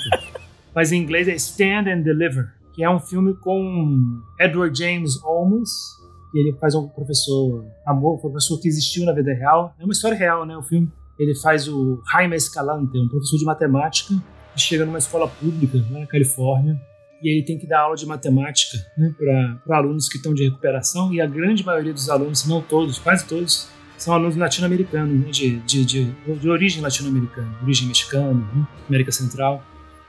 Mas 0.76 0.92
em 0.92 1.02
inglês 1.02 1.28
é 1.28 1.36
Stand 1.36 1.90
and 1.90 2.02
Deliver, 2.02 2.50
que 2.80 2.84
é 2.86 2.90
um 2.90 2.98
filme 2.98 3.34
com 3.34 4.22
Edward 4.40 4.74
James 4.80 5.22
Olmos, 5.22 5.98
que 6.32 6.40
ele 6.40 6.54
faz 6.62 6.74
um 6.76 6.88
professor, 6.88 7.66
amor, 7.86 8.16
um 8.16 8.18
professor 8.20 8.58
que 8.58 8.70
existiu 8.70 9.04
na 9.04 9.12
vida 9.12 9.34
real. 9.34 9.76
É 9.78 9.84
uma 9.84 9.92
história 9.92 10.18
real, 10.18 10.46
né? 10.46 10.56
O 10.56 10.64
filme. 10.64 10.90
Ele 11.20 11.36
faz 11.36 11.68
o 11.68 12.02
Jaime 12.10 12.38
Escalante, 12.38 12.98
um 12.98 13.10
professor 13.10 13.38
de 13.38 13.44
matemática 13.44 14.14
que 14.56 14.62
chega 14.62 14.86
numa 14.86 14.98
escola 14.98 15.28
pública 15.28 15.78
lá 15.92 16.00
na 16.00 16.08
Califórnia 16.08 16.80
e 17.22 17.28
ele 17.28 17.44
tem 17.44 17.58
que 17.58 17.68
dar 17.68 17.82
aula 17.82 17.98
de 17.98 18.06
matemática 18.06 18.78
né, 18.98 19.14
para 19.66 19.78
alunos 19.78 20.08
que 20.08 20.16
estão 20.16 20.34
de 20.34 20.46
recuperação 20.46 21.14
e 21.14 21.20
a 21.20 21.28
grande 21.28 21.66
maioria 21.66 21.92
dos 21.92 22.10
alunos, 22.10 22.48
não 22.48 22.62
todos, 22.62 22.98
quase 22.98 23.28
todos, 23.28 23.68
são 23.98 24.14
alunos 24.14 24.38
latino-americanos, 24.38 25.20
né, 25.20 25.30
de, 25.30 25.60
de, 25.60 25.84
de, 25.84 26.06
de, 26.40 26.50
origem 26.50 26.82
latino-americana, 26.82 27.54
origem 27.62 27.90
mexicana, 27.90 28.36
né, 28.36 28.68
América 28.88 29.12
Central, 29.12 29.62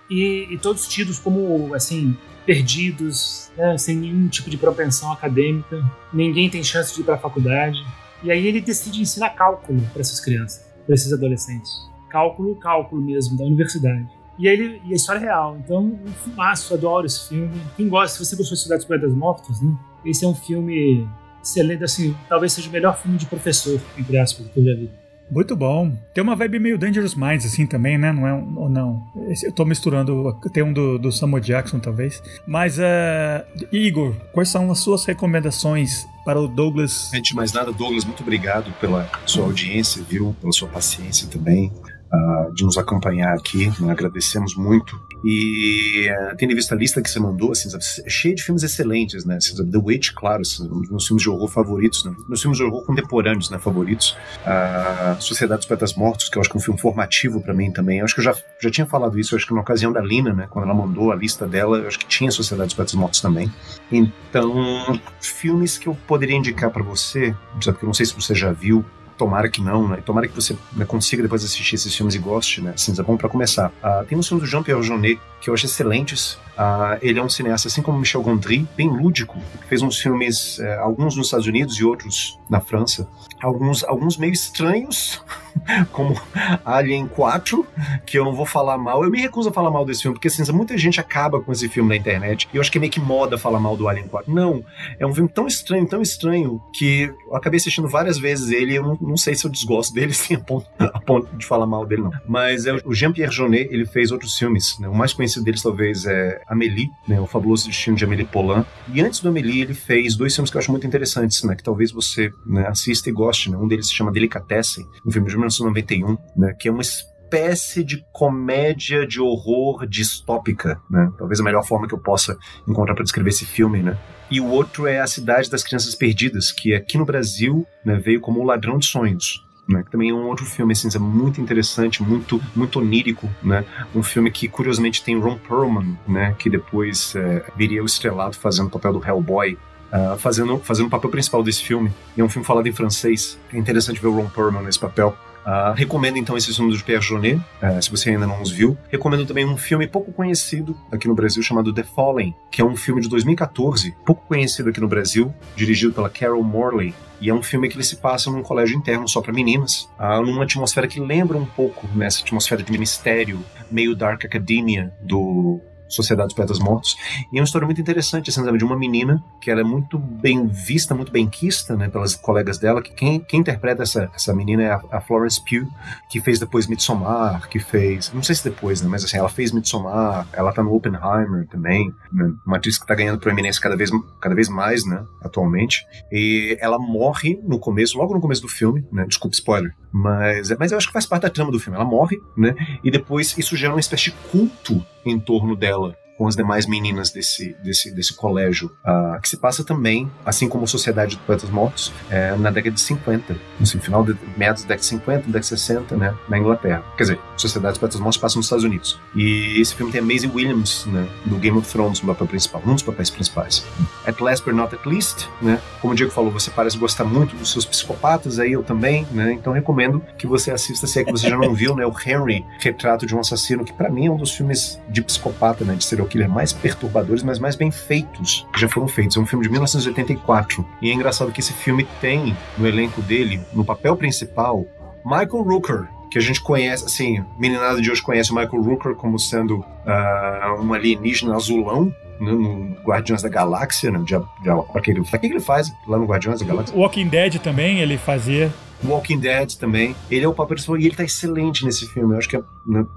e, 0.08 0.46
e, 0.50 0.58
todos 0.58 0.88
tidos 0.88 1.18
como 1.18 1.74
assim 1.74 2.16
perdidos, 2.50 3.48
né, 3.56 3.78
sem 3.78 3.96
nenhum 3.96 4.26
tipo 4.26 4.50
de 4.50 4.56
propensão 4.56 5.12
acadêmica, 5.12 5.80
ninguém 6.12 6.50
tem 6.50 6.64
chance 6.64 6.92
de 6.92 7.00
ir 7.00 7.04
para 7.04 7.14
a 7.14 7.18
faculdade, 7.18 7.78
e 8.24 8.32
aí 8.32 8.44
ele 8.44 8.60
decide 8.60 9.00
ensinar 9.00 9.30
cálculo 9.30 9.80
para 9.92 10.00
essas 10.00 10.18
crianças, 10.18 10.66
para 10.84 10.96
esses 10.96 11.12
adolescentes, 11.12 11.70
cálculo, 12.08 12.56
cálculo 12.56 13.00
mesmo 13.00 13.38
da 13.38 13.44
universidade. 13.44 14.08
E, 14.36 14.48
ele, 14.48 14.82
e 14.84 14.92
a 14.92 14.96
história 14.96 15.20
é 15.20 15.22
real. 15.22 15.58
Então, 15.62 15.96
um 16.04 16.12
filmaço, 16.24 16.74
adoro 16.74 17.06
esse 17.06 17.28
filme. 17.28 17.60
Quem 17.76 17.88
gosta, 17.88 18.16
se 18.16 18.24
você 18.24 18.34
gostou 18.34 18.56
de 18.56 18.62
Cidades 18.62 18.86
Poetas 18.86 19.12
Mortos, 19.14 19.60
né? 19.60 19.76
Esse 20.04 20.24
é 20.24 20.28
um 20.28 20.34
filme 20.34 21.06
excelente, 21.40 21.84
assim, 21.84 22.16
talvez 22.28 22.54
seja 22.54 22.68
o 22.68 22.72
melhor 22.72 22.98
filme 22.98 23.16
de 23.16 23.26
professor, 23.26 23.80
entre 23.96 24.18
aspas, 24.18 24.48
que 24.48 24.58
eu 24.58 24.64
já 24.64 24.74
vi. 24.74 24.90
Muito 25.30 25.54
bom. 25.54 25.96
Tem 26.12 26.22
uma 26.22 26.34
vibe 26.34 26.58
meio 26.58 26.78
Dangerous 26.78 27.14
Minds, 27.14 27.46
assim, 27.46 27.66
também, 27.66 27.96
né? 27.96 28.12
Não 28.12 28.26
é 28.26 28.34
um, 28.34 28.58
ou 28.58 28.68
não? 28.68 29.02
Esse, 29.28 29.46
eu 29.46 29.52
tô 29.52 29.64
misturando, 29.64 30.36
tem 30.52 30.62
um 30.62 30.72
do, 30.72 30.98
do 30.98 31.12
Samuel 31.12 31.42
Jackson, 31.42 31.78
talvez. 31.78 32.22
Mas, 32.46 32.78
uh, 32.78 33.44
Igor, 33.72 34.14
quais 34.32 34.48
são 34.48 34.70
as 34.70 34.80
suas 34.80 35.04
recomendações 35.04 36.06
para 36.24 36.40
o 36.40 36.48
Douglas? 36.48 37.10
Antes 37.14 37.30
de 37.30 37.36
mais 37.36 37.52
nada, 37.52 37.72
Douglas, 37.72 38.04
muito 38.04 38.22
obrigado 38.22 38.72
pela 38.80 39.08
sua 39.24 39.44
audiência, 39.44 40.02
viu? 40.02 40.34
Pela 40.40 40.52
sua 40.52 40.68
paciência 40.68 41.28
também 41.28 41.72
uh, 42.12 42.52
de 42.54 42.64
nos 42.64 42.76
acompanhar 42.76 43.34
aqui. 43.34 43.70
Agradecemos 43.88 44.56
muito. 44.56 45.00
E 45.24 46.08
uh, 46.10 46.36
tendo 46.36 46.52
em 46.52 46.54
vista 46.54 46.74
a 46.74 46.78
lista 46.78 47.02
que 47.02 47.10
você 47.10 47.20
mandou, 47.20 47.52
assim, 47.52 47.68
é 48.04 48.10
cheia 48.10 48.34
de 48.34 48.42
filmes 48.42 48.62
excelentes, 48.62 49.24
né? 49.24 49.36
Assim, 49.36 49.54
The 49.70 49.78
Witch, 49.78 50.12
claro, 50.14 50.42
assim, 50.42 50.64
um 50.64 50.80
dos 50.80 50.90
meus 50.90 51.06
filmes 51.06 51.22
de 51.22 51.30
horror 51.30 51.48
favoritos, 51.48 52.04
né? 52.04 52.14
meus 52.28 52.40
filmes 52.40 52.58
de 52.58 52.64
horror 52.64 52.84
contemporâneos, 52.84 53.50
né? 53.50 53.58
Favoritos. 53.58 54.16
Uh, 54.42 55.20
Sociedade 55.20 55.60
dos 55.60 55.66
Poetas 55.66 55.94
Mortos, 55.94 56.28
que 56.28 56.38
eu 56.38 56.40
acho 56.40 56.50
que 56.50 56.56
é 56.56 56.58
um 56.58 56.62
filme 56.62 56.80
formativo 56.80 57.40
para 57.40 57.52
mim 57.52 57.70
também. 57.70 57.98
Eu 57.98 58.04
acho 58.04 58.14
que 58.14 58.20
eu 58.20 58.24
já, 58.24 58.34
já 58.60 58.70
tinha 58.70 58.86
falado 58.86 59.18
isso, 59.18 59.36
acho 59.36 59.46
que 59.46 59.54
na 59.54 59.60
ocasião 59.60 59.92
da 59.92 60.00
Lina, 60.00 60.32
né? 60.32 60.46
Quando 60.48 60.64
ela 60.64 60.74
mandou 60.74 61.12
a 61.12 61.16
lista 61.16 61.46
dela, 61.46 61.78
eu 61.78 61.88
acho 61.88 61.98
que 61.98 62.06
tinha 62.06 62.30
Sociedade 62.30 62.68
dos 62.68 62.74
Poetas 62.74 62.94
Mortos 62.94 63.20
também. 63.20 63.50
Então, 63.90 65.00
filmes 65.20 65.76
que 65.76 65.86
eu 65.86 65.96
poderia 66.06 66.36
indicar 66.36 66.70
para 66.70 66.82
você, 66.82 67.34
porque 67.52 67.84
eu 67.84 67.86
não 67.86 67.94
sei 67.94 68.06
se 68.06 68.14
você 68.14 68.34
já 68.34 68.52
viu, 68.52 68.84
tomara 69.20 69.50
que 69.50 69.60
não, 69.60 69.86
né? 69.86 69.98
Tomara 69.98 70.26
que 70.26 70.34
você 70.34 70.56
né, 70.72 70.86
consiga 70.86 71.22
depois 71.22 71.44
assistir 71.44 71.74
esses 71.74 71.94
filmes 71.94 72.14
e 72.14 72.18
goste, 72.18 72.62
né? 72.62 72.72
Cinza 72.74 73.02
bom 73.02 73.18
para 73.18 73.28
começar. 73.28 73.68
Uh, 73.84 74.02
tem 74.06 74.16
um 74.16 74.22
filme 74.22 74.42
do 74.42 74.46
Jean-Pierre 74.46 74.82
Jeunet 74.82 75.20
que 75.40 75.48
eu 75.48 75.54
acho 75.54 75.66
excelentes. 75.66 76.38
Uh, 76.60 76.98
ele 77.00 77.18
é 77.18 77.22
um 77.22 77.28
cineasta, 77.28 77.68
assim 77.68 77.80
como 77.80 77.98
Michel 77.98 78.22
Gondry, 78.22 78.68
bem 78.76 78.88
lúdico. 78.88 79.38
Fez 79.66 79.80
uns 79.80 79.98
filmes, 79.98 80.58
uh, 80.58 80.80
alguns 80.80 81.16
nos 81.16 81.28
Estados 81.28 81.46
Unidos 81.46 81.76
e 81.76 81.84
outros 81.84 82.38
na 82.50 82.60
França. 82.60 83.08
Alguns, 83.42 83.82
alguns 83.84 84.18
meio 84.18 84.34
estranhos, 84.34 85.22
como 85.92 86.20
Alien 86.62 87.06
4, 87.06 87.66
que 88.04 88.18
eu 88.18 88.24
não 88.24 88.34
vou 88.34 88.44
falar 88.44 88.76
mal. 88.76 89.02
Eu 89.02 89.10
me 89.10 89.18
recuso 89.18 89.48
a 89.48 89.52
falar 89.52 89.70
mal 89.70 89.86
desse 89.86 90.02
filme, 90.02 90.14
porque 90.14 90.28
assim, 90.28 90.42
muita 90.52 90.76
gente 90.76 91.00
acaba 91.00 91.40
com 91.40 91.50
esse 91.50 91.66
filme 91.66 91.88
na 91.88 91.96
internet. 91.96 92.46
E 92.52 92.56
eu 92.56 92.60
acho 92.60 92.70
que 92.70 92.76
é 92.76 92.80
meio 92.80 92.92
que 92.92 93.00
moda 93.00 93.38
falar 93.38 93.58
mal 93.58 93.74
do 93.74 93.88
Alien 93.88 94.08
4. 94.08 94.30
Não, 94.30 94.62
é 94.98 95.06
um 95.06 95.14
filme 95.14 95.30
tão 95.30 95.46
estranho, 95.46 95.88
tão 95.88 96.02
estranho, 96.02 96.60
que 96.74 97.10
eu 97.26 97.34
acabei 97.34 97.56
assistindo 97.56 97.88
várias 97.88 98.18
vezes 98.18 98.50
ele 98.50 98.72
e 98.72 98.76
eu 98.76 98.82
não, 98.82 98.98
não 99.00 99.16
sei 99.16 99.34
se 99.34 99.46
eu 99.46 99.50
desgosto 99.50 99.94
dele, 99.94 100.12
sim, 100.14 100.34
a 100.34 100.40
ponto, 100.40 100.66
a 100.78 101.00
ponto 101.00 101.34
de 101.34 101.46
falar 101.46 101.66
mal 101.66 101.86
dele, 101.86 102.02
não. 102.02 102.12
Mas 102.28 102.66
é, 102.66 102.74
o 102.84 102.92
Jean-Pierre 102.92 103.32
Jeunet, 103.32 103.68
ele 103.72 103.86
fez 103.86 104.12
outros 104.12 104.36
filmes, 104.36 104.78
né? 104.78 104.86
O 104.86 104.94
mais 104.94 105.14
conhecido 105.14 105.29
conhecido 105.30 105.44
deles 105.44 105.62
talvez 105.62 106.06
é 106.06 106.40
Amélie, 106.48 106.90
né, 107.06 107.20
o 107.20 107.26
fabuloso 107.26 107.66
destino 107.66 107.96
de 107.96 108.04
Amélie 108.04 108.26
Poulain. 108.26 108.64
E 108.92 109.00
antes 109.00 109.20
do 109.20 109.28
Amélie 109.28 109.62
ele 109.62 109.74
fez 109.74 110.16
dois 110.16 110.34
filmes 110.34 110.50
que 110.50 110.56
eu 110.56 110.60
acho 110.60 110.70
muito 110.70 110.86
interessantes, 110.86 111.42
né, 111.44 111.54
que 111.54 111.62
talvez 111.62 111.92
você 111.92 112.30
né, 112.44 112.66
assista 112.66 113.08
e 113.08 113.12
goste. 113.12 113.50
Né? 113.50 113.56
Um 113.56 113.68
deles 113.68 113.86
se 113.86 113.94
chama 113.94 114.12
Delicatessen, 114.12 114.84
um 115.06 115.10
filme 115.10 115.28
de 115.28 115.34
1991, 115.34 116.16
né, 116.36 116.54
que 116.58 116.68
é 116.68 116.72
uma 116.72 116.82
espécie 116.82 117.84
de 117.84 118.04
comédia 118.12 119.06
de 119.06 119.20
horror 119.20 119.86
distópica, 119.86 120.80
né? 120.90 121.12
Talvez 121.16 121.38
a 121.38 121.44
melhor 121.44 121.64
forma 121.64 121.86
que 121.86 121.94
eu 121.94 121.98
possa 121.98 122.36
encontrar 122.66 122.92
para 122.92 123.04
descrever 123.04 123.28
esse 123.28 123.46
filme, 123.46 123.80
né? 123.84 123.96
E 124.28 124.40
o 124.40 124.48
outro 124.48 124.88
é 124.88 124.98
A 124.98 125.06
Cidade 125.06 125.48
das 125.48 125.62
Crianças 125.62 125.94
Perdidas, 125.94 126.50
que 126.50 126.74
aqui 126.74 126.98
no 126.98 127.04
Brasil 127.04 127.64
né, 127.84 127.94
veio 128.04 128.20
como 128.20 128.40
O 128.40 128.44
Ladrão 128.44 128.78
de 128.78 128.86
Sonhos 128.86 129.44
né? 129.70 129.84
Que 129.84 129.90
também 129.90 130.10
é 130.10 130.14
um 130.14 130.26
outro 130.26 130.44
filme 130.44 130.72
assim, 130.72 130.88
muito 130.98 131.40
interessante, 131.40 132.02
muito 132.02 132.40
muito 132.54 132.80
onírico, 132.80 133.30
né? 133.42 133.64
Um 133.94 134.02
filme 134.02 134.30
que 134.30 134.48
curiosamente 134.48 135.02
tem 135.02 135.18
Ron 135.18 135.38
Perlman, 135.38 135.96
né? 136.06 136.34
Que 136.38 136.50
depois 136.50 137.14
é, 137.14 137.44
viria 137.56 137.82
o 137.82 137.86
estrelado 137.86 138.36
fazendo 138.36 138.66
o 138.66 138.70
papel 138.70 138.92
do 138.94 139.06
Hellboy. 139.06 139.56
Uh, 139.92 140.16
fazendo, 140.18 140.56
fazendo 140.58 140.86
o 140.86 140.90
papel 140.90 141.10
principal 141.10 141.42
desse 141.42 141.64
filme. 141.64 141.92
É 142.16 142.22
um 142.22 142.28
filme 142.28 142.46
falado 142.46 142.64
em 142.68 142.72
francês. 142.72 143.36
É 143.52 143.58
interessante 143.58 144.00
ver 144.00 144.06
o 144.06 144.12
Ron 144.12 144.28
Perlman 144.28 144.62
nesse 144.62 144.78
papel. 144.78 145.16
Uh, 145.46 145.72
recomendo 145.74 146.18
então 146.18 146.36
esse 146.36 146.54
filme 146.54 146.76
do 146.76 146.84
Pierre 146.84 147.02
Jeunet, 147.02 147.36
uh, 147.36 147.82
se 147.82 147.90
você 147.90 148.10
ainda 148.10 148.26
não 148.26 148.42
os 148.42 148.50
viu. 148.50 148.76
Recomendo 148.90 149.26
também 149.26 149.44
um 149.44 149.56
filme 149.56 149.86
pouco 149.86 150.12
conhecido 150.12 150.76
aqui 150.92 151.08
no 151.08 151.14
Brasil 151.14 151.42
chamado 151.42 151.72
The 151.72 151.82
Fallen, 151.82 152.34
que 152.50 152.60
é 152.60 152.64
um 152.64 152.76
filme 152.76 153.00
de 153.00 153.08
2014, 153.08 153.94
pouco 154.04 154.26
conhecido 154.26 154.70
aqui 154.70 154.80
no 154.80 154.88
Brasil, 154.88 155.34
dirigido 155.56 155.92
pela 155.92 156.10
Carol 156.10 156.42
Morley. 156.42 156.94
E 157.20 157.28
é 157.28 157.34
um 157.34 157.42
filme 157.42 157.68
que 157.68 157.76
ele 157.76 157.84
se 157.84 157.96
passa 157.96 158.30
num 158.30 158.42
colégio 158.42 158.76
interno 158.76 159.06
só 159.06 159.20
para 159.20 159.32
meninas, 159.32 159.88
uh, 159.98 160.24
numa 160.24 160.44
atmosfera 160.44 160.88
que 160.88 160.98
lembra 160.98 161.36
um 161.36 161.44
pouco 161.44 161.86
nessa 161.94 162.22
atmosfera 162.22 162.62
de 162.62 162.78
mistério, 162.78 163.44
meio 163.70 163.94
dark 163.94 164.24
academia 164.24 164.92
do 165.02 165.60
Sociedade 165.90 166.28
dos 166.28 166.36
Poetas 166.36 166.58
Mortos. 166.58 166.96
E 167.32 167.38
é 167.38 167.40
uma 167.40 167.44
história 167.44 167.66
muito 167.66 167.80
interessante, 167.80 168.30
assim, 168.30 168.44
sabe, 168.44 168.58
de 168.58 168.64
uma 168.64 168.76
menina 168.76 169.22
que 169.40 169.50
ela 169.50 169.60
é 169.60 169.64
muito 169.64 169.98
bem 169.98 170.46
vista, 170.46 170.94
muito 170.94 171.12
bem 171.12 171.28
quista, 171.28 171.76
né, 171.76 171.88
pelas 171.88 172.14
colegas 172.14 172.58
dela, 172.58 172.80
que 172.80 172.92
quem, 172.92 173.20
quem 173.20 173.40
interpreta 173.40 173.82
essa, 173.82 174.10
essa 174.14 174.34
menina 174.34 174.62
é 174.62 174.70
a, 174.70 174.80
a, 174.92 175.00
Florence 175.00 175.40
Pugh, 175.40 175.68
que 176.08 176.20
fez 176.20 176.38
depois 176.38 176.66
Midsommar, 176.66 177.48
que 177.48 177.58
fez, 177.58 178.12
não 178.12 178.22
sei 178.22 178.34
se 178.34 178.44
depois, 178.44 178.80
né, 178.80 178.88
mas 178.88 179.04
assim, 179.04 179.16
ela 179.16 179.28
fez 179.28 179.52
Midsommar, 179.52 180.26
ela 180.32 180.52
tá 180.52 180.62
no 180.62 180.74
Oppenheimer 180.74 181.46
também, 181.48 181.92
né, 182.12 182.32
uma 182.46 182.56
atriz 182.56 182.78
que 182.78 182.86
tá 182.86 182.94
ganhando 182.94 183.18
proeminência 183.18 183.60
cada 183.60 183.76
vez, 183.76 183.90
cada 184.20 184.34
vez 184.34 184.48
mais, 184.48 184.84
né, 184.84 185.04
atualmente. 185.22 185.84
E 186.12 186.56
ela 186.60 186.78
morre 186.78 187.38
no 187.42 187.58
começo, 187.58 187.98
logo 187.98 188.14
no 188.14 188.20
começo 188.20 188.42
do 188.42 188.48
filme, 188.48 188.86
né, 188.92 189.04
desculpa, 189.06 189.34
spoiler, 189.34 189.74
mas, 189.92 190.50
mas 190.58 190.70
eu 190.70 190.78
acho 190.78 190.86
que 190.86 190.92
faz 190.92 191.06
parte 191.06 191.22
da 191.22 191.30
trama 191.30 191.50
do 191.50 191.58
filme. 191.58 191.76
Ela 191.76 191.84
morre, 191.84 192.18
né, 192.36 192.54
e 192.84 192.90
depois 192.90 193.36
isso 193.36 193.56
gera 193.56 193.72
uma 193.72 193.80
espécie 193.80 194.04
de 194.04 194.12
culto 194.30 194.84
em 195.04 195.18
torno 195.18 195.56
dela 195.56 195.96
com 196.20 196.28
as 196.28 196.36
demais 196.36 196.66
meninas 196.66 197.10
desse, 197.10 197.56
desse, 197.64 197.90
desse 197.90 198.12
colégio, 198.12 198.70
uh, 198.84 199.18
que 199.22 199.26
se 199.26 199.38
passa 199.38 199.64
também, 199.64 200.12
assim 200.22 200.50
como 200.50 200.68
Sociedade 200.68 201.12
de 201.16 201.22
Poetas 201.22 201.48
Mortos, 201.48 201.90
é, 202.10 202.36
na 202.36 202.50
década 202.50 202.74
de 202.74 202.80
50, 202.82 203.34
assim, 203.58 203.78
final 203.78 204.04
de 204.04 204.14
meados 204.36 204.64
da 204.64 204.68
década 204.68 204.82
de 204.82 204.86
50, 204.86 205.18
década 205.20 205.40
de 205.40 205.46
60, 205.46 205.96
né, 205.96 206.14
na 206.28 206.38
Inglaterra. 206.38 206.84
Quer 206.94 207.04
dizer, 207.04 207.20
Sociedade 207.38 207.72
de 207.72 207.80
Poetas 207.80 207.98
Mortos 208.00 208.18
passa 208.18 208.36
nos 208.36 208.44
Estados 208.44 208.64
Unidos. 208.66 209.00
E 209.16 209.58
esse 209.58 209.74
filme 209.74 209.90
tem 209.90 210.02
a 210.02 210.04
Maisie 210.04 210.30
Williams, 210.30 210.84
né, 210.88 211.08
do 211.24 211.36
Game 211.36 211.56
of 211.56 211.66
Thrones, 211.72 212.02
no 212.02 212.08
papel 212.08 212.26
principal, 212.26 212.62
um 212.66 212.74
dos 212.74 212.82
papéis 212.82 213.08
principais. 213.08 213.64
At 214.06 214.20
Last 214.20 214.44
But 214.44 214.54
Not 214.54 214.74
At 214.74 214.84
Least, 214.84 215.26
né, 215.40 215.58
como 215.80 215.94
o 215.94 215.96
Diego 215.96 216.12
falou, 216.12 216.30
você 216.30 216.50
parece 216.50 216.76
gostar 216.76 217.04
muito 217.04 217.34
dos 217.34 217.50
seus 217.50 217.64
psicopatas, 217.64 218.38
aí 218.38 218.52
eu 218.52 218.62
também, 218.62 219.06
né, 219.10 219.32
então 219.32 219.54
recomendo 219.54 220.02
que 220.18 220.26
você 220.26 220.50
assista, 220.50 220.86
se 220.86 221.00
é 221.00 221.04
que 221.04 221.12
você 221.12 221.30
já 221.30 221.38
não 221.38 221.54
viu, 221.54 221.74
né, 221.74 221.86
o 221.86 221.94
Henry, 222.06 222.44
Retrato 222.58 223.06
de 223.06 223.16
um 223.16 223.20
Assassino, 223.20 223.64
que 223.64 223.72
para 223.72 223.88
mim 223.88 224.04
é 224.04 224.10
um 224.10 224.18
dos 224.18 224.32
filmes 224.32 224.78
de 224.86 225.00
psicopata, 225.00 225.64
né, 225.64 225.74
de 225.74 225.82
serial 225.82 226.09
killer 226.10 226.28
mais 226.28 226.52
perturbadores, 226.52 227.22
mas 227.22 227.38
mais 227.38 227.56
bem 227.56 227.70
feitos 227.70 228.46
que 228.52 228.60
já 228.60 228.68
foram 228.68 228.88
feitos. 228.88 229.16
É 229.16 229.20
um 229.20 229.26
filme 229.26 229.44
de 229.44 229.50
1984. 229.50 230.66
E 230.82 230.90
é 230.90 230.92
engraçado 230.92 231.32
que 231.32 231.40
esse 231.40 231.52
filme 231.52 231.86
tem 232.00 232.36
no 232.58 232.66
elenco 232.66 233.00
dele, 233.02 233.40
no 233.52 233.64
papel 233.64 233.96
principal, 233.96 234.66
Michael 235.04 235.42
Rooker, 235.42 235.88
que 236.10 236.18
a 236.18 236.20
gente 236.20 236.40
conhece, 236.40 236.84
assim, 236.84 237.24
meninada 237.38 237.80
de 237.80 237.90
hoje 237.90 238.02
conhece 238.02 238.32
o 238.32 238.34
Michael 238.34 238.62
Rooker 238.62 238.94
como 238.94 239.18
sendo 239.18 239.60
uh, 239.60 240.62
um 240.62 240.74
alienígena 240.74 241.36
azulão, 241.36 241.94
né, 242.20 242.32
no 242.32 242.76
Guardiões 242.84 243.22
da 243.22 243.28
Galáxia, 243.28 243.90
né, 243.90 243.98
de, 244.00 244.18
de, 244.42 244.50
aquele, 244.74 245.00
o 245.00 245.04
que 245.04 245.26
ele 245.26 245.40
faz 245.40 245.72
lá 245.86 245.96
no 245.96 246.04
Guardiões 246.04 246.40
da 246.40 246.46
Galáxia? 246.46 246.76
Walking 246.76 247.08
Dead 247.08 247.38
também 247.38 247.78
ele 247.78 247.96
fazia. 247.96 248.52
Walking 248.84 249.18
Dead 249.18 249.54
também. 249.56 249.94
Ele 250.10 250.24
é 250.24 250.28
o 250.28 250.32
papel 250.32 250.56
principal 250.56 250.78
e 250.78 250.86
ele 250.86 250.96
tá 250.96 251.04
excelente 251.04 251.64
nesse 251.64 251.86
filme. 251.86 252.14
Eu 252.14 252.18
acho 252.18 252.28
que 252.28 252.36
é 252.36 252.38
a 252.40 252.44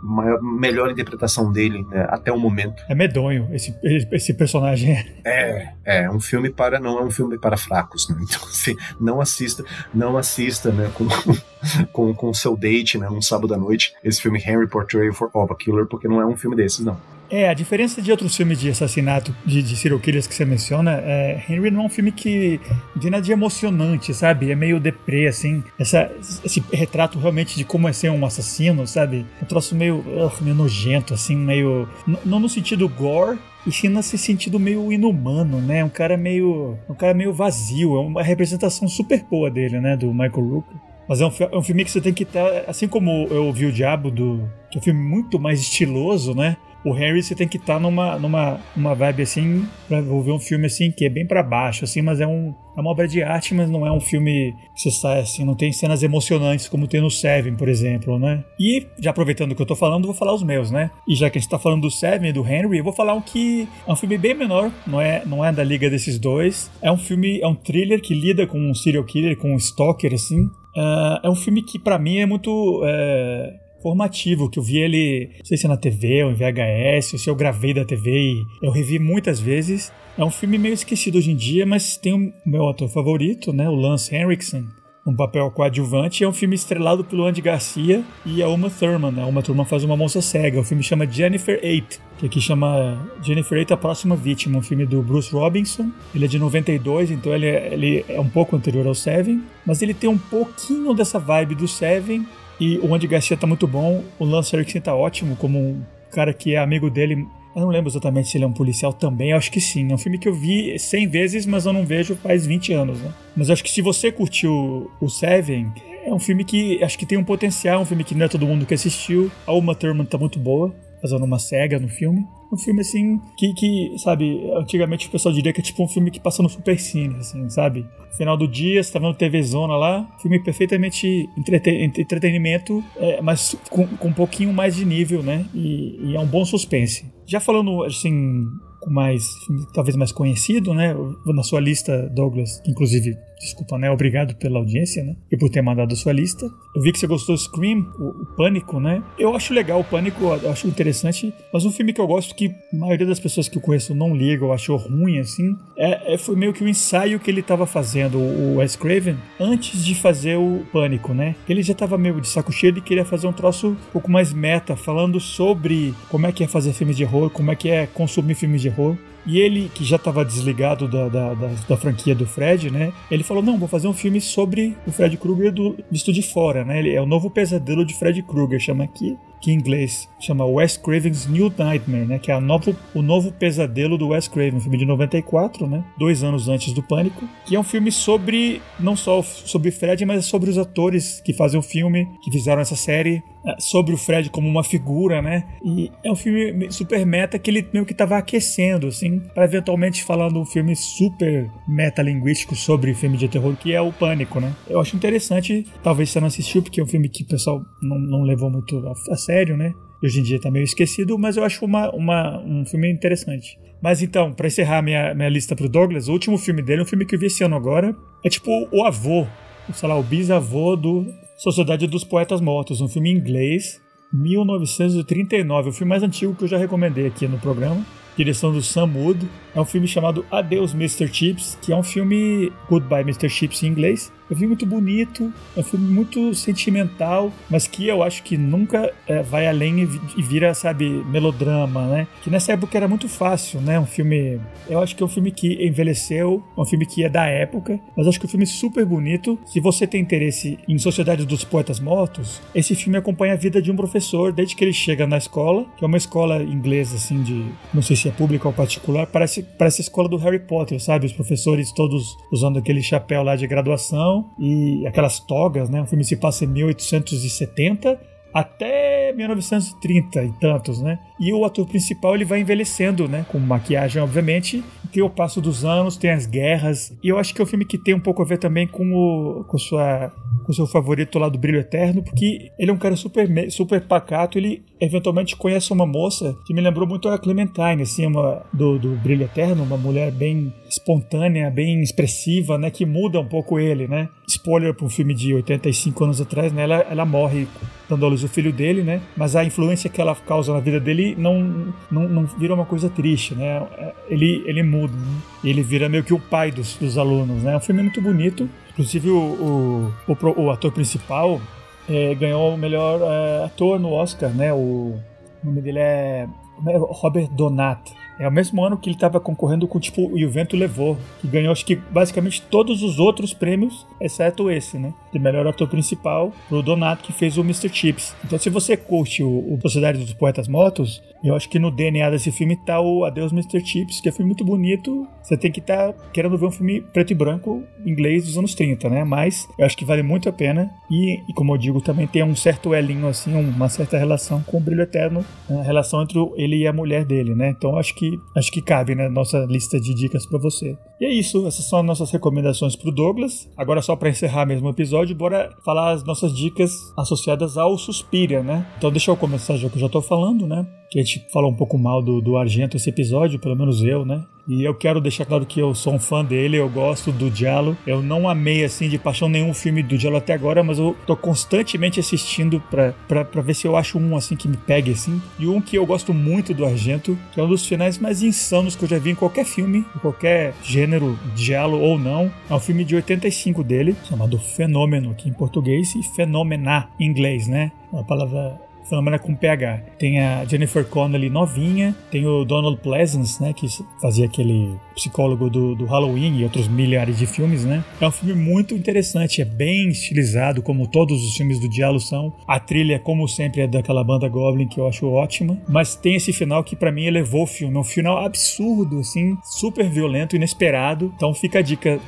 maior, 0.01 0.41
melhor 0.41 0.91
interpretação 0.91 1.51
dele 1.51 1.85
né, 1.89 2.05
até 2.09 2.31
o 2.31 2.39
momento. 2.39 2.83
É 2.87 2.95
medonho 2.95 3.49
esse, 3.53 3.75
esse 3.83 4.33
personagem. 4.33 4.97
É, 5.25 5.73
é 5.85 6.09
um 6.09 6.19
filme 6.19 6.49
para 6.49 6.79
não 6.79 6.99
é 6.99 7.03
um 7.03 7.11
filme 7.11 7.37
para 7.37 7.57
fracos, 7.57 8.09
né? 8.09 8.17
Então 8.21 8.41
assim, 8.43 8.75
não 8.99 9.21
assista, 9.21 9.63
não 9.93 10.17
assista, 10.17 10.71
né, 10.71 10.91
com 10.93 11.07
com 11.91 12.13
com 12.13 12.33
seu 12.33 12.55
date, 12.55 12.97
né, 12.97 13.09
um 13.09 13.21
sábado 13.21 13.53
à 13.53 13.57
noite, 13.57 13.93
esse 14.03 14.21
filme 14.21 14.39
Henry 14.39 14.67
Portrait 14.67 15.13
for 15.13 15.29
of 15.33 15.51
a 15.51 15.55
Killer, 15.55 15.85
porque 15.85 16.07
não 16.07 16.21
é 16.21 16.25
um 16.25 16.35
filme 16.35 16.55
desses 16.55 16.79
não. 16.79 16.97
É, 17.33 17.49
a 17.49 17.53
diferença 17.55 17.99
de 17.99 18.11
outros 18.11 18.37
filmes 18.37 18.59
de 18.59 18.69
assassinato, 18.69 19.35
de, 19.43 19.63
de 19.63 19.75
serial 19.75 19.99
killers 19.99 20.27
que 20.27 20.35
você 20.35 20.45
menciona, 20.45 21.01
é, 21.03 21.43
Henry 21.49 21.71
não 21.71 21.81
é 21.81 21.85
um 21.85 21.89
filme 21.89 22.11
que 22.11 22.61
tem 23.01 23.09
nada 23.09 23.23
de 23.23 23.31
emocionante, 23.31 24.13
sabe? 24.13 24.51
É 24.51 24.55
meio 24.55 24.79
deprê, 24.79 25.25
assim. 25.25 25.63
Essa, 25.79 26.11
esse 26.45 26.63
retrato 26.71 27.17
realmente 27.17 27.57
de 27.57 27.65
como 27.65 27.89
é 27.89 27.91
ser 27.91 28.11
um 28.11 28.23
assassino, 28.23 28.85
sabe? 28.85 29.25
Um 29.41 29.45
troço 29.45 29.73
meio, 29.73 29.95
uh, 29.95 30.31
meio 30.43 30.55
nojento, 30.55 31.15
assim, 31.15 31.35
meio. 31.35 31.89
Não 32.23 32.39
no 32.39 32.47
sentido 32.47 32.87
gore, 32.87 33.39
e 33.65 33.71
sim 33.71 33.89
nesse 33.89 34.15
sentido 34.15 34.59
meio 34.59 34.93
inumano, 34.93 35.59
né? 35.59 35.83
Um 35.83 35.89
cara 35.89 36.15
meio. 36.15 36.77
Um 36.87 36.93
cara 36.93 37.15
meio 37.15 37.33
vazio. 37.33 37.95
É 37.95 37.99
uma 37.99 38.21
representação 38.21 38.87
super 38.87 39.23
boa 39.23 39.49
dele, 39.49 39.79
né? 39.79 39.97
Do 39.97 40.13
Michael 40.13 40.47
Rooker. 40.49 40.77
Mas 41.09 41.19
é 41.19 41.25
um, 41.25 41.31
é 41.51 41.57
um 41.57 41.63
filme 41.63 41.83
que 41.83 41.89
você 41.89 41.99
tem 41.99 42.13
que 42.13 42.21
estar. 42.21 42.45
Assim 42.67 42.87
como 42.87 43.27
eu 43.31 43.51
vi 43.51 43.65
o 43.65 43.71
Diabo 43.71 44.11
do. 44.11 44.47
Que 44.69 44.77
é 44.77 44.79
um 44.79 44.83
filme 44.83 45.01
muito 45.01 45.39
mais 45.39 45.59
estiloso, 45.59 46.35
né? 46.35 46.57
O 46.83 46.91
Harry 46.91 47.21
você 47.21 47.35
tem 47.35 47.47
que 47.47 47.57
estar 47.57 47.75
tá 47.75 47.79
numa, 47.79 48.17
numa 48.17 48.59
uma 48.75 48.93
vibe 48.93 49.23
assim 49.23 49.67
pra 49.87 50.01
ver 50.01 50.31
um 50.31 50.39
filme 50.39 50.65
assim 50.65 50.91
que 50.91 51.05
é 51.05 51.09
bem 51.09 51.25
para 51.25 51.41
baixo 51.41 51.83
assim, 51.83 52.01
mas 52.01 52.19
é 52.19 52.27
um 52.27 52.53
é 52.75 52.81
uma 52.81 52.89
obra 52.89 53.07
de 53.07 53.21
arte, 53.21 53.53
mas 53.53 53.69
não 53.69 53.85
é 53.85 53.91
um 53.91 53.99
filme 53.99 54.55
que 54.73 54.81
você 54.81 54.89
sai 54.89 55.19
assim, 55.19 55.45
não 55.45 55.53
tem 55.53 55.71
cenas 55.71 56.01
emocionantes 56.01 56.67
como 56.67 56.87
tem 56.87 57.01
no 57.01 57.09
Seven, 57.09 57.55
por 57.55 57.69
exemplo, 57.69 58.17
né? 58.17 58.43
E 58.59 58.87
já 58.99 59.11
aproveitando 59.11 59.53
que 59.53 59.61
eu 59.61 59.65
tô 59.65 59.75
falando, 59.75 60.05
vou 60.05 60.13
falar 60.13 60.33
os 60.33 60.41
meus, 60.41 60.71
né? 60.71 60.89
E 61.07 61.15
já 61.15 61.29
que 61.29 61.37
a 61.37 61.41
gente 61.41 61.49
tá 61.49 61.59
falando 61.59 61.83
do 61.83 61.91
Seven 61.91 62.29
e 62.29 62.33
do 62.33 62.41
Henry, 62.45 62.79
eu 62.79 62.83
vou 62.83 62.93
falar 62.93 63.13
um 63.13 63.21
que 63.21 63.67
é 63.87 63.91
um 63.91 63.95
filme 63.95 64.17
bem 64.17 64.33
menor, 64.33 64.71
não 64.87 64.99
é, 64.99 65.23
não 65.23 65.45
é 65.45 65.51
da 65.51 65.63
liga 65.63 65.87
desses 65.87 66.17
dois. 66.17 66.71
É 66.81 66.91
um 66.91 66.97
filme, 66.97 67.39
é 67.41 67.47
um 67.47 67.55
thriller 67.55 68.01
que 68.01 68.15
lida 68.15 68.47
com 68.47 68.57
um 68.57 68.73
serial 68.73 69.03
killer, 69.03 69.37
com 69.37 69.53
um 69.53 69.57
stalker 69.57 70.11
assim. 70.13 70.45
Uh, 70.75 71.19
é 71.21 71.29
um 71.29 71.35
filme 71.35 71.61
que 71.61 71.77
para 71.77 71.99
mim 71.99 72.17
é 72.17 72.25
muito 72.25 72.81
é, 72.83 73.53
formativo, 73.83 74.49
que 74.49 74.57
eu 74.57 74.63
vi 74.63 74.77
ele, 74.77 75.29
não 75.39 75.45
sei 75.45 75.57
se 75.57 75.65
é 75.65 75.69
na 75.69 75.77
TV 75.77 76.23
ou 76.23 76.31
em 76.31 76.35
VHS, 76.35 77.13
ou 77.13 77.19
se 77.19 77.29
eu 77.29 77.35
gravei 77.35 77.73
da 77.73 77.83
TV 77.83 78.11
e 78.11 78.45
eu 78.61 78.71
revi 78.71 78.97
muitas 78.97 79.39
vezes. 79.39 79.91
É 80.17 80.23
um 80.23 80.31
filme 80.31 80.57
meio 80.57 80.73
esquecido 80.73 81.17
hoje 81.17 81.31
em 81.31 81.35
dia, 81.35 81.65
mas 81.65 81.97
tem 81.97 82.13
o 82.13 82.33
meu 82.45 82.69
ator 82.69 82.87
favorito, 82.87 83.51
né, 83.51 83.67
o 83.67 83.75
Lance 83.75 84.15
Henriksen, 84.15 84.65
um 85.05 85.13
papel 85.15 85.51
coadjuvante. 85.51 86.23
É 86.23 86.27
um 86.27 86.31
filme 86.31 86.55
estrelado 86.55 87.03
pelo 87.03 87.25
Andy 87.25 87.41
Garcia 87.41 88.03
e 88.25 88.41
a 88.41 88.47
Uma 88.47 88.69
Thurman. 88.69 89.21
A 89.21 89.25
Uma 89.25 89.41
Thurman 89.41 89.65
faz 89.65 89.83
uma 89.83 89.97
moça 89.97 90.21
cega. 90.21 90.59
O 90.59 90.63
filme 90.63 90.81
chama 90.81 91.05
Jennifer 91.05 91.59
Eight, 91.61 91.99
que 92.17 92.27
aqui 92.27 92.39
chama 92.39 93.05
Jennifer 93.21 93.57
Eight, 93.57 93.73
a 93.73 93.77
próxima 93.77 94.15
vítima. 94.15 94.57
Um 94.57 94.61
filme 94.61 94.85
do 94.85 95.01
Bruce 95.01 95.31
Robinson. 95.31 95.91
Ele 96.15 96.23
é 96.23 96.27
de 96.27 96.39
92, 96.39 97.11
então 97.11 97.33
ele 97.33 97.47
é, 97.47 97.73
ele 97.73 98.05
é 98.07 98.19
um 98.19 98.29
pouco 98.29 98.55
anterior 98.55 98.87
ao 98.87 98.95
Seven. 98.95 99.43
Mas 99.65 99.81
ele 99.81 99.93
tem 99.93 100.09
um 100.09 100.17
pouquinho 100.17 100.93
dessa 100.93 101.19
vibe 101.19 101.55
do 101.55 101.67
Seven 101.67 102.25
e 102.59 102.77
o 102.79 102.93
Andy 102.93 103.07
Garcia 103.07 103.37
tá 103.37 103.47
muito 103.47 103.67
bom, 103.67 104.03
o 104.19 104.25
Lance 104.25 104.55
Erickson 104.55 104.79
tá 104.79 104.95
ótimo, 104.95 105.35
como 105.35 105.59
um 105.59 105.81
cara 106.11 106.33
que 106.33 106.53
é 106.55 106.59
amigo 106.59 106.89
dele. 106.89 107.25
Eu 107.55 107.61
não 107.61 107.69
lembro 107.69 107.89
exatamente 107.89 108.29
se 108.29 108.37
ele 108.37 108.45
é 108.45 108.47
um 108.47 108.53
policial 108.53 108.91
também, 108.91 109.31
eu 109.31 109.37
acho 109.37 109.51
que 109.51 109.61
sim. 109.61 109.91
É 109.91 109.93
um 109.93 109.97
filme 109.97 110.17
que 110.17 110.27
eu 110.27 110.33
vi 110.33 110.77
100 110.77 111.07
vezes, 111.07 111.45
mas 111.45 111.65
eu 111.65 111.73
não 111.73 111.85
vejo 111.85 112.15
faz 112.15 112.45
20 112.45 112.73
anos, 112.73 112.99
né? 112.99 113.11
Mas 113.35 113.49
acho 113.49 113.63
que 113.63 113.69
se 113.69 113.81
você 113.81 114.11
curtiu 114.11 114.89
o 114.99 115.09
Seven, 115.09 115.71
é 116.05 116.13
um 116.13 116.19
filme 116.19 116.43
que 116.43 116.83
acho 116.83 116.97
que 116.97 117.05
tem 117.05 117.17
um 117.17 117.23
potencial, 117.23 117.81
um 117.81 117.85
filme 117.85 118.03
que 118.03 118.15
não 118.15 118.25
é 118.25 118.29
todo 118.29 118.45
mundo 118.45 118.65
que 118.65 118.73
assistiu. 118.73 119.31
A 119.45 119.53
Uma 119.53 119.75
Thurman 119.75 120.05
tá 120.05 120.17
muito 120.17 120.39
boa, 120.39 120.73
fazendo 121.03 121.23
uma 121.25 121.37
cega 121.37 121.77
no 121.77 121.87
filme 121.87 122.25
um 122.53 122.57
filme 122.57 122.81
assim 122.81 123.19
que, 123.35 123.51
que, 123.53 123.95
sabe, 123.97 124.39
antigamente 124.55 125.07
o 125.07 125.11
pessoal 125.11 125.33
diria 125.33 125.51
que 125.51 125.59
é 125.59 125.63
tipo 125.63 125.83
um 125.83 125.87
filme 125.87 126.11
que 126.11 126.19
passa 126.19 126.43
no 126.43 126.49
super 126.49 126.79
cine, 126.79 127.15
assim, 127.15 127.49
sabe? 127.49 127.85
Final 128.15 128.37
do 128.37 128.47
dia, 128.47 128.81
você 128.81 128.93
tá 128.93 128.99
vendo 128.99 129.15
TV 129.15 129.41
Zona 129.41 129.75
lá, 129.75 130.07
filme 130.21 130.39
perfeitamente 130.39 131.27
entreten 131.35 131.85
entretenimento, 131.97 132.83
é, 132.97 133.19
mas 133.21 133.57
com, 133.71 133.87
com, 133.87 134.07
um 134.09 134.13
pouquinho 134.13 134.53
mais 134.53 134.75
de 134.75 134.85
nível, 134.85 135.23
né? 135.23 135.45
E, 135.53 136.11
e 136.11 136.15
é 136.15 136.19
um 136.19 136.27
bom 136.27 136.45
suspense. 136.45 137.11
Já 137.25 137.39
falando, 137.39 137.83
assim, 137.83 138.45
mais, 138.87 139.25
talvez 139.73 139.95
mais 139.95 140.11
conhecido, 140.11 140.73
né? 140.75 140.95
Na 141.25 141.41
sua 141.41 141.59
lista, 141.59 142.07
Douglas, 142.09 142.59
que 142.59 142.69
inclusive, 142.69 143.17
desculpa, 143.43 143.77
né? 143.77 143.89
Obrigado 143.89 144.35
pela 144.35 144.59
audiência, 144.59 145.03
né? 145.03 145.15
E 145.31 145.37
por 145.37 145.49
ter 145.49 145.61
mandado 145.61 145.93
a 145.93 145.95
sua 145.95 146.11
lista. 146.11 146.45
Eu 146.75 146.81
vi 146.81 146.91
que 146.91 146.99
você 146.99 147.07
gostou 147.07 147.35
do 147.35 147.41
Scream, 147.41 147.85
o, 147.97 148.09
o 148.09 148.25
Pânico, 148.35 148.79
né? 148.79 149.01
Eu 149.17 149.35
acho 149.35 149.53
legal 149.53 149.79
o 149.79 149.83
Pânico, 149.83 150.23
eu 150.23 150.51
acho 150.51 150.67
interessante, 150.67 151.33
mas 151.53 151.65
um 151.65 151.71
filme 151.71 151.93
que 151.93 152.01
eu 152.01 152.07
gosto 152.07 152.35
que 152.35 152.47
a 152.47 152.75
maioria 152.75 153.05
das 153.05 153.19
pessoas 153.19 153.47
que 153.47 153.57
eu 153.57 153.61
conheço 153.61 153.95
não 153.95 154.15
liga 154.15 154.43
ou 154.43 154.53
achou 154.53 154.77
ruim, 154.77 155.19
assim, 155.19 155.55
é, 155.77 156.13
é 156.13 156.17
foi 156.17 156.35
meio 156.35 156.53
que 156.53 156.63
o 156.63 156.67
ensaio 156.67 157.19
que 157.19 157.31
ele 157.31 157.39
estava 157.39 157.65
fazendo, 157.65 158.17
o 158.17 158.57
Wes 158.57 158.75
Craven, 158.75 159.17
antes 159.39 159.83
de 159.83 159.95
fazer 159.95 160.37
o 160.37 160.65
Pânico, 160.71 161.13
né? 161.13 161.35
Ele 161.47 161.61
já 161.61 161.73
estava 161.73 161.97
meio 161.97 162.19
de 162.19 162.27
saco 162.27 162.51
cheio 162.51 162.77
e 162.77 162.81
queria 162.81 163.05
fazer 163.05 163.27
um 163.27 163.33
troço 163.33 163.69
um 163.69 163.91
pouco 163.91 164.11
mais 164.11 164.33
meta, 164.33 164.75
falando 164.75 165.19
sobre 165.19 165.93
como 166.09 166.27
é 166.27 166.31
que 166.31 166.43
é 166.43 166.47
fazer 166.47 166.73
filmes 166.73 166.97
de 166.97 167.03
horror, 167.03 167.29
como 167.29 167.51
é 167.51 167.55
que 167.55 167.69
é 167.69 167.87
consumir 167.87 168.35
filmes 168.35 168.61
de 168.61 168.73
terror. 168.73 168.97
E 169.25 169.39
ele, 169.39 169.71
que 169.73 169.85
já 169.85 169.95
estava 169.95 170.25
desligado 170.25 170.87
da, 170.87 171.07
da, 171.07 171.33
da, 171.33 171.47
da, 171.69 171.77
franquia 171.77 172.13
do 172.13 172.25
Fred, 172.25 172.69
né? 172.69 172.91
Ele 173.09 173.23
falou: 173.23 173.41
não, 173.41 173.57
vou 173.57 173.67
fazer 173.67 173.87
um 173.87 173.93
filme 173.93 174.19
sobre 174.19 174.75
o 174.85 174.91
Fred 174.91 175.15
Krueger 175.17 175.51
do, 175.51 175.77
visto 175.89 176.11
de 176.11 176.21
fora, 176.21 176.65
né? 176.65 176.79
Ele 176.79 176.93
é 176.93 177.01
o 177.01 177.05
novo 177.05 177.29
pesadelo 177.29 177.85
de 177.85 177.93
Fred 177.93 178.21
Krueger, 178.21 178.59
chama 178.59 178.83
aqui. 178.83 179.17
Que 179.43 179.51
em 179.51 179.55
inglês 179.55 180.09
chama 180.21 180.45
Wes 180.45 180.77
Craven's 180.77 181.27
New 181.27 181.51
Nightmare, 181.57 182.05
né? 182.05 182.17
Que 182.17 182.31
é 182.31 182.39
novo, 182.39 182.73
o 182.95 183.01
novo 183.01 183.29
pesadelo 183.33 183.97
do 183.97 184.07
Wes 184.07 184.29
Craven, 184.29 184.55
um 184.55 184.61
filme 184.61 184.77
de 184.77 184.85
94, 184.85 185.67
né? 185.67 185.83
Dois 185.97 186.23
anos 186.23 186.47
antes 186.47 186.71
do 186.71 186.81
Pânico, 186.81 187.27
que 187.45 187.53
é 187.53 187.59
um 187.59 187.63
filme 187.63 187.91
sobre 187.91 188.61
não 188.79 188.95
só 188.95 189.21
sobre 189.21 189.69
Fred, 189.69 190.05
mas 190.05 190.25
sobre 190.25 190.49
os 190.49 190.57
atores 190.57 191.19
que 191.19 191.33
fazem 191.33 191.59
o 191.59 191.63
filme, 191.63 192.07
que 192.23 192.31
fizeram 192.31 192.61
essa 192.61 192.77
série 192.77 193.21
é, 193.45 193.59
sobre 193.59 193.93
o 193.93 193.97
Fred 193.97 194.29
como 194.29 194.47
uma 194.47 194.63
figura, 194.63 195.21
né? 195.21 195.43
E 195.61 195.91
é 196.01 196.09
um 196.09 196.15
filme 196.15 196.71
super 196.71 197.05
meta 197.05 197.37
que 197.37 197.51
ele 197.51 197.67
meio 197.73 197.85
que 197.85 197.91
estava 197.91 198.17
aquecendo, 198.17 198.87
assim, 198.87 199.19
para 199.19 199.43
eventualmente 199.43 200.01
falando 200.01 200.39
um 200.39 200.45
filme 200.45 200.73
super 200.77 201.51
metalinguístico 201.67 202.55
sobre 202.55 202.93
filme 202.93 203.17
de 203.17 203.27
terror, 203.27 203.53
que 203.57 203.73
é 203.73 203.81
o 203.81 203.91
Pânico, 203.91 204.39
né? 204.39 204.53
Eu 204.69 204.79
acho 204.79 204.95
interessante, 204.95 205.67
talvez 205.83 206.09
você 206.09 206.21
não 206.21 206.27
assistiu, 206.27 206.61
porque 206.63 206.79
é 206.79 206.83
um 206.83 206.87
filme 206.87 207.09
que 207.09 207.23
o 207.23 207.27
pessoal 207.27 207.61
não, 207.81 207.99
não 207.99 208.21
levou 208.21 208.49
muito 208.49 208.77
a, 208.87 208.93
a 209.13 209.17
sério, 209.33 209.57
né? 209.57 209.73
Hoje 210.03 210.19
em 210.19 210.23
dia 210.23 210.39
tá 210.39 210.51
meio 210.51 210.63
esquecido, 210.63 211.17
mas 211.17 211.37
eu 211.37 211.43
acho 211.43 211.65
uma, 211.65 211.89
uma, 211.89 212.39
um 212.41 212.63
filme 212.65 212.91
interessante. 212.91 213.57
Mas 213.81 214.01
então, 214.01 214.31
para 214.31 214.47
encerrar 214.47 214.81
minha, 214.81 215.13
minha 215.15 215.29
lista 215.29 215.55
pro 215.55 215.67
Douglas, 215.67 216.07
o 216.07 216.11
último 216.11 216.37
filme 216.37 216.61
dele, 216.61 216.83
um 216.83 216.85
filme 216.85 217.05
que 217.05 217.15
eu 217.15 217.19
vi 217.19 217.25
esse 217.25 217.43
ano 217.43 217.55
agora, 217.55 217.95
é 218.23 218.29
tipo 218.29 218.67
o 218.71 218.83
avô, 218.83 219.25
sei 219.73 219.89
lá, 219.89 219.97
o 219.97 220.03
bisavô 220.03 220.75
do 220.75 221.07
Sociedade 221.35 221.87
dos 221.87 222.03
Poetas 222.03 222.41
Mortos, 222.41 222.79
um 222.79 222.87
filme 222.87 223.09
em 223.11 223.17
inglês, 223.17 223.81
1939, 224.13 225.69
o 225.69 225.73
filme 225.73 225.89
mais 225.89 226.03
antigo 226.03 226.35
que 226.35 226.43
eu 226.43 226.47
já 226.47 226.57
recomendei 226.57 227.07
aqui 227.07 227.27
no 227.27 227.39
programa. 227.39 227.83
Direção 228.15 228.51
do 228.51 228.61
Sam 228.61 228.91
Wood. 228.93 229.27
É 229.55 229.59
um 229.59 229.65
filme 229.65 229.87
chamado 229.87 230.23
Adeus 230.29 230.73
Mr. 230.75 231.11
Chips, 231.11 231.57
que 231.59 231.73
é 231.73 231.75
um 231.75 231.81
filme 231.81 232.51
Goodbye 232.69 233.01
Mr. 233.01 233.27
Chips 233.27 233.63
em 233.63 233.67
inglês, 233.67 234.11
um 234.33 234.37
filme 234.37 234.47
muito 234.47 234.65
bonito, 234.65 235.33
é 235.55 235.59
um 235.59 235.63
filme 235.63 235.87
muito 235.89 236.33
sentimental, 236.33 237.31
mas 237.49 237.67
que 237.67 237.87
eu 237.87 238.03
acho 238.03 238.23
que 238.23 238.37
nunca 238.37 238.91
é, 239.07 239.21
vai 239.21 239.47
além 239.47 239.81
e, 239.81 239.89
e 240.17 240.21
vira, 240.21 240.53
sabe, 240.53 240.89
melodrama, 241.09 241.87
né? 241.87 242.07
Que 242.21 242.29
nessa 242.29 242.53
época 242.53 242.77
era 242.77 242.87
muito 242.87 243.07
fácil, 243.07 243.61
né? 243.61 243.79
Um 243.79 243.85
filme. 243.85 244.39
Eu 244.69 244.79
acho 244.79 244.95
que 244.95 245.03
é 245.03 245.05
um 245.05 245.09
filme 245.09 245.31
que 245.31 245.65
envelheceu, 245.65 246.43
é 246.57 246.61
um 246.61 246.65
filme 246.65 246.85
que 246.85 247.03
é 247.03 247.09
da 247.09 247.25
época, 247.25 247.79
mas 247.95 248.07
acho 248.07 248.19
que 248.19 248.25
é 248.25 248.27
um 248.27 248.31
filme 248.31 248.45
super 248.45 248.85
bonito. 248.85 249.37
Se 249.45 249.59
você 249.59 249.85
tem 249.87 250.01
interesse 250.01 250.57
em 250.67 250.77
Sociedade 250.77 251.25
dos 251.25 251.43
Poetas 251.43 251.79
Mortos, 251.79 252.41
esse 252.53 252.75
filme 252.75 252.97
acompanha 252.97 253.33
a 253.33 253.37
vida 253.37 253.61
de 253.61 253.71
um 253.71 253.75
professor 253.75 254.31
desde 254.31 254.55
que 254.55 254.63
ele 254.63 254.73
chega 254.73 255.05
na 255.07 255.17
escola, 255.17 255.65
que 255.77 255.83
é 255.83 255.87
uma 255.87 255.97
escola 255.97 256.41
inglesa, 256.43 256.95
assim, 256.95 257.21
de. 257.21 257.45
Não 257.73 257.81
sei 257.81 257.95
se 257.95 258.07
é 258.07 258.11
pública 258.11 258.47
ou 258.47 258.53
particular, 258.53 259.07
parece, 259.07 259.43
parece 259.43 259.81
a 259.81 259.83
escola 259.83 260.09
do 260.09 260.17
Harry 260.17 260.39
Potter, 260.39 260.79
sabe? 260.79 261.05
Os 261.05 261.13
professores 261.13 261.71
todos 261.71 262.17
usando 262.31 262.57
aquele 262.57 262.81
chapéu 262.81 263.23
lá 263.23 263.35
de 263.35 263.47
graduação 263.47 264.22
e 264.37 264.85
aquelas 264.87 265.19
togas, 265.19 265.69
né? 265.69 265.81
O 265.81 265.85
filme 265.85 266.03
se 266.03 266.15
passa 266.15 266.45
em 266.45 266.47
1870 266.47 268.12
até 268.33 269.13
1930 269.13 270.23
e 270.23 270.31
tantos, 270.33 270.81
né? 270.81 270.99
E 271.19 271.31
o 271.31 271.45
ator 271.45 271.67
principal 271.67 272.15
ele 272.15 272.25
vai 272.25 272.39
envelhecendo, 272.41 273.07
né? 273.07 273.25
Com 273.29 273.39
maquiagem, 273.39 274.01
obviamente. 274.01 274.63
Tem 274.91 275.03
o 275.03 275.09
passo 275.09 275.39
dos 275.39 275.63
anos, 275.63 275.97
tem 275.97 276.11
as 276.11 276.25
guerras. 276.25 276.95
E 277.03 277.09
eu 277.09 277.17
acho 277.17 277.33
que 277.33 277.41
é 277.41 277.43
um 277.43 277.47
filme 277.47 277.65
que 277.65 277.77
tem 277.77 277.93
um 277.93 277.99
pouco 277.99 278.21
a 278.21 278.25
ver 278.25 278.37
também 278.37 278.67
com 278.67 278.93
o 278.93 279.43
com 279.45 279.57
sua 279.57 280.11
com 280.45 280.51
seu 280.51 280.67
favorito 280.67 281.17
lá 281.19 281.29
do 281.29 281.37
Brilho 281.37 281.59
Eterno, 281.59 282.03
porque 282.03 282.51
ele 282.59 282.71
é 282.71 282.73
um 282.73 282.77
cara 282.77 282.95
super 282.95 283.27
super 283.51 283.81
pacato. 283.81 284.37
Ele 284.37 284.63
eventualmente 284.79 285.35
conhece 285.35 285.71
uma 285.71 285.85
moça 285.85 286.35
que 286.45 286.53
me 286.53 286.61
lembrou 286.61 286.87
muito 286.87 287.07
a 287.07 287.17
Clementine, 287.17 287.83
assim, 287.83 288.05
uma, 288.05 288.43
do, 288.51 288.77
do 288.77 288.95
Brilho 288.97 289.23
Eterno, 289.23 289.63
uma 289.63 289.77
mulher 289.77 290.11
bem 290.11 290.53
espontânea, 290.67 291.49
bem 291.49 291.81
expressiva, 291.81 292.57
né? 292.57 292.69
Que 292.69 292.85
muda 292.85 293.19
um 293.19 293.27
pouco 293.27 293.59
ele, 293.59 293.87
né? 293.87 294.09
Spoiler 294.27 294.73
para 294.73 294.85
um 294.85 294.89
filme 294.89 295.13
de 295.13 295.33
85 295.33 296.03
anos 296.03 296.21
atrás, 296.21 296.51
né? 296.51 296.63
Ela, 296.63 296.79
ela 296.89 297.05
morre 297.05 297.47
dando 297.89 298.05
à 298.05 298.09
luz 298.09 298.22
o 298.25 298.29
filho 298.29 298.51
dele, 298.51 298.83
né? 298.83 299.01
Mas 299.15 299.35
a 299.35 299.43
influência 299.43 299.89
que 299.89 299.99
ela 299.99 300.15
causa 300.15 300.53
na 300.53 300.59
vida 300.59 300.79
dele 300.79 301.15
não, 301.17 301.73
não, 301.91 302.07
não 302.07 302.25
vira 302.25 302.53
uma 302.53 302.65
coisa 302.65 302.89
triste, 302.89 303.35
né? 303.35 303.65
Ele, 304.09 304.43
ele 304.45 304.63
muda, 304.63 304.93
né? 304.93 305.17
ele 305.43 305.61
vira 305.61 305.89
meio 305.89 306.03
que 306.03 306.13
o 306.13 306.19
pai 306.19 306.51
dos, 306.51 306.75
dos 306.77 306.97
alunos, 306.97 307.43
né? 307.43 307.53
É 307.53 307.57
um 307.57 307.61
filme 307.61 307.81
muito 307.81 308.01
bonito. 308.01 308.49
Inclusive, 308.71 309.09
o, 309.09 309.17
o, 309.17 309.93
o, 310.07 310.41
o 310.43 310.51
ator 310.51 310.71
principal 310.71 311.41
é, 311.89 312.15
ganhou 312.15 312.53
o 312.53 312.57
melhor 312.57 312.99
é, 313.01 313.45
ator 313.45 313.79
no 313.79 313.91
Oscar, 313.91 314.29
né? 314.29 314.53
O, 314.53 314.95
o 315.43 315.45
nome 315.45 315.61
dele 315.61 315.79
é, 315.79 316.27
é 316.67 316.77
Robert 316.77 317.27
Donato. 317.29 318.02
É 318.19 318.27
o 318.27 318.31
mesmo 318.31 318.63
ano 318.63 318.77
que 318.77 318.89
ele 318.89 318.95
estava 318.95 319.19
concorrendo 319.19 319.67
com 319.67 319.79
tipo 319.79 320.17
E 320.17 320.25
o 320.25 320.29
Vento 320.29 320.55
Levou, 320.55 320.97
que 321.19 321.27
ganhou 321.27 321.51
acho 321.51 321.65
que 321.65 321.75
basicamente 321.75 322.41
todos 322.41 322.83
os 322.83 322.99
outros 322.99 323.33
prêmios, 323.33 323.85
exceto 323.99 324.49
esse, 324.49 324.77
né? 324.77 324.93
De 325.11 325.19
melhor 325.19 325.47
ator 325.47 325.67
principal, 325.67 326.31
pro 326.47 326.61
Donato 326.61 327.03
que 327.03 327.13
fez 327.13 327.37
o 327.37 327.41
Mr. 327.41 327.69
Chips. 327.69 328.15
Então 328.23 328.37
se 328.37 328.49
você 328.49 328.77
curte 328.77 329.23
o, 329.23 329.27
o 329.27 329.59
Sociedade 329.61 329.99
dos 329.99 330.13
Poetas 330.13 330.47
Mortos, 330.47 331.01
eu 331.23 331.35
acho 331.35 331.49
que 331.49 331.57
no 331.57 331.71
DNA 331.71 332.09
desse 332.09 332.31
filme 332.31 332.55
tá 332.55 332.81
o 332.81 333.05
Adeus 333.05 333.31
Mr. 333.31 333.65
Chips, 333.65 334.01
que 334.01 334.09
é 334.09 334.11
um 334.11 334.15
filme 334.15 334.29
muito 334.29 334.43
bonito. 334.43 335.07
Você 335.21 335.37
tem 335.37 335.51
que 335.51 335.59
estar 335.59 335.93
tá 335.93 336.05
querendo 336.11 336.37
ver 336.37 336.45
um 336.45 336.51
filme 336.51 336.81
preto 336.81 337.11
e 337.11 337.15
branco 337.15 337.63
inglês 337.85 338.25
dos 338.25 338.37
anos 338.37 338.53
30, 338.53 338.89
né? 338.89 339.03
Mas 339.03 339.47
eu 339.57 339.65
acho 339.65 339.77
que 339.77 339.85
vale 339.85 340.03
muito 340.03 340.27
a 340.27 340.33
pena. 340.33 340.69
E, 340.91 341.21
e 341.27 341.33
como 341.33 341.53
eu 341.53 341.57
digo, 341.57 341.81
também 341.81 342.07
tem 342.07 342.23
um 342.23 342.35
certo 342.35 342.75
elinho, 342.75 343.07
assim, 343.07 343.33
uma 343.33 343.69
certa 343.69 343.97
relação 343.97 344.41
com 344.43 344.57
o 344.57 344.59
Brilho 344.59 344.81
Eterno, 344.81 345.25
né? 345.49 345.59
a 345.59 345.63
relação 345.63 346.01
entre 346.01 346.19
ele 346.35 346.57
e 346.57 346.67
a 346.67 346.73
mulher 346.73 347.05
dele, 347.05 347.33
né? 347.33 347.49
Então 347.49 347.77
acho 347.77 347.95
que 347.95 348.19
acho 348.35 348.51
que 348.51 348.61
cabe 348.61 348.93
na 348.93 349.03
né? 349.03 349.09
nossa 349.09 349.45
lista 349.49 349.79
de 349.79 349.93
dicas 349.93 350.25
para 350.25 350.39
você. 350.39 350.77
E 351.03 351.05
é 351.05 351.11
isso, 351.11 351.45
essas 351.45 351.65
são 351.65 351.79
as 351.79 351.85
nossas 351.85 352.11
recomendações 352.11 352.77
pro 352.77 352.89
Douglas. 352.89 353.49
Agora 353.57 353.81
só 353.81 353.93
para 353.93 354.07
encerrar 354.07 354.45
mesmo 354.45 354.67
o 354.67 354.69
episódio, 354.69 355.13
bora 355.13 355.53
falar 355.65 355.91
as 355.91 356.01
nossas 356.05 356.33
dicas 356.33 356.71
associadas 356.95 357.57
ao 357.57 357.77
Suspiria, 357.77 358.41
né? 358.41 358.65
Então 358.77 358.89
deixa 358.89 359.11
eu 359.11 359.17
começar 359.17 359.57
já 359.57 359.67
que 359.67 359.75
eu 359.75 359.81
já 359.81 359.89
tô 359.89 360.01
falando, 360.01 360.47
né? 360.47 360.65
que 360.93 360.99
a 360.99 361.03
gente 361.03 361.25
falou 361.31 361.49
um 361.49 361.55
pouco 361.55 361.75
mal 361.75 362.03
do, 362.03 362.21
do 362.21 362.37
Argento 362.37 362.77
esse 362.77 362.87
episódio, 362.87 363.39
pelo 363.39 363.55
menos 363.55 363.81
eu, 363.81 364.05
né? 364.05 364.23
E 364.47 364.63
eu 364.63 364.73
quero 364.75 364.99
deixar 364.99 365.25
claro 365.25 365.45
que 365.45 365.59
eu 365.59 365.73
sou 365.73 365.93
um 365.93 365.99
fã 365.99 366.23
dele, 366.23 366.57
eu 366.57 366.67
gosto 366.67 367.11
do 367.11 367.29
Diallo. 367.29 367.77
Eu 367.87 368.01
não 368.01 368.27
amei, 368.27 368.63
assim, 368.63 368.89
de 368.89 368.97
paixão 368.97 369.29
nenhum 369.29 369.53
filme 369.53 369.81
do 369.81 369.97
Diallo 369.97 370.17
até 370.17 370.33
agora, 370.33 370.63
mas 370.63 370.79
eu 370.79 370.95
tô 371.07 371.15
constantemente 371.15 371.99
assistindo 371.99 372.61
pra, 372.69 372.93
ver 373.41 373.53
se 373.53 373.65
eu 373.65 373.77
acho 373.77 373.97
um, 373.97 374.17
assim, 374.17 374.35
que 374.35 374.47
me 374.47 374.57
pegue, 374.57 374.91
assim. 374.91 375.21
E 375.39 375.47
um 375.47 375.61
que 375.61 375.77
eu 375.77 375.85
gosto 375.85 376.13
muito 376.13 376.53
do 376.53 376.65
Argento, 376.65 377.17
que 377.31 377.39
é 377.39 377.43
um 377.43 377.47
dos 377.47 377.65
finais 377.65 377.97
mais 377.97 378.21
insanos 378.21 378.75
que 378.75 378.83
eu 378.83 378.89
já 378.89 378.99
vi 378.99 379.11
em 379.11 379.15
qualquer 379.15 379.45
filme, 379.45 379.85
em 379.95 379.99
qualquer 379.99 380.53
gênero, 380.61 381.17
Diallo 381.35 381.79
ou 381.79 381.97
não. 381.97 382.31
É 382.49 382.53
um 382.53 382.59
filme 382.59 382.83
de 382.83 382.95
85 382.95 383.63
dele, 383.63 383.95
chamado 384.03 384.37
Fenômeno, 384.37 385.11
aqui 385.11 385.29
em 385.29 385.33
português, 385.33 385.95
e 385.95 386.03
Fenômena 386.03 386.89
em 386.99 387.05
inglês, 387.05 387.47
né? 387.47 387.71
Uma 387.91 388.03
palavra 388.03 388.59
Fenômeno 388.87 389.19
com 389.19 389.35
PH. 389.35 389.81
Tem 389.97 390.19
a 390.19 390.45
Jennifer 390.45 390.85
Connelly 390.85 391.29
novinha, 391.29 391.95
tem 392.11 392.25
o 392.25 392.43
Donald 392.43 392.79
Pleasance, 392.81 393.41
né, 393.41 393.53
que 393.53 393.67
fazia 394.01 394.25
aquele 394.25 394.77
psicólogo 394.95 395.49
do, 395.49 395.75
do 395.75 395.85
Halloween 395.85 396.37
e 396.37 396.43
outros 396.43 396.67
milhares 396.67 397.17
de 397.17 397.25
filmes, 397.25 397.65
né? 397.65 397.83
É 397.99 398.07
um 398.07 398.11
filme 398.11 398.33
muito 398.33 398.73
interessante, 398.73 399.41
é 399.41 399.45
bem 399.45 399.89
estilizado, 399.89 400.61
como 400.61 400.87
todos 400.87 401.23
os 401.23 401.35
filmes 401.35 401.59
do 401.59 401.69
Diallo 401.69 401.99
são. 401.99 402.33
A 402.47 402.59
trilha, 402.59 402.99
como 402.99 403.27
sempre, 403.27 403.61
é 403.61 403.67
daquela 403.67 404.03
banda 404.03 404.27
Goblin, 404.27 404.67
que 404.67 404.79
eu 404.79 404.87
acho 404.87 405.07
ótima. 405.07 405.57
Mas 405.67 405.95
tem 405.95 406.15
esse 406.15 406.31
final 406.31 406.63
que 406.63 406.75
para 406.75 406.91
mim 406.91 407.05
elevou 407.05 407.43
o 407.43 407.47
filme. 407.47 407.75
É 407.75 407.79
um 407.79 407.83
final 407.83 408.23
absurdo, 408.23 408.99
assim, 408.99 409.37
super 409.43 409.89
violento, 409.89 410.35
inesperado. 410.35 411.11
Então 411.15 411.33
fica 411.33 411.59
a 411.59 411.61
dica 411.61 411.99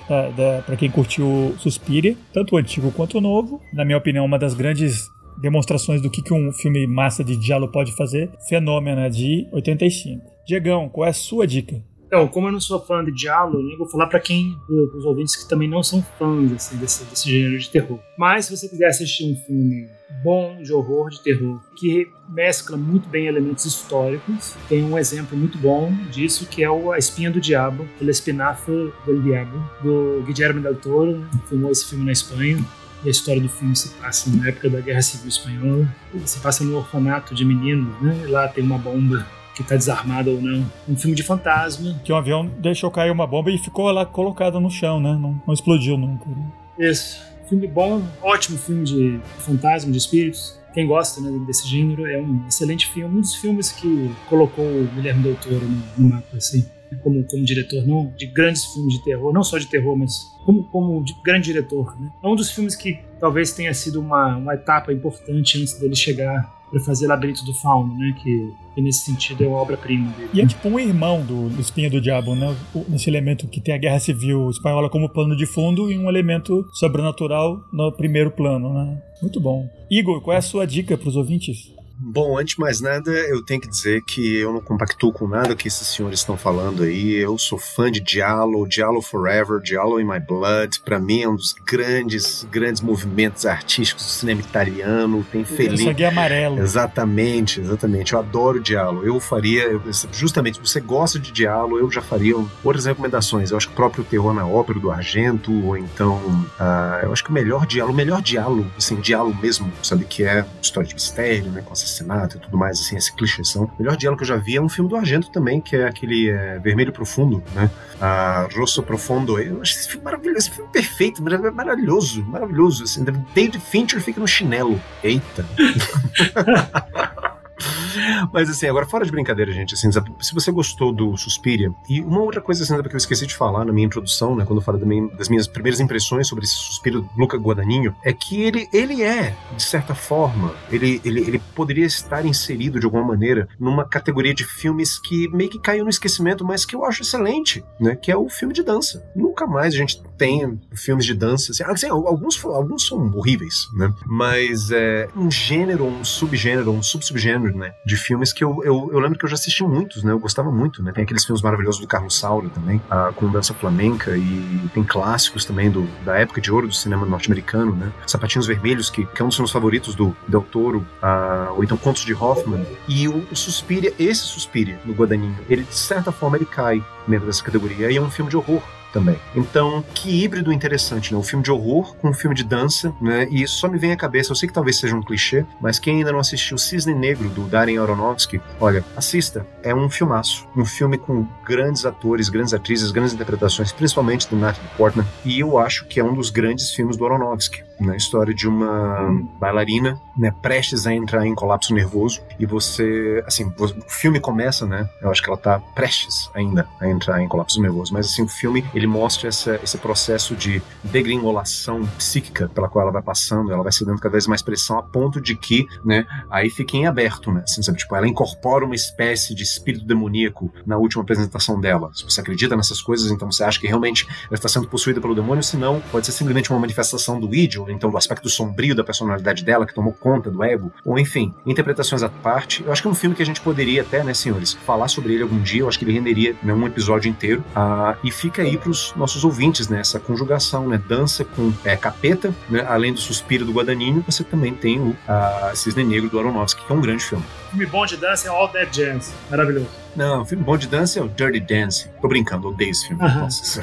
pra 0.65 0.75
quem 0.75 0.89
curtiu 0.89 1.55
Suspiria, 1.57 2.15
tanto 2.33 2.55
o 2.55 2.57
antigo 2.57 2.91
quanto 2.91 3.17
o 3.17 3.21
novo. 3.21 3.59
Na 3.73 3.83
minha 3.85 3.97
opinião, 3.97 4.25
uma 4.25 4.37
das 4.37 4.53
grandes 4.53 5.09
demonstrações 5.41 6.01
do 6.01 6.09
que, 6.09 6.21
que 6.21 6.33
um 6.33 6.51
filme 6.51 6.85
massa 6.87 7.23
de 7.23 7.35
diálogo 7.35 7.71
pode 7.71 7.95
fazer. 7.95 8.31
Fenômena 8.47 9.09
de 9.09 9.47
85. 9.51 10.21
Diegão, 10.45 10.89
qual 10.89 11.07
é 11.07 11.09
a 11.09 11.13
sua 11.13 11.47
dica? 11.47 11.81
Então, 12.07 12.27
como 12.27 12.47
eu 12.47 12.51
não 12.51 12.61
sou 12.61 12.79
fã 12.79 13.03
de 13.03 13.11
diálogo, 13.11 13.67
eu 13.69 13.77
vou 13.77 13.89
falar 13.89 14.07
para 14.07 14.19
quem, 14.19 14.55
os 14.69 15.03
ouvintes 15.05 15.35
que 15.35 15.49
também 15.49 15.67
não 15.67 15.81
são 15.81 16.01
fãs 16.17 16.51
assim, 16.51 16.77
desse, 16.77 17.03
desse 17.03 17.29
gênero 17.29 17.57
de 17.57 17.69
terror. 17.69 17.99
Mas 18.17 18.45
se 18.45 18.55
você 18.55 18.69
quiser 18.69 18.87
assistir 18.87 19.25
um 19.25 19.35
filme 19.35 19.89
bom 20.23 20.61
de 20.61 20.71
horror, 20.71 21.09
de 21.09 21.21
terror, 21.21 21.59
que 21.75 22.07
mescla 22.29 22.77
muito 22.77 23.09
bem 23.09 23.25
elementos 23.25 23.65
históricos, 23.65 24.55
tem 24.69 24.83
um 24.83 24.97
exemplo 24.97 25.37
muito 25.37 25.57
bom 25.57 25.91
disso, 26.11 26.47
que 26.47 26.63
é 26.63 26.69
o 26.69 26.91
A 26.91 26.97
Espinha 26.97 27.31
do 27.31 27.41
Diabo, 27.41 27.87
El 27.99 28.09
Espinazo 28.09 28.93
del 29.05 29.21
Diabo, 29.21 29.57
do 29.81 30.23
Guillermo 30.25 30.61
del 30.61 30.75
Toro, 30.75 31.17
né? 31.17 31.29
filmou 31.49 31.71
esse 31.71 31.89
filme 31.89 32.05
na 32.05 32.11
Espanha. 32.11 32.63
E 33.05 33.07
a 33.07 33.11
história 33.11 33.39
do 33.39 33.47
filme 33.47 33.75
se 33.75 33.89
passa 33.89 34.35
na 34.35 34.49
época 34.49 34.67
da 34.67 34.81
Guerra 34.81 35.01
Civil 35.03 35.27
Espanhola. 35.27 35.87
Se 36.25 36.39
passa 36.39 36.63
no 36.63 36.75
orfanato 36.77 37.35
de 37.35 37.45
meninos, 37.45 38.01
né? 38.01 38.19
E 38.23 38.27
lá 38.27 38.47
tem 38.47 38.63
uma 38.63 38.79
bomba 38.79 39.27
que 39.53 39.61
está 39.61 39.75
desarmada 39.75 40.31
ou 40.31 40.41
não. 40.41 40.65
Um 40.89 40.97
filme 40.97 41.15
de 41.15 41.21
fantasma. 41.21 42.01
Que 42.03 42.11
um 42.11 42.15
avião 42.15 42.47
deixou 42.57 42.89
cair 42.89 43.11
uma 43.11 43.27
bomba 43.27 43.51
e 43.51 43.59
ficou 43.59 43.91
lá 43.91 44.07
colocada 44.07 44.59
no 44.59 44.71
chão, 44.71 44.99
né? 44.99 45.13
Não, 45.13 45.39
não 45.45 45.53
explodiu 45.53 45.99
nunca. 45.99 46.25
Né? 46.27 46.89
Isso. 46.89 47.21
Filme 47.47 47.67
bom, 47.67 48.01
ótimo 48.23 48.57
filme 48.57 48.83
de 48.83 49.19
fantasma, 49.37 49.91
de 49.91 49.99
espíritos. 49.99 50.59
Quem 50.73 50.87
gosta 50.87 51.21
né, 51.21 51.45
desse 51.45 51.67
gênero 51.67 52.07
é 52.07 52.17
um 52.19 52.43
excelente 52.47 52.87
filme. 52.87 53.19
Um 53.19 53.21
dos 53.21 53.35
filmes 53.35 53.71
que 53.71 54.11
colocou 54.27 54.65
o 54.65 54.89
Guilherme 54.95 55.21
Del 55.21 55.35
Toro 55.35 55.63
no, 55.63 55.83
no 55.95 56.09
mapa, 56.09 56.37
assim 56.37 56.65
como, 57.03 57.23
como 57.23 57.43
diretor, 57.43 57.85
não 57.85 58.13
de 58.17 58.25
grandes 58.27 58.65
filmes 58.65 58.93
de 58.95 59.03
terror, 59.03 59.33
não 59.33 59.43
só 59.43 59.57
de 59.57 59.67
terror, 59.67 59.95
mas 59.97 60.31
como, 60.45 60.63
como 60.65 61.03
de, 61.03 61.15
grande 61.23 61.45
diretor. 61.45 61.99
Né? 61.99 62.09
É 62.23 62.27
um 62.27 62.35
dos 62.35 62.51
filmes 62.51 62.75
que 62.75 62.99
talvez 63.19 63.51
tenha 63.53 63.73
sido 63.73 63.99
uma, 63.99 64.37
uma 64.37 64.53
etapa 64.53 64.93
importante 64.93 65.61
antes 65.61 65.79
dele 65.79 65.95
chegar 65.95 66.55
para 66.69 66.79
fazer 66.79 67.07
Labirinto 67.07 67.45
do 67.45 67.53
Fauno, 67.53 67.97
né? 67.97 68.13
Que, 68.21 68.51
que 68.73 68.81
nesse 68.81 69.05
sentido 69.05 69.43
é 69.43 69.47
uma 69.47 69.57
obra-prima 69.57 70.11
dele. 70.13 70.29
E 70.33 70.41
é 70.41 70.45
tipo 70.45 70.67
um 70.67 70.79
irmão 70.79 71.21
do, 71.21 71.49
do 71.49 71.61
Espinho 71.61 71.89
do 71.89 72.01
Diabo, 72.01 72.35
né? 72.35 72.55
Nesse 72.89 73.09
elemento 73.09 73.47
que 73.47 73.61
tem 73.61 73.73
a 73.73 73.77
Guerra 73.77 73.99
Civil 73.99 74.49
Espanhola 74.49 74.89
como 74.89 75.09
plano 75.09 75.35
de 75.35 75.45
fundo 75.45 75.91
e 75.91 75.97
um 75.97 76.09
elemento 76.09 76.67
sobrenatural 76.73 77.61
no 77.71 77.91
primeiro 77.91 78.31
plano, 78.31 78.73
né? 78.73 79.01
Muito 79.21 79.39
bom. 79.39 79.69
Igor, 79.89 80.21
qual 80.21 80.35
é 80.35 80.39
a 80.39 80.41
sua 80.41 80.65
dica 80.65 80.97
para 80.97 81.07
os 81.07 81.15
ouvintes? 81.15 81.74
Bom, 81.97 82.37
antes 82.37 82.55
de 82.55 82.61
mais 82.61 82.81
nada, 82.81 83.09
eu 83.09 83.41
tenho 83.41 83.61
que 83.61 83.69
dizer 83.69 84.03
que 84.03 84.35
eu 84.37 84.51
não 84.51 84.59
compactuo 84.59 85.13
com 85.13 85.27
nada 85.27 85.55
que 85.55 85.67
esses 85.67 85.87
senhores 85.87 86.19
estão 86.19 86.37
falando 86.37 86.83
aí. 86.83 87.13
Eu 87.13 87.37
sou 87.37 87.57
fã 87.57 87.89
de 87.89 88.01
Diallo, 88.01 88.67
Diallo 88.67 89.01
Forever, 89.01 89.61
Diallo 89.61 89.99
in 89.99 90.03
My 90.03 90.19
Blood. 90.19 90.81
Para 90.81 90.99
mim 90.99 91.21
é 91.21 91.29
um 91.29 91.35
dos 91.35 91.53
grandes, 91.65 92.45
grandes 92.51 92.81
movimentos 92.81 93.45
artísticos 93.45 94.05
do 94.05 94.09
cinema 94.09 94.41
italiano. 94.41 95.25
Tem 95.31 95.45
feliz. 95.45 95.83
Sangue 95.83 96.03
amarelo. 96.03 96.59
Exatamente, 96.59 97.61
exatamente. 97.61 98.11
Eu 98.11 98.19
adoro 98.19 98.59
Diallo. 98.59 99.05
Eu 99.05 99.19
faria, 99.19 99.63
eu, 99.63 99.81
justamente, 100.11 100.57
se 100.57 100.61
você 100.61 100.81
gosta 100.81 101.17
de 101.17 101.31
Diallo, 101.31 101.79
eu 101.79 101.89
já 101.89 102.01
faria 102.01 102.35
outras 102.63 102.85
recomendações. 102.85 103.51
Eu 103.51 103.57
acho 103.57 103.67
que 103.67 103.73
o 103.73 103.75
próprio 103.75 104.03
Terror 104.03 104.33
na 104.33 104.45
Ópera 104.45 104.79
do 104.79 104.91
Argento, 104.91 105.51
ou 105.65 105.77
então, 105.77 106.17
uh, 106.59 107.03
eu 107.03 107.13
acho 107.13 107.23
que 107.23 107.29
o 107.29 107.33
melhor 107.33 107.65
Diallo, 107.65 107.93
o 107.93 107.95
melhor 107.95 108.21
Diallo, 108.21 108.69
assim, 108.77 108.95
Diallo 108.97 109.33
mesmo, 109.41 109.71
sabe, 109.81 110.03
que 110.03 110.23
é 110.23 110.45
história 110.61 110.87
de 110.87 110.93
mistério, 110.93 111.51
né, 111.51 111.61
com 111.61 111.73
assassinato 111.85 112.37
e 112.37 112.39
tudo 112.39 112.57
mais, 112.57 112.79
assim, 112.79 112.97
esse 112.97 113.13
clichêção. 113.13 113.65
O 113.65 113.71
melhor 113.79 113.95
diálogo 113.95 114.17
que 114.17 114.23
eu 114.23 114.35
já 114.35 114.37
vi 114.37 114.57
é 114.57 114.61
um 114.61 114.67
filme 114.69 114.89
do 114.89 114.95
Argento 114.95 115.29
também, 115.29 115.61
que 115.61 115.75
é 115.75 115.87
aquele 115.87 116.29
é, 116.29 116.59
Vermelho 116.59 116.91
Profundo, 116.91 117.43
né? 117.53 117.69
A 118.01 118.47
Rosso 118.53 118.83
Profundo. 118.83 119.39
Eu 119.39 119.61
acho 119.61 119.73
esse 119.77 119.87
filme 119.87 120.03
maravilhoso, 120.03 120.37
esse 120.37 120.51
filme 120.51 120.69
perfeito, 120.71 121.23
maravilhoso, 121.23 122.23
maravilhoso. 122.25 122.83
Assim, 122.83 123.03
David 123.03 123.59
Fincher 123.59 124.01
fica 124.01 124.19
no 124.19 124.27
chinelo. 124.27 124.81
Eita! 125.03 125.45
Mas 128.33 128.49
assim, 128.49 128.67
agora 128.67 128.85
fora 128.85 129.05
de 129.05 129.11
brincadeira, 129.11 129.51
gente, 129.51 129.73
assim, 129.73 129.89
se 129.91 130.33
você 130.33 130.51
gostou 130.51 130.91
do 130.91 131.15
Suspiria, 131.17 131.71
e 131.89 132.01
uma 132.01 132.21
outra 132.21 132.41
coisa 132.41 132.63
assim, 132.63 132.81
que 132.81 132.93
eu 132.93 132.97
esqueci 132.97 133.25
de 133.25 133.35
falar 133.35 133.65
na 133.65 133.73
minha 133.73 133.85
introdução, 133.85 134.35
né, 134.35 134.45
quando 134.45 134.61
eu 134.65 134.79
também 134.79 135.07
das 135.15 135.29
minhas 135.29 135.47
primeiras 135.47 135.79
impressões 135.79 136.27
sobre 136.27 136.45
esse 136.45 136.55
Suspiro 136.55 137.01
do 137.01 137.09
Luca 137.17 137.37
Guadagnino, 137.37 137.95
é 138.03 138.11
que 138.11 138.41
ele, 138.41 138.67
ele 138.73 139.03
é, 139.03 139.35
de 139.55 139.63
certa 139.63 139.95
forma, 139.95 140.53
ele, 140.71 141.01
ele, 141.05 141.21
ele 141.21 141.39
poderia 141.55 141.85
estar 141.85 142.25
inserido 142.25 142.79
de 142.79 142.85
alguma 142.85 143.03
maneira 143.03 143.47
numa 143.59 143.85
categoria 143.85 144.33
de 144.33 144.43
filmes 144.43 144.99
que 144.99 145.27
meio 145.29 145.49
que 145.49 145.59
caiu 145.59 145.83
no 145.83 145.89
esquecimento, 145.89 146.43
mas 146.43 146.65
que 146.65 146.75
eu 146.75 146.83
acho 146.83 147.01
excelente, 147.01 147.63
né, 147.79 147.95
que 147.95 148.11
é 148.11 148.17
o 148.17 148.29
filme 148.29 148.53
de 148.53 148.63
dança. 148.63 149.03
Nunca 149.15 149.47
mais 149.47 149.73
a 149.73 149.77
gente 149.77 150.03
tem 150.17 150.59
filmes 150.73 151.05
de 151.05 151.13
dança, 151.13 151.51
assim, 151.51 151.63
assim 151.63 151.89
alguns, 151.89 152.43
alguns 152.43 152.87
são 152.87 153.11
horríveis, 153.15 153.67
né, 153.73 153.93
mas 154.05 154.71
é 154.71 155.07
um 155.15 155.29
gênero, 155.31 155.85
um 155.85 156.03
subgênero, 156.03 156.71
um 156.71 156.83
subsubgênero, 156.83 157.44
né, 157.53 157.73
de 157.85 157.95
filmes 157.97 158.31
que 158.33 158.43
eu, 158.43 158.61
eu, 158.63 158.89
eu, 158.91 158.99
lembro 158.99 159.17
que 159.17 159.25
eu 159.25 159.29
já 159.29 159.35
assisti 159.35 159.63
muitos, 159.63 160.03
né? 160.03 160.11
Eu 160.11 160.19
gostava 160.19 160.51
muito, 160.51 160.81
né? 160.81 160.91
Tem 160.91 161.03
aqueles 161.03 161.25
filmes 161.25 161.41
maravilhosos 161.41 161.81
do 161.81 161.87
Carlos 161.87 162.17
Saura 162.17 162.49
também, 162.49 162.77
uh, 162.77 163.13
com 163.13 163.29
dança 163.29 163.53
flamenca, 163.53 164.17
e 164.17 164.69
tem 164.73 164.83
clássicos 164.83 165.45
também 165.45 165.69
do, 165.69 165.87
da 166.03 166.17
época 166.17 166.41
de 166.41 166.51
ouro 166.51 166.67
do 166.67 166.73
cinema 166.73 167.05
norte-americano, 167.05 167.75
né? 167.75 167.91
Sapatinhos 168.07 168.47
Vermelhos, 168.47 168.89
que, 168.89 169.05
que 169.05 169.21
é 169.21 169.25
um 169.25 169.29
dos 169.29 169.37
meus 169.37 169.51
favoritos 169.51 169.95
do 169.95 170.15
Del 170.27 170.41
Toro, 170.41 170.85
uh, 171.01 171.53
ou 171.55 171.63
então 171.63 171.77
Contos 171.77 172.05
de 172.05 172.13
Hoffman. 172.13 172.65
E 172.87 173.07
o, 173.07 173.25
o 173.31 173.35
Suspiria, 173.35 173.93
esse 173.99 174.21
Suspiria, 174.21 174.79
do 174.85 174.93
Guadagnino, 174.93 175.37
ele 175.49 175.63
de 175.63 175.75
certa 175.75 176.11
forma 176.11 176.37
ele 176.37 176.45
cai 176.45 176.83
dentro 177.07 177.25
dessa 177.27 177.43
categoria. 177.43 177.91
E 177.91 177.97
é 177.97 178.01
um 178.01 178.09
filme 178.09 178.29
de 178.29 178.37
horror 178.37 178.61
também. 178.95 179.17
Então, 179.35 179.83
que 179.93 180.23
híbrido 180.23 180.53
interessante, 180.53 181.13
né? 181.13 181.19
Um 181.19 181.23
filme 181.23 181.43
de 181.43 181.51
horror 181.51 181.93
com 181.97 182.11
um 182.11 182.13
filme 182.13 182.33
de 182.33 182.45
dança, 182.45 182.95
né? 183.01 183.27
E 183.29 183.43
isso 183.43 183.57
só 183.57 183.67
me 183.67 183.77
vem 183.77 183.91
à 183.91 183.97
cabeça, 183.97 184.31
eu 184.31 184.35
sei 184.37 184.47
que 184.47 184.53
talvez 184.53 184.77
seja 184.77 184.95
um 184.95 185.01
clichê, 185.01 185.45
mas 185.59 185.77
quem 185.77 185.97
ainda 185.97 186.13
não 186.13 186.19
assistiu 186.19 186.57
Cisne 186.57 186.95
Negro, 186.95 187.27
do 187.27 187.43
Darren 187.43 187.77
Aronofsky, 187.77 188.39
olha, 188.57 188.85
assista. 188.95 189.45
É 189.61 189.75
um 189.75 189.89
filmaço. 189.89 190.47
Um 190.55 190.63
filme 190.63 190.97
com 190.97 191.27
grandes 191.43 191.85
atores, 191.85 192.29
grandes 192.29 192.53
atrizes, 192.53 192.91
grandes 192.91 193.13
interpretações, 193.13 193.73
principalmente 193.73 194.29
do 194.29 194.37
Natalie 194.37 194.69
Portman. 194.77 195.05
E 195.25 195.41
eu 195.41 195.57
acho 195.57 195.85
que 195.87 195.99
é 195.99 196.03
um 196.03 196.13
dos 196.13 196.29
grandes 196.29 196.71
filmes 196.71 196.95
do 196.95 197.05
Aronofsky. 197.05 197.63
Na 197.79 197.87
né? 197.87 197.97
história 197.97 198.33
de 198.33 198.47
uma 198.47 199.09
bailarina, 199.37 199.99
né, 200.17 200.33
prestes 200.41 200.87
a 200.87 200.93
entrar 200.93 201.25
em 201.25 201.35
colapso 201.35 201.73
nervoso 201.73 202.21
e 202.39 202.45
você, 202.45 203.23
assim, 203.25 203.51
o 203.57 203.89
filme 203.89 204.19
começa, 204.19 204.65
né? 204.65 204.89
Eu 205.01 205.09
acho 205.09 205.21
que 205.21 205.29
ela 205.29 205.37
tá 205.37 205.59
prestes 205.59 206.29
ainda 206.33 206.67
a 206.79 206.87
entrar 206.87 207.21
em 207.21 207.27
colapso 207.27 207.61
nervoso, 207.61 207.93
mas 207.93 208.07
assim, 208.07 208.23
o 208.23 208.27
filme 208.27 208.65
ele 208.73 208.87
mostra 208.87 209.29
essa, 209.29 209.59
esse 209.63 209.77
processo 209.77 210.35
de 210.35 210.61
degringolação 210.83 211.85
psíquica 211.97 212.49
pela 212.49 212.69
qual 212.69 212.83
ela 212.83 212.91
vai 212.91 213.01
passando, 213.01 213.51
ela 213.51 213.63
vai 213.63 213.71
se 213.71 213.85
dando 213.85 213.99
cada 213.99 214.13
vez 214.13 214.27
mais 214.27 214.41
pressão 214.41 214.77
a 214.77 214.83
ponto 214.83 215.21
de 215.21 215.35
que, 215.35 215.67
né, 215.83 216.05
aí 216.29 216.49
fica 216.49 216.77
em 216.77 216.87
aberto, 216.87 217.31
né? 217.31 217.41
Assim, 217.43 217.61
sabe, 217.61 217.77
tipo, 217.77 217.95
ela 217.95 218.07
incorpora 218.07 218.65
uma 218.65 218.75
espécie 218.75 219.35
de 219.35 219.43
espírito 219.43 219.85
demoníaco 219.85 220.51
na 220.65 220.77
última 220.77 221.03
apresentação 221.03 221.59
dela. 221.59 221.91
Se 221.93 222.03
você 222.03 222.21
acredita 222.21 222.55
nessas 222.55 222.81
coisas, 222.81 223.11
então 223.11 223.31
você 223.31 223.43
acha 223.43 223.59
que 223.59 223.67
realmente 223.67 224.07
ela 224.27 224.33
está 224.33 224.47
sendo 224.47 224.67
possuída 224.67 225.01
pelo 225.01 225.15
demônio, 225.15 225.43
se 225.43 225.57
não, 225.57 225.81
pode 225.91 226.05
ser 226.05 226.11
simplesmente 226.11 226.49
uma 226.51 226.59
manifestação 226.59 227.19
do 227.19 227.29
ou 227.59 227.69
então 227.69 227.91
do 227.91 227.97
aspecto 227.97 228.29
sombrio 228.29 228.73
da 228.73 228.83
personalidade 228.83 229.43
dela 229.43 229.65
que 229.65 229.73
tomou 229.73 229.91
conta 230.05 230.29
do 230.29 230.43
ego, 230.43 230.71
ou 230.85 230.99
enfim, 230.99 231.33
interpretações 231.47 232.03
à 232.03 232.09
parte. 232.09 232.63
Eu 232.63 232.71
acho 232.71 232.79
que 232.79 232.87
é 232.87 232.91
um 232.91 232.93
filme 232.93 233.15
que 233.15 233.23
a 233.23 233.25
gente 233.25 233.41
poderia 233.41 233.81
até, 233.81 234.03
né, 234.03 234.13
senhores, 234.13 234.53
falar 234.53 234.87
sobre 234.87 235.15
ele 235.15 235.23
algum 235.23 235.41
dia. 235.41 235.61
Eu 235.61 235.67
acho 235.67 235.79
que 235.79 235.83
ele 235.83 235.93
renderia 235.93 236.35
né, 236.43 236.53
um 236.53 236.67
episódio 236.67 237.09
inteiro. 237.09 237.43
Uh, 237.55 237.97
e 238.03 238.11
fica 238.11 238.43
aí 238.43 238.55
pros 238.55 238.93
nossos 238.95 239.25
ouvintes, 239.25 239.67
né, 239.67 239.79
essa 239.79 239.99
conjugação, 239.99 240.67
né, 240.67 240.79
dança 240.87 241.25
com 241.25 241.51
é, 241.63 241.75
capeta, 241.75 242.31
né, 242.47 242.63
além 242.69 242.93
do 242.93 242.99
suspiro 242.99 243.43
do 243.45 243.51
Guadagnino, 243.51 244.05
você 244.07 244.23
também 244.23 244.53
tem 244.53 244.79
o 244.79 244.89
uh, 244.89 245.55
Cisne 245.55 245.83
Negro 245.83 246.07
do 246.07 246.19
Aronofsky, 246.19 246.63
que 246.63 246.71
é 246.71 246.75
um 246.75 246.81
grande 246.81 247.03
filme. 247.03 247.25
Filme 247.49 247.65
bom 247.65 247.83
de 247.87 247.97
dança 247.97 248.27
é 248.27 248.29
All 248.29 248.47
That 248.49 248.69
Jazz, 248.69 249.11
maravilhoso. 249.31 249.69
Não, 249.95 250.23
filme 250.23 250.43
bom 250.43 250.55
de 250.55 250.67
dança 250.67 250.99
é 250.99 251.01
o 251.01 251.07
Dirty 251.07 251.39
Dance. 251.39 251.89
Tô 251.99 252.07
brincando, 252.07 252.47
odeio 252.49 252.69
esse 252.69 252.87
filme. 252.87 253.01
Uh 253.01 253.07
-huh. 253.07 253.21
Nossa 253.21 253.61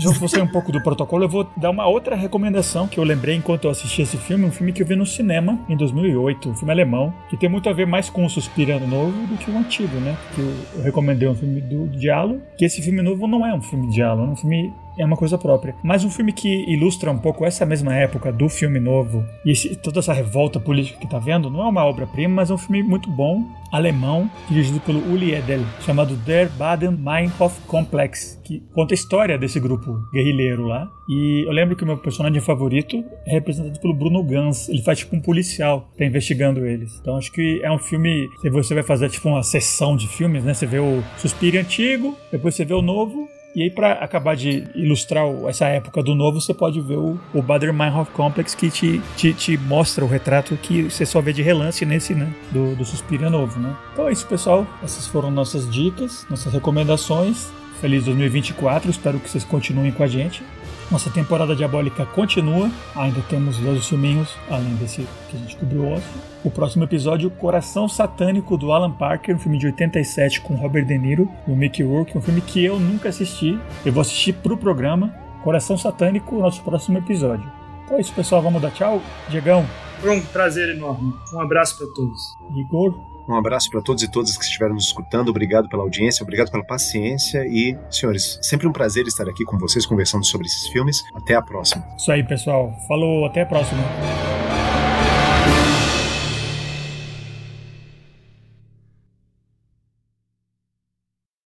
já 0.00 0.28
sair 0.28 0.42
um 0.42 0.46
pouco 0.46 0.72
do 0.72 0.82
protocolo, 0.82 1.24
eu 1.24 1.28
vou 1.28 1.46
dar 1.56 1.70
uma 1.70 1.86
outra 1.86 2.16
recomendação 2.16 2.88
que 2.88 2.98
eu 2.98 3.04
lembrei 3.04 3.36
enquanto 3.36 3.64
eu 3.64 3.70
assisti 3.70 4.02
esse 4.02 4.16
filme, 4.16 4.44
um 4.44 4.50
filme 4.50 4.72
que 4.72 4.82
eu 4.82 4.86
vi 4.86 4.96
no 4.96 5.06
cinema 5.06 5.58
em 5.68 5.76
2008, 5.76 6.50
um 6.50 6.54
filme 6.54 6.72
alemão, 6.72 7.12
que 7.28 7.36
tem 7.36 7.48
muito 7.48 7.68
a 7.68 7.72
ver 7.72 7.86
mais 7.86 8.08
com 8.08 8.24
o 8.24 8.30
Suspirando 8.30 8.86
Novo 8.86 9.26
do 9.26 9.36
que 9.36 9.50
o 9.50 9.56
antigo, 9.56 9.96
né? 9.96 10.16
Que 10.34 10.40
eu, 10.40 10.54
eu 10.76 10.82
recomendei 10.82 11.28
um 11.28 11.34
filme 11.34 11.60
do 11.60 11.86
Diallo, 11.88 12.40
que 12.56 12.64
esse 12.64 12.80
filme 12.82 13.02
novo 13.02 13.26
não 13.26 13.46
é 13.46 13.54
um 13.54 13.62
filme 13.62 13.86
de 13.88 13.94
Diallo, 13.94 14.22
é 14.22 14.28
um 14.28 14.36
filme 14.36 14.72
é 15.00 15.04
uma 15.04 15.16
coisa 15.16 15.38
própria. 15.38 15.74
Mas 15.82 16.04
um 16.04 16.10
filme 16.10 16.32
que 16.32 16.64
ilustra 16.70 17.10
um 17.10 17.18
pouco 17.18 17.44
essa 17.44 17.64
mesma 17.64 17.94
época 17.94 18.30
do 18.32 18.48
filme 18.48 18.78
novo 18.78 19.24
e 19.44 19.52
esse, 19.52 19.76
toda 19.76 19.98
essa 19.98 20.12
revolta 20.12 20.60
política 20.60 20.98
que 20.98 21.08
tá 21.08 21.18
vendo, 21.18 21.50
não 21.50 21.62
é 21.62 21.68
uma 21.68 21.84
obra-prima, 21.84 22.34
mas 22.36 22.50
é 22.50 22.54
um 22.54 22.58
filme 22.58 22.82
muito 22.82 23.10
bom, 23.10 23.44
alemão, 23.72 24.30
dirigido 24.48 24.80
pelo 24.80 25.00
Uli 25.12 25.34
Edel, 25.34 25.64
chamado 25.80 26.16
Der 26.16 26.50
Baden-Meinhof 26.50 27.60
Complex, 27.66 28.40
que 28.44 28.60
conta 28.74 28.92
a 28.92 28.96
história 28.96 29.38
desse 29.38 29.60
grupo 29.60 30.00
guerrilheiro 30.12 30.66
lá. 30.66 30.88
E 31.08 31.44
eu 31.46 31.52
lembro 31.52 31.76
que 31.76 31.84
o 31.84 31.86
meu 31.86 31.96
personagem 31.96 32.40
favorito 32.40 33.04
é 33.26 33.32
representado 33.32 33.80
pelo 33.80 33.94
Bruno 33.94 34.22
Gans. 34.22 34.68
Ele 34.68 34.82
faz 34.82 34.98
tipo 34.98 35.16
um 35.16 35.20
policial, 35.20 35.88
tá 35.96 36.04
investigando 36.04 36.66
eles. 36.66 36.98
Então 37.00 37.16
acho 37.16 37.32
que 37.32 37.60
é 37.62 37.70
um 37.70 37.78
filme. 37.78 38.28
Se 38.40 38.50
você 38.50 38.74
vai 38.74 38.82
fazer 38.82 39.08
tipo 39.08 39.28
uma 39.28 39.42
sessão 39.42 39.96
de 39.96 40.08
filmes, 40.08 40.44
né? 40.44 40.54
Você 40.54 40.66
vê 40.66 40.78
o 40.78 41.02
Suspiro 41.16 41.58
antigo, 41.58 42.16
depois 42.30 42.54
você 42.54 42.64
vê 42.64 42.74
o 42.74 42.82
novo, 42.82 43.28
e 43.54 43.64
aí, 43.64 43.70
para 43.70 43.92
acabar 43.94 44.36
de 44.36 44.64
ilustrar 44.74 45.24
essa 45.48 45.66
época 45.66 46.02
do 46.02 46.14
novo, 46.14 46.40
você 46.40 46.54
pode 46.54 46.80
ver 46.80 46.96
o, 46.96 47.18
o 47.34 47.42
Bader 47.42 47.72
Meinhof 47.72 48.10
Complex 48.12 48.54
que 48.54 48.70
te, 48.70 49.00
te, 49.16 49.32
te, 49.32 49.56
mostra 49.56 50.04
o 50.04 50.08
retrato 50.08 50.56
que 50.56 50.84
você 50.84 51.04
só 51.04 51.20
vê 51.20 51.32
de 51.32 51.42
relance 51.42 51.84
nesse, 51.84 52.14
né? 52.14 52.32
Do, 52.52 52.76
do 52.76 52.84
Suspiria 52.84 53.28
Novo, 53.28 53.58
né? 53.58 53.76
Então 53.92 54.08
é 54.08 54.12
isso, 54.12 54.26
pessoal. 54.26 54.66
Essas 54.82 55.08
foram 55.08 55.30
nossas 55.30 55.68
dicas, 55.68 56.24
nossas 56.30 56.52
recomendações. 56.52 57.50
Feliz 57.80 58.04
2024, 58.04 58.90
espero 58.90 59.18
que 59.18 59.28
vocês 59.28 59.42
continuem 59.42 59.90
com 59.90 60.02
a 60.02 60.06
gente. 60.06 60.42
Nossa 60.90 61.08
temporada 61.08 61.54
diabólica 61.54 62.04
continua, 62.04 62.68
ainda 62.96 63.20
temos 63.28 63.58
dois 63.58 63.86
filminhos, 63.86 64.34
além 64.50 64.74
desse 64.74 65.06
que 65.28 65.36
a 65.36 65.38
gente 65.38 65.56
cobriu 65.56 65.86
hoje. 65.86 66.04
O 66.42 66.50
próximo 66.50 66.82
episódio, 66.82 67.30
Coração 67.30 67.88
Satânico 67.88 68.56
do 68.56 68.72
Alan 68.72 68.90
Parker, 68.90 69.36
um 69.36 69.38
filme 69.38 69.56
de 69.56 69.66
87 69.66 70.40
com 70.40 70.56
Robert 70.56 70.84
De 70.84 70.98
Niro 70.98 71.30
e 71.46 71.52
o 71.52 71.56
Mickey 71.56 71.84
Rourke, 71.84 72.18
um 72.18 72.20
filme 72.20 72.40
que 72.40 72.64
eu 72.64 72.80
nunca 72.80 73.08
assisti. 73.08 73.56
Eu 73.86 73.92
vou 73.92 74.00
assistir 74.00 74.32
pro 74.32 74.56
programa. 74.56 75.14
Coração 75.44 75.78
Satânico, 75.78 76.38
nosso 76.38 76.60
próximo 76.62 76.98
episódio. 76.98 77.50
Então 77.84 77.96
é 77.96 78.00
isso, 78.00 78.12
pessoal. 78.12 78.42
Vamos 78.42 78.60
dar 78.60 78.70
tchau. 78.72 79.00
Diegão. 79.28 79.64
Foi 80.00 80.10
um 80.10 80.20
prazer 80.20 80.76
enorme. 80.76 81.14
Um 81.32 81.40
abraço 81.40 81.78
para 81.78 81.86
todos. 81.94 82.20
Igor. 82.54 83.09
Um 83.30 83.36
abraço 83.36 83.70
para 83.70 83.80
todos 83.80 84.02
e 84.02 84.10
todas 84.10 84.36
que 84.36 84.44
estiveram 84.44 84.74
nos 84.74 84.86
escutando. 84.86 85.28
Obrigado 85.28 85.68
pela 85.68 85.82
audiência, 85.82 86.22
obrigado 86.24 86.50
pela 86.50 86.64
paciência 86.64 87.46
e, 87.46 87.78
senhores, 87.88 88.38
sempre 88.42 88.66
um 88.66 88.72
prazer 88.72 89.06
estar 89.06 89.28
aqui 89.28 89.44
com 89.44 89.56
vocês 89.56 89.86
conversando 89.86 90.24
sobre 90.24 90.46
esses 90.46 90.66
filmes. 90.68 91.04
Até 91.14 91.34
a 91.34 91.42
próxima. 91.42 91.86
Isso 91.96 92.10
aí, 92.10 92.24
pessoal. 92.24 92.74
Falou, 92.88 93.24
até 93.24 93.42
a 93.42 93.46
próxima. 93.46 93.80